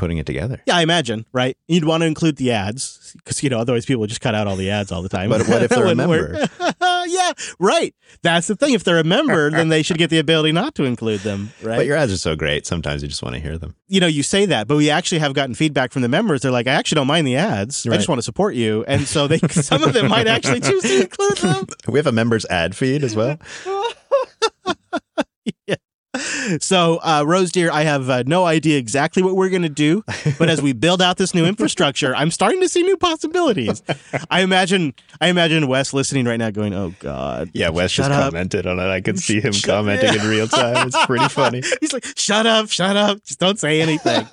putting 0.00 0.18
it 0.18 0.26
together. 0.26 0.60
Yeah, 0.66 0.76
I 0.76 0.82
imagine, 0.82 1.26
right? 1.32 1.56
You'd 1.68 1.84
want 1.84 2.00
to 2.02 2.06
include 2.06 2.36
the 2.36 2.50
ads 2.52 3.12
because, 3.16 3.42
you 3.42 3.50
know, 3.50 3.58
otherwise 3.58 3.86
people 3.86 4.00
would 4.00 4.08
just 4.08 4.20
cut 4.22 4.34
out 4.34 4.46
all 4.48 4.56
the 4.56 4.70
ads 4.70 4.90
all 4.90 5.02
the 5.02 5.08
time. 5.08 5.28
But 5.28 5.46
what 5.46 5.62
if 5.62 5.70
they're 5.70 5.86
a 5.86 5.94
member? 5.94 6.48
yeah, 7.06 7.32
right. 7.60 7.94
That's 8.22 8.46
the 8.48 8.56
thing. 8.56 8.74
If 8.74 8.82
they're 8.82 8.98
a 8.98 9.04
member, 9.04 9.50
then 9.50 9.68
they 9.68 9.82
should 9.82 9.98
get 9.98 10.10
the 10.10 10.18
ability 10.18 10.52
not 10.52 10.74
to 10.76 10.84
include 10.84 11.20
them, 11.20 11.52
right? 11.62 11.76
But 11.76 11.86
your 11.86 11.96
ads 11.96 12.12
are 12.12 12.16
so 12.16 12.34
great. 12.34 12.66
Sometimes 12.66 13.02
you 13.02 13.08
just 13.08 13.22
want 13.22 13.34
to 13.36 13.40
hear 13.40 13.58
them. 13.58 13.76
you 13.88 14.00
know, 14.00 14.06
you 14.06 14.22
say 14.22 14.46
that, 14.46 14.66
but 14.66 14.76
we 14.76 14.90
actually 14.90 15.18
have 15.20 15.34
gotten 15.34 15.54
feedback 15.54 15.92
from 15.92 16.02
the 16.02 16.08
members. 16.08 16.40
They're 16.40 16.50
like, 16.50 16.66
I 16.66 16.72
actually 16.72 16.96
don't 16.96 17.06
mind 17.06 17.26
the 17.26 17.36
ads. 17.36 17.86
I 17.86 17.94
just 17.96 18.08
want 18.08 18.18
to 18.18 18.22
support 18.24 18.54
you. 18.54 18.84
And 18.88 19.06
so 19.06 19.26
they, 19.28 19.38
some 19.50 19.82
of 19.82 19.92
them 19.92 20.08
might 20.08 20.26
actually 20.26 20.60
choose 20.60 20.82
to 20.82 21.02
include 21.02 21.38
them. 21.38 21.66
We 21.86 21.98
have 21.98 22.06
a 22.06 22.12
members 22.12 22.46
ad 22.46 22.74
feed 22.74 23.04
as 23.04 23.14
well. 23.14 23.38
So, 26.60 26.98
uh, 27.04 27.22
Rose 27.26 27.52
dear, 27.52 27.70
I 27.70 27.82
have 27.82 28.10
uh, 28.10 28.24
no 28.26 28.44
idea 28.44 28.78
exactly 28.78 29.22
what 29.22 29.36
we're 29.36 29.50
going 29.50 29.62
to 29.62 29.68
do, 29.68 30.02
but 30.38 30.48
as 30.48 30.60
we 30.60 30.72
build 30.72 31.00
out 31.00 31.16
this 31.16 31.34
new 31.34 31.44
infrastructure, 31.46 32.16
I'm 32.16 32.30
starting 32.32 32.60
to 32.62 32.68
see 32.68 32.82
new 32.82 32.96
possibilities. 32.96 33.82
I 34.30 34.40
imagine, 34.40 34.94
I 35.20 35.28
imagine 35.28 35.68
Wes 35.68 35.92
listening 35.92 36.24
right 36.24 36.36
now, 36.38 36.50
going, 36.50 36.74
"Oh 36.74 36.92
God, 36.98 37.50
Yeah, 37.52 37.68
Wes 37.68 37.92
just 37.92 38.10
up. 38.10 38.32
commented 38.32 38.66
on 38.66 38.78
it. 38.80 38.88
I 38.88 39.00
could 39.00 39.18
see 39.20 39.40
him 39.40 39.52
Shut- 39.52 39.70
commenting 39.70 40.14
in 40.20 40.26
real 40.28 40.48
time. 40.48 40.88
It's 40.88 41.06
pretty 41.06 41.28
funny. 41.28 41.62
He's 41.80 41.92
like, 41.92 42.04
"Shut 42.16 42.46
up, 42.46 42.68
shut 42.70 42.96
up, 42.96 43.22
just 43.22 43.38
don't 43.38 43.58
say 43.58 43.80
anything." 43.80 44.26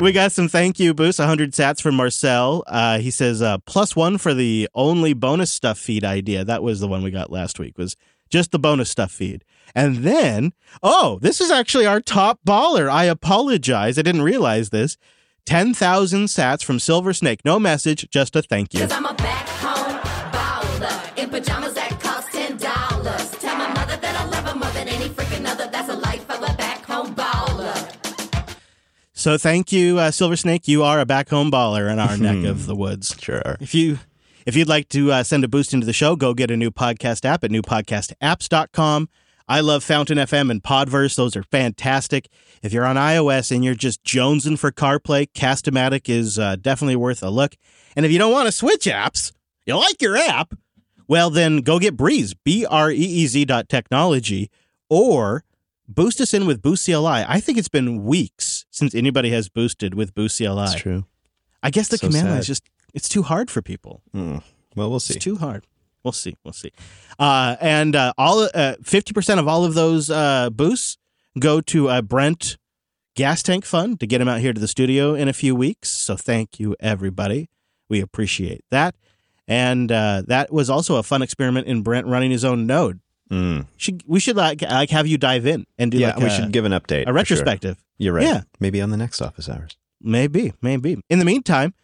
We 0.00 0.12
got 0.12 0.30
some 0.30 0.48
thank 0.48 0.78
you 0.78 0.94
boosts, 0.94 1.18
100 1.18 1.52
sats 1.52 1.82
from 1.82 1.96
Marcel. 1.96 2.62
Uh, 2.68 3.00
he 3.00 3.10
says, 3.10 3.42
uh, 3.42 3.58
plus 3.58 3.96
one 3.96 4.16
for 4.16 4.32
the 4.32 4.68
only 4.76 5.12
bonus 5.12 5.50
stuff 5.52 5.76
feed 5.76 6.04
idea. 6.04 6.44
That 6.44 6.62
was 6.62 6.78
the 6.78 6.86
one 6.86 7.02
we 7.02 7.10
got 7.10 7.32
last 7.32 7.58
week, 7.58 7.76
was 7.76 7.96
just 8.28 8.50
the 8.52 8.58
bonus 8.58 8.90
stuff 8.90 9.10
feed. 9.12 9.44
And 9.74 9.98
then, 9.98 10.52
oh, 10.82 11.18
this 11.20 11.40
is 11.40 11.50
actually 11.50 11.86
our 11.86 12.00
top 12.00 12.40
baller. 12.46 12.90
I 12.90 13.04
apologize. 13.04 13.98
I 13.98 14.02
didn't 14.02 14.22
realize 14.22 14.70
this. 14.70 14.96
10,000 15.46 16.24
sats 16.26 16.62
from 16.62 16.78
Silver 16.78 17.12
Snake. 17.12 17.40
No 17.44 17.58
message, 17.58 18.08
just 18.10 18.36
a 18.36 18.42
thank 18.42 18.74
you. 18.74 18.80
Cause 18.80 18.92
I'm 18.92 19.06
a 19.06 19.14
back 19.14 19.48
home 19.48 19.98
baller 20.32 21.18
in 21.18 21.30
pajamas 21.30 21.74
that 21.74 21.98
cost 22.00 22.30
ten 22.32 22.56
dollars. 22.58 23.30
Tell 23.32 23.56
my 23.56 23.68
mother 23.72 23.96
that 23.96 24.14
I 24.20 24.24
love 24.26 24.46
her 24.48 24.54
more 24.54 24.70
than 24.72 24.88
any 24.88 25.08
freaking 25.08 25.46
other. 25.46 25.68
That's 25.70 25.88
the 25.88 25.96
life 25.96 26.28
of 26.30 26.42
a 26.42 26.54
back 26.56 26.84
home 26.84 27.14
baller. 27.14 27.94
So 29.14 29.36
thank 29.38 29.72
you, 29.72 29.98
uh, 29.98 30.10
Silver 30.10 30.36
Snake. 30.36 30.68
You 30.68 30.82
are 30.84 31.00
a 31.00 31.06
back 31.06 31.28
home 31.30 31.50
baller 31.50 31.90
in 31.90 31.98
our 31.98 32.16
neck 32.16 32.44
of 32.44 32.66
the 32.66 32.76
woods. 32.76 33.16
Sure. 33.18 33.56
If 33.60 33.74
you 33.74 33.98
if 34.48 34.56
you'd 34.56 34.66
like 34.66 34.88
to 34.88 35.12
uh, 35.12 35.22
send 35.22 35.44
a 35.44 35.48
boost 35.48 35.74
into 35.74 35.84
the 35.84 35.92
show, 35.92 36.16
go 36.16 36.32
get 36.32 36.50
a 36.50 36.56
new 36.56 36.70
podcast 36.70 37.26
app 37.26 37.44
at 37.44 37.50
newpodcastapps.com. 37.50 39.10
I 39.46 39.60
love 39.60 39.84
Fountain 39.84 40.16
FM 40.16 40.50
and 40.50 40.62
Podverse; 40.62 41.16
those 41.16 41.36
are 41.36 41.42
fantastic. 41.42 42.30
If 42.62 42.72
you're 42.72 42.86
on 42.86 42.96
iOS 42.96 43.54
and 43.54 43.62
you're 43.62 43.74
just 43.74 44.02
jonesing 44.04 44.58
for 44.58 44.72
CarPlay, 44.72 45.30
Castamatic 45.32 46.08
is 46.08 46.38
uh, 46.38 46.56
definitely 46.56 46.96
worth 46.96 47.22
a 47.22 47.28
look. 47.28 47.56
And 47.94 48.06
if 48.06 48.12
you 48.12 48.18
don't 48.18 48.32
want 48.32 48.46
to 48.46 48.52
switch 48.52 48.86
apps, 48.86 49.32
you 49.66 49.76
like 49.76 50.00
your 50.00 50.16
app, 50.16 50.54
well 51.06 51.28
then 51.28 51.58
go 51.58 51.78
get 51.78 51.94
Breez, 51.94 52.34
B 52.42 52.64
R 52.64 52.90
E 52.90 52.96
E 52.96 53.26
Z 53.26 53.44
dot 53.44 53.68
technology, 53.68 54.50
or 54.88 55.44
boost 55.86 56.22
us 56.22 56.32
in 56.32 56.46
with 56.46 56.62
Boost 56.62 56.86
CLI. 56.86 57.24
I 57.28 57.38
think 57.40 57.58
it's 57.58 57.68
been 57.68 58.02
weeks 58.02 58.64
since 58.70 58.94
anybody 58.94 59.28
has 59.28 59.50
boosted 59.50 59.92
with 59.92 60.14
Boost 60.14 60.38
CLI. 60.38 60.64
It's 60.64 60.74
true. 60.74 61.04
I 61.62 61.68
guess 61.68 61.88
the 61.88 61.98
So 61.98 62.06
command 62.06 62.30
line 62.30 62.38
is 62.38 62.46
just 62.46 62.64
it's 62.94 63.08
too 63.08 63.22
hard 63.22 63.50
for 63.50 63.62
people. 63.62 64.02
Hmm. 64.12 64.38
Well, 64.76 64.90
we'll 64.90 65.00
see. 65.00 65.14
It's 65.14 65.24
too 65.24 65.36
hard. 65.36 65.66
We'll 66.04 66.12
see. 66.12 66.36
We'll 66.44 66.52
see. 66.52 66.72
Uh, 67.18 67.56
and 67.60 67.94
uh, 67.96 68.12
all 68.16 68.48
fifty 68.82 69.12
percent 69.12 69.40
of 69.40 69.48
all 69.48 69.64
of 69.64 69.74
those 69.74 70.10
uh, 70.10 70.50
boosts 70.50 70.96
go 71.38 71.60
to 71.62 71.88
uh, 71.88 72.02
Brent 72.02 72.56
Gas 73.14 73.42
Tank 73.42 73.64
Fund 73.64 73.98
to 74.00 74.06
get 74.06 74.20
him 74.20 74.28
out 74.28 74.40
here 74.40 74.52
to 74.52 74.60
the 74.60 74.68
studio 74.68 75.14
in 75.14 75.28
a 75.28 75.32
few 75.32 75.54
weeks. 75.54 75.88
So 75.88 76.16
thank 76.16 76.60
you, 76.60 76.76
everybody. 76.80 77.48
We 77.88 78.00
appreciate 78.00 78.64
that. 78.70 78.94
And 79.48 79.90
uh, 79.90 80.22
that 80.26 80.52
was 80.52 80.68
also 80.70 80.96
a 80.96 81.02
fun 81.02 81.22
experiment 81.22 81.66
in 81.66 81.82
Brent 81.82 82.06
running 82.06 82.30
his 82.30 82.44
own 82.44 82.66
node. 82.66 83.00
Mm. 83.30 83.66
Should 83.76 84.02
we 84.06 84.20
should 84.20 84.36
like 84.36 84.62
like 84.62 84.90
have 84.90 85.06
you 85.06 85.18
dive 85.18 85.46
in 85.46 85.66
and 85.78 85.90
do 85.90 85.98
Yeah, 85.98 86.08
like 86.14 86.18
we 86.18 86.24
a, 86.26 86.30
should 86.30 86.52
give 86.52 86.64
an 86.64 86.72
update. 86.72 87.02
a 87.02 87.04
for 87.04 87.06
sure. 87.06 87.12
retrospective? 87.14 87.82
You're 87.98 88.12
right. 88.14 88.24
Yeah. 88.24 88.42
Maybe 88.60 88.80
on 88.80 88.90
the 88.90 88.96
next 88.96 89.20
office 89.20 89.48
hours. 89.48 89.76
Maybe, 90.00 90.52
maybe. 90.62 91.02
In 91.10 91.18
the 91.18 91.24
meantime, 91.24 91.74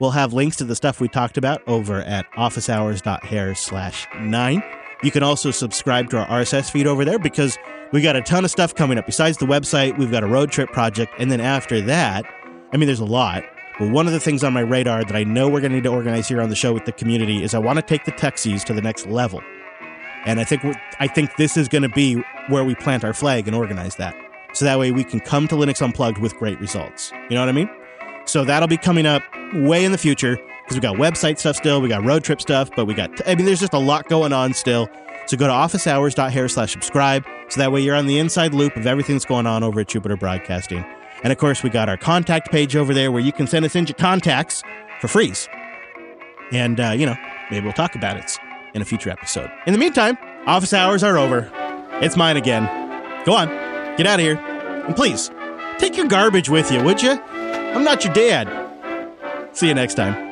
we'll 0.00 0.10
have 0.10 0.32
links 0.32 0.56
to 0.56 0.64
the 0.64 0.74
stuff 0.74 1.00
we 1.00 1.06
talked 1.06 1.36
about 1.38 1.62
over 1.68 2.00
at 2.00 2.30
officehours.hair 2.32 3.54
slash 3.54 4.08
nine. 4.18 4.62
You 5.02 5.10
can 5.10 5.22
also 5.22 5.50
subscribe 5.50 6.10
to 6.10 6.18
our 6.18 6.42
RSS 6.42 6.70
feed 6.70 6.86
over 6.86 7.04
there 7.04 7.18
because 7.18 7.56
we 7.92 8.02
got 8.02 8.16
a 8.16 8.22
ton 8.22 8.44
of 8.44 8.50
stuff 8.50 8.74
coming 8.74 8.98
up. 8.98 9.06
Besides 9.06 9.38
the 9.38 9.46
website, 9.46 9.96
we've 9.98 10.10
got 10.10 10.24
a 10.24 10.26
road 10.26 10.50
trip 10.50 10.70
project. 10.70 11.12
And 11.18 11.30
then 11.30 11.40
after 11.40 11.80
that, 11.82 12.24
I 12.72 12.76
mean, 12.76 12.86
there's 12.86 13.00
a 13.00 13.04
lot. 13.04 13.44
But 13.78 13.90
one 13.90 14.06
of 14.06 14.12
the 14.12 14.20
things 14.20 14.44
on 14.44 14.52
my 14.52 14.60
radar 14.60 15.04
that 15.04 15.16
I 15.16 15.24
know 15.24 15.48
we're 15.48 15.60
going 15.60 15.72
to 15.72 15.76
need 15.76 15.84
to 15.84 15.90
organize 15.90 16.28
here 16.28 16.42
on 16.42 16.50
the 16.50 16.56
show 16.56 16.72
with 16.72 16.84
the 16.84 16.92
community 16.92 17.42
is 17.42 17.54
I 17.54 17.58
want 17.58 17.78
to 17.78 17.82
take 17.82 18.04
the 18.04 18.12
Tuxies 18.12 18.62
to 18.64 18.74
the 18.74 18.82
next 18.82 19.06
level. 19.06 19.42
And 20.26 20.38
I 20.38 20.44
think 20.44 20.62
I 20.98 21.06
think 21.06 21.36
this 21.36 21.56
is 21.56 21.66
going 21.66 21.82
to 21.82 21.88
be 21.88 22.22
where 22.48 22.62
we 22.62 22.74
plant 22.74 23.04
our 23.04 23.14
flag 23.14 23.48
and 23.48 23.56
organize 23.56 23.96
that. 23.96 24.14
So 24.52 24.66
that 24.66 24.78
way 24.78 24.92
we 24.92 25.02
can 25.02 25.20
come 25.20 25.48
to 25.48 25.54
Linux 25.54 25.80
Unplugged 25.80 26.18
with 26.18 26.36
great 26.36 26.60
results. 26.60 27.10
You 27.30 27.36
know 27.36 27.40
what 27.40 27.48
I 27.48 27.52
mean? 27.52 27.70
So 28.24 28.44
that'll 28.44 28.68
be 28.68 28.76
coming 28.76 29.06
up 29.06 29.22
way 29.54 29.84
in 29.84 29.92
the 29.92 29.98
future 29.98 30.38
because 30.62 30.76
we 30.76 30.80
got 30.80 30.96
website 30.96 31.38
stuff 31.38 31.56
still, 31.56 31.80
we 31.80 31.88
got 31.88 32.04
road 32.04 32.22
trip 32.22 32.40
stuff, 32.40 32.70
but 32.76 32.84
we 32.84 32.94
got, 32.94 33.10
I 33.26 33.34
mean, 33.34 33.44
there's 33.44 33.60
just 33.60 33.74
a 33.74 33.78
lot 33.78 34.08
going 34.08 34.32
on 34.32 34.54
still. 34.54 34.88
So 35.26 35.36
go 35.36 35.46
to 35.46 35.52
officehours.hair 35.52 36.48
slash 36.48 36.72
subscribe. 36.72 37.24
So 37.48 37.60
that 37.60 37.72
way 37.72 37.80
you're 37.80 37.96
on 37.96 38.06
the 38.06 38.18
inside 38.18 38.54
loop 38.54 38.76
of 38.76 38.86
everything 38.86 39.16
that's 39.16 39.24
going 39.24 39.46
on 39.46 39.62
over 39.62 39.80
at 39.80 39.88
Jupiter 39.88 40.16
Broadcasting. 40.16 40.84
And 41.22 41.32
of 41.32 41.38
course, 41.38 41.62
we 41.62 41.70
got 41.70 41.88
our 41.88 41.96
contact 41.96 42.50
page 42.50 42.76
over 42.76 42.94
there 42.94 43.12
where 43.12 43.20
you 43.20 43.32
can 43.32 43.46
send 43.46 43.64
us 43.64 43.74
in 43.74 43.86
your 43.86 43.94
contacts 43.94 44.62
for 45.00 45.08
freeze. 45.08 45.48
And, 46.52 46.80
uh, 46.80 46.90
you 46.90 47.06
know, 47.06 47.16
maybe 47.50 47.64
we'll 47.64 47.72
talk 47.72 47.94
about 47.94 48.16
it 48.16 48.38
in 48.74 48.82
a 48.82 48.84
future 48.84 49.10
episode. 49.10 49.50
In 49.66 49.72
the 49.72 49.78
meantime, 49.78 50.16
office 50.46 50.72
hours 50.72 51.02
are 51.02 51.18
over. 51.18 51.50
It's 52.00 52.16
mine 52.16 52.36
again. 52.36 52.64
Go 53.24 53.34
on, 53.34 53.48
get 53.96 54.06
out 54.06 54.18
of 54.18 54.24
here. 54.24 54.36
And 54.36 54.96
please, 54.96 55.30
take 55.78 55.96
your 55.96 56.06
garbage 56.06 56.48
with 56.48 56.72
you, 56.72 56.82
would 56.82 57.02
you? 57.02 57.20
I'm 57.74 57.84
not 57.84 58.04
your 58.04 58.12
dad. 58.12 58.48
See 59.52 59.68
you 59.68 59.74
next 59.74 59.94
time. 59.94 60.29